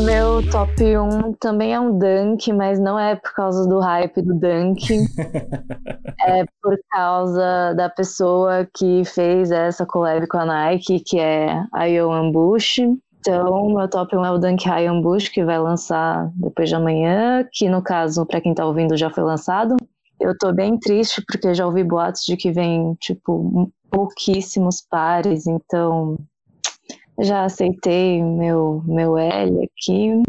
Meu 0.00 0.42
top 0.50 0.72
1 0.82 1.34
também 1.34 1.74
é 1.74 1.78
um 1.78 1.96
Dunk, 1.96 2.52
mas 2.52 2.80
não 2.80 2.98
é 2.98 3.14
por 3.14 3.32
causa 3.34 3.68
do 3.68 3.78
hype 3.78 4.22
do 4.22 4.34
Dunk. 4.34 4.82
é 6.26 6.44
por 6.62 6.78
causa 6.90 7.74
da 7.74 7.88
pessoa 7.90 8.66
que 8.74 9.04
fez 9.04 9.50
essa 9.50 9.84
collab 9.84 10.26
com 10.26 10.38
a 10.38 10.46
Nike, 10.46 11.00
que 11.00 11.20
é 11.20 11.62
a 11.72 11.84
Yoan 11.84 12.32
Bush. 12.32 12.78
Então, 13.20 13.68
meu 13.68 13.86
top 13.86 14.16
1 14.16 14.24
é 14.24 14.30
o 14.32 14.38
Dunk 14.38 14.68
Ryan 14.68 15.00
Bush, 15.00 15.28
que 15.28 15.44
vai 15.44 15.58
lançar 15.58 16.28
depois 16.34 16.68
de 16.68 16.74
amanhã, 16.74 17.46
que 17.52 17.68
no 17.68 17.80
caso, 17.82 18.26
para 18.26 18.40
quem 18.40 18.54
tá 18.54 18.66
ouvindo, 18.66 18.96
já 18.96 19.10
foi 19.10 19.22
lançado. 19.22 19.76
Eu 20.22 20.38
tô 20.38 20.52
bem 20.52 20.78
triste 20.78 21.20
porque 21.26 21.52
já 21.52 21.66
ouvi 21.66 21.82
boatos 21.82 22.22
de 22.24 22.36
que 22.36 22.52
vem, 22.52 22.94
tipo, 23.00 23.72
pouquíssimos 23.90 24.80
pares, 24.88 25.48
então 25.48 26.16
já 27.20 27.44
aceitei 27.44 28.22
meu, 28.22 28.84
meu 28.86 29.18
L 29.18 29.64
aqui. 29.64 30.22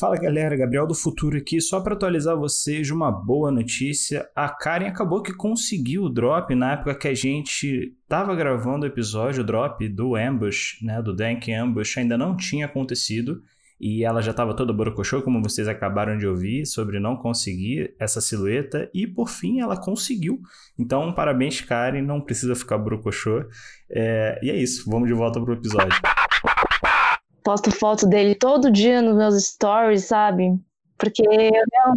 Fala 0.00 0.16
galera, 0.16 0.56
Gabriel 0.56 0.86
do 0.86 0.94
Futuro 0.94 1.36
aqui, 1.36 1.60
só 1.60 1.78
para 1.80 1.92
atualizar 1.92 2.38
vocês 2.38 2.90
uma 2.90 3.12
boa 3.12 3.50
notícia. 3.50 4.26
A 4.34 4.48
Karen 4.48 4.88
acabou 4.88 5.22
que 5.22 5.34
conseguiu 5.34 6.04
o 6.04 6.08
drop 6.08 6.54
na 6.54 6.72
época 6.72 6.94
que 6.94 7.08
a 7.08 7.14
gente 7.14 7.94
tava 8.08 8.34
gravando 8.34 8.86
o 8.86 8.88
episódio, 8.88 9.42
o 9.42 9.46
drop 9.46 9.86
do 9.90 10.16
Ambush, 10.16 10.78
né, 10.82 11.02
do 11.02 11.14
Dank 11.14 11.52
Ambush, 11.52 11.98
ainda 11.98 12.16
não 12.16 12.34
tinha 12.34 12.64
acontecido 12.64 13.42
e 13.80 14.04
ela 14.04 14.20
já 14.20 14.30
estava 14.32 14.54
toda 14.54 14.72
borocochô, 14.72 15.22
como 15.22 15.42
vocês 15.42 15.68
acabaram 15.68 16.16
de 16.18 16.26
ouvir, 16.26 16.66
sobre 16.66 16.98
não 16.98 17.16
conseguir 17.16 17.94
essa 17.98 18.20
silhueta, 18.20 18.90
e 18.92 19.06
por 19.06 19.28
fim 19.28 19.60
ela 19.60 19.76
conseguiu. 19.76 20.40
Então, 20.78 21.12
parabéns, 21.12 21.60
Karen, 21.60 22.02
não 22.02 22.20
precisa 22.20 22.54
ficar 22.54 22.78
borocochô. 22.78 23.44
É, 23.90 24.38
e 24.42 24.50
é 24.50 24.56
isso, 24.56 24.88
vamos 24.90 25.08
de 25.08 25.14
volta 25.14 25.40
pro 25.40 25.54
episódio 25.54 25.98
posto 27.48 27.70
foto 27.70 28.06
dele 28.06 28.34
todo 28.34 28.70
dia 28.70 29.00
nos 29.00 29.16
meus 29.16 29.42
stories, 29.42 30.04
sabe? 30.04 30.54
Porque 30.98 31.22
eu 31.22 31.94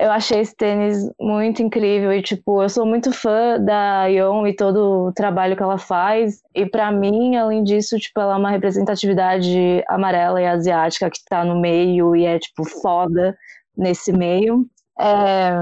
eu 0.00 0.10
achei 0.10 0.40
esse 0.40 0.54
tênis 0.56 1.08
muito 1.20 1.62
incrível 1.62 2.12
e 2.12 2.22
tipo, 2.22 2.62
eu 2.62 2.68
sou 2.68 2.84
muito 2.84 3.12
fã 3.12 3.58
da 3.60 4.06
Ion 4.06 4.46
e 4.46 4.54
todo 4.54 5.08
o 5.08 5.12
trabalho 5.12 5.56
que 5.56 5.62
ela 5.62 5.78
faz. 5.78 6.42
E 6.54 6.66
para 6.66 6.90
mim, 6.90 7.36
além 7.36 7.62
disso, 7.62 7.98
tipo, 7.98 8.20
ela 8.20 8.34
é 8.34 8.36
uma 8.36 8.50
representatividade 8.50 9.82
amarela 9.88 10.40
e 10.40 10.46
asiática 10.46 11.10
que 11.10 11.20
tá 11.28 11.44
no 11.44 11.60
meio 11.60 12.16
e 12.16 12.24
é 12.24 12.38
tipo 12.38 12.64
foda 12.64 13.36
nesse 13.76 14.12
meio. 14.12 14.66
É, 14.98 15.52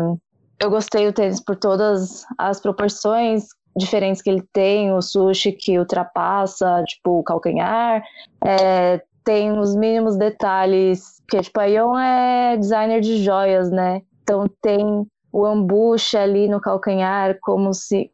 eu 0.61 0.71
gostei 0.71 1.07
do 1.07 1.13
tênis 1.13 1.43
por 1.43 1.57
todas 1.57 2.25
as 2.39 2.61
proporções 2.61 3.45
diferentes 3.77 4.21
que 4.21 4.31
ele 4.31 4.43
tem, 4.53 4.93
o 4.93 5.01
sushi 5.01 5.53
que 5.53 5.79
ultrapassa, 5.79 6.83
tipo, 6.87 7.21
o 7.21 7.23
calcanhar, 7.23 8.03
é, 8.45 9.01
tem 9.25 9.59
os 9.59 9.75
mínimos 9.77 10.17
detalhes, 10.17 11.21
porque, 11.23 11.43
tipo, 11.43 11.61
a 11.61 11.67
Ion 11.67 11.99
é 11.99 12.57
designer 12.57 13.01
de 13.01 13.23
joias, 13.23 13.71
né? 13.71 14.03
Então 14.23 14.47
tem 14.63 15.07
o 15.33 15.47
ambush 15.47 16.15
ali 16.15 16.49
no 16.49 16.61
calcanhar, 16.61 17.39
como 17.41 17.73
se... 17.73 18.11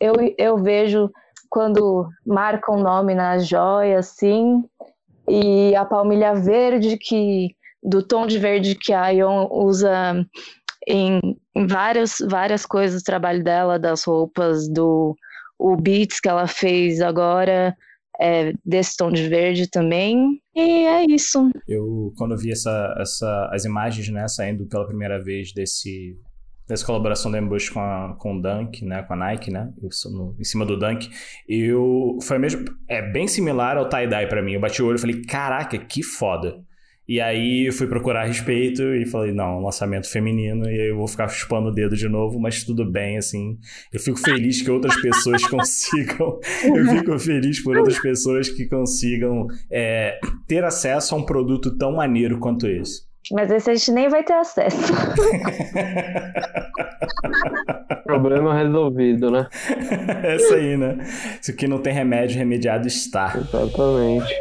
Eu, 0.00 0.14
eu 0.36 0.58
vejo 0.58 1.10
quando 1.48 2.08
marca 2.26 2.72
um 2.72 2.82
nome 2.82 3.14
na 3.14 3.38
joia, 3.38 3.98
assim, 3.98 4.64
e 5.28 5.74
a 5.74 5.84
palmilha 5.84 6.34
verde 6.34 6.98
que 6.98 7.54
do 7.82 8.02
tom 8.02 8.26
de 8.26 8.38
verde 8.38 8.74
que 8.74 8.92
a 8.92 9.10
Ion 9.10 9.48
usa 9.50 10.26
em, 10.86 11.20
em 11.54 11.66
várias, 11.66 12.16
várias 12.28 12.66
coisas 12.66 13.02
do 13.02 13.04
trabalho 13.04 13.42
dela, 13.42 13.78
das 13.78 14.04
roupas, 14.04 14.68
do 14.68 15.16
o 15.58 15.76
beats 15.76 16.20
que 16.20 16.28
ela 16.28 16.46
fez 16.46 17.00
agora, 17.00 17.74
é, 18.20 18.52
desse 18.64 18.96
tom 18.96 19.10
de 19.10 19.28
verde 19.28 19.68
também. 19.68 20.40
E 20.54 20.86
é 20.86 21.04
isso. 21.04 21.50
Eu, 21.68 22.12
quando 22.16 22.36
vi 22.36 22.52
essa, 22.52 22.94
essa, 22.98 23.50
as 23.52 23.64
imagens, 23.64 24.08
né, 24.08 24.26
saindo 24.28 24.66
pela 24.66 24.86
primeira 24.86 25.22
vez 25.22 25.52
desse, 25.52 26.16
dessa 26.68 26.84
colaboração 26.84 27.30
da 27.30 27.38
Ambush 27.38 27.70
com, 27.70 27.80
a, 27.80 28.16
com 28.18 28.36
o 28.36 28.42
Dunk, 28.42 28.84
né, 28.84 29.02
com 29.02 29.14
a 29.14 29.16
Nike, 29.16 29.50
né, 29.50 29.70
no, 30.10 30.36
em 30.38 30.44
cima 30.44 30.64
do 30.64 30.78
Dunk, 30.78 31.08
eu, 31.48 32.18
foi 32.22 32.38
mesmo, 32.38 32.64
é 32.88 33.02
bem 33.02 33.28
similar 33.28 33.76
ao 33.76 33.88
tie-dye 33.88 34.26
para 34.26 34.42
mim. 34.42 34.52
Eu 34.52 34.60
bati 34.60 34.82
o 34.82 34.86
olho 34.86 34.96
e 34.96 35.00
falei, 35.00 35.22
caraca, 35.22 35.78
que 35.78 36.02
foda. 36.02 36.64
E 37.08 37.20
aí 37.20 37.66
eu 37.66 37.72
fui 37.72 37.86
procurar 37.86 38.22
a 38.22 38.26
respeito 38.26 38.82
e 38.82 39.06
falei, 39.06 39.32
não, 39.32 39.60
lançamento 39.60 40.10
feminino, 40.10 40.68
e 40.68 40.80
aí 40.80 40.88
eu 40.88 40.96
vou 40.96 41.06
ficar 41.06 41.28
chupando 41.28 41.68
o 41.68 41.72
dedo 41.72 41.96
de 41.96 42.08
novo, 42.08 42.40
mas 42.40 42.64
tudo 42.64 42.84
bem, 42.90 43.16
assim. 43.16 43.58
Eu 43.92 44.00
fico 44.00 44.18
feliz 44.18 44.60
que 44.60 44.70
outras 44.70 45.00
pessoas 45.00 45.46
consigam. 45.48 46.40
Eu 46.64 46.84
fico 46.86 47.18
feliz 47.18 47.62
por 47.62 47.76
outras 47.76 48.00
pessoas 48.00 48.48
que 48.48 48.66
consigam 48.66 49.46
é, 49.70 50.18
ter 50.48 50.64
acesso 50.64 51.14
a 51.14 51.18
um 51.18 51.22
produto 51.24 51.76
tão 51.78 51.92
maneiro 51.92 52.38
quanto 52.38 52.66
esse. 52.66 53.06
Mas 53.32 53.50
esse 53.50 53.70
a 53.70 53.74
gente 53.74 53.92
nem 53.92 54.08
vai 54.08 54.22
ter 54.22 54.34
acesso. 54.34 54.92
Problema 58.04 58.54
resolvido, 58.54 59.30
né? 59.30 59.48
É 60.22 60.36
isso 60.36 60.54
aí, 60.54 60.76
né? 60.76 60.98
Isso 61.40 61.50
aqui 61.50 61.66
não 61.66 61.78
tem 61.78 61.92
remédio, 61.92 62.38
remediado 62.38 62.86
está. 62.86 63.34
Exatamente. 63.36 64.32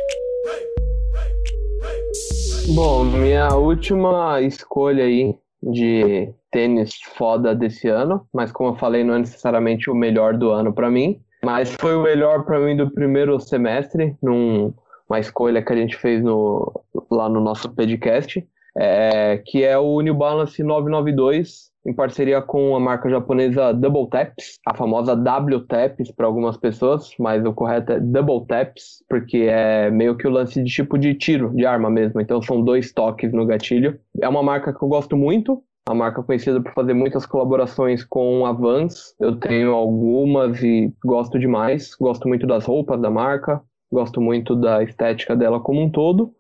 Bom, 2.74 3.04
minha 3.04 3.56
última 3.56 4.42
escolha 4.42 5.04
aí 5.04 5.36
de 5.62 6.34
tênis 6.52 6.96
foda 7.16 7.54
desse 7.54 7.88
ano, 7.88 8.28
mas 8.34 8.52
como 8.52 8.72
eu 8.72 8.76
falei, 8.76 9.04
não 9.04 9.14
é 9.16 9.20
necessariamente 9.20 9.90
o 9.90 9.96
melhor 9.96 10.36
do 10.36 10.50
ano 10.50 10.74
para 10.74 10.90
mim, 10.90 11.22
mas 11.44 11.76
foi 11.80 11.96
o 11.96 12.02
melhor 12.02 12.44
para 12.44 12.60
mim 12.60 12.76
do 12.76 12.90
primeiro 12.90 13.40
semestre, 13.40 14.16
numa 14.22 15.20
escolha 15.20 15.62
que 15.62 15.72
a 15.72 15.76
gente 15.76 15.96
fez 15.96 16.24
no, 16.24 16.72
lá 17.12 17.30
no 17.30 17.40
nosso 17.40 17.70
podcast, 17.70 18.46
é, 18.78 19.42
que 19.46 19.64
é 19.64 19.78
o 19.78 20.02
New 20.02 20.16
Balance 20.16 20.62
992 20.62 21.75
em 21.86 21.94
parceria 21.94 22.42
com 22.42 22.76
a 22.76 22.80
marca 22.80 23.10
japonesa 23.10 23.74
Double 23.74 24.10
Taps, 24.10 24.60
a 24.66 24.74
famosa 24.74 25.16
W 25.16 25.62
Taps 25.62 26.12
para 26.12 26.26
algumas 26.26 26.58
pessoas, 26.58 27.12
mas 27.20 27.46
o 27.46 27.54
correto 27.54 27.94
é 27.94 28.00
Double 28.00 28.46
Taps, 28.48 29.04
porque 29.08 29.48
é 29.50 29.90
meio 29.92 30.18
que 30.18 30.28
o 30.28 30.32
lance 30.32 30.62
de 30.64 30.72
tipo 30.72 30.98
de 30.98 31.14
tiro, 31.14 31.52
de 31.56 31.66
arma 31.66 31.90
mesmo. 31.90 32.20
Então 32.20 32.42
são 32.42 32.62
dois 32.62 32.92
toques 32.92 33.32
no 33.32 33.46
gatilho. 33.46 34.00
É 34.20 34.28
uma 34.28 34.42
marca 34.42 34.74
que 34.74 34.84
eu 34.84 34.88
gosto 34.88 35.16
muito, 35.16 35.64
a 35.88 35.94
marca 35.94 36.24
conhecida 36.24 36.60
por 36.60 36.74
fazer 36.74 36.94
muitas 36.94 37.28
colaborações 37.28 38.04
com 38.04 38.46
a 38.46 38.52
Vans. 38.52 39.14
Eu 39.20 39.36
tenho 39.36 39.72
algumas 39.72 40.62
e 40.64 40.92
gosto 41.06 41.38
demais. 41.38 41.94
Gosto 41.94 42.28
muito 42.28 42.48
das 42.48 42.66
roupas 42.66 43.00
da 43.00 43.12
marca, 43.12 43.62
gosto 43.92 44.20
muito 44.20 44.56
da 44.56 44.82
estética 44.82 45.36
dela 45.36 45.60
como 45.60 45.82
um 45.84 45.90
todo. 45.90 46.34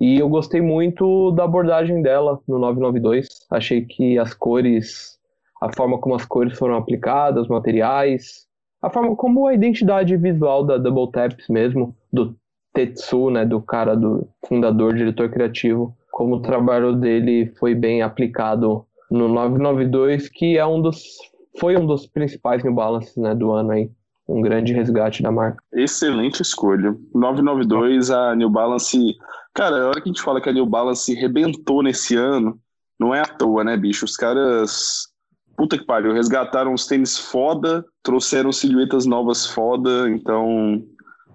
E 0.00 0.18
eu 0.18 0.28
gostei 0.28 0.60
muito 0.60 1.30
da 1.32 1.44
abordagem 1.44 2.02
dela 2.02 2.40
no 2.46 2.58
992. 2.58 3.28
Achei 3.50 3.82
que 3.84 4.18
as 4.18 4.34
cores, 4.34 5.18
a 5.60 5.74
forma 5.74 5.98
como 5.98 6.14
as 6.14 6.24
cores 6.24 6.56
foram 6.58 6.76
aplicadas, 6.76 7.44
os 7.44 7.48
materiais, 7.48 8.46
a 8.82 8.90
forma 8.90 9.16
como 9.16 9.46
a 9.46 9.54
identidade 9.54 10.16
visual 10.16 10.64
da 10.64 10.78
Double 10.78 11.10
Taps 11.10 11.48
mesmo, 11.48 11.94
do 12.12 12.36
Tetsu, 12.72 13.30
né, 13.30 13.44
do 13.44 13.60
cara 13.60 13.96
do 13.96 14.28
fundador, 14.46 14.94
diretor 14.94 15.30
criativo, 15.30 15.96
como 16.12 16.36
o 16.36 16.40
trabalho 16.40 16.94
dele 16.94 17.52
foi 17.58 17.74
bem 17.74 18.02
aplicado 18.02 18.84
no 19.10 19.28
992, 19.28 20.28
que 20.28 20.58
é 20.58 20.66
um 20.66 20.80
dos 20.80 21.18
foi 21.58 21.76
um 21.76 21.86
dos 21.86 22.06
principais 22.06 22.62
New 22.62 22.74
Balance 22.74 23.18
né, 23.18 23.34
do 23.34 23.50
ano 23.52 23.72
aí. 23.72 23.90
Um 24.28 24.40
grande 24.40 24.72
resgate 24.72 25.22
da 25.22 25.30
marca. 25.30 25.62
Excelente 25.72 26.42
escolha. 26.42 26.96
992, 27.14 28.10
a 28.10 28.34
New 28.34 28.50
Balance. 28.50 29.14
Cara, 29.56 29.84
a 29.84 29.88
hora 29.88 30.00
que 30.02 30.10
a 30.10 30.12
gente 30.12 30.20
fala 30.20 30.38
que 30.38 30.50
a 30.50 30.52
New 30.52 30.66
Balance 30.66 31.14
rebentou 31.14 31.82
nesse 31.82 32.14
ano, 32.14 32.60
não 33.00 33.14
é 33.14 33.22
à 33.22 33.24
toa, 33.24 33.64
né, 33.64 33.74
bicho? 33.74 34.04
Os 34.04 34.14
caras. 34.14 35.08
Puta 35.56 35.78
que 35.78 35.86
pariu, 35.86 36.12
resgataram 36.12 36.74
os 36.74 36.86
tênis 36.86 37.16
foda, 37.16 37.82
trouxeram 38.02 38.52
silhuetas 38.52 39.06
novas 39.06 39.46
foda, 39.46 40.10
então. 40.10 40.84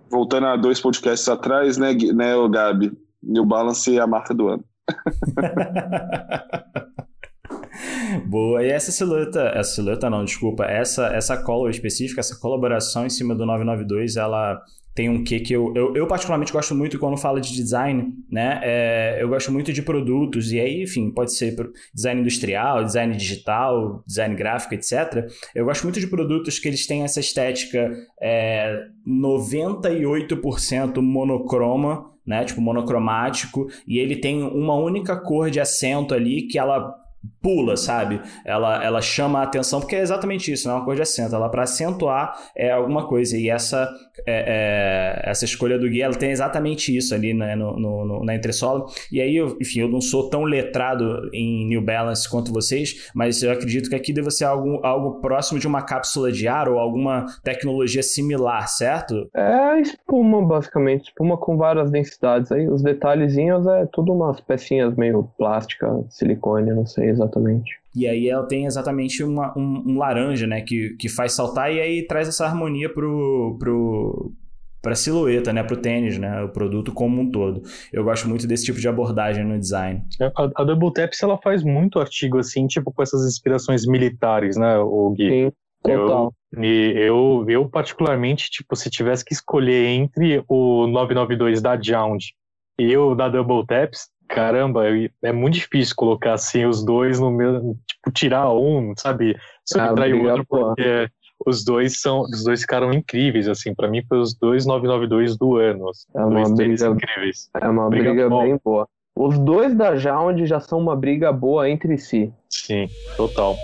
Voltando 0.07 0.45
a 0.47 0.55
dois 0.55 0.79
podcasts 0.79 1.27
atrás, 1.27 1.77
né, 1.77 1.93
né, 1.93 2.33
Gabi? 2.49 2.95
New 3.23 3.45
Balance 3.45 3.97
é 3.97 3.99
a 3.99 4.05
marca 4.05 4.35
do 4.35 4.49
ano. 4.49 4.63
Boa. 8.27 8.63
E 8.63 8.69
essa 8.69 8.91
silhueta, 8.91 9.39
essa 9.55 9.73
silhueta 9.75 10.09
não, 10.09 10.25
desculpa, 10.25 10.65
essa 10.65 11.07
essa 11.07 11.41
color 11.41 11.71
específica, 11.71 12.19
essa 12.19 12.37
colaboração 12.39 13.05
em 13.05 13.09
cima 13.09 13.33
do 13.33 13.45
992, 13.45 14.17
ela 14.17 14.61
tem 14.93 15.09
um 15.09 15.23
quê 15.23 15.39
que 15.39 15.53
eu, 15.53 15.73
eu, 15.75 15.95
eu, 15.95 16.05
particularmente 16.07 16.51
gosto 16.51 16.75
muito 16.75 16.99
quando 16.99 17.15
fala 17.15 17.39
de 17.39 17.53
design, 17.53 18.13
né? 18.29 18.59
É, 18.63 19.17
eu 19.21 19.29
gosto 19.29 19.51
muito 19.51 19.71
de 19.71 19.81
produtos, 19.81 20.51
e 20.51 20.59
aí, 20.59 20.83
enfim, 20.83 21.09
pode 21.11 21.33
ser 21.33 21.55
design 21.93 22.21
industrial, 22.21 22.83
design 22.83 23.15
digital, 23.15 24.03
design 24.05 24.35
gráfico, 24.35 24.73
etc. 24.73 25.29
Eu 25.55 25.65
gosto 25.65 25.83
muito 25.83 25.99
de 25.99 26.07
produtos 26.07 26.59
que 26.59 26.67
eles 26.67 26.85
têm 26.85 27.03
essa 27.03 27.19
estética 27.19 27.91
é, 28.21 28.83
98% 29.07 31.01
monocroma, 31.01 32.11
né? 32.25 32.43
Tipo, 32.43 32.59
monocromático, 32.61 33.67
e 33.87 33.97
ele 33.97 34.17
tem 34.17 34.43
uma 34.43 34.75
única 34.75 35.15
cor 35.15 35.49
de 35.49 35.59
acento 35.59 36.13
ali 36.13 36.47
que 36.47 36.59
ela 36.59 37.00
pula, 37.41 37.75
sabe? 37.75 38.21
Ela, 38.45 38.83
ela 38.83 39.01
chama 39.01 39.39
a 39.39 39.43
atenção, 39.43 39.79
porque 39.79 39.95
é 39.95 40.01
exatamente 40.01 40.51
isso, 40.51 40.67
não 40.67 40.75
é 40.75 40.77
uma 40.79 40.85
coisa 40.85 40.97
de 40.97 41.01
acento. 41.03 41.35
Ela, 41.35 41.49
para 41.49 41.63
acentuar, 41.63 42.35
é 42.55 42.71
alguma 42.71 43.07
coisa. 43.07 43.37
E 43.37 43.49
essa, 43.49 43.89
é, 44.25 45.21
é, 45.25 45.29
essa 45.29 45.45
escolha 45.45 45.77
do 45.77 45.89
Gui, 45.89 46.01
ela 46.01 46.13
tem 46.13 46.31
exatamente 46.31 46.95
isso 46.95 47.13
ali 47.13 47.33
né, 47.33 47.55
no, 47.55 47.79
no, 47.79 48.23
na 48.23 48.35
entressola. 48.35 48.85
E 49.11 49.21
aí, 49.21 49.35
eu, 49.35 49.57
enfim, 49.59 49.81
eu 49.81 49.89
não 49.89 50.01
sou 50.01 50.29
tão 50.29 50.43
letrado 50.43 51.29
em 51.33 51.67
New 51.67 51.81
Balance 51.81 52.29
quanto 52.29 52.53
vocês, 52.53 53.09
mas 53.13 53.41
eu 53.41 53.51
acredito 53.51 53.89
que 53.89 53.95
aqui 53.95 54.13
deve 54.13 54.29
ser 54.31 54.45
algo, 54.45 54.79
algo 54.83 55.19
próximo 55.19 55.59
de 55.59 55.67
uma 55.67 55.81
cápsula 55.81 56.31
de 56.31 56.47
ar 56.47 56.69
ou 56.69 56.79
alguma 56.79 57.25
tecnologia 57.43 58.03
similar, 58.03 58.67
certo? 58.67 59.29
É 59.35 59.79
espuma, 59.79 60.45
basicamente. 60.45 61.09
Espuma 61.09 61.37
com 61.37 61.57
várias 61.57 61.89
densidades. 61.89 62.51
Aí 62.51 62.67
os 62.67 62.81
detalhezinhos 62.81 63.65
é 63.67 63.85
tudo 63.91 64.13
umas 64.13 64.39
pecinhas 64.39 64.95
meio 64.95 65.29
plástica, 65.37 66.03
silicone, 66.09 66.71
não 66.71 66.85
sei 66.85 67.10
exatamente. 67.11 67.79
E 67.95 68.07
aí 68.07 68.29
ela 68.29 68.47
tem 68.47 68.65
exatamente 68.65 69.23
uma, 69.23 69.57
um, 69.57 69.83
um, 69.85 69.97
laranja, 69.97 70.47
né? 70.47 70.61
Que, 70.61 70.95
que 70.97 71.09
faz 71.09 71.33
saltar 71.33 71.73
e 71.73 71.79
aí 71.79 72.07
traz 72.07 72.27
essa 72.27 72.45
harmonia 72.45 72.91
pro, 72.91 73.57
pro, 73.59 74.33
pra 74.81 74.95
silhueta, 74.95 75.51
né? 75.51 75.61
Pro 75.63 75.77
tênis, 75.77 76.17
né? 76.17 76.41
O 76.43 76.49
produto 76.49 76.93
como 76.93 77.21
um 77.21 77.29
todo. 77.29 77.61
Eu 77.91 78.03
gosto 78.03 78.27
muito 78.27 78.47
desse 78.47 78.65
tipo 78.65 78.79
de 78.79 78.87
abordagem 78.87 79.43
no 79.43 79.59
design. 79.59 80.03
É, 80.19 80.25
a, 80.25 80.49
a 80.55 80.63
Double 80.63 80.91
Taps, 80.93 81.21
ela 81.21 81.37
faz 81.37 81.63
muito 81.63 81.99
artigo, 81.99 82.37
assim, 82.39 82.65
tipo 82.65 82.91
com 82.91 83.03
essas 83.03 83.25
inspirações 83.27 83.85
militares, 83.85 84.57
né, 84.57 84.77
o 84.77 85.11
Gui? 85.11 85.29
Sim. 85.29 85.51
Total. 85.83 86.33
Eu, 86.53 86.63
eu, 86.63 87.45
eu, 87.47 87.69
particularmente, 87.69 88.49
tipo, 88.49 88.75
se 88.75 88.89
tivesse 88.89 89.25
que 89.25 89.33
escolher 89.33 89.87
entre 89.87 90.43
o 90.47 90.85
992 90.87 91.61
da 91.61 91.79
Jound 91.81 92.33
e 92.77 92.95
o 92.95 93.15
da 93.15 93.27
Double 93.29 93.65
Taps, 93.65 94.09
caramba, 94.31 94.83
é 95.21 95.31
muito 95.31 95.55
difícil 95.55 95.95
colocar 95.95 96.33
assim 96.33 96.65
os 96.65 96.83
dois 96.83 97.19
no 97.19 97.29
mesmo, 97.29 97.77
tipo, 97.87 98.11
tirar 98.11 98.51
um, 98.51 98.93
sabe? 98.97 99.37
Subtrair 99.65 100.15
ah, 100.15 100.17
o 100.17 100.29
outro, 100.29 100.45
porque 100.47 101.09
os 101.45 101.63
dois 101.63 101.99
são, 101.99 102.21
os 102.21 102.43
dois 102.43 102.61
ficaram 102.61 102.93
incríveis, 102.93 103.47
assim, 103.47 103.75
para 103.75 103.89
mim 103.89 104.01
foi 104.07 104.19
os 104.19 104.33
dois 104.33 104.65
992 104.65 105.37
do 105.37 105.57
ano. 105.57 105.89
Assim, 105.89 106.07
é 106.15 106.23
uma 106.23 106.55
briga 106.55 106.87
incríveis. 106.87 107.49
É 107.59 107.67
uma 107.67 107.89
briga, 107.89 108.09
briga 108.11 108.29
bem 108.29 108.59
boa. 108.63 108.87
Os 109.15 109.37
dois 109.37 109.75
da 109.75 109.95
Jound 109.97 110.45
já 110.45 110.59
são 110.59 110.79
uma 110.79 110.95
briga 110.95 111.31
boa 111.33 111.69
entre 111.69 111.97
si. 111.97 112.31
Sim, 112.49 112.87
total. 113.17 113.57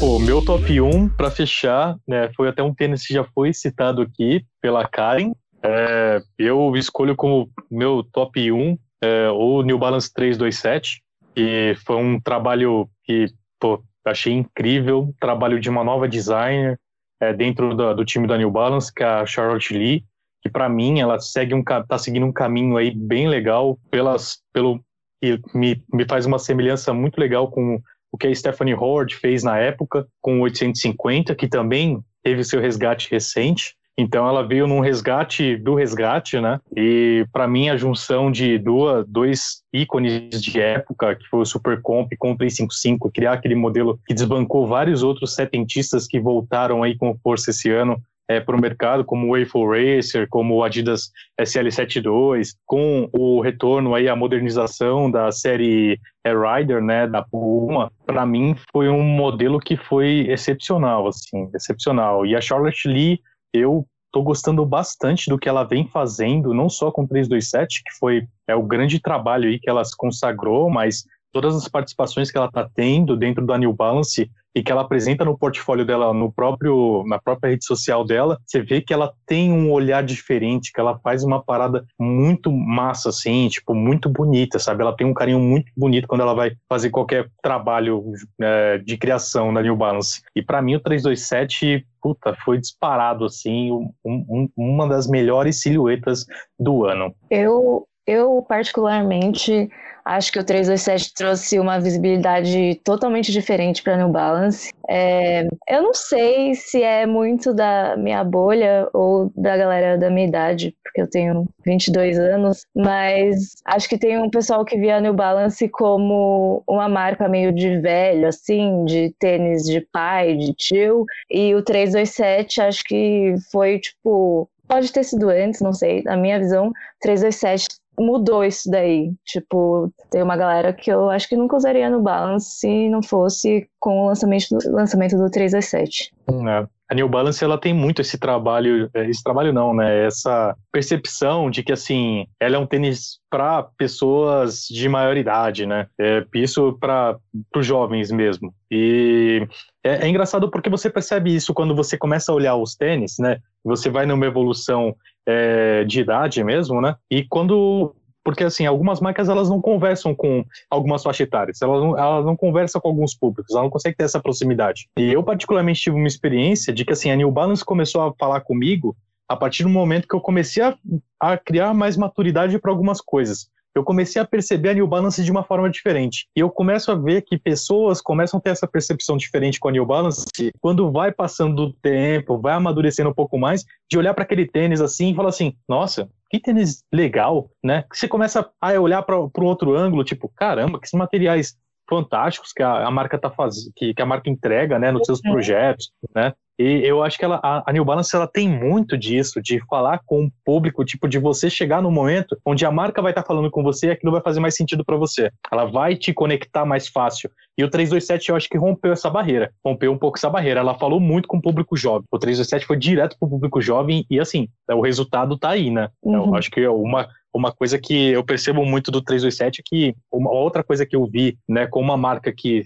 O 0.00 0.18
meu 0.18 0.44
top 0.44 0.80
1, 0.80 1.08
para 1.10 1.30
fechar, 1.30 1.96
né, 2.06 2.30
foi 2.34 2.48
até 2.48 2.62
um 2.62 2.74
tênis 2.74 3.06
que 3.06 3.14
já 3.14 3.24
foi 3.24 3.52
citado 3.52 4.02
aqui 4.02 4.44
pela 4.60 4.86
Karen, 4.86 5.32
é, 5.66 6.22
eu 6.38 6.76
escolho 6.76 7.16
como 7.16 7.50
meu 7.70 8.02
top 8.02 8.50
1 8.50 8.78
é, 9.02 9.28
o 9.30 9.62
New 9.62 9.78
Balance 9.78 10.12
327, 10.12 11.02
que 11.34 11.74
foi 11.84 11.96
um 11.96 12.20
trabalho 12.20 12.88
que 13.04 13.26
pô, 13.58 13.82
achei 14.04 14.32
incrível, 14.32 15.14
trabalho 15.20 15.60
de 15.60 15.68
uma 15.68 15.84
nova 15.84 16.08
designer 16.08 16.78
é, 17.20 17.32
dentro 17.32 17.74
do, 17.74 17.94
do, 17.94 18.04
time 18.04 18.26
da 18.26 18.38
New 18.38 18.50
Balance, 18.50 18.92
que 18.92 19.02
é 19.02 19.06
a 19.06 19.26
Charlotte 19.26 19.76
Lee, 19.76 20.04
que 20.42 20.48
para 20.48 20.68
mim 20.68 21.00
ela 21.00 21.18
segue 21.18 21.54
um 21.54 21.62
tá 21.62 21.98
seguindo 21.98 22.26
um 22.26 22.32
caminho 22.32 22.76
aí 22.76 22.90
bem 22.94 23.28
legal 23.28 23.78
pelas 23.90 24.38
pelo 24.52 24.80
que 25.20 25.40
me, 25.54 25.82
me 25.92 26.04
faz 26.06 26.26
uma 26.26 26.38
semelhança 26.38 26.92
muito 26.92 27.18
legal 27.18 27.50
com 27.50 27.80
o 28.12 28.18
que 28.18 28.26
a 28.26 28.34
Stephanie 28.34 28.74
Howard 28.74 29.14
fez 29.14 29.42
na 29.42 29.58
época 29.58 30.06
com 30.20 30.38
o 30.38 30.42
850, 30.42 31.34
que 31.34 31.48
também 31.48 32.02
teve 32.22 32.44
seu 32.44 32.60
resgate 32.60 33.10
recente. 33.10 33.74
Então 33.98 34.28
ela 34.28 34.46
veio 34.46 34.66
num 34.66 34.80
resgate 34.80 35.56
do 35.56 35.74
resgate, 35.74 36.38
né? 36.38 36.60
E 36.76 37.26
para 37.32 37.48
mim 37.48 37.70
a 37.70 37.76
junção 37.76 38.30
de 38.30 38.58
duas, 38.58 39.06
dois 39.08 39.62
ícones 39.72 40.42
de 40.42 40.60
época, 40.60 41.16
que 41.16 41.26
foi 41.28 41.40
o 41.40 41.46
Super 41.46 41.80
Comp 41.80 42.12
com 42.18 42.32
o 42.32 42.36
355, 42.36 43.10
criar 43.10 43.32
aquele 43.32 43.54
modelo 43.54 43.98
que 44.06 44.12
desbancou 44.14 44.66
vários 44.66 45.02
outros 45.02 45.34
setentistas 45.34 46.06
que 46.06 46.20
voltaram 46.20 46.82
aí 46.82 46.96
com 46.96 47.16
força 47.22 47.50
esse 47.50 47.70
ano 47.70 47.98
é, 48.28 48.40
para 48.40 48.56
o 48.56 48.60
mercado, 48.60 49.04
como 49.04 49.28
o 49.28 49.30
Wayful 49.30 49.70
Racer, 49.70 50.26
como 50.28 50.56
o 50.56 50.64
Adidas 50.64 51.10
SL72, 51.40 52.50
com 52.64 53.08
o 53.12 53.40
retorno 53.40 53.94
aí 53.94 54.08
à 54.08 54.16
modernização 54.16 55.10
da 55.10 55.30
série 55.30 55.98
é, 56.24 56.32
Rider, 56.32 56.82
né, 56.82 57.06
da 57.06 57.22
Puma, 57.22 57.90
para 58.04 58.26
mim 58.26 58.56
foi 58.72 58.88
um 58.88 59.02
modelo 59.02 59.60
que 59.60 59.76
foi 59.76 60.26
excepcional, 60.28 61.06
assim, 61.06 61.48
excepcional. 61.54 62.26
E 62.26 62.34
a 62.34 62.40
Charlotte 62.40 62.88
Lee 62.88 63.20
eu 63.56 63.86
estou 64.06 64.22
gostando 64.22 64.64
bastante 64.64 65.28
do 65.28 65.38
que 65.38 65.48
ela 65.48 65.64
vem 65.64 65.86
fazendo, 65.86 66.54
não 66.54 66.68
só 66.68 66.90
com 66.90 67.06
327, 67.06 67.82
que 67.84 67.92
foi 67.98 68.26
é 68.46 68.54
o 68.54 68.62
grande 68.62 69.00
trabalho 69.00 69.48
aí 69.48 69.58
que 69.58 69.68
ela 69.68 69.84
se 69.84 69.96
consagrou, 69.96 70.70
mas 70.70 71.04
todas 71.32 71.54
as 71.54 71.68
participações 71.68 72.30
que 72.30 72.38
ela 72.38 72.46
está 72.46 72.68
tendo 72.74 73.16
dentro 73.16 73.44
da 73.44 73.58
New 73.58 73.72
Balance 73.72 74.30
e 74.56 74.62
que 74.62 74.72
ela 74.72 74.80
apresenta 74.80 75.22
no 75.22 75.36
portfólio 75.36 75.84
dela, 75.84 76.14
no 76.14 76.32
próprio, 76.32 77.04
na 77.06 77.18
própria 77.18 77.50
rede 77.50 77.66
social 77.66 78.02
dela, 78.06 78.38
você 78.46 78.62
vê 78.62 78.80
que 78.80 78.94
ela 78.94 79.12
tem 79.26 79.52
um 79.52 79.70
olhar 79.70 80.02
diferente, 80.02 80.72
que 80.72 80.80
ela 80.80 80.98
faz 81.00 81.22
uma 81.22 81.44
parada 81.44 81.84
muito 82.00 82.50
massa, 82.50 83.10
assim, 83.10 83.48
tipo, 83.48 83.74
muito 83.74 84.08
bonita, 84.08 84.58
sabe? 84.58 84.80
Ela 84.80 84.96
tem 84.96 85.06
um 85.06 85.12
carinho 85.12 85.38
muito 85.38 85.70
bonito 85.76 86.08
quando 86.08 86.22
ela 86.22 86.32
vai 86.32 86.52
fazer 86.70 86.88
qualquer 86.88 87.30
trabalho 87.42 88.02
é, 88.40 88.78
de 88.78 88.96
criação 88.96 89.52
na 89.52 89.60
New 89.60 89.76
Balance. 89.76 90.22
E 90.34 90.42
para 90.42 90.62
mim 90.62 90.76
o 90.76 90.80
327, 90.80 91.86
puta, 92.00 92.34
foi 92.42 92.58
disparado, 92.58 93.26
assim, 93.26 93.70
um, 93.70 93.92
um, 94.04 94.48
uma 94.56 94.88
das 94.88 95.06
melhores 95.06 95.60
silhuetas 95.60 96.24
do 96.58 96.86
ano. 96.86 97.14
Eu, 97.30 97.86
eu 98.06 98.44
particularmente 98.48 99.68
Acho 100.06 100.30
que 100.30 100.38
o 100.38 100.44
327 100.44 101.14
trouxe 101.14 101.58
uma 101.58 101.80
visibilidade 101.80 102.80
totalmente 102.84 103.32
diferente 103.32 103.82
para 103.82 103.96
New 103.96 104.08
Balance. 104.08 104.72
É, 104.88 105.48
eu 105.68 105.82
não 105.82 105.92
sei 105.92 106.54
se 106.54 106.80
é 106.80 107.04
muito 107.04 107.52
da 107.52 107.96
minha 107.96 108.22
bolha 108.22 108.88
ou 108.92 109.32
da 109.36 109.56
galera 109.56 109.98
da 109.98 110.08
minha 110.08 110.28
idade, 110.28 110.76
porque 110.84 111.00
eu 111.02 111.10
tenho 111.10 111.48
22 111.64 112.20
anos, 112.20 112.64
mas 112.72 113.56
acho 113.64 113.88
que 113.88 113.98
tem 113.98 114.16
um 114.16 114.30
pessoal 114.30 114.64
que 114.64 114.78
via 114.78 115.00
New 115.00 115.12
Balance 115.12 115.68
como 115.70 116.62
uma 116.68 116.88
marca 116.88 117.28
meio 117.28 117.52
de 117.52 117.80
velho, 117.80 118.28
assim, 118.28 118.84
de 118.84 119.12
tênis 119.18 119.64
de 119.64 119.80
pai, 119.80 120.36
de 120.36 120.54
tio, 120.54 121.04
e 121.28 121.52
o 121.52 121.64
327 121.64 122.60
acho 122.60 122.84
que 122.84 123.34
foi 123.50 123.80
tipo 123.80 124.48
pode 124.68 124.92
ter 124.92 125.04
sido 125.04 125.28
antes, 125.30 125.60
não 125.60 125.72
sei, 125.72 126.02
na 126.02 126.16
minha 126.16 126.38
visão, 126.38 126.72
327 127.00 127.68
mudou 127.98 128.44
isso 128.44 128.70
daí. 128.70 129.12
Tipo, 129.24 129.92
tem 130.10 130.22
uma 130.22 130.36
galera 130.36 130.72
que 130.72 130.90
eu 130.90 131.10
acho 131.10 131.28
que 131.28 131.36
nunca 131.36 131.56
usaria 131.56 131.90
no 131.90 132.02
Balance 132.02 132.58
se 132.58 132.88
não 132.88 133.02
fosse 133.02 133.68
com 133.78 134.02
o 134.02 134.06
lançamento 134.06 134.48
do, 134.50 134.72
lançamento 134.72 135.16
do 135.16 135.30
327. 135.30 136.12
É. 136.28 136.66
A 136.88 136.94
New 136.94 137.08
Balance 137.08 137.42
ela 137.42 137.58
tem 137.58 137.74
muito 137.74 138.00
esse 138.00 138.16
trabalho, 138.16 138.88
é, 138.94 139.10
esse 139.10 139.22
trabalho 139.22 139.52
não, 139.52 139.74
né? 139.74 140.06
Essa 140.06 140.54
percepção 140.70 141.50
de 141.50 141.64
que 141.64 141.72
assim, 141.72 142.26
ela 142.38 142.56
é 142.56 142.58
um 142.58 142.66
tênis 142.66 143.18
para 143.28 143.64
pessoas 143.76 144.66
de 144.70 144.88
maior 144.88 145.16
idade, 145.16 145.66
né? 145.66 145.88
É, 146.00 146.24
isso 146.36 146.76
para 146.78 147.18
os 147.56 147.66
jovens 147.66 148.12
mesmo. 148.12 148.54
E 148.70 149.48
é, 149.82 150.06
é 150.06 150.08
engraçado 150.08 150.48
porque 150.48 150.70
você 150.70 150.88
percebe 150.88 151.34
isso 151.34 151.52
quando 151.52 151.74
você 151.74 151.98
começa 151.98 152.30
a 152.30 152.34
olhar 152.34 152.54
os 152.54 152.76
tênis, 152.76 153.16
né? 153.18 153.38
Você 153.64 153.90
vai 153.90 154.06
numa 154.06 154.26
evolução 154.26 154.94
é, 155.26 155.84
de 155.84 156.00
idade 156.00 156.42
mesmo, 156.44 156.80
né? 156.80 156.96
E 157.10 157.24
quando 157.24 157.94
porque 158.24 158.42
assim, 158.42 158.66
algumas 158.66 159.00
marcas 159.00 159.28
elas 159.28 159.48
não 159.48 159.60
conversam 159.60 160.12
com 160.12 160.44
algumas 160.68 161.00
faixas 161.00 161.28
etárias, 161.28 161.62
elas 161.62 161.80
não, 161.80 161.96
elas 161.96 162.24
não 162.24 162.36
conversam 162.36 162.80
com 162.80 162.88
alguns 162.88 163.14
públicos, 163.14 163.52
elas 163.52 163.62
não 163.62 163.70
conseguem 163.70 163.96
ter 163.96 164.02
essa 164.02 164.20
proximidade. 164.20 164.88
E 164.98 165.12
eu 165.12 165.22
particularmente 165.22 165.80
tive 165.80 165.96
uma 165.96 166.08
experiência 166.08 166.72
de 166.72 166.84
que 166.84 166.92
assim, 166.92 167.08
a 167.08 167.14
New 167.14 167.30
Balance 167.30 167.64
começou 167.64 168.02
a 168.02 168.12
falar 168.14 168.40
comigo 168.40 168.96
a 169.28 169.36
partir 169.36 169.62
do 169.62 169.68
momento 169.68 170.08
que 170.08 170.14
eu 170.14 170.20
comecei 170.20 170.60
a, 170.60 170.76
a 171.20 171.36
criar 171.36 171.72
mais 171.72 171.96
maturidade 171.96 172.58
para 172.58 172.72
algumas 172.72 173.00
coisas 173.00 173.48
eu 173.76 173.84
comecei 173.84 174.20
a 174.20 174.24
perceber 174.24 174.70
a 174.70 174.74
New 174.74 174.86
Balance 174.86 175.22
de 175.22 175.30
uma 175.30 175.44
forma 175.44 175.68
diferente. 175.68 176.26
E 176.34 176.40
eu 176.40 176.50
começo 176.50 176.90
a 176.90 176.94
ver 176.94 177.22
que 177.22 177.38
pessoas 177.38 178.00
começam 178.00 178.38
a 178.38 178.40
ter 178.40 178.50
essa 178.50 178.66
percepção 178.66 179.16
diferente 179.16 179.60
com 179.60 179.68
a 179.68 179.72
New 179.72 179.84
Balance 179.84 180.24
quando 180.60 180.90
vai 180.90 181.12
passando 181.12 181.64
o 181.64 181.72
tempo, 181.74 182.38
vai 182.38 182.54
amadurecendo 182.54 183.10
um 183.10 183.14
pouco 183.14 183.38
mais, 183.38 183.64
de 183.90 183.98
olhar 183.98 184.14
para 184.14 184.24
aquele 184.24 184.46
tênis 184.46 184.80
assim 184.80 185.10
e 185.10 185.14
falar 185.14 185.28
assim: 185.28 185.54
nossa, 185.68 186.08
que 186.30 186.40
tênis 186.40 186.82
legal, 186.92 187.50
né? 187.62 187.84
Você 187.92 188.08
começa 188.08 188.50
a 188.60 188.72
olhar 188.80 189.02
para 189.02 189.18
o 189.18 189.30
outro 189.42 189.76
ângulo, 189.76 190.04
tipo, 190.04 190.28
caramba, 190.34 190.80
que 190.80 190.96
materiais 190.96 191.54
fantásticos 191.88 192.52
que 192.52 192.62
a, 192.62 192.86
a 192.86 192.90
marca 192.90 193.18
tá 193.18 193.30
fazendo, 193.30 193.72
que, 193.76 193.94
que, 193.94 194.02
a 194.02 194.06
marca 194.06 194.28
entrega, 194.28 194.78
né, 194.78 194.90
nos 194.90 195.06
seus 195.06 195.20
uhum. 195.24 195.32
projetos, 195.32 195.92
né? 196.14 196.32
E 196.58 196.82
eu 196.84 197.02
acho 197.02 197.18
que 197.18 197.24
ela, 197.24 197.40
a, 197.42 197.72
New 197.72 197.84
Balance 197.84 198.14
ela 198.14 198.26
tem 198.26 198.48
muito 198.48 198.96
disso, 198.96 199.42
de 199.42 199.60
falar 199.66 200.00
com 200.06 200.24
o 200.24 200.30
público, 200.44 200.84
tipo, 200.84 201.06
de 201.06 201.18
você 201.18 201.50
chegar 201.50 201.82
no 201.82 201.90
momento 201.90 202.36
onde 202.46 202.64
a 202.64 202.70
marca 202.70 203.02
vai 203.02 203.12
estar 203.12 203.22
tá 203.22 203.26
falando 203.26 203.50
com 203.50 203.62
você 203.62 203.88
e 203.88 203.90
aquilo 203.90 204.12
vai 204.12 204.22
fazer 204.22 204.40
mais 204.40 204.54
sentido 204.54 204.84
para 204.84 204.96
você. 204.96 205.30
Ela 205.52 205.66
vai 205.66 205.96
te 205.96 206.12
conectar 206.14 206.64
mais 206.64 206.88
fácil. 206.88 207.30
E 207.58 207.64
o 207.64 207.70
327 207.70 208.30
eu 208.30 208.36
acho 208.36 208.48
que 208.48 208.58
rompeu 208.58 208.92
essa 208.92 209.10
barreira, 209.10 209.50
rompeu 209.64 209.92
um 209.92 209.98
pouco 209.98 210.18
essa 210.18 210.30
barreira. 210.30 210.60
Ela 210.60 210.78
falou 210.78 211.00
muito 211.00 211.28
com 211.28 211.36
o 211.36 211.42
público 211.42 211.76
jovem. 211.76 212.06
O 212.10 212.18
327 212.18 212.66
foi 212.66 212.76
direto 212.76 213.16
pro 213.18 213.28
público 213.28 213.60
jovem 213.60 214.06
e 214.10 214.18
assim, 214.18 214.48
o 214.70 214.80
resultado 214.80 215.38
tá 215.38 215.50
aí, 215.50 215.70
né? 215.70 215.88
Uhum. 216.02 216.28
Eu 216.28 216.34
acho 216.34 216.50
que 216.50 216.60
é 216.60 216.70
uma, 216.70 217.08
uma 217.34 217.52
coisa 217.52 217.78
que 217.78 218.10
eu 218.10 218.24
percebo 218.24 218.64
muito 218.64 218.90
do 218.90 219.02
327 219.02 219.60
é 219.60 219.62
que 219.64 219.94
uma 220.10 220.30
outra 220.30 220.64
coisa 220.64 220.86
que 220.86 220.96
eu 220.96 221.06
vi, 221.06 221.36
né, 221.46 221.66
com 221.66 221.80
uma 221.80 221.96
marca 221.96 222.32
que 222.34 222.64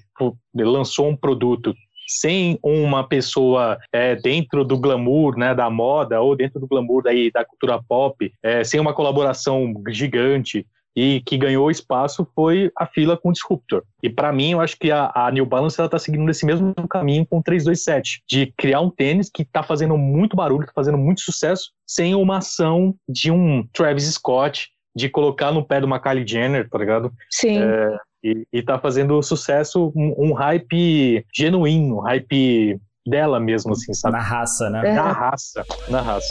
lançou 0.54 1.08
um 1.08 1.16
produto 1.16 1.74
sem 2.10 2.58
uma 2.60 3.06
pessoa 3.06 3.78
é, 3.92 4.16
dentro 4.16 4.64
do 4.64 4.76
glamour, 4.76 5.36
né, 5.36 5.54
da 5.54 5.70
moda 5.70 6.20
ou 6.20 6.34
dentro 6.34 6.58
do 6.58 6.66
glamour 6.66 7.04
daí, 7.04 7.30
da 7.30 7.44
cultura 7.44 7.80
pop, 7.80 8.32
é, 8.42 8.64
sem 8.64 8.80
uma 8.80 8.92
colaboração 8.92 9.72
gigante 9.88 10.66
e 10.96 11.22
que 11.24 11.38
ganhou 11.38 11.70
espaço 11.70 12.26
foi 12.34 12.70
a 12.76 12.84
fila 12.84 13.16
com 13.16 13.28
o 13.28 13.32
Disruptor. 13.32 13.84
E 14.02 14.10
para 14.10 14.32
mim, 14.32 14.52
eu 14.52 14.60
acho 14.60 14.76
que 14.76 14.90
a, 14.90 15.12
a 15.14 15.30
New 15.30 15.46
Balance 15.46 15.80
está 15.80 15.98
seguindo 16.00 16.28
esse 16.28 16.44
mesmo 16.44 16.74
caminho 16.88 17.24
com 17.24 17.38
o 17.38 17.42
327, 17.42 18.24
de 18.28 18.52
criar 18.56 18.80
um 18.80 18.90
tênis 18.90 19.30
que 19.32 19.42
está 19.42 19.62
fazendo 19.62 19.96
muito 19.96 20.36
barulho, 20.36 20.62
está 20.62 20.72
fazendo 20.74 20.98
muito 20.98 21.20
sucesso, 21.20 21.70
sem 21.86 22.14
uma 22.16 22.38
ação 22.38 22.92
de 23.08 23.30
um 23.30 23.64
Travis 23.72 24.12
Scott, 24.12 24.68
de 24.94 25.08
colocar 25.08 25.52
no 25.52 25.64
pé 25.64 25.80
do 25.80 26.00
Kylie 26.00 26.26
Jenner, 26.26 26.68
tá 26.68 26.76
ligado? 26.76 27.12
Sim. 27.30 27.62
É, 27.62 27.96
e, 28.22 28.46
e 28.52 28.62
tá 28.62 28.78
fazendo 28.78 29.22
sucesso, 29.22 29.92
um, 29.96 30.14
um 30.18 30.32
hype 30.32 31.24
genuíno, 31.34 31.98
um 31.98 32.00
hype 32.00 32.78
dela 33.06 33.40
mesmo, 33.40 33.72
assim, 33.72 33.92
sabe? 33.94 34.16
Na 34.16 34.22
raça, 34.22 34.70
né? 34.70 34.82
É. 34.84 34.94
Na 34.94 35.12
raça, 35.12 35.64
na 35.88 36.00
raça. 36.00 36.28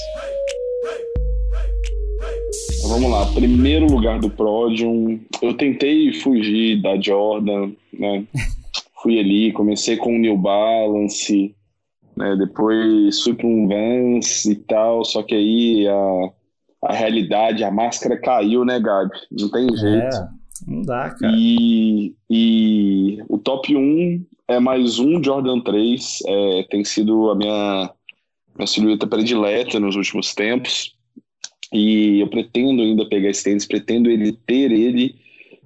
Vamos 2.88 3.12
lá, 3.12 3.26
primeiro 3.34 3.86
lugar 3.86 4.20
do 4.20 4.30
Prodium. 4.30 5.20
Eu 5.42 5.54
tentei 5.56 6.14
fugir 6.14 6.82
da 6.82 7.00
Jordan, 7.00 7.72
né? 7.94 8.26
Fui 9.02 9.18
ali, 9.18 9.54
comecei 9.54 9.96
com 9.96 10.14
o 10.14 10.20
New 10.20 10.38
Balance, 10.38 11.56
né? 12.18 12.36
Depois 12.36 13.22
fui 13.22 13.34
para 13.34 13.48
um 13.48 13.66
Vans 13.66 14.44
e 14.44 14.56
tal, 14.56 15.06
só 15.06 15.24
que 15.24 15.34
aí 15.34 15.88
a, 15.88 16.90
a 16.90 16.94
realidade, 16.94 17.64
a 17.64 17.72
máscara 17.72 18.20
caiu, 18.20 18.66
né, 18.66 18.78
Gabi? 18.78 19.12
Não 19.32 19.50
tem 19.50 19.74
jeito. 19.78 20.16
É. 20.16 20.39
Não 20.68 20.82
dá, 20.82 21.10
cara. 21.12 21.34
E, 21.38 22.16
e 22.30 23.20
o 23.28 23.38
top 23.38 23.76
1 23.76 24.26
é 24.48 24.60
mais 24.60 25.00
um 25.00 25.24
Jordan 25.24 25.62
3. 25.62 26.20
É, 26.26 26.64
tem 26.70 26.84
sido 26.84 27.30
a 27.30 27.36
minha, 27.36 27.94
minha 28.56 28.68
silhueta 28.68 29.08
predileta 29.08 29.80
nos 29.80 29.96
últimos 29.96 30.34
tempos. 30.34 30.96
E 31.72 32.20
eu 32.20 32.28
pretendo 32.28 32.82
ainda 32.82 33.08
pegar 33.08 33.30
esse 33.30 33.44
tênis, 33.44 33.66
pretendo 33.66 34.10
ele 34.10 34.34
ter 34.34 34.72
ele, 34.72 35.16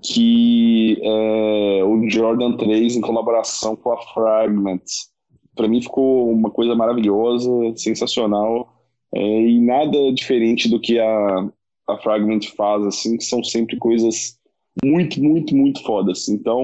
que 0.02 0.99
é 1.02 1.84
o 1.84 2.10
Jordan 2.10 2.57
3 2.57 2.98
em 2.98 3.02
colaboração 3.02 3.76
com 3.76 3.91
a 3.91 4.02
Fragment. 4.14 4.84
Para 5.56 5.68
mim 5.68 5.82
ficou 5.82 6.30
uma 6.30 6.49
coisa 6.49 6.76
maravilhosa, 6.76 7.49
sensacional, 7.78 8.74
é, 9.15 9.41
e 9.41 9.61
nada 9.61 10.11
diferente 10.14 10.68
do 10.68 10.80
que 10.80 10.99
a, 10.99 11.49
a 11.88 11.98
Fragment 11.99 12.41
faz, 12.57 12.86
assim, 12.86 13.18
que 13.18 13.24
são 13.24 13.44
sempre 13.44 13.78
coisas 13.78 14.38
muito, 14.84 15.22
muito, 15.22 15.56
muito 15.56 15.84
fodas. 15.84 16.28
Então, 16.30 16.64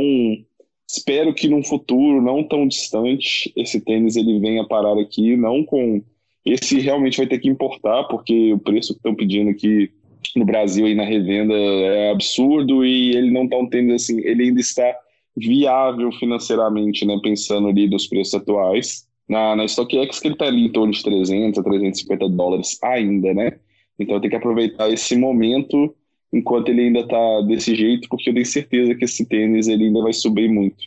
espero 0.88 1.34
que 1.34 1.48
num 1.48 1.64
futuro 1.64 2.22
não 2.22 2.44
tão 2.44 2.68
distante 2.68 3.52
esse 3.56 3.82
tênis 3.82 4.16
ele 4.16 4.40
venha 4.40 4.68
parar 4.68 4.98
aqui, 5.00 5.36
não 5.36 5.64
com 5.64 6.02
esse 6.46 6.80
realmente 6.80 7.18
vai 7.18 7.28
ter 7.28 7.40
que 7.40 7.50
importar, 7.50 8.06
porque 8.06 8.54
o 8.54 8.60
preço 8.60 8.94
que 8.94 9.00
estão 9.00 9.14
pedindo 9.14 9.50
aqui 9.50 9.92
no 10.36 10.46
Brasil 10.46 10.88
e 10.88 10.96
na 10.96 11.04
revenda 11.04 11.54
é 11.54 12.12
absurdo 12.12 12.86
e 12.86 13.16
ele 13.16 13.32
não 13.32 13.44
está 13.44 13.58
um 13.58 13.70
tênis 13.70 14.04
assim, 14.04 14.20
ele 14.22 14.44
ainda 14.44 14.60
está 14.60 14.96
viável 15.36 16.12
financeiramente, 16.14 17.06
né, 17.06 17.20
pensando 17.22 17.68
ali 17.68 17.88
dos 17.88 18.08
preços 18.08 18.34
atuais. 18.34 19.08
Na, 19.28 19.56
na 19.56 19.68
StockX 19.68 20.20
que 20.20 20.28
ele 20.28 20.34
está 20.34 20.46
ali 20.46 20.66
em 20.66 20.72
torno 20.72 20.92
de 20.92 21.04
300 21.04 21.60
a 21.60 21.64
350 21.64 22.30
dólares 22.30 22.80
ainda, 22.82 23.32
né? 23.32 23.60
Então 24.00 24.20
tem 24.20 24.28
que 24.28 24.36
aproveitar 24.36 24.90
esse 24.90 25.16
momento 25.16 25.94
enquanto 26.32 26.70
ele 26.70 26.82
ainda 26.82 27.00
está 27.00 27.42
desse 27.48 27.76
jeito, 27.76 28.08
porque 28.10 28.30
eu 28.30 28.34
tenho 28.34 28.46
certeza 28.46 28.96
que 28.96 29.06
esse 29.06 29.26
tênis 29.26 29.68
ele 29.68 29.86
ainda 29.86 30.02
vai 30.02 30.14
subir 30.14 30.50
muito. 30.50 30.78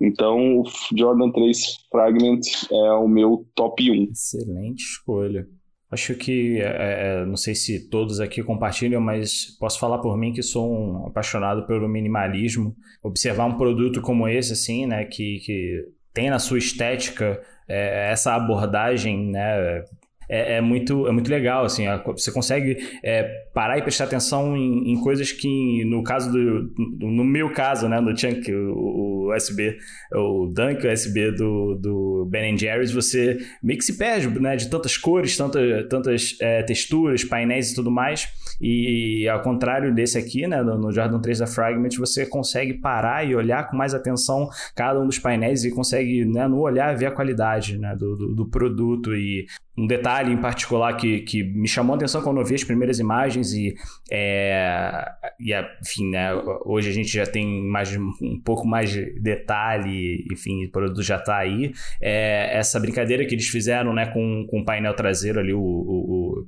Então, 0.00 0.60
o 0.60 0.64
Jordan 0.96 1.30
3 1.30 1.58
Fragment 1.90 2.40
é 2.70 2.92
o 2.92 3.08
meu 3.08 3.46
top 3.54 3.90
1. 3.90 4.10
Excelente 4.12 4.82
escolha. 4.82 5.46
Acho 5.90 6.14
que, 6.14 6.60
é, 6.60 7.22
é, 7.22 7.26
não 7.26 7.36
sei 7.36 7.54
se 7.54 7.88
todos 7.88 8.20
aqui 8.20 8.42
compartilham, 8.42 9.00
mas 9.00 9.56
posso 9.58 9.80
falar 9.80 9.98
por 9.98 10.16
mim 10.18 10.32
que 10.32 10.42
sou 10.42 10.70
um 10.70 11.06
apaixonado 11.06 11.66
pelo 11.66 11.88
minimalismo. 11.88 12.76
Observar 13.02 13.46
um 13.46 13.56
produto 13.56 14.02
como 14.02 14.28
esse, 14.28 14.52
assim, 14.52 14.86
né, 14.86 15.04
que, 15.06 15.38
que 15.40 15.84
tem 16.12 16.28
na 16.28 16.38
sua 16.38 16.58
estética 16.58 17.42
é, 17.66 18.10
essa 18.12 18.34
abordagem, 18.34 19.30
né, 19.30 19.82
é, 20.28 20.56
é, 20.56 20.60
muito, 20.60 21.06
é 21.06 21.12
muito 21.12 21.30
legal, 21.30 21.64
assim, 21.64 21.84
você 22.06 22.30
consegue 22.30 22.76
é, 23.02 23.22
parar 23.54 23.78
e 23.78 23.82
prestar 23.82 24.04
atenção 24.04 24.56
em, 24.56 24.92
em, 24.92 25.00
coisas 25.00 25.32
que, 25.32 25.84
no 25.84 26.02
caso 26.02 26.30
do, 26.30 26.70
no 26.98 27.24
meu 27.24 27.50
caso, 27.52 27.88
né, 27.88 28.00
no 28.00 28.16
Chunk, 28.16 28.52
o, 28.52 29.28
o 29.28 29.34
USB, 29.34 29.78
o 30.12 30.46
Dunk 30.46 30.86
USB 30.86 31.32
do, 31.32 31.74
do 31.76 32.28
Ben 32.30 32.56
Jerry's, 32.58 32.92
você 32.92 33.38
meio 33.62 33.78
que 33.78 33.84
se 33.84 33.96
perde, 33.96 34.28
né, 34.40 34.56
de 34.56 34.68
tantas 34.68 34.96
cores, 34.96 35.36
tanta, 35.36 35.86
tantas 35.88 36.36
é, 36.40 36.62
texturas, 36.62 37.24
painéis 37.24 37.72
e 37.72 37.74
tudo 37.74 37.90
mais, 37.90 38.28
e 38.60 39.28
ao 39.28 39.40
contrário 39.42 39.94
desse 39.94 40.18
aqui, 40.18 40.46
né, 40.46 40.62
no, 40.62 40.92
Jordan 40.92 41.20
3 41.20 41.38
da 41.38 41.46
Fragment, 41.46 41.90
você 41.98 42.26
consegue 42.26 42.74
parar 42.74 43.24
e 43.24 43.34
olhar 43.34 43.68
com 43.68 43.76
mais 43.76 43.94
atenção 43.94 44.48
cada 44.74 45.00
um 45.00 45.06
dos 45.06 45.18
painéis 45.18 45.64
e 45.64 45.70
consegue, 45.70 46.24
né, 46.24 46.46
no 46.48 46.60
olhar 46.60 46.96
ver 46.96 47.06
a 47.06 47.10
qualidade, 47.12 47.78
né, 47.78 47.94
do, 47.96 48.16
do, 48.16 48.34
do 48.34 48.46
produto 48.46 49.14
e 49.14 49.46
um 49.76 49.86
detalhe 49.86 50.32
em 50.32 50.36
particular 50.36 50.96
que, 50.96 51.20
que 51.20 51.44
me 51.44 51.68
chamou 51.68 51.94
a 51.94 51.96
atenção 51.96 52.20
quando 52.20 52.40
eu 52.40 52.44
vi 52.44 52.56
as 52.56 52.64
primeiras 52.64 52.98
imagens 52.98 53.52
e, 53.52 53.76
é, 54.10 55.08
e 55.38 55.52
enfim, 55.80 56.10
né, 56.10 56.30
hoje 56.64 56.90
a 56.90 56.92
gente 56.92 57.12
já 57.12 57.24
tem 57.24 57.62
mais, 57.62 57.94
um 57.96 58.40
pouco 58.44 58.66
mais 58.66 58.90
de 58.90 59.20
detalhe, 59.20 60.26
enfim, 60.32 60.64
o 60.64 60.70
produto 60.70 61.00
já 61.00 61.16
está 61.16 61.36
aí. 61.36 61.72
É, 62.00 62.58
essa 62.58 62.80
brincadeira 62.80 63.24
que 63.24 63.36
eles 63.36 63.46
fizeram 63.46 63.94
né, 63.94 64.06
com, 64.06 64.44
com 64.50 64.60
o 64.60 64.64
painel 64.64 64.94
traseiro 64.94 65.38
ali, 65.38 65.54
o, 65.54 65.60
o, 65.60 66.46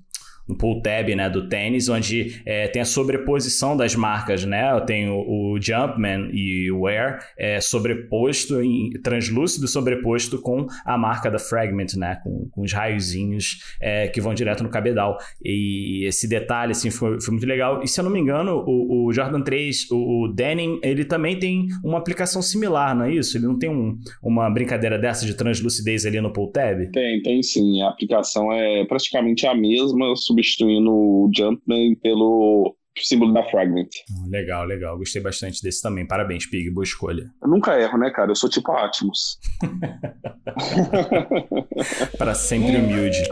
um 0.51 0.57
pull 0.57 0.83
tab 0.83 1.09
né, 1.09 1.31
do 1.31 1.49
tênis, 1.49 1.89
onde 1.89 2.41
é, 2.45 2.67
tem 2.69 2.83
a 2.83 2.85
sobreposição 2.85 3.77
das 3.77 3.95
marcas, 3.95 4.45
né? 4.45 4.73
Eu 4.73 4.81
tenho 4.81 5.15
o, 5.15 5.59
Jumpman 5.61 6.31
e 6.33 6.71
o 6.71 6.87
Air 6.87 7.19
é, 7.39 7.61
sobreposto, 7.61 8.61
em, 8.63 8.91
translúcido 9.03 9.69
sobreposto 9.69 10.41
com 10.41 10.67
a 10.85 10.99
marca 10.99 11.31
da 11.31 11.39
Fragment, 11.39 11.97
né? 11.97 12.19
Com, 12.23 12.49
com 12.51 12.63
os 12.63 12.73
raiozinhos 12.73 13.77
é, 13.81 14.09
que 14.09 14.21
vão 14.21 14.35
direto 14.35 14.63
no 14.63 14.71
cabedal. 14.71 15.19
E 15.45 16.05
esse 16.07 16.29
detalhe, 16.29 16.73
assim, 16.73 16.91
foi, 16.91 17.21
foi 17.21 17.33
muito 17.33 17.47
legal. 17.47 17.83
E 17.83 17.89
se 17.89 18.01
eu 18.01 18.05
não 18.05 18.11
me 18.11 18.19
engano, 18.19 18.65
o, 18.67 19.07
o 19.07 19.13
Jordan 19.13 19.43
3, 19.43 19.91
o, 19.91 20.25
o, 20.25 20.29
Denim, 20.29 20.81
ele 20.83 21.05
também 21.05 21.39
tem 21.39 21.69
uma 21.85 21.99
aplicação 21.99 22.43
similar, 22.43 22.97
não 22.97 23.05
é 23.05 23.15
isso? 23.15 23.37
Ele 23.37 23.47
não 23.47 23.59
tem 23.59 23.71
um, 23.71 23.99
uma 24.23 24.51
brincadeira 24.51 24.99
dessa 24.99 25.27
de 25.27 25.35
translucidez 25.35 26.07
ali 26.07 26.21
no 26.21 26.33
pull 26.33 26.49
tab? 26.49 26.91
Tem, 26.93 27.23
tem 27.23 27.43
sim. 27.43 27.83
A 27.83 27.89
aplicação 27.89 28.53
é 28.53 28.85
praticamente 28.87 29.47
a 29.47 29.55
mesma, 29.55 30.15
substituindo 30.41 30.91
o 30.91 31.31
Jumpman 31.35 31.95
pelo 31.97 32.77
símbolo 32.99 33.33
da 33.33 33.43
Fragment. 33.45 33.89
Legal, 34.29 34.67
legal. 34.67 34.99
Gostei 34.99 35.23
bastante 35.23 35.63
desse 35.63 35.81
também. 35.83 36.07
Parabéns, 36.07 36.47
Pig. 36.47 36.71
Boa 36.71 36.85
escolha. 36.85 37.31
Eu 37.43 37.49
nunca 37.49 37.81
erro, 37.81 37.99
né, 37.99 38.11
cara? 38.11 38.31
Eu 38.31 38.37
sou 38.37 38.51
tipo 38.51 38.71
Atmos. 38.73 39.39
Para 42.19 42.35
sempre 42.35 42.77
humilde. 42.77 43.23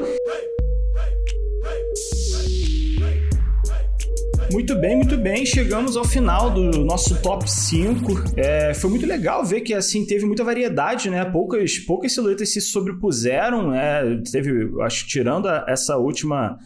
Muito 4.51 4.75
bem, 4.77 4.97
muito 4.97 5.17
bem. 5.19 5.45
Chegamos 5.45 5.95
ao 5.95 6.05
final 6.05 6.51
do 6.51 6.83
nosso 6.83 7.21
top 7.21 7.49
5. 7.49 8.33
É, 8.35 8.73
foi 8.73 8.89
muito 8.89 9.05
legal 9.05 9.45
ver 9.45 9.61
que 9.61 9.75
assim 9.75 10.07
teve 10.07 10.25
muita 10.25 10.43
variedade, 10.43 11.11
né? 11.11 11.23
Poucas, 11.27 11.79
poucas 11.79 12.13
silhuetas 12.13 12.51
se 12.51 12.61
sobrepuseram, 12.63 13.71
né? 13.71 14.01
Teve, 14.33 14.71
acho, 14.83 15.07
tirando 15.07 15.49
a, 15.49 15.67
essa 15.69 15.99
última 15.99 16.59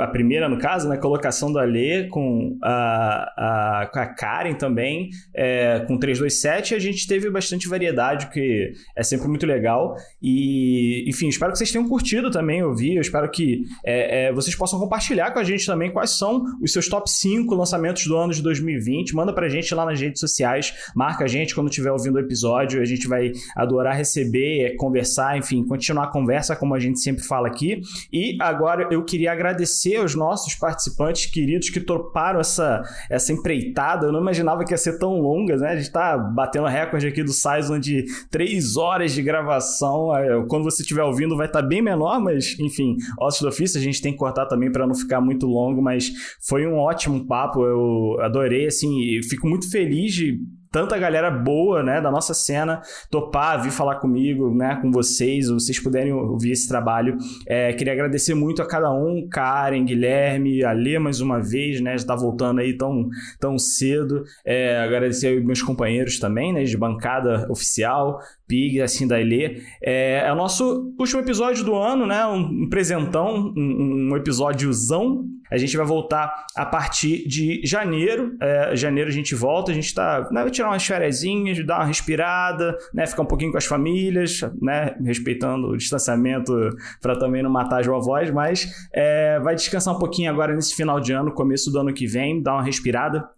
a 0.00 0.06
primeira, 0.06 0.48
no 0.48 0.58
caso, 0.58 0.88
né, 0.88 0.96
colocação 0.96 1.52
do 1.52 1.58
Alê 1.58 2.08
com 2.08 2.56
a, 2.62 3.82
a, 3.82 3.86
com 3.92 3.98
a 3.98 4.06
Karen 4.06 4.54
também, 4.54 5.10
é, 5.34 5.80
com 5.86 5.98
327, 5.98 6.74
a 6.74 6.78
gente 6.78 7.06
teve 7.06 7.28
bastante 7.28 7.68
variedade, 7.68 8.30
que 8.30 8.72
é 8.96 9.02
sempre 9.02 9.28
muito 9.28 9.44
legal. 9.44 9.94
E, 10.22 11.04
enfim, 11.06 11.28
espero 11.28 11.52
que 11.52 11.58
vocês 11.58 11.70
tenham 11.70 11.86
curtido 11.86 12.30
também 12.30 12.62
ouvir. 12.62 12.96
Eu 12.96 13.02
espero 13.02 13.30
que 13.30 13.64
é, 13.84 14.28
é, 14.28 14.32
vocês 14.32 14.56
possam 14.56 14.78
compartilhar 14.78 15.30
com 15.32 15.38
a 15.38 15.44
gente 15.44 15.66
também 15.66 15.92
quais 15.92 16.16
são 16.16 16.42
os 16.62 16.72
seus 16.72 16.88
top 16.88 17.10
5 17.10 17.54
lançamentos 17.54 18.06
do 18.06 18.16
ano 18.16 18.32
de 18.32 18.42
2020. 18.42 19.14
Manda 19.14 19.34
pra 19.34 19.46
gente 19.46 19.74
lá 19.74 19.84
nas 19.84 20.00
redes 20.00 20.20
sociais, 20.20 20.72
marca 20.94 21.24
a 21.24 21.28
gente 21.28 21.54
quando 21.54 21.68
estiver 21.68 21.92
ouvindo 21.92 22.16
o 22.16 22.20
episódio. 22.20 22.80
A 22.80 22.86
gente 22.86 23.06
vai 23.06 23.30
adorar 23.54 23.94
receber, 23.94 24.74
conversar, 24.76 25.36
enfim, 25.36 25.66
continuar 25.66 26.04
a 26.04 26.10
conversa, 26.10 26.56
como 26.56 26.74
a 26.74 26.80
gente 26.80 26.98
sempre 26.98 27.22
fala 27.22 27.48
aqui. 27.48 27.82
E 28.10 28.38
agora 28.40 28.88
eu 28.90 29.04
queria 29.04 29.32
agradecer 29.32 29.65
agradecer 29.66 29.96
aos 29.96 30.14
nossos 30.14 30.54
participantes 30.54 31.26
queridos 31.26 31.68
que 31.68 31.80
toparam 31.80 32.40
essa, 32.40 32.82
essa 33.10 33.32
empreitada. 33.32 34.06
Eu 34.06 34.12
não 34.12 34.20
imaginava 34.20 34.64
que 34.64 34.72
ia 34.72 34.78
ser 34.78 34.98
tão 34.98 35.20
longa, 35.20 35.56
né? 35.56 35.70
A 35.70 35.76
gente 35.76 35.90
tá 35.90 36.16
batendo 36.16 36.66
recorde 36.66 37.06
aqui 37.06 37.22
do 37.22 37.32
Saison 37.32 37.78
de 37.78 38.04
três 38.30 38.76
horas 38.76 39.12
de 39.12 39.22
gravação. 39.22 40.10
Quando 40.48 40.64
você 40.64 40.82
estiver 40.82 41.02
ouvindo, 41.02 41.36
vai 41.36 41.46
estar 41.46 41.62
tá 41.62 41.66
bem 41.66 41.82
menor, 41.82 42.20
mas 42.20 42.58
enfim, 42.58 42.96
ossos 43.20 43.42
do 43.42 43.48
ofício 43.48 43.78
a 43.78 43.82
gente 43.82 44.00
tem 44.00 44.12
que 44.12 44.18
cortar 44.18 44.46
também 44.46 44.70
para 44.70 44.86
não 44.86 44.94
ficar 44.94 45.20
muito 45.20 45.46
longo. 45.46 45.82
Mas 45.82 46.10
foi 46.40 46.66
um 46.66 46.76
ótimo 46.76 47.26
papo, 47.26 47.64
eu 47.64 48.20
adorei, 48.20 48.66
assim, 48.66 49.00
e 49.00 49.22
fico 49.22 49.48
muito 49.48 49.70
feliz 49.70 50.14
de 50.14 50.38
tanta 50.76 50.98
galera 50.98 51.30
boa, 51.30 51.82
né, 51.82 52.02
da 52.02 52.10
nossa 52.10 52.34
cena 52.34 52.82
topar, 53.10 53.62
vir 53.62 53.70
falar 53.70 53.96
comigo, 53.96 54.54
né, 54.54 54.78
com 54.82 54.92
vocês, 54.92 55.48
ou 55.48 55.58
vocês 55.58 55.80
puderem 55.80 56.12
ouvir 56.12 56.50
esse 56.50 56.68
trabalho. 56.68 57.16
É, 57.46 57.72
queria 57.72 57.94
agradecer 57.94 58.34
muito 58.34 58.60
a 58.60 58.68
cada 58.68 58.92
um, 58.92 59.26
Karen, 59.26 59.86
Guilherme, 59.86 60.62
Alê 60.62 60.98
mais 60.98 61.22
uma 61.22 61.40
vez, 61.40 61.80
né, 61.80 61.96
já 61.96 62.06
tá 62.06 62.14
voltando 62.14 62.60
aí 62.60 62.76
tão, 62.76 63.08
tão 63.40 63.58
cedo. 63.58 64.22
É, 64.44 64.78
agradecer 64.80 65.34
aos 65.34 65.42
meus 65.46 65.62
companheiros 65.62 66.18
também, 66.18 66.52
né, 66.52 66.62
de 66.64 66.76
bancada 66.76 67.50
oficial, 67.50 68.20
Pig, 68.46 68.80
assim, 68.80 69.06
da 69.06 69.20
Ilê. 69.20 69.62
É, 69.82 70.24
é 70.26 70.32
o 70.32 70.36
nosso 70.36 70.94
último 70.98 71.20
episódio 71.20 71.64
do 71.64 71.74
ano, 71.74 72.06
né? 72.06 72.24
Um, 72.26 72.68
presentão, 72.68 73.52
um, 73.56 74.10
um 74.10 74.16
episódiozão. 74.16 75.24
A 75.50 75.56
gente 75.56 75.76
vai 75.76 75.86
voltar 75.86 76.32
a 76.56 76.66
partir 76.66 77.26
de 77.26 77.60
janeiro. 77.64 78.36
É, 78.40 78.74
janeiro 78.74 79.10
a 79.10 79.12
gente 79.12 79.34
volta, 79.34 79.70
a 79.70 79.74
gente 79.74 79.92
tá. 79.94 80.28
Né, 80.30 80.42
vai 80.42 80.50
tirar 80.50 80.68
umas 80.68 80.84
férias, 80.84 81.22
dar 81.64 81.78
uma 81.78 81.84
respirada, 81.84 82.76
né? 82.92 83.06
Ficar 83.06 83.22
um 83.22 83.26
pouquinho 83.26 83.52
com 83.52 83.58
as 83.58 83.66
famílias, 83.66 84.40
né? 84.60 84.94
Respeitando 85.04 85.68
o 85.68 85.76
distanciamento 85.76 86.52
para 87.00 87.16
também 87.16 87.42
não 87.42 87.50
matar 87.50 87.80
as 87.80 87.86
vovós, 87.86 88.30
mas 88.30 88.68
é, 88.92 89.40
vai 89.40 89.54
descansar 89.54 89.94
um 89.94 89.98
pouquinho 89.98 90.30
agora 90.30 90.54
nesse 90.54 90.74
final 90.74 91.00
de 91.00 91.12
ano, 91.12 91.32
começo 91.32 91.70
do 91.70 91.78
ano 91.78 91.92
que 91.92 92.06
vem, 92.06 92.42
dar 92.42 92.54
uma 92.54 92.62
respirada 92.62 93.28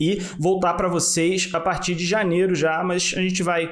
e 0.00 0.18
voltar 0.38 0.74
para 0.74 0.88
vocês 0.88 1.50
a 1.52 1.60
partir 1.60 1.94
de 1.94 2.06
janeiro 2.06 2.54
já, 2.54 2.82
mas 2.82 3.12
a 3.14 3.20
gente 3.20 3.42
vai 3.42 3.70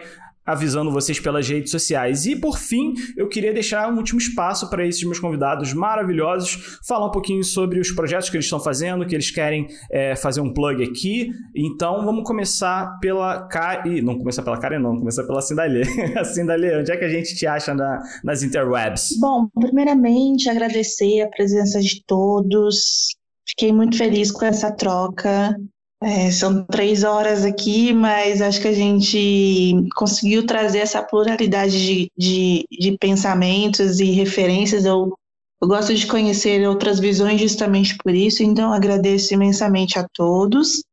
avisando 0.49 0.91
vocês 0.91 1.21
pelas 1.21 1.47
redes 1.47 1.71
sociais. 1.71 2.25
E 2.25 2.35
por 2.35 2.59
fim, 2.59 2.95
eu 3.17 3.29
queria 3.29 3.53
deixar 3.53 3.93
um 3.93 3.99
último 3.99 4.19
espaço 4.19 4.71
para 4.71 4.87
esses 4.87 5.05
meus 5.05 5.21
convidados 5.21 5.75
maravilhosos 5.75 6.79
falar 6.87 7.07
um 7.07 7.11
pouquinho 7.11 7.45
sobre 7.45 7.79
os 7.79 7.91
projetos 7.91 8.31
que 8.31 8.37
eles 8.37 8.47
estão 8.47 8.59
fazendo, 8.59 9.07
que 9.07 9.15
eles 9.15 9.31
querem 9.31 9.69
é, 9.91 10.17
fazer 10.17 10.41
um 10.41 10.53
plug 10.53 10.83
aqui. 10.83 11.31
Então 11.55 12.03
vamos 12.03 12.25
começar 12.25 12.99
pela 12.99 13.47
Karen. 13.47 14.01
Não 14.01 14.17
começar 14.17 14.43
pela 14.43 14.59
Karen, 14.59 14.79
não, 14.79 14.97
começar 14.97 15.25
pela 15.25 15.43
Cindalê. 15.43 15.85
Cindalê, 16.25 16.79
onde 16.81 16.91
é 16.91 16.97
que 16.97 17.05
a 17.05 17.11
gente 17.11 17.37
te 17.37 17.47
acha 17.47 17.75
na, 17.75 18.03
nas 18.25 18.43
interwebs? 18.43 19.19
Bom, 19.21 19.49
primeiramente 19.49 20.49
agradecer 20.49 21.21
a 21.21 21.29
presença 21.29 21.79
de 21.79 22.03
todos. 22.07 23.17
Fiquei 23.47 23.71
muito 23.71 23.99
feliz 23.99 24.31
com 24.31 24.47
essa 24.47 24.73
troca. 24.73 25.55
É, 26.01 26.31
são 26.31 26.65
três 26.65 27.03
horas 27.03 27.45
aqui, 27.45 27.93
mas 27.93 28.41
acho 28.41 28.61
que 28.61 28.69
a 28.69 28.73
gente 28.73 29.75
conseguiu 29.97 30.47
trazer 30.47 30.79
essa 30.79 31.03
pluralidade 31.03 31.73
de, 31.73 32.11
de, 32.17 32.65
de 32.71 32.97
pensamentos 32.99 33.99
e 33.99 34.13
referências. 34.13 34.85
Eu, 34.85 35.13
eu 35.61 35.67
gosto 35.67 35.93
de 35.93 36.07
conhecer 36.07 36.67
outras 36.69 37.01
visões 37.01 37.41
justamente 37.41 37.97
por 37.97 38.15
isso, 38.15 38.45
então 38.45 38.73
agradeço 38.73 39.35
imensamente 39.35 39.99
a 39.99 40.07
todos. 40.15 40.85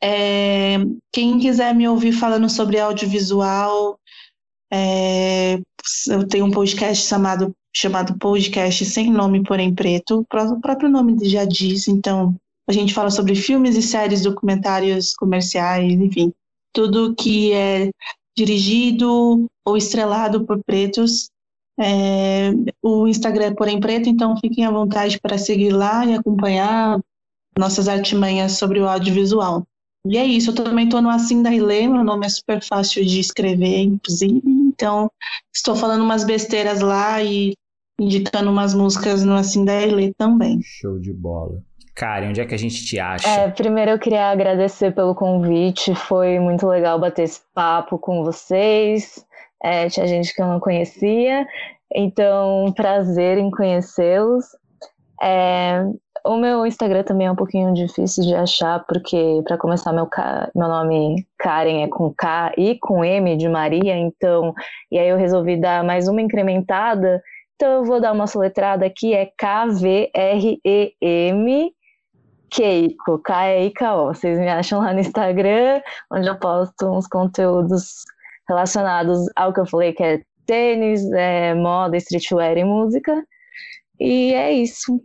É, 0.00 0.76
quem 1.12 1.40
quiser 1.40 1.74
me 1.74 1.88
ouvir 1.88 2.12
falando 2.12 2.48
sobre 2.48 2.78
audiovisual, 2.78 3.98
é, 4.72 5.58
eu 6.08 6.28
tenho 6.28 6.44
um 6.44 6.50
podcast 6.52 7.08
chamado, 7.08 7.52
chamado 7.74 8.16
Podcast 8.18 8.84
Sem 8.84 9.10
Nome 9.10 9.42
Porém 9.42 9.74
Preto, 9.74 10.20
o 10.20 10.60
próprio 10.60 10.88
nome 10.88 11.28
já 11.28 11.44
diz, 11.44 11.88
então 11.88 12.36
a 12.68 12.72
gente 12.72 12.94
fala 12.94 13.10
sobre 13.10 13.34
filmes 13.34 13.76
e 13.76 13.82
séries, 13.82 14.22
documentários 14.22 15.14
comerciais, 15.14 15.92
enfim, 15.92 16.32
tudo 16.72 17.14
que 17.14 17.52
é 17.52 17.90
dirigido 18.36 19.46
ou 19.64 19.76
estrelado 19.76 20.44
por 20.44 20.62
pretos. 20.64 21.30
É, 21.78 22.50
o 22.82 23.06
Instagram 23.06 23.46
é 23.46 23.54
Porém 23.54 23.80
Preto, 23.80 24.08
então 24.08 24.36
fiquem 24.36 24.64
à 24.64 24.70
vontade 24.70 25.20
para 25.20 25.38
seguir 25.38 25.70
lá 25.70 26.06
e 26.06 26.14
acompanhar 26.14 27.00
nossas 27.58 27.88
artimanhas 27.88 28.52
sobre 28.52 28.80
o 28.80 28.88
audiovisual. 28.88 29.66
E 30.06 30.18
é 30.18 30.24
isso, 30.24 30.50
eu 30.50 30.54
também 30.54 30.84
estou 30.84 31.00
no 31.00 31.08
Assim 31.08 31.42
da 31.42 31.52
Ilê, 31.52 31.88
meu 31.88 32.04
nome 32.04 32.26
é 32.26 32.28
super 32.28 32.62
fácil 32.62 33.04
de 33.04 33.20
escrever, 33.20 33.84
inclusive, 33.84 34.42
então 34.44 35.10
estou 35.54 35.74
falando 35.74 36.02
umas 36.02 36.24
besteiras 36.24 36.80
lá 36.80 37.22
e 37.22 37.54
indicando 37.98 38.50
umas 38.50 38.74
músicas 38.74 39.24
no 39.24 39.32
Assim 39.32 39.64
da 39.64 39.80
Ilê 39.80 40.12
também. 40.12 40.60
Show 40.62 40.98
de 40.98 41.12
bola. 41.12 41.62
Karen, 41.94 42.28
onde 42.30 42.40
é 42.40 42.46
que 42.46 42.54
a 42.54 42.58
gente 42.58 42.84
te 42.84 42.98
acha? 42.98 43.28
É, 43.28 43.48
primeiro 43.50 43.92
eu 43.92 43.98
queria 43.98 44.30
agradecer 44.30 44.92
pelo 44.92 45.14
convite, 45.14 45.94
foi 45.94 46.40
muito 46.40 46.66
legal 46.66 46.98
bater 46.98 47.22
esse 47.22 47.40
papo 47.54 47.98
com 47.98 48.24
vocês. 48.24 49.24
É, 49.62 49.88
tinha 49.88 50.06
gente 50.06 50.34
que 50.34 50.42
eu 50.42 50.46
não 50.46 50.58
conhecia, 50.60 51.46
então 51.94 52.72
prazer 52.76 53.38
em 53.38 53.50
conhecê-los. 53.50 54.44
É, 55.22 55.86
o 56.26 56.36
meu 56.36 56.66
Instagram 56.66 57.04
também 57.04 57.28
é 57.28 57.30
um 57.30 57.36
pouquinho 57.36 57.72
difícil 57.72 58.24
de 58.24 58.34
achar, 58.34 58.84
porque 58.86 59.42
para 59.44 59.56
começar 59.56 59.92
meu, 59.92 60.08
meu 60.54 60.68
nome 60.68 61.24
Karen 61.38 61.84
é 61.84 61.88
com 61.88 62.12
K 62.12 62.52
e 62.58 62.76
com 62.78 63.04
M 63.04 63.36
de 63.36 63.48
Maria, 63.48 63.96
então 63.96 64.52
e 64.90 64.98
aí 64.98 65.08
eu 65.08 65.16
resolvi 65.16 65.56
dar 65.60 65.84
mais 65.84 66.08
uma 66.08 66.20
incrementada. 66.20 67.22
Então 67.54 67.70
eu 67.72 67.84
vou 67.84 68.00
dar 68.00 68.12
uma 68.12 68.26
soletrada 68.26 68.84
aqui, 68.84 69.14
é 69.14 69.26
K-V-R-E-M 69.38 70.12
Keiko, 72.54 73.18
K-E-I-K-O. 73.18 74.14
Vocês 74.14 74.38
me 74.38 74.48
acham 74.48 74.80
lá 74.80 74.92
no 74.92 75.00
Instagram, 75.00 75.80
onde 76.10 76.28
eu 76.28 76.38
posto 76.38 76.86
uns 76.86 77.08
conteúdos 77.08 78.04
relacionados 78.48 79.26
ao 79.34 79.52
que 79.52 79.60
eu 79.60 79.66
falei, 79.66 79.92
que 79.92 80.02
é 80.02 80.22
tênis, 80.46 81.04
é, 81.12 81.54
moda, 81.54 81.96
streetwear 81.96 82.56
e 82.56 82.64
música. 82.64 83.24
E 83.98 84.32
é 84.34 84.52
isso. 84.52 85.00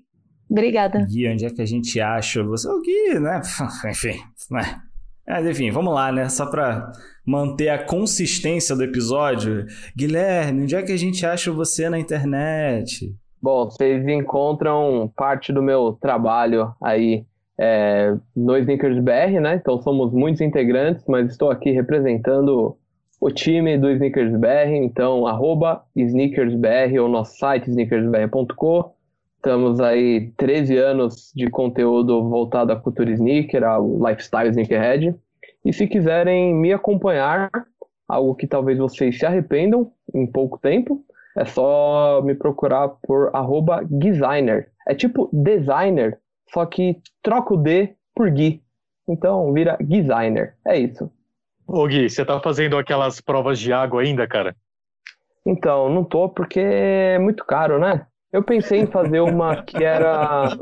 Obrigada. 0.49 1.05
Gui, 1.05 1.27
onde 1.27 1.45
é 1.45 1.49
que 1.49 1.61
a 1.61 1.65
gente 1.65 1.99
acha 1.99 2.43
você? 2.43 2.67
O 2.67 2.81
Gui, 2.81 3.19
né? 3.19 3.41
Enfim, 3.89 4.19
né? 4.51 4.81
Mas 5.27 5.45
enfim, 5.45 5.69
vamos 5.69 5.93
lá, 5.93 6.11
né? 6.11 6.27
Só 6.27 6.47
para 6.47 6.91
manter 7.23 7.69
a 7.69 7.83
consistência 7.83 8.75
do 8.75 8.83
episódio. 8.83 9.67
Guilherme, 9.95 10.63
onde 10.63 10.75
é 10.75 10.81
que 10.81 10.91
a 10.91 10.97
gente 10.97 11.23
acha 11.23 11.51
você 11.51 11.87
na 11.87 11.99
internet? 11.99 13.15
Bom, 13.39 13.65
vocês 13.69 14.05
encontram 14.07 15.11
parte 15.15 15.53
do 15.53 15.61
meu 15.61 15.93
trabalho 16.01 16.73
aí 16.83 17.25
é, 17.59 18.15
no 18.33 18.57
Sneakers 18.57 18.99
BR, 18.99 19.41
né? 19.41 19.55
Então 19.55 19.81
somos 19.81 20.13
muitos 20.13 20.39
integrantes, 20.39 21.03
mas 21.07 21.29
estou 21.29 21.51
aqui 21.51 21.71
representando 21.71 22.77
o 23.19 23.29
time 23.29 23.77
do 23.77 23.91
Sneakers 23.91 24.33
BR, 24.37 24.75
então 24.75 25.27
arroba 25.27 25.83
SneakersBR 25.93 26.97
ou 26.99 27.09
nosso 27.09 27.37
site 27.37 27.69
sneakersbr.com. 27.69 28.93
Estamos 29.35 29.79
aí 29.81 30.31
13 30.37 30.77
anos 30.77 31.31
de 31.35 31.49
conteúdo 31.49 32.29
voltado 32.29 32.71
à 32.71 32.77
cultura 32.77 33.11
sneaker, 33.11 33.63
ao 33.63 34.07
lifestyle 34.07 34.49
sneakerhead. 34.49 35.15
E 35.65 35.73
se 35.73 35.85
quiserem 35.85 36.53
me 36.53 36.71
acompanhar, 36.71 37.49
algo 38.07 38.35
que 38.35 38.47
talvez 38.47 38.77
vocês 38.77 39.19
se 39.19 39.25
arrependam 39.25 39.91
em 40.13 40.25
pouco 40.25 40.57
tempo, 40.57 41.03
é 41.37 41.45
só 41.45 42.21
me 42.23 42.35
procurar 42.35 42.89
por 43.03 43.31
arroba 43.33 43.85
designer. 43.89 44.69
É 44.87 44.95
tipo 44.95 45.29
designer, 45.31 46.17
só 46.53 46.65
que 46.65 46.97
troca 47.21 47.53
o 47.53 47.57
D 47.57 47.95
por 48.15 48.29
Gui. 48.29 48.61
Então 49.07 49.51
vira 49.53 49.77
designer. 49.79 50.55
É 50.65 50.77
isso. 50.77 51.11
Ô 51.67 51.87
Gui, 51.87 52.09
você 52.09 52.25
tá 52.25 52.39
fazendo 52.39 52.77
aquelas 52.77 53.21
provas 53.21 53.59
de 53.59 53.71
água 53.71 54.01
ainda, 54.01 54.27
cara? 54.27 54.55
Então, 55.45 55.89
não 55.89 56.03
tô 56.03 56.29
porque 56.29 56.59
é 56.59 57.17
muito 57.19 57.45
caro, 57.45 57.79
né? 57.79 58.05
Eu 58.31 58.43
pensei 58.43 58.81
em 58.81 58.87
fazer 58.87 59.21
uma 59.21 59.63
que 59.63 59.83
era. 59.83 60.55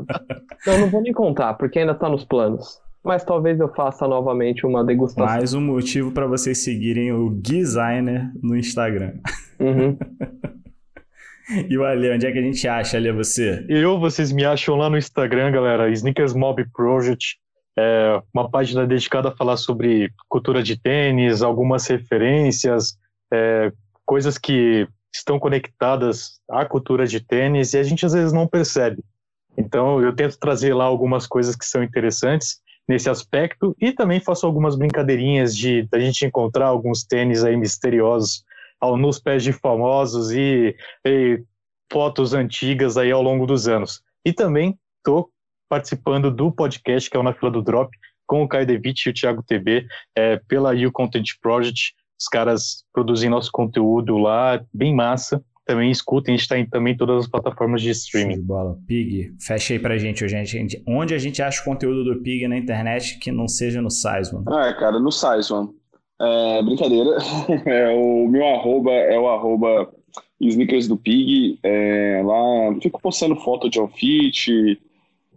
Não, 0.66 0.78
não 0.80 0.90
vou 0.90 1.02
nem 1.02 1.12
contar, 1.12 1.54
porque 1.54 1.78
ainda 1.78 1.94
tá 1.94 2.08
nos 2.08 2.24
planos. 2.24 2.80
Mas 3.04 3.24
talvez 3.24 3.60
eu 3.60 3.68
faça 3.74 4.08
novamente 4.08 4.66
uma 4.66 4.84
degustação. 4.84 5.26
Mais 5.26 5.54
um 5.54 5.60
motivo 5.60 6.12
para 6.12 6.26
vocês 6.26 6.58
seguirem 6.58 7.12
o 7.12 7.30
Designer 7.30 8.30
no 8.42 8.56
Instagram. 8.56 9.14
Uhum. 9.60 9.96
E 11.68 11.76
o 11.76 11.84
Ale, 11.84 12.10
onde 12.10 12.26
é 12.26 12.32
que 12.32 12.38
a 12.38 12.42
gente 12.42 12.66
acha, 12.68 12.96
Ale, 12.96 13.12
você? 13.12 13.64
Eu, 13.68 13.98
vocês 13.98 14.32
me 14.32 14.44
acham 14.44 14.76
lá 14.76 14.88
no 14.90 14.98
Instagram, 14.98 15.50
galera, 15.50 15.90
Sneakers 15.90 16.34
Mob 16.34 16.64
Project. 16.72 17.38
É 17.76 18.20
uma 18.34 18.50
página 18.50 18.86
dedicada 18.86 19.28
a 19.28 19.36
falar 19.36 19.56
sobre 19.56 20.10
cultura 20.28 20.62
de 20.62 20.76
tênis, 20.76 21.42
algumas 21.42 21.86
referências, 21.86 22.98
é, 23.32 23.72
coisas 24.04 24.36
que 24.36 24.86
estão 25.14 25.38
conectadas 25.38 26.40
à 26.50 26.64
cultura 26.64 27.06
de 27.06 27.20
tênis 27.20 27.72
e 27.72 27.78
a 27.78 27.82
gente 27.82 28.04
às 28.04 28.12
vezes 28.12 28.32
não 28.32 28.48
percebe. 28.48 29.02
Então 29.56 30.02
eu 30.02 30.14
tento 30.14 30.38
trazer 30.38 30.74
lá 30.74 30.84
algumas 30.84 31.26
coisas 31.26 31.54
que 31.54 31.64
são 31.64 31.82
interessantes 31.82 32.60
nesse 32.88 33.08
aspecto 33.08 33.76
e 33.80 33.92
também 33.92 34.18
faço 34.18 34.44
algumas 34.44 34.76
brincadeirinhas 34.76 35.56
de 35.56 35.86
a 35.92 35.98
gente 35.98 36.24
encontrar 36.26 36.66
alguns 36.66 37.04
tênis 37.04 37.44
aí 37.44 37.56
misteriosos 37.56 38.42
ao, 38.80 38.96
nos 38.96 39.18
pés 39.18 39.42
de 39.42 39.52
famosos 39.52 40.30
e, 40.30 40.74
e, 41.04 41.42
fotos 41.90 42.34
antigas 42.34 42.96
aí 42.96 43.10
ao 43.10 43.22
longo 43.22 43.46
dos 43.46 43.68
anos. 43.68 44.02
E 44.24 44.32
também 44.32 44.78
estou 44.98 45.30
participando 45.68 46.30
do 46.30 46.50
podcast 46.50 47.10
que 47.10 47.16
é 47.16 47.20
o 47.20 47.22
Na 47.22 47.32
Fila 47.32 47.50
do 47.50 47.62
Drop 47.62 47.90
com 48.26 48.42
o 48.42 48.48
Caio 48.48 48.66
Devitt 48.66 49.08
e 49.08 49.10
o 49.10 49.14
Thiago 49.14 49.42
TB 49.42 49.86
é, 50.14 50.36
pela 50.48 50.74
You 50.74 50.92
Content 50.92 51.26
Project. 51.40 51.94
Os 52.20 52.28
caras 52.28 52.84
produzem 52.92 53.30
nosso 53.30 53.50
conteúdo 53.50 54.18
lá, 54.18 54.62
bem 54.72 54.94
massa. 54.94 55.42
Também 55.64 55.90
escutem, 55.90 56.32
a 56.32 56.36
gente 56.36 56.44
está 56.44 56.58
em 56.58 56.66
também 56.66 56.96
todas 56.96 57.24
as 57.24 57.30
plataformas 57.30 57.82
de 57.82 57.90
streaming. 57.90 58.36
De 58.36 58.42
bola. 58.42 58.78
Pig, 58.86 59.34
fecha 59.38 59.74
aí 59.74 59.78
pra 59.78 59.98
gente, 59.98 60.26
gente. 60.26 60.82
Onde 60.86 61.14
a 61.14 61.18
gente 61.18 61.42
acha 61.42 61.60
o 61.60 61.64
conteúdo 61.64 62.04
do 62.04 62.22
Pig 62.22 62.48
na 62.48 62.56
internet 62.56 63.18
que 63.18 63.30
não 63.30 63.46
seja 63.46 63.82
no 63.82 63.90
Sizemon? 63.90 64.44
Ah, 64.48 64.72
cara, 64.72 64.98
no 64.98 65.12
Sizemon. 65.12 65.68
É, 66.20 66.62
brincadeira. 66.62 67.10
É, 67.66 67.90
o 67.90 68.28
meu 68.28 68.46
arroba 68.46 68.92
é 68.92 69.18
o 69.18 69.28
arroba 69.28 69.92
sneakers 70.40 70.88
do 70.88 70.96
Pig. 70.96 71.58
É, 71.62 72.22
lá 72.24 72.74
fico 72.80 73.00
postando 73.00 73.36
foto 73.36 73.68
de 73.68 73.78
outfit, 73.78 74.78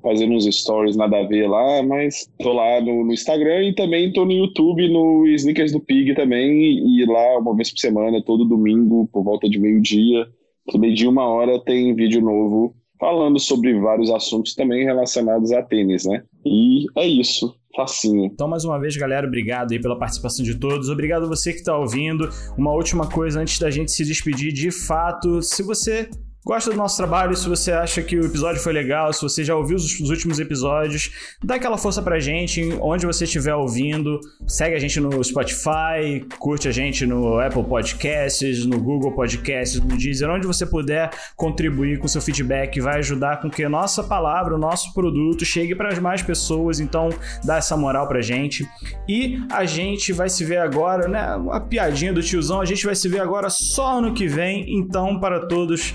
fazendo 0.01 0.33
uns 0.33 0.45
stories 0.45 0.95
nada 0.95 1.19
a 1.19 1.23
ver 1.23 1.47
lá, 1.47 1.83
mas 1.83 2.29
tô 2.39 2.53
lá 2.53 2.81
no, 2.81 3.05
no, 3.05 3.13
Instagram 3.13 3.65
e 3.65 3.75
também 3.75 4.11
tô 4.11 4.25
no 4.25 4.31
YouTube, 4.31 4.89
no 4.89 5.27
Sneakers 5.27 5.71
do 5.71 5.79
Pig 5.79 6.13
também, 6.15 6.79
e 6.79 7.05
lá 7.05 7.37
uma 7.37 7.55
vez 7.55 7.71
por 7.71 7.79
semana, 7.79 8.21
todo 8.23 8.45
domingo, 8.45 9.07
por 9.11 9.23
volta 9.23 9.47
de 9.47 9.59
meio-dia, 9.59 10.27
meio-dia 10.73 11.09
uma 11.09 11.25
hora 11.25 11.59
tem 11.59 11.93
vídeo 11.93 12.21
novo 12.21 12.75
falando 12.99 13.39
sobre 13.39 13.73
vários 13.79 14.11
assuntos 14.11 14.53
também 14.53 14.83
relacionados 14.83 15.51
a 15.51 15.63
tênis, 15.63 16.05
né? 16.05 16.23
E 16.45 16.85
é 16.95 17.07
isso. 17.07 17.55
Facinho. 17.75 18.25
Então, 18.25 18.47
mais 18.47 18.65
uma 18.65 18.79
vez, 18.79 18.95
galera, 18.97 19.25
obrigado 19.25 19.71
aí 19.71 19.79
pela 19.79 19.97
participação 19.97 20.43
de 20.43 20.55
todos. 20.55 20.89
Obrigado 20.89 21.27
você 21.27 21.53
que 21.53 21.59
está 21.59 21.77
ouvindo. 21.77 22.29
Uma 22.57 22.71
última 22.73 23.07
coisa 23.07 23.39
antes 23.39 23.59
da 23.59 23.69
gente 23.69 23.91
se 23.91 24.03
despedir, 24.03 24.51
de 24.51 24.71
fato, 24.71 25.41
se 25.41 25.63
você 25.63 26.09
gosta 26.43 26.71
do 26.71 26.77
nosso 26.77 26.97
trabalho, 26.97 27.35
se 27.35 27.47
você 27.47 27.71
acha 27.71 28.01
que 28.01 28.17
o 28.17 28.25
episódio 28.25 28.61
foi 28.61 28.73
legal, 28.73 29.13
se 29.13 29.21
você 29.21 29.43
já 29.43 29.55
ouviu 29.55 29.77
os, 29.77 29.99
os, 29.99 30.09
últimos 30.09 30.39
episódios, 30.39 31.11
dá 31.43 31.55
aquela 31.55 31.77
força 31.77 32.01
pra 32.01 32.19
gente, 32.19 32.77
onde 32.81 33.05
você 33.05 33.25
estiver 33.25 33.53
ouvindo. 33.53 34.19
Segue 34.47 34.75
a 34.75 34.79
gente 34.79 34.99
no 34.99 35.23
Spotify, 35.23 36.25
curte 36.39 36.67
a 36.67 36.71
gente 36.71 37.05
no 37.05 37.39
Apple 37.39 37.63
Podcasts, 37.63 38.65
no 38.65 38.79
Google 38.79 39.11
Podcasts, 39.11 39.79
no 39.79 39.95
Deezer, 39.95 40.29
onde 40.29 40.47
você 40.47 40.65
puder 40.65 41.11
contribuir 41.35 41.99
com 41.99 42.07
seu 42.07 42.21
feedback, 42.21 42.79
vai 42.81 42.97
ajudar 42.97 43.39
com 43.39 43.49
que 43.49 43.63
a 43.63 43.69
nossa 43.69 44.03
palavra, 44.03 44.55
o 44.55 44.57
nosso 44.57 44.93
produto 44.93 45.45
chegue 45.45 45.75
para 45.75 46.01
mais 46.01 46.21
pessoas, 46.21 46.79
então 46.79 47.09
dá 47.43 47.57
essa 47.57 47.77
moral 47.77 48.07
pra 48.07 48.21
gente. 48.21 48.67
E 49.07 49.39
a 49.51 49.65
gente 49.65 50.11
vai 50.11 50.29
se 50.29 50.43
ver 50.43 50.57
agora, 50.57 51.07
né? 51.07 51.35
Uma 51.35 51.59
piadinha 51.59 52.11
do 52.11 52.21
tiozão, 52.21 52.61
a 52.61 52.65
gente 52.65 52.85
vai 52.85 52.95
se 52.95 53.07
ver 53.07 53.19
agora 53.19 53.49
só 53.49 53.99
ano 53.99 54.13
que 54.13 54.27
vem, 54.27 54.65
então 54.77 55.19
para 55.19 55.45
todos 55.45 55.93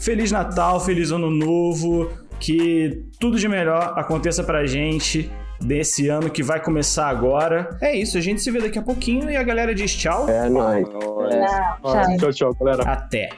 Feliz 0.00 0.32
Natal, 0.32 0.80
feliz 0.80 1.10
Ano 1.10 1.30
Novo, 1.30 2.10
que 2.40 3.04
tudo 3.20 3.38
de 3.38 3.46
melhor 3.46 3.92
aconteça 3.96 4.42
pra 4.42 4.64
gente 4.64 5.30
desse 5.60 6.08
ano 6.08 6.30
que 6.30 6.42
vai 6.42 6.58
começar 6.58 7.08
agora. 7.08 7.76
É 7.82 7.94
isso, 7.94 8.16
a 8.16 8.20
gente 8.20 8.40
se 8.40 8.50
vê 8.50 8.60
daqui 8.60 8.78
a 8.78 8.82
pouquinho 8.82 9.30
e 9.30 9.36
a 9.36 9.42
galera 9.42 9.74
diz 9.74 9.94
tchau. 9.94 10.26
É 10.26 10.48
nóis. 10.48 10.88
É, 10.88 12.16
tchau, 12.16 12.32
tchau, 12.32 12.54
galera. 12.54 12.82
Até. 12.90 13.28